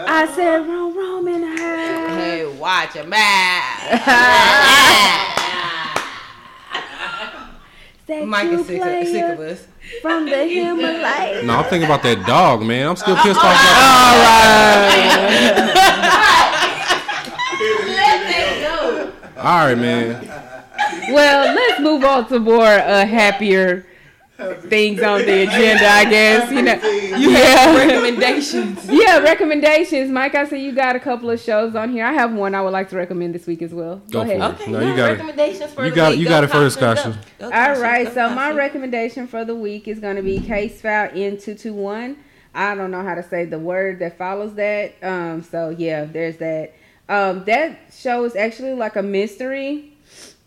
I 0.07 0.09
said 0.35 0.57
Rome, 0.67 0.95
Rome 0.97 1.27
in 1.27 1.41
the. 1.41 1.47
Hey, 1.57 2.45
watch 2.59 2.95
your 2.95 3.05
mouth. 3.05 3.99
Mike 8.07 8.47
is 8.49 8.67
sick, 8.67 8.81
sick 9.07 9.23
of 9.23 9.39
us. 9.39 9.65
from 10.01 10.25
the 10.25 10.45
Himalayas. 10.45 11.43
No, 11.47 11.57
I'm 11.57 11.63
thinking 11.65 11.85
about 11.85 12.03
that 12.03 12.25
dog, 12.25 12.61
man. 12.61 12.87
I'm 12.89 12.95
still 12.97 13.15
pissed 13.15 13.39
off. 13.39 13.45
All 13.45 13.51
right. 13.51 15.13
Let 17.87 18.19
that 18.27 18.59
go. 18.61 19.11
All 19.37 19.67
right, 19.67 19.77
man. 19.77 20.27
Well, 21.13 21.55
let's 21.55 21.79
move 21.79 22.03
on 22.03 22.27
to 22.27 22.39
more 22.39 22.65
uh, 22.65 23.05
happier 23.05 23.85
things 24.69 25.01
on 25.01 25.19
the 25.21 25.43
agenda, 25.43 25.85
I 25.87 26.05
guess. 26.09 26.51
You 26.51 26.61
know, 26.61 26.73
You 27.17 27.31
yeah. 27.31 27.37
have 27.39 27.75
recommendations. 27.87 28.89
Yeah, 28.89 29.19
recommendations. 29.19 30.11
Mike, 30.11 30.35
I 30.35 30.45
see 30.47 30.63
you 30.63 30.71
got 30.73 30.95
a 30.95 30.99
couple 30.99 31.29
of 31.29 31.39
shows 31.39 31.75
on 31.75 31.91
here. 31.91 32.05
I 32.05 32.13
have 32.13 32.33
one 32.33 32.55
I 32.55 32.61
would 32.61 32.73
like 32.73 32.89
to 32.89 32.95
recommend 32.97 33.35
this 33.35 33.45
week 33.47 33.61
as 33.61 33.73
well. 33.73 33.97
Go, 34.11 34.11
Go 34.11 34.21
ahead. 34.21 34.41
Okay, 34.41 34.71
No, 34.71 34.79
you 34.79 34.95
got 34.95 35.11
recommendations 35.11 35.73
for 35.73 35.83
You 35.85 35.89
the 35.91 35.95
got- 35.95 36.11
week. 36.11 36.19
you 36.19 36.25
Go 36.25 36.29
got 36.31 36.43
it 36.43 36.51
first, 36.51 36.79
Kasha, 36.79 37.03
Kasha. 37.03 37.19
go. 37.39 37.45
Go, 37.45 37.51
Kasha, 37.51 37.81
right, 37.81 38.13
so 38.13 38.29
my 38.29 38.51
recommendation 38.51 39.27
for 39.27 39.45
the 39.45 39.55
week 39.55 39.87
is 39.87 39.99
going 39.99 40.15
to 40.17 40.21
be 40.23 40.39
case 40.39 40.81
file 40.81 41.09
N221. 41.09 42.15
I 42.55 42.75
don't 42.75 42.91
know 42.91 43.01
how 43.03 43.15
to 43.15 43.23
say 43.23 43.45
the 43.45 43.57
word 43.59 43.99
that 43.99 44.17
follows 44.17 44.53
that. 44.55 44.93
Um, 45.01 45.41
so 45.41 45.69
yeah, 45.69 46.05
there's 46.05 46.37
that. 46.37 46.73
Um, 47.09 47.43
that 47.45 47.77
show 47.91 48.23
is 48.25 48.35
actually 48.35 48.73
like 48.73 48.95
a 48.95 49.03
mystery. 49.03 49.93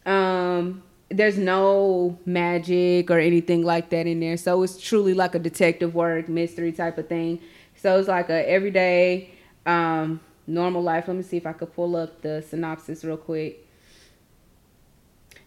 Um, 0.07 0.83
there's 1.17 1.39
no 1.39 2.19
magic 2.27 3.11
or 3.11 3.19
anything 3.19 3.65
like 3.65 3.91
that 3.91 4.07
in 4.07 4.21
there. 4.21 4.37
So 4.37 4.63
it's 4.63 4.81
truly 4.81 5.15
like 5.15 5.35
a 5.35 5.39
detective 5.39 5.95
work, 5.95 6.29
mystery 6.29 6.73
type 6.73 6.99
of 6.99 7.09
thing. 7.09 7.41
So 7.77 7.99
it's 7.99 8.09
like 8.09 8.29
a 8.29 8.49
everyday, 8.49 9.31
um, 9.65 10.21
normal 10.47 10.83
life. 10.83 11.09
Let 11.09 11.17
me 11.17 11.23
see 11.23 11.37
if 11.37 11.47
I 11.47 11.53
could 11.53 11.75
pull 11.75 11.97
up 11.97 12.23
the 12.23 12.45
synopsis 12.49 13.05
real 13.05 13.17
quick. 13.17 13.67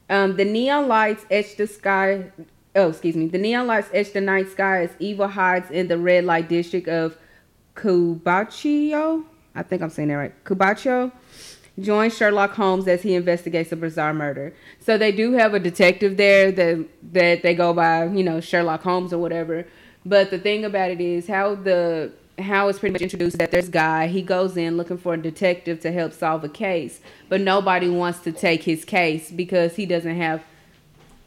Um, 0.10 0.36
the 0.36 0.46
neon 0.46 0.88
lights 0.88 1.26
etch 1.30 1.56
the 1.56 1.68
sky. 1.68 2.32
Oh, 2.76 2.90
excuse 2.90 3.16
me. 3.16 3.28
The 3.28 3.38
neon 3.38 3.68
lights 3.68 3.90
etch 3.94 4.14
the 4.14 4.22
night 4.22 4.50
sky 4.50 4.84
as 4.84 4.92
evil 5.00 5.28
hides 5.28 5.70
in 5.70 5.88
the 5.88 5.98
red 5.98 6.26
light 6.26 6.50
district 6.50 6.88
of 6.88 7.16
Kubachio. 7.76 9.24
I 9.54 9.64
think 9.64 9.82
I'm 9.82 9.90
saying 9.90 10.10
that 10.10 10.16
right. 10.16 10.44
Kubachio 10.44 11.12
joins 11.82 12.16
Sherlock 12.16 12.52
Holmes 12.52 12.88
as 12.88 13.02
he 13.02 13.16
investigates 13.16 13.72
a 13.72 13.76
bizarre 13.76 14.14
murder. 14.14 14.54
So 14.80 14.98
they 14.98 15.12
do 15.12 15.34
have 15.34 15.54
a 15.54 15.60
detective 15.60 16.18
there 16.18 16.52
that 16.52 16.86
that 17.14 17.44
they 17.44 17.54
go 17.54 17.74
by, 17.74 18.06
you 18.06 18.24
know, 18.24 18.40
Sherlock 18.40 18.84
Holmes 18.84 19.14
or 19.14 19.18
whatever. 19.20 19.66
But 20.06 20.32
the 20.32 20.40
thing 20.40 20.66
about 20.66 20.92
it 20.92 21.02
is 21.02 21.28
how 21.28 21.56
the 21.56 22.12
how 22.40 22.70
it's 22.70 22.80
pretty 22.80 22.94
much 22.94 23.02
introduced 23.02 23.38
that 23.38 23.52
there's 23.52 23.70
guy 23.70 24.08
he 24.08 24.22
goes 24.22 24.56
in 24.56 24.78
looking 24.78 24.98
for 24.98 25.14
a 25.14 25.18
detective 25.18 25.80
to 25.82 25.92
help 25.92 26.14
solve 26.14 26.44
a 26.44 26.50
case, 26.50 27.02
but 27.28 27.42
nobody 27.42 27.90
wants 27.90 28.20
to 28.20 28.32
take 28.32 28.64
his 28.64 28.86
case 28.86 29.30
because 29.30 29.76
he 29.76 29.86
doesn't 29.86 30.16
have 30.16 30.42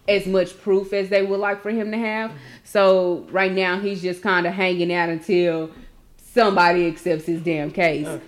as 0.09 0.27
much 0.27 0.59
proof 0.61 0.93
as 0.93 1.11
they 1.11 1.23
would 1.23 1.39
like 1.39 1.63
for 1.63 1.71
him 1.71 1.91
to 1.91 1.99
have. 1.99 2.33
So 2.65 3.27
right 3.31 3.53
now 3.53 3.79
he's 3.79 4.03
just 4.03 4.23
kind 4.23 4.47
of 4.47 4.55
hanging 4.55 4.93
out 4.93 5.09
until 5.09 5.71
somebody 6.17 6.87
accepts 6.87 7.27
his 7.27 7.43
damn 7.43 7.71
case. 7.71 8.07
Oh. 8.07 8.21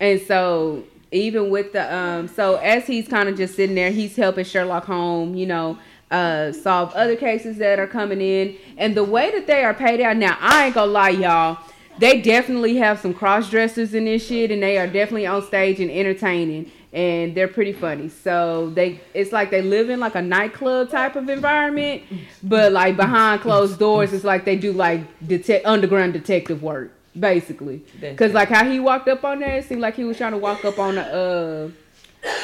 And 0.00 0.20
so 0.20 0.84
even 1.12 1.50
with 1.50 1.72
the 1.72 1.94
um 1.94 2.28
so 2.28 2.56
as 2.56 2.86
he's 2.86 3.08
kind 3.08 3.28
of 3.28 3.36
just 3.36 3.54
sitting 3.54 3.74
there, 3.74 3.90
he's 3.90 4.16
helping 4.16 4.44
Sherlock 4.44 4.84
Holmes, 4.84 5.38
you 5.38 5.46
know, 5.46 5.78
uh 6.10 6.52
solve 6.52 6.92
other 6.94 7.16
cases 7.16 7.58
that 7.58 7.78
are 7.78 7.86
coming 7.86 8.20
in. 8.20 8.56
And 8.76 8.94
the 8.96 9.04
way 9.04 9.30
that 9.30 9.46
they 9.46 9.64
are 9.64 9.74
paid 9.74 10.00
out 10.00 10.16
now, 10.16 10.36
I 10.40 10.66
ain't 10.66 10.74
gonna 10.74 10.90
lie, 10.90 11.10
y'all. 11.10 11.58
They 11.98 12.20
definitely 12.20 12.76
have 12.76 13.00
some 13.00 13.14
cross 13.14 13.48
dressers 13.48 13.94
in 13.94 14.04
this 14.04 14.26
shit 14.26 14.50
and 14.50 14.62
they 14.62 14.76
are 14.78 14.86
definitely 14.86 15.26
on 15.26 15.42
stage 15.42 15.80
and 15.80 15.90
entertaining 15.90 16.70
and 16.92 17.34
they're 17.34 17.48
pretty 17.48 17.72
funny. 17.72 18.08
So 18.08 18.70
they 18.70 19.00
it's 19.14 19.32
like 19.32 19.50
they 19.50 19.62
live 19.62 19.90
in 19.90 20.00
like 20.00 20.14
a 20.14 20.22
nightclub 20.22 20.90
type 20.90 21.16
of 21.16 21.28
environment, 21.28 22.02
but 22.42 22.72
like 22.72 22.96
behind 22.96 23.42
closed 23.42 23.78
doors 23.78 24.12
it's 24.12 24.24
like 24.24 24.44
they 24.44 24.56
do 24.56 24.72
like 24.72 25.00
detect 25.26 25.64
underground 25.66 26.12
detective 26.12 26.62
work 26.62 26.95
basically. 27.18 27.82
Cuz 28.16 28.32
like 28.32 28.48
how 28.48 28.64
he 28.68 28.80
walked 28.80 29.08
up 29.08 29.24
on 29.24 29.40
there, 29.40 29.56
it 29.58 29.64
seemed 29.64 29.80
like 29.80 29.94
he 29.96 30.04
was 30.04 30.16
trying 30.16 30.32
to 30.32 30.38
walk 30.38 30.64
up 30.64 30.78
on 30.78 30.98
a 30.98 31.00
uh 31.02 31.68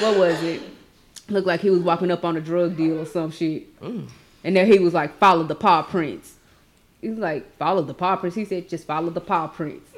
what 0.00 0.18
was 0.18 0.42
it? 0.42 0.62
Looked 1.28 1.46
like 1.46 1.60
he 1.60 1.70
was 1.70 1.80
walking 1.80 2.10
up 2.10 2.24
on 2.24 2.36
a 2.36 2.40
drug 2.40 2.76
deal 2.76 2.98
or 3.00 3.06
some 3.06 3.30
shit. 3.30 3.64
And 3.80 4.56
then 4.56 4.66
he 4.70 4.78
was 4.78 4.94
like 4.94 5.18
follow 5.18 5.44
the 5.44 5.54
paw 5.54 5.82
prints. 5.82 6.34
He 7.00 7.08
was 7.10 7.18
like 7.18 7.56
follow 7.56 7.82
the 7.82 7.94
paw 7.94 8.16
prints. 8.16 8.36
He 8.36 8.44
said 8.44 8.68
just 8.68 8.86
follow 8.86 9.10
the 9.10 9.20
paw 9.20 9.46
prints. 9.48 9.90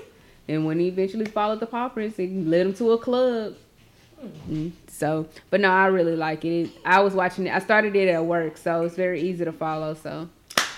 And 0.48 0.66
when 0.66 0.78
he 0.78 0.88
eventually 0.88 1.24
followed 1.24 1.60
the 1.60 1.66
paw 1.66 1.88
prints, 1.88 2.16
he 2.18 2.26
led 2.28 2.66
him 2.66 2.74
to 2.74 2.92
a 2.92 2.98
club. 2.98 3.54
Mm, 4.50 4.72
So, 4.88 5.26
but 5.50 5.60
no, 5.60 5.70
I 5.70 5.86
really 5.86 6.16
like 6.16 6.44
it. 6.44 6.70
I 6.84 7.00
was 7.00 7.14
watching 7.14 7.46
it. 7.46 7.54
I 7.54 7.58
started 7.58 7.94
it 7.96 8.08
at 8.08 8.24
work, 8.24 8.56
so 8.56 8.82
it's 8.84 8.94
very 8.94 9.20
easy 9.22 9.44
to 9.44 9.52
follow. 9.52 9.94
So, 9.94 10.28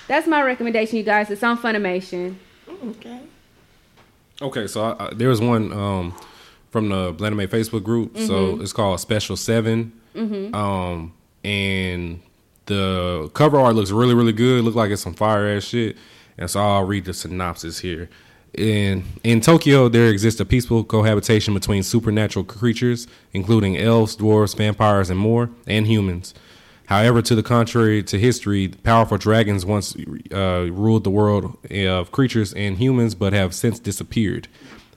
that's 0.08 0.26
my 0.26 0.42
recommendation, 0.42 0.98
you 0.98 1.02
guys. 1.04 1.30
It's 1.30 1.42
on 1.42 1.58
Funimation. 1.58 2.36
Okay. 2.68 3.20
Okay, 4.40 4.66
so 4.66 4.84
I, 4.84 5.06
I, 5.06 5.14
there 5.14 5.28
was 5.28 5.40
one 5.40 5.72
um, 5.72 6.14
from 6.70 6.88
the 6.88 7.12
Blaname 7.14 7.48
Facebook 7.48 7.82
group. 7.82 8.12
Mm-hmm. 8.14 8.26
So 8.26 8.60
it's 8.60 8.72
called 8.72 9.00
Special 9.00 9.36
7 9.36 9.92
Um, 10.54 11.12
and 11.44 12.20
the 12.66 13.30
cover 13.34 13.58
art 13.58 13.74
looks 13.74 13.90
really, 13.90 14.14
really 14.14 14.32
good. 14.32 14.64
Look 14.64 14.74
like 14.74 14.90
it's 14.90 15.02
some 15.02 15.14
fire 15.14 15.46
ass 15.48 15.64
shit. 15.64 15.96
And 16.36 16.50
so 16.50 16.60
I'll 16.60 16.84
read 16.84 17.04
the 17.04 17.14
synopsis 17.14 17.78
here. 17.78 18.08
In 18.54 19.04
in 19.22 19.40
Tokyo, 19.40 19.88
there 19.88 20.08
exists 20.08 20.40
a 20.40 20.44
peaceful 20.44 20.82
cohabitation 20.82 21.52
between 21.52 21.82
supernatural 21.82 22.44
creatures, 22.44 23.06
including 23.32 23.76
elves, 23.76 24.16
dwarves, 24.16 24.56
vampires, 24.56 25.10
and 25.10 25.18
more, 25.18 25.50
and 25.66 25.86
humans. 25.86 26.32
However, 26.86 27.20
to 27.22 27.34
the 27.34 27.42
contrary 27.42 28.02
to 28.04 28.18
history, 28.18 28.68
powerful 28.68 29.18
dragons 29.18 29.66
once 29.66 29.96
uh, 30.32 30.68
ruled 30.70 31.04
the 31.04 31.10
world 31.10 31.56
of 31.70 32.12
creatures 32.12 32.52
and 32.54 32.78
humans, 32.78 33.14
but 33.14 33.32
have 33.32 33.54
since 33.54 33.78
disappeared. 33.78 34.48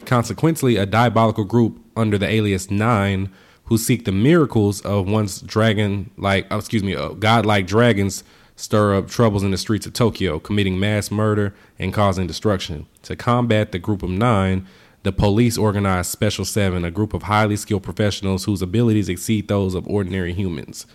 Consequently, 0.05 0.77
a 0.77 0.85
diabolical 0.85 1.43
group 1.43 1.79
under 1.95 2.17
the 2.17 2.27
alias 2.27 2.69
Nine, 2.69 3.31
who 3.65 3.77
seek 3.77 4.05
the 4.05 4.11
miracles 4.11 4.81
of 4.81 5.07
once 5.07 5.41
dragon-like, 5.41 6.47
oh, 6.49 6.57
excuse 6.57 6.83
me, 6.83 6.95
uh, 6.95 7.09
godlike 7.09 7.67
dragons, 7.67 8.23
stir 8.55 8.95
up 8.95 9.07
troubles 9.07 9.43
in 9.43 9.51
the 9.51 9.57
streets 9.57 9.85
of 9.85 9.93
Tokyo, 9.93 10.39
committing 10.39 10.79
mass 10.79 11.11
murder 11.11 11.55
and 11.77 11.93
causing 11.93 12.27
destruction. 12.27 12.87
To 13.03 13.15
combat 13.15 13.71
the 13.71 13.79
group 13.79 14.03
of 14.03 14.09
nine, 14.09 14.67
the 15.03 15.11
police 15.11 15.57
organized 15.57 16.11
Special 16.11 16.45
Seven, 16.45 16.83
a 16.83 16.91
group 16.91 17.13
of 17.13 17.23
highly 17.23 17.55
skilled 17.55 17.83
professionals 17.83 18.45
whose 18.45 18.61
abilities 18.61 19.09
exceed 19.09 19.47
those 19.47 19.75
of 19.75 19.87
ordinary 19.87 20.33
humans. 20.33 20.85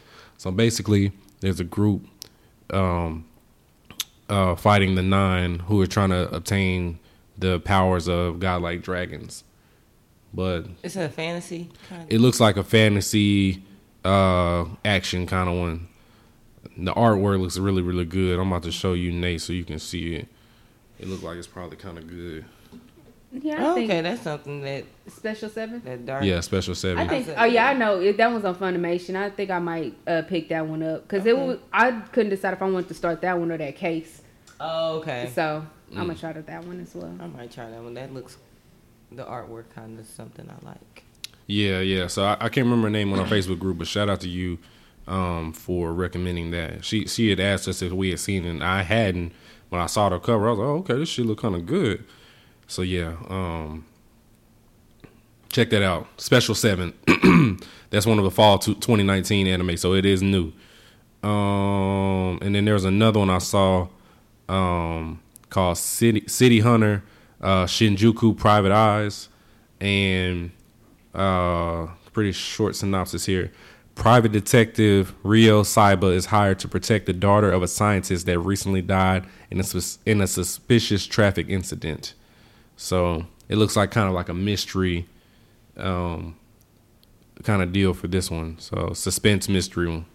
So 0.45 0.51
basically, 0.51 1.11
there's 1.41 1.59
a 1.59 1.65
group 1.65 2.07
um, 2.69 3.25
uh, 4.29 4.55
fighting 4.57 4.95
the 4.95 5.01
nine 5.01 5.61
who 5.61 5.81
are 5.81 5.87
trying 5.87 6.11
to 6.11 6.31
obtain 6.35 6.99
the 7.39 7.61
powers 7.61 8.09
of 8.09 8.41
godlike 8.41 8.83
dragons. 8.83 9.43
But 10.35 10.67
It's 10.83 10.97
a 10.97 11.09
fantasy. 11.09 11.71
Kind 11.89 12.13
it 12.13 12.21
looks 12.21 12.41
like 12.41 12.59
a 12.59 12.63
fantasy 12.63 13.63
uh, 14.05 14.67
action 14.85 15.27
kind 15.27 15.49
of 15.49 15.57
one. 15.57 15.89
The 16.77 16.93
artwork 16.93 17.41
looks 17.41 17.57
really, 17.57 17.81
really 17.81 18.05
good. 18.05 18.39
I'm 18.39 18.53
about 18.53 18.65
to 18.65 18.73
show 18.73 18.93
you 18.93 19.13
Nate 19.13 19.41
so 19.41 19.55
you 19.55 19.65
can 19.65 19.79
see 19.79 20.17
it. 20.17 20.29
It 21.01 21.09
looks 21.09 21.23
like 21.23 21.39
it's 21.39 21.47
probably 21.47 21.79
kind 21.79 21.97
of 21.97 22.07
good. 22.07 22.45
Yeah, 23.43 23.71
I 23.71 23.75
think 23.75 23.91
okay, 23.91 24.01
that's 24.01 24.23
something 24.23 24.61
that 24.63 24.85
Special 25.09 25.49
Seven. 25.49 25.83
that 25.85 26.07
dark. 26.07 26.25
Yeah, 26.25 26.41
special 26.41 26.75
seven. 26.75 26.99
I 26.99 27.09
think. 27.09 27.37
Oh 27.37 27.45
yeah, 27.45 27.69
I 27.69 27.75
know 27.75 28.01
it, 28.01 28.17
that 28.17 28.31
one's 28.31 28.45
on 28.45 28.55
Funimation. 28.55 29.17
I 29.17 29.29
think 29.31 29.51
I 29.51 29.59
might 29.59 29.95
uh, 30.07 30.23
pick 30.23 30.49
that 30.51 30.67
one 30.67 30.83
up 30.83 31.03
because 31.03 31.27
it 31.27 31.37
was. 31.37 31.59
I 31.73 31.91
couldn't 32.13 32.31
decide 32.31 32.53
if 32.55 32.63
I 32.63 32.71
wanted 32.71 32.89
to 32.89 32.95
start 32.95 33.21
that 33.23 33.39
one 33.39 33.51
or 33.51 33.59
that 33.59 33.77
case. 33.77 34.23
Oh, 34.61 34.99
okay. 34.99 35.31
So 35.35 35.67
Mm. 35.93 35.99
I'm 36.01 36.07
gonna 36.07 36.19
try 36.19 36.33
that, 36.33 36.47
that 36.47 36.65
one 36.65 36.81
as 36.81 36.95
well. 36.95 37.15
I 37.21 37.27
might 37.27 37.53
try 37.53 37.71
that 37.71 37.83
one. 37.83 37.95
That 37.95 38.13
looks, 38.13 38.39
the 39.13 39.25
artwork 39.25 39.65
kind 39.75 39.99
of 39.99 40.07
something 40.07 40.49
I 40.49 40.67
like. 40.67 41.05
Yeah, 41.47 41.81
yeah. 41.81 42.07
So 42.07 42.25
I, 42.25 42.33
I 42.41 42.49
can't 42.49 42.65
remember 42.65 42.87
her 42.87 42.91
name 42.91 43.13
on 43.13 43.19
our 43.21 43.27
Facebook 43.27 43.59
group, 43.59 43.79
but 43.79 43.87
shout 43.87 44.09
out 44.09 44.21
to 44.23 44.29
you 44.29 44.59
um, 45.07 45.53
for 45.53 45.93
recommending 45.93 46.51
that. 46.53 46.85
She 46.85 47.07
she 47.07 47.31
had 47.31 47.39
asked 47.39 47.69
us 47.69 47.83
if 47.83 47.93
we 47.93 48.11
had 48.11 48.19
seen 48.21 48.45
it, 48.45 48.51
and 48.51 48.65
I 48.65 48.83
hadn't. 48.83 49.33
When 49.69 49.81
I 49.81 49.87
saw 49.87 50.09
the 50.09 50.19
cover, 50.19 50.47
I 50.49 50.51
was 50.51 50.59
like, 50.59 50.69
oh, 50.69 50.77
okay, 50.79 50.95
this 50.95 51.09
shit 51.09 51.27
look 51.27 51.41
kind 51.41 51.55
of 51.55 51.67
good. 51.67 52.05
So 52.67 52.83
yeah, 52.83 53.17
um, 53.29 53.85
check 55.49 55.71
that 55.71 55.83
out. 55.83 56.07
Special 56.17 56.55
Seven. 56.55 56.93
That's 57.91 58.07
one 58.07 58.19
of 58.19 58.25
the 58.25 58.31
fall 58.31 58.59
2019 58.59 59.47
anime, 59.47 59.77
so 59.77 59.95
it 59.95 60.05
is 60.05 60.23
new. 60.23 60.53
Um, 61.23 62.39
and 62.43 62.55
then 62.55 62.65
there's 62.65 62.85
another 62.85 63.21
one 63.21 63.31
I 63.31 63.39
saw 63.39 63.89
um, 64.49 65.21
called 65.49 65.79
City 65.79 66.25
City 66.27 66.61
Hunter, 66.61 67.03
uh, 67.41 67.65
Shinjuku 67.65 68.37
Private 68.37 68.73
Eyes, 68.73 69.29
and 69.81 70.51
uh, 71.15 71.87
pretty 72.13 72.33
short 72.33 72.77
synopsis 72.77 73.27
here. 73.27 73.53
Private 73.95 74.33
detective 74.33 75.15
Ryo 75.23 75.63
Saeba 75.63 76.13
is 76.13 76.27
hired 76.27 76.59
to 76.61 76.69
protect 76.69 77.07
the 77.07 77.13
daughter 77.13 77.51
of 77.51 77.63
a 77.63 77.69
scientist 77.69 78.27
that 78.27 78.39
recently 78.41 78.83
died 78.83 79.25
in 79.51 79.61
a 79.61 79.65
in 80.05 80.21
a 80.21 80.27
suspicious 80.27 81.07
traffic 81.07 81.49
incident. 81.49 82.15
So 82.77 83.27
it 83.49 83.57
looks 83.57 83.77
like 83.77 83.91
kind 83.91 84.09
of 84.09 84.15
like 84.15 84.29
a 84.29 84.35
mystery, 84.35 85.07
um, 85.77 86.37
kind 87.43 87.63
of 87.63 87.73
deal 87.73 87.95
for 87.95 88.09
this 88.09 88.31
one. 88.31 88.59
So 88.59 88.93
suspense 88.95 89.49
mystery 89.49 89.89
one. 89.89 90.07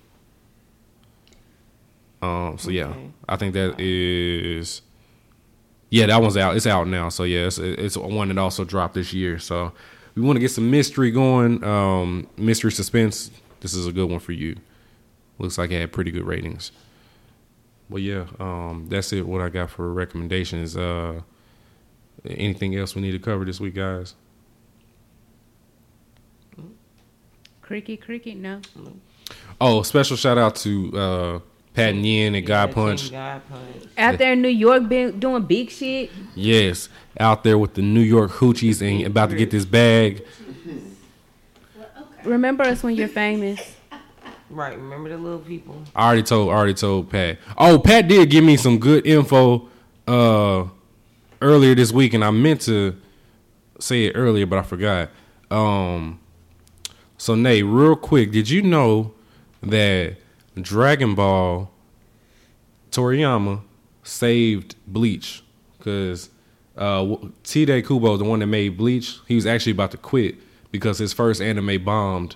Um. 2.21 2.57
So 2.57 2.69
yeah, 2.69 2.93
I 3.27 3.37
think 3.37 3.53
that 3.53 3.79
is. 3.79 4.81
Yeah, 5.91 6.05
that 6.05 6.21
one's 6.21 6.37
out. 6.37 6.55
It's 6.55 6.67
out 6.67 6.87
now. 6.87 7.09
So 7.09 7.23
yeah, 7.23 7.47
it's, 7.47 7.57
it's 7.57 7.97
one 7.97 8.27
that 8.27 8.37
also 8.37 8.63
dropped 8.63 8.93
this 8.93 9.11
year. 9.11 9.39
So 9.39 9.71
we 10.13 10.21
want 10.21 10.35
to 10.35 10.39
get 10.41 10.51
some 10.51 10.69
mystery 10.69 11.11
going. 11.11 11.63
Um, 11.63 12.27
mystery 12.37 12.71
suspense. 12.71 13.31
This 13.61 13.73
is 13.73 13.87
a 13.87 13.91
good 13.91 14.09
one 14.09 14.19
for 14.19 14.31
you. 14.33 14.57
Looks 15.39 15.57
like 15.57 15.71
it 15.71 15.79
had 15.79 15.91
pretty 15.91 16.11
good 16.11 16.25
ratings. 16.25 16.71
But 17.89 18.01
yeah, 18.01 18.25
um, 18.39 18.85
that's 18.89 19.11
it. 19.13 19.25
What 19.25 19.41
I 19.41 19.49
got 19.49 19.71
for 19.71 19.91
recommendations. 19.91 20.77
Uh, 20.77 21.21
anything 22.25 22.75
else 22.75 22.95
we 22.95 23.01
need 23.01 23.11
to 23.11 23.19
cover 23.19 23.45
this 23.45 23.59
week, 23.59 23.75
guys? 23.75 24.15
Creaky, 27.61 27.97
creaky, 27.97 28.33
no. 28.33 28.61
Oh, 29.61 29.83
special 29.83 30.17
shout 30.17 30.37
out 30.37 30.55
to 30.55 30.97
uh, 30.97 31.39
Pat 31.73 31.93
Yin 31.93 32.33
and 32.33 32.45
God 32.45 32.71
Punch. 32.71 33.03
Team 33.03 33.11
God 33.11 33.41
Punch. 33.47 33.87
Out 33.97 34.17
there 34.17 34.33
in 34.33 34.41
New 34.41 34.49
York, 34.49 34.87
been 34.89 35.19
doing 35.19 35.43
big 35.43 35.69
shit. 35.69 36.09
Yes, 36.33 36.89
out 37.19 37.43
there 37.43 37.57
with 37.57 37.75
the 37.75 37.81
New 37.81 38.01
York 38.01 38.31
hoochies 38.31 38.81
and 38.81 39.05
about 39.05 39.29
to 39.29 39.35
get 39.35 39.51
this 39.51 39.65
bag. 39.65 40.25
Remember 42.23 42.63
us 42.63 42.81
when 42.81 42.95
you're 42.95 43.07
famous. 43.07 43.75
Right. 44.49 44.75
Remember 44.75 45.09
the 45.09 45.17
little 45.17 45.39
people. 45.39 45.83
I 45.95 46.07
already 46.07 46.23
told, 46.23 46.49
I 46.49 46.53
already 46.53 46.73
told 46.73 47.09
Pat. 47.09 47.37
Oh, 47.57 47.77
Pat 47.77 48.07
did 48.07 48.29
give 48.29 48.43
me 48.43 48.57
some 48.57 48.79
good 48.79 49.05
info 49.05 49.69
uh, 50.07 50.65
earlier 51.41 51.75
this 51.75 51.91
week, 51.91 52.13
and 52.13 52.23
I 52.23 52.31
meant 52.31 52.61
to 52.61 52.95
say 53.79 54.05
it 54.05 54.13
earlier, 54.13 54.45
but 54.45 54.59
I 54.59 54.63
forgot. 54.63 55.09
Um, 55.49 56.19
so 57.17 57.35
Nate, 57.35 57.65
real 57.65 57.95
quick, 57.95 58.31
did 58.31 58.49
you 58.49 58.61
know 58.61 59.13
that 59.61 60.17
Dragon 60.61 61.15
Ball 61.15 61.69
Toriyama 62.91 63.61
saved 64.03 64.75
Bleach 64.87 65.43
because 65.77 66.29
uh, 66.77 67.15
Tite 67.43 67.85
Kubo, 67.85 68.17
the 68.17 68.23
one 68.23 68.39
that 68.39 68.47
made 68.47 68.77
Bleach, 68.77 69.19
he 69.27 69.35
was 69.35 69.45
actually 69.45 69.73
about 69.73 69.91
to 69.91 69.97
quit 69.97 70.35
because 70.71 70.97
his 70.97 71.13
first 71.13 71.41
anime 71.41 71.83
bombed, 71.83 72.35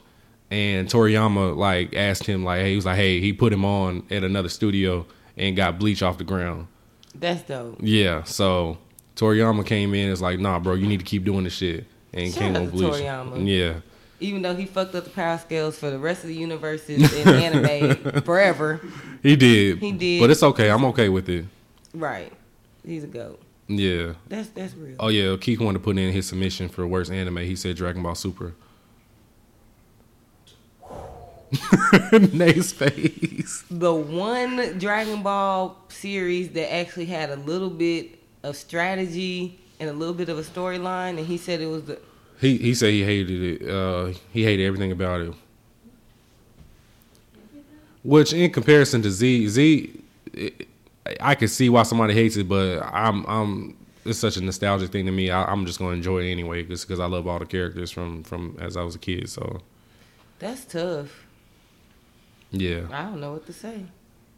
and 0.51 0.87
Toriyama 0.87 1.55
like 1.55 1.95
asked 1.95 2.25
him 2.25 2.43
like, 2.43 2.61
hey, 2.61 2.71
he 2.71 2.75
was 2.75 2.85
like, 2.85 2.97
hey, 2.97 3.19
he 3.19 3.33
put 3.33 3.53
him 3.53 3.65
on 3.65 4.05
at 4.11 4.23
another 4.23 4.49
studio 4.49 5.05
and 5.37 5.55
got 5.55 5.79
Bleach 5.79 6.03
off 6.03 6.17
the 6.17 6.23
ground. 6.23 6.67
That's 7.15 7.43
dope. 7.43 7.77
Yeah, 7.79 8.23
so 8.23 8.77
Toriyama 9.15 9.65
came 9.65 9.93
in 9.93 10.11
It's 10.11 10.21
like, 10.21 10.39
nah, 10.39 10.59
bro, 10.59 10.73
you 10.73 10.87
need 10.87 10.99
to 10.99 11.05
keep 11.05 11.23
doing 11.23 11.43
this 11.43 11.53
shit, 11.53 11.85
and 12.13 12.31
Shout 12.31 12.39
came 12.39 12.55
on 12.55 12.69
Bleach. 12.69 12.93
Toriyama. 12.93 13.47
Yeah. 13.47 13.79
Even 14.19 14.41
though 14.41 14.55
he 14.55 14.65
fucked 14.65 14.95
up 14.95 15.03
the 15.03 15.09
power 15.09 15.37
scales 15.37 15.77
for 15.77 15.89
the 15.91 15.99
rest 15.99 16.23
of 16.23 16.29
the 16.29 16.35
universes 16.35 17.13
in 17.13 17.27
anime 17.27 18.21
forever. 18.23 18.79
He 19.21 19.35
did. 19.35 19.79
He 19.79 19.91
did. 19.91 20.21
But 20.21 20.29
it's 20.29 20.43
okay. 20.43 20.69
I'm 20.71 20.85
okay 20.85 21.09
with 21.09 21.27
it. 21.29 21.45
Right. 21.93 22.31
He's 22.85 23.03
a 23.03 23.07
goat. 23.07 23.41
Yeah. 23.67 24.13
That's 24.27 24.49
that's 24.49 24.75
real. 24.75 24.95
Oh 24.99 25.09
yeah, 25.09 25.35
Keith 25.39 25.59
wanted 25.59 25.79
to 25.79 25.83
put 25.83 25.97
in 25.97 26.11
his 26.13 26.27
submission 26.27 26.69
for 26.69 26.85
worst 26.87 27.11
anime. 27.11 27.37
He 27.37 27.55
said 27.55 27.75
Dragon 27.75 28.01
Ball 28.03 28.15
Super. 28.15 28.53
Nate's 32.33 32.71
face. 32.71 33.63
The 33.69 33.93
one 33.93 34.77
Dragon 34.79 35.21
Ball 35.21 35.77
series 35.89 36.49
that 36.51 36.73
actually 36.73 37.05
had 37.05 37.29
a 37.29 37.35
little 37.35 37.69
bit 37.69 38.19
of 38.43 38.55
strategy 38.55 39.59
and 39.79 39.89
a 39.89 39.93
little 39.93 40.13
bit 40.13 40.29
of 40.29 40.37
a 40.37 40.43
storyline, 40.43 41.17
and 41.17 41.25
he 41.25 41.37
said 41.37 41.61
it 41.61 41.67
was 41.67 41.83
the 41.85 41.99
He 42.39 42.57
he 42.57 42.73
said 42.75 42.91
he 42.91 43.03
hated 43.03 43.61
it. 43.61 43.69
Uh, 43.69 44.13
he 44.31 44.43
hated 44.43 44.65
everything 44.65 44.91
about 44.91 45.21
it. 45.21 45.33
Which, 48.03 48.33
in 48.33 48.51
comparison 48.51 49.01
to 49.03 49.11
Z, 49.11 49.47
Z, 49.47 50.01
it, 50.33 50.67
I 51.21 51.35
could 51.35 51.49
see 51.49 51.69
why 51.69 51.83
somebody 51.83 52.13
hates 52.13 52.35
it, 52.35 52.47
but 52.49 52.81
I'm 52.83 53.25
I'm 53.25 53.77
it's 54.05 54.19
such 54.19 54.35
a 54.35 54.41
nostalgic 54.41 54.91
thing 54.91 55.05
to 55.05 55.11
me. 55.11 55.29
I, 55.29 55.45
I'm 55.45 55.65
just 55.65 55.79
gonna 55.79 55.91
enjoy 55.95 56.23
it 56.23 56.31
anyway, 56.31 56.63
just 56.63 56.85
because 56.87 56.99
I 56.99 57.05
love 57.05 57.27
all 57.27 57.39
the 57.39 57.45
characters 57.45 57.91
from 57.91 58.23
from 58.23 58.57
as 58.59 58.75
I 58.75 58.83
was 58.83 58.95
a 58.95 58.99
kid. 58.99 59.29
So 59.29 59.61
that's 60.39 60.65
tough. 60.65 61.25
yeah, 62.51 62.81
I 62.91 63.03
don't 63.03 63.21
know 63.21 63.33
what 63.33 63.45
to 63.45 63.53
say. 63.53 63.85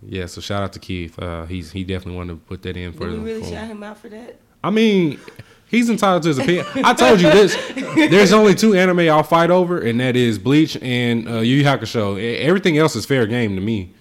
Yeah. 0.08 0.26
So 0.28 0.42
shout 0.42 0.64
out 0.64 0.74
to 0.74 0.80
Keith. 0.80 1.18
Uh, 1.20 1.46
he's 1.46 1.72
he 1.72 1.84
definitely 1.84 2.18
wanted 2.18 2.34
to 2.34 2.40
put 2.40 2.62
that 2.64 2.78
in 2.78 2.94
for. 2.94 3.08
Did 3.10 3.20
we 3.20 3.26
really 3.32 3.42
for- 3.44 3.50
shout 3.50 3.68
him 3.68 3.84
out 3.84 3.98
for 3.98 4.10
that? 4.10 4.40
I 4.64 4.70
mean, 4.72 5.20
he's 5.68 5.90
entitled 5.90 6.24
to 6.24 6.30
his 6.30 6.40
opinion. 6.40 6.66
I 6.84 6.94
told 6.94 7.22
you 7.22 7.30
this. 7.30 7.56
There's 7.96 8.34
only 8.34 8.56
two 8.56 8.74
anime 8.74 9.00
I'll 9.02 9.22
fight 9.24 9.52
over, 9.52 9.80
and 9.80 10.00
that 10.00 10.16
is 10.16 10.40
Bleach 10.40 10.76
and 10.82 11.28
uh, 11.28 11.34
Yu 11.40 11.58
Yu 11.58 11.64
Hakusho. 11.64 12.40
Everything 12.40 12.78
else 12.78 12.96
is 12.96 13.06
fair 13.06 13.28
game 13.28 13.56
to 13.56 13.62
me. 13.62 13.92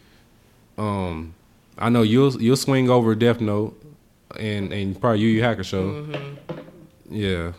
Um, 0.78 1.34
I 1.78 1.88
know 1.90 2.02
you'll 2.02 2.40
you'll 2.40 2.56
swing 2.56 2.88
over 2.88 3.14
Death 3.14 3.40
Note 3.40 3.78
and 4.38 4.72
and 4.72 4.98
probably 5.00 5.20
Yu 5.20 5.28
Yu 5.28 5.42
Hakusho. 5.42 6.36
Yeah, 7.10 7.52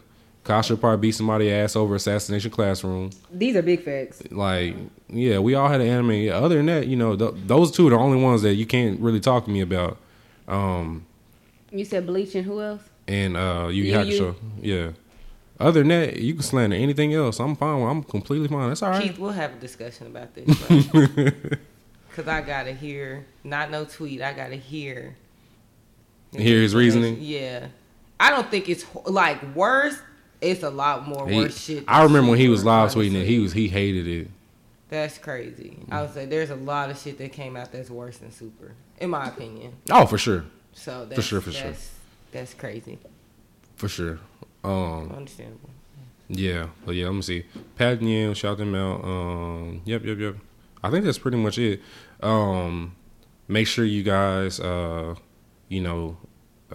Kasha 0.45 0.77
probably 0.77 1.07
beat 1.09 1.15
somebody 1.15 1.51
ass 1.51 1.75
over 1.75 1.95
Assassination 1.95 2.51
Classroom. 2.51 3.09
These 3.31 3.55
are 3.57 3.61
big 3.61 3.83
facts. 3.83 4.21
Like, 4.31 4.75
yeah, 5.09 5.39
we 5.39 5.55
all 5.55 5.67
had 5.67 5.81
an 5.81 5.87
anime. 5.87 6.31
Other 6.31 6.55
than 6.57 6.67
that, 6.67 6.87
you 6.87 6.95
know, 6.95 7.15
th- 7.17 7.33
those 7.45 7.71
two 7.71 7.87
are 7.87 7.89
the 7.89 7.97
only 7.97 8.21
ones 8.21 8.43
that 8.43 8.53
you 8.53 8.65
can't 8.65 8.99
really 9.01 9.19
talk 9.19 9.45
to 9.45 9.51
me 9.51 9.61
about. 9.61 9.97
Um, 10.47 11.05
You 11.71 11.83
said 11.83 12.05
Bleach 12.05 12.35
and 12.35 12.45
who 12.45 12.61
else? 12.61 12.81
and 13.07 13.35
uh 13.37 13.67
Yu 13.69 13.83
Yu 13.83 13.83
Yu 13.83 13.99
Yu. 13.99 14.21
Hakusho. 14.21 14.35
Yeah. 14.61 14.89
Other 15.59 15.81
than 15.81 15.87
that, 15.89 16.17
you 16.17 16.33
can 16.33 16.43
slander 16.43 16.75
anything 16.75 17.13
else. 17.13 17.39
I'm 17.39 17.55
fine. 17.55 17.81
with- 17.81 17.89
I'm 17.89 18.03
completely 18.03 18.47
fine. 18.47 18.67
That's 18.69 18.83
all 18.83 18.89
right. 18.91 19.01
Keith, 19.03 19.17
we'll 19.19 19.31
have 19.31 19.53
a 19.53 19.59
discussion 19.59 20.07
about 20.07 20.33
this. 20.35 20.45
Because 22.09 22.27
I 22.27 22.41
got 22.41 22.63
to 22.63 22.73
hear, 22.73 23.25
not 23.43 23.71
no 23.71 23.85
tweet, 23.85 24.21
I 24.21 24.33
got 24.33 24.49
to 24.49 24.57
hear. 24.57 25.15
Hear 26.35 26.61
his 26.61 26.75
reasoning? 26.75 27.17
Yeah. 27.21 27.67
I 28.19 28.29
don't 28.31 28.49
think 28.51 28.69
it's 28.69 28.85
like 29.05 29.55
worse. 29.55 29.97
It's 30.45 30.63
a 30.63 30.69
lot 30.69 31.07
more 31.07 31.27
He- 31.27 31.35
worse 31.37 31.59
shit. 31.63 31.83
I 31.87 32.03
remember 32.03 32.31
when 32.31 32.39
he 32.39 32.47
was 32.49 32.63
live 32.63 32.91
tweeting 32.91 33.15
it. 33.15 33.25
He 33.25 33.39
was 33.39 33.53
he 33.53 33.67
hated 33.67 34.07
it. 34.07 34.27
That's 34.89 35.17
crazy. 35.17 35.77
I 35.91 36.01
would 36.01 36.13
say 36.13 36.25
there's 36.25 36.51
a 36.51 36.55
lot 36.55 36.89
of 36.91 36.97
shit 36.99 37.17
that 37.17 37.31
came 37.31 37.55
out 37.57 37.71
that's 37.71 37.89
worse 37.89 38.17
than 38.19 38.31
Super, 38.31 38.73
in 38.99 39.09
my 39.09 39.27
opinion. 39.27 39.73
Oh, 39.89 40.05
for 40.05 40.17
sure, 40.19 40.45
So 40.73 41.05
that's, 41.05 41.23
sure, 41.23 41.41
for 41.41 41.51
sure. 41.51 41.63
that's, 41.71 41.89
That's 42.31 42.53
crazy. 42.53 42.99
for 43.75 43.87
sure. 43.87 44.19
Um, 44.63 45.11
Understandable. 45.11 45.69
Yeah, 46.27 46.67
but 46.85 46.95
yeah, 46.95 47.05
let 47.07 47.15
me 47.15 47.21
see. 47.23 47.45
Pat 47.75 47.99
and 47.99 48.09
Yale, 48.09 48.33
shout 48.35 48.57
them 48.57 48.73
out. 48.75 49.03
Um, 49.03 49.81
yep, 49.85 50.03
yep, 50.05 50.17
yep. 50.19 50.35
I 50.83 50.89
think 50.91 51.03
that's 51.05 51.17
pretty 51.17 51.37
much 51.37 51.57
it. 51.57 51.81
Um, 52.21 52.95
make 53.47 53.67
sure 53.67 53.85
you 53.85 54.03
guys, 54.03 54.59
uh, 54.59 55.15
you 55.67 55.81
know, 55.81 56.17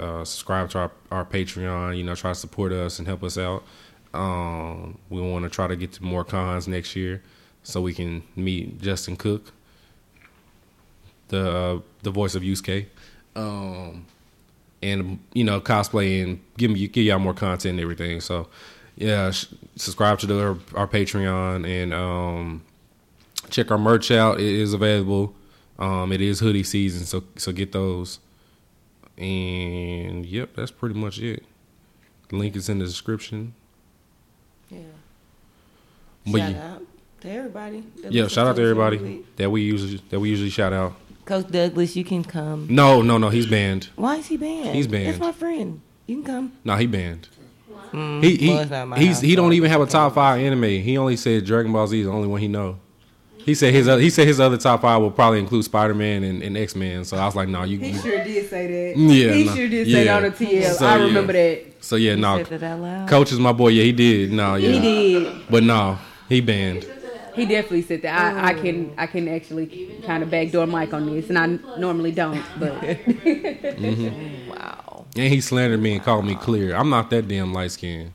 uh, 0.01 0.24
subscribe 0.24 0.70
to 0.70 0.78
our, 0.78 0.90
our 1.10 1.24
Patreon. 1.24 1.97
You 1.97 2.05
know, 2.05 2.14
try 2.14 2.32
to 2.32 2.35
support 2.39 2.72
us 2.72 2.98
and 2.98 3.06
help 3.06 3.22
us 3.22 3.39
out. 3.39 3.64
Um, 4.12 4.98
we 5.09 5.20
want 5.20 5.44
to 5.44 5.51
try 5.51 5.66
to 5.66 5.77
get 5.77 5.93
to 5.93 6.05
more 6.05 6.24
cons 6.24 6.66
next 6.66 6.97
year, 6.97 7.22
so 7.62 7.81
we 7.81 7.94
can 7.94 8.22
meet 8.35 8.81
Justin 8.81 9.16
Cook, 9.16 9.52
the 11.28 11.51
uh, 11.51 11.81
the 12.02 12.10
voice 12.10 12.35
of 12.35 12.43
Yusuke. 12.43 12.86
Um, 13.36 14.06
and 14.82 15.18
you 15.35 15.44
know 15.44 15.60
cosplay 15.60 16.22
and 16.22 16.40
give 16.56 16.70
me 16.70 16.89
give 16.89 17.05
y'all 17.05 17.18
more 17.18 17.35
content 17.35 17.72
and 17.72 17.81
everything. 17.81 18.20
So 18.20 18.48
yeah, 18.97 19.31
sh- 19.31 19.47
subscribe 19.77 20.18
to 20.20 20.27
the, 20.27 20.40
our, 20.40 20.56
our 20.74 20.86
Patreon 20.86 21.66
and 21.66 21.94
um, 21.94 22.62
check 23.48 23.70
our 23.70 23.78
merch 23.78 24.10
out. 24.10 24.40
It 24.40 24.47
is 24.47 24.72
available. 24.72 25.35
Um, 25.78 26.12
it 26.12 26.20
is 26.20 26.40
hoodie 26.40 26.62
season, 26.62 27.06
so 27.06 27.24
so 27.36 27.52
get 27.52 27.72
those. 27.72 28.18
And 29.20 30.24
yep, 30.24 30.51
that's 30.56 30.70
pretty 30.70 30.94
much 30.98 31.18
it. 31.18 31.44
The 32.30 32.36
link 32.36 32.56
is 32.56 32.68
in 32.68 32.78
the 32.78 32.86
description. 32.86 33.55
Yeah. 34.70 34.78
But 36.26 36.38
shout 36.38 36.51
yeah, 36.52 36.72
out 36.74 36.82
to 37.20 37.30
everybody. 37.30 37.84
that 38.02 38.12
yeah, 38.12 38.28
shout 38.28 38.47
out 38.47 38.56
to 38.56 38.62
everybody 38.62 39.24
that 39.36 39.51
we 39.51 39.62
usually 39.62 40.01
that 40.10 40.20
we 40.20 40.30
usually 40.30 40.51
shout 40.51 40.72
out. 40.72 40.94
Coach 41.26 41.48
Douglas, 41.51 41.94
you 41.97 42.05
can 42.05 42.24
come. 42.24 42.66
No, 42.70 43.02
no, 43.02 43.18
no, 43.18 43.28
he's 43.28 43.47
banned. 43.47 43.88
Why 43.97 44.16
is 44.16 44.26
he 44.26 44.36
banned? 44.36 44.74
He's 44.74 44.86
banned. 44.86 45.09
That's 45.09 45.20
my 45.20 45.32
friend. 45.32 45.80
You 46.06 46.16
can 46.16 46.24
come. 46.24 46.52
No, 46.64 46.76
he 46.76 46.86
banned. 46.86 47.28
Mm, 47.92 48.22
He 48.22 48.36
he 48.36 48.48
well, 48.48 48.60
it's 48.60 48.70
not 48.70 48.88
my 48.88 48.98
he's 48.98 49.09
house, 49.16 49.20
he 49.20 49.30
so 49.34 49.36
don't 49.42 49.52
even 49.52 49.70
have 49.70 49.80
a 49.80 49.86
top 49.86 50.14
five 50.14 50.40
anime. 50.40 50.62
He 50.62 50.97
only 50.97 51.16
said 51.16 51.44
Dragon 51.44 51.72
Ball 51.72 51.86
Z 51.88 51.98
is 52.01 52.06
the 52.06 52.12
only 52.12 52.28
one 52.28 52.40
he 52.40 52.48
know. 52.48 52.78
He 53.44 53.54
said 53.54 53.72
his 53.72 53.88
other, 53.88 54.00
he 54.00 54.10
said 54.10 54.26
his 54.26 54.38
other 54.40 54.56
top 54.56 54.82
five 54.82 55.00
will 55.00 55.10
probably 55.10 55.38
include 55.38 55.64
Spider 55.64 55.94
Man 55.94 56.22
and, 56.24 56.42
and 56.42 56.56
X 56.56 56.74
Men. 56.76 57.04
So 57.04 57.16
I 57.16 57.24
was 57.26 57.34
like, 57.34 57.48
no, 57.48 57.64
you. 57.64 57.78
He 57.78 57.90
you- 57.90 57.98
sure 57.98 58.24
did 58.24 58.48
say 58.50 58.66
that. 58.92 58.98
Yeah, 59.00 59.32
he 59.32 59.44
no. 59.44 59.54
sure 59.54 59.68
did 59.68 59.86
say 59.86 60.04
Yeah. 60.04 60.20
that 60.20 60.24
on 60.24 60.30
the 60.30 60.46
TL. 60.46 60.74
So, 60.74 60.86
I 60.86 60.96
yeah. 60.96 61.04
remember 61.04 61.32
that. 61.32 61.64
so 61.80 61.96
yeah, 61.96 62.10
You 62.12 62.16
no. 62.18 62.36
said 62.44 62.60
that 62.60 62.62
out 62.62 62.80
loud. 62.80 63.08
Coach 63.08 63.32
is 63.32 63.38
my 63.38 63.52
boy. 63.52 63.68
Yeah, 63.68 63.84
he 63.84 63.92
did. 63.92 64.32
No, 64.32 64.54
yeah, 64.56 64.70
He 64.72 64.80
did. 64.80 65.42
but 65.48 65.62
no, 65.62 65.98
he 66.28 66.40
banned. 66.40 66.86
He 67.34 67.46
definitely 67.46 67.82
said 67.82 68.02
that. 68.02 68.36
I, 68.36 68.50
I 68.50 68.54
oh. 68.54 68.62
can 68.62 68.92
I 68.98 69.06
can 69.06 69.28
actually 69.28 69.96
kind 70.04 70.22
of 70.22 70.30
backdoor 70.30 70.66
Mike 70.66 70.92
on 70.92 71.06
this, 71.06 71.28
and 71.28 71.38
I 71.38 71.46
normally 71.78 72.12
don't, 72.12 72.42
but 72.58 72.72
mm-hmm. 72.80 74.50
Wow. 74.50 75.06
And 75.16 75.32
he 75.32 75.40
slandered 75.40 75.80
me 75.80 75.94
and 75.94 76.02
called 76.02 76.24
me 76.24 76.34
clear. 76.34 76.74
I'm 76.74 76.90
not 76.90 77.10
that 77.10 77.28
damn 77.28 77.52
light 77.52 77.70
skinned. 77.72 78.12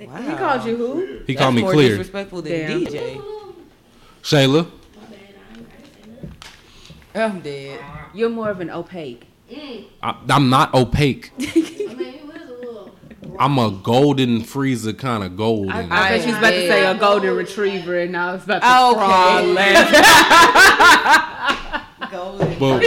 Wow. 0.00 0.16
he 0.16 0.34
called 0.36 0.64
you 0.64 0.76
who? 0.76 1.20
He 1.26 1.34
called 1.34 1.54
me 1.54 1.62
more 1.62 1.72
clear. 1.72 1.90
disrespectful 1.90 2.42
than 2.42 2.52
Damn. 2.52 2.84
DJ. 2.86 3.39
Shayla, 4.22 4.70
I'm 7.14 7.40
dead. 7.40 7.80
You're 8.14 8.28
more 8.30 8.50
of 8.50 8.60
an 8.60 8.70
opaque. 8.70 9.26
Mm. 9.50 9.86
I, 10.02 10.16
I'm 10.28 10.48
not 10.48 10.72
opaque. 10.74 11.32
I 11.38 11.42
mean, 11.44 12.14
it 12.14 12.26
was 12.26 12.42
a 12.42 12.54
little. 12.54 12.94
I'm 13.38 13.58
a 13.58 13.70
golden 13.70 14.42
Frieza 14.42 14.96
kind 14.96 15.24
of 15.24 15.36
golden. 15.36 15.70
I, 15.70 15.82
I 15.82 16.18
thought 16.18 16.20
she 16.20 16.28
was 16.28 16.38
about 16.38 16.50
to 16.50 16.68
say 16.68 16.86
a 16.86 16.94
golden 16.94 17.36
retriever, 17.36 17.98
and 17.98 18.16
I 18.16 18.32
was 18.34 18.44
about 18.44 18.60
to 18.60 18.68
oh, 18.68 18.92
Okay. 18.92 19.04
cry 19.06 19.42
laughing. 20.80 22.10
Golden. 22.10 22.58
but 22.58 22.80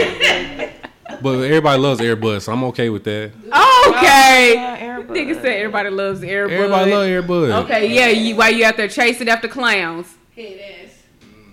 but 1.22 1.38
everybody 1.40 1.80
loves 1.80 2.00
Airbus. 2.00 2.42
So 2.42 2.52
I'm 2.52 2.64
okay 2.64 2.88
with 2.90 3.04
that. 3.04 3.32
Okay. 3.34 4.52
Yeah, 4.54 4.78
Airbud. 4.78 5.08
Nigga 5.08 5.34
said 5.36 5.46
everybody 5.46 5.90
loves 5.90 6.20
Airbud. 6.20 6.50
Everybody 6.50 6.90
love 6.90 7.06
Airbus. 7.06 7.64
Okay, 7.64 7.94
yeah, 7.94 8.08
you, 8.08 8.36
while 8.36 8.50
you 8.50 8.64
out 8.64 8.76
there 8.76 8.88
chasing 8.88 9.28
after 9.28 9.48
clowns. 9.48 10.14
Head 10.34 10.60
ass. 10.60 10.83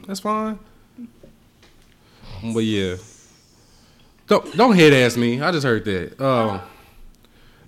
That's 0.08 0.20
fine. 0.20 0.60
But 2.54 2.60
yeah. 2.64 2.96
Don't 4.28 4.56
don't 4.58 4.76
head 4.76 4.94
ass 4.94 5.18
me. 5.18 5.42
I 5.42 5.52
just 5.52 5.66
heard 5.66 5.86
that. 5.86 6.20
Um 6.22 6.62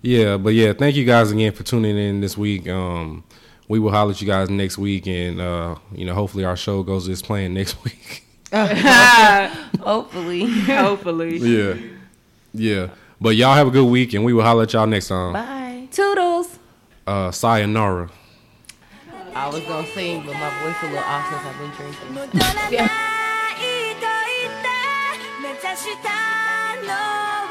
Yeah, 0.02 0.38
but 0.38 0.54
yeah, 0.54 0.74
thank 0.74 0.96
you 0.96 1.06
guys 1.06 1.32
again 1.32 1.52
for 1.52 1.64
tuning 1.64 1.98
in 1.98 2.22
this 2.22 2.38
week. 2.38 2.68
Um 2.68 3.24
we 3.68 3.80
will 3.80 3.92
holler 3.92 4.12
at 4.12 4.22
you 4.22 4.28
guys 4.28 4.50
next 4.50 4.78
week 4.78 5.08
and 5.08 5.40
uh, 5.40 5.76
you 5.96 6.06
know, 6.06 6.14
hopefully 6.14 6.44
our 6.44 6.58
show 6.58 6.84
goes 6.84 7.08
as 7.08 7.22
planned 7.22 7.54
next 7.54 7.82
week. 7.84 8.26
Hopefully. 9.80 10.46
Hopefully. 10.48 11.38
yeah. 11.38 11.74
Yeah. 12.54 12.88
But 13.20 13.36
y'all 13.36 13.56
have 13.56 13.68
a 13.68 13.72
good 13.72 13.86
week 13.90 14.14
and 14.14 14.24
we 14.26 14.34
will 14.34 14.44
holler 14.44 14.64
at 14.64 14.74
y'all 14.74 14.86
next 14.86 15.08
time. 15.08 15.34
Bye. 15.34 15.88
Toodles. 15.92 16.60
Uh 17.08 17.32
sayonara. 17.32 18.10
I 19.36 19.50
was 19.50 19.64
gonna 19.64 19.88
sing, 19.88 20.22
but 20.26 20.34
my 20.34 20.50
voice 20.62 20.76
a 20.84 20.86
little 20.86 21.00
off 21.00 21.28
since 21.30 21.44
I've 21.44 21.58
been 21.58 21.72
drinking. 21.72 22.14
戻 22.14 22.30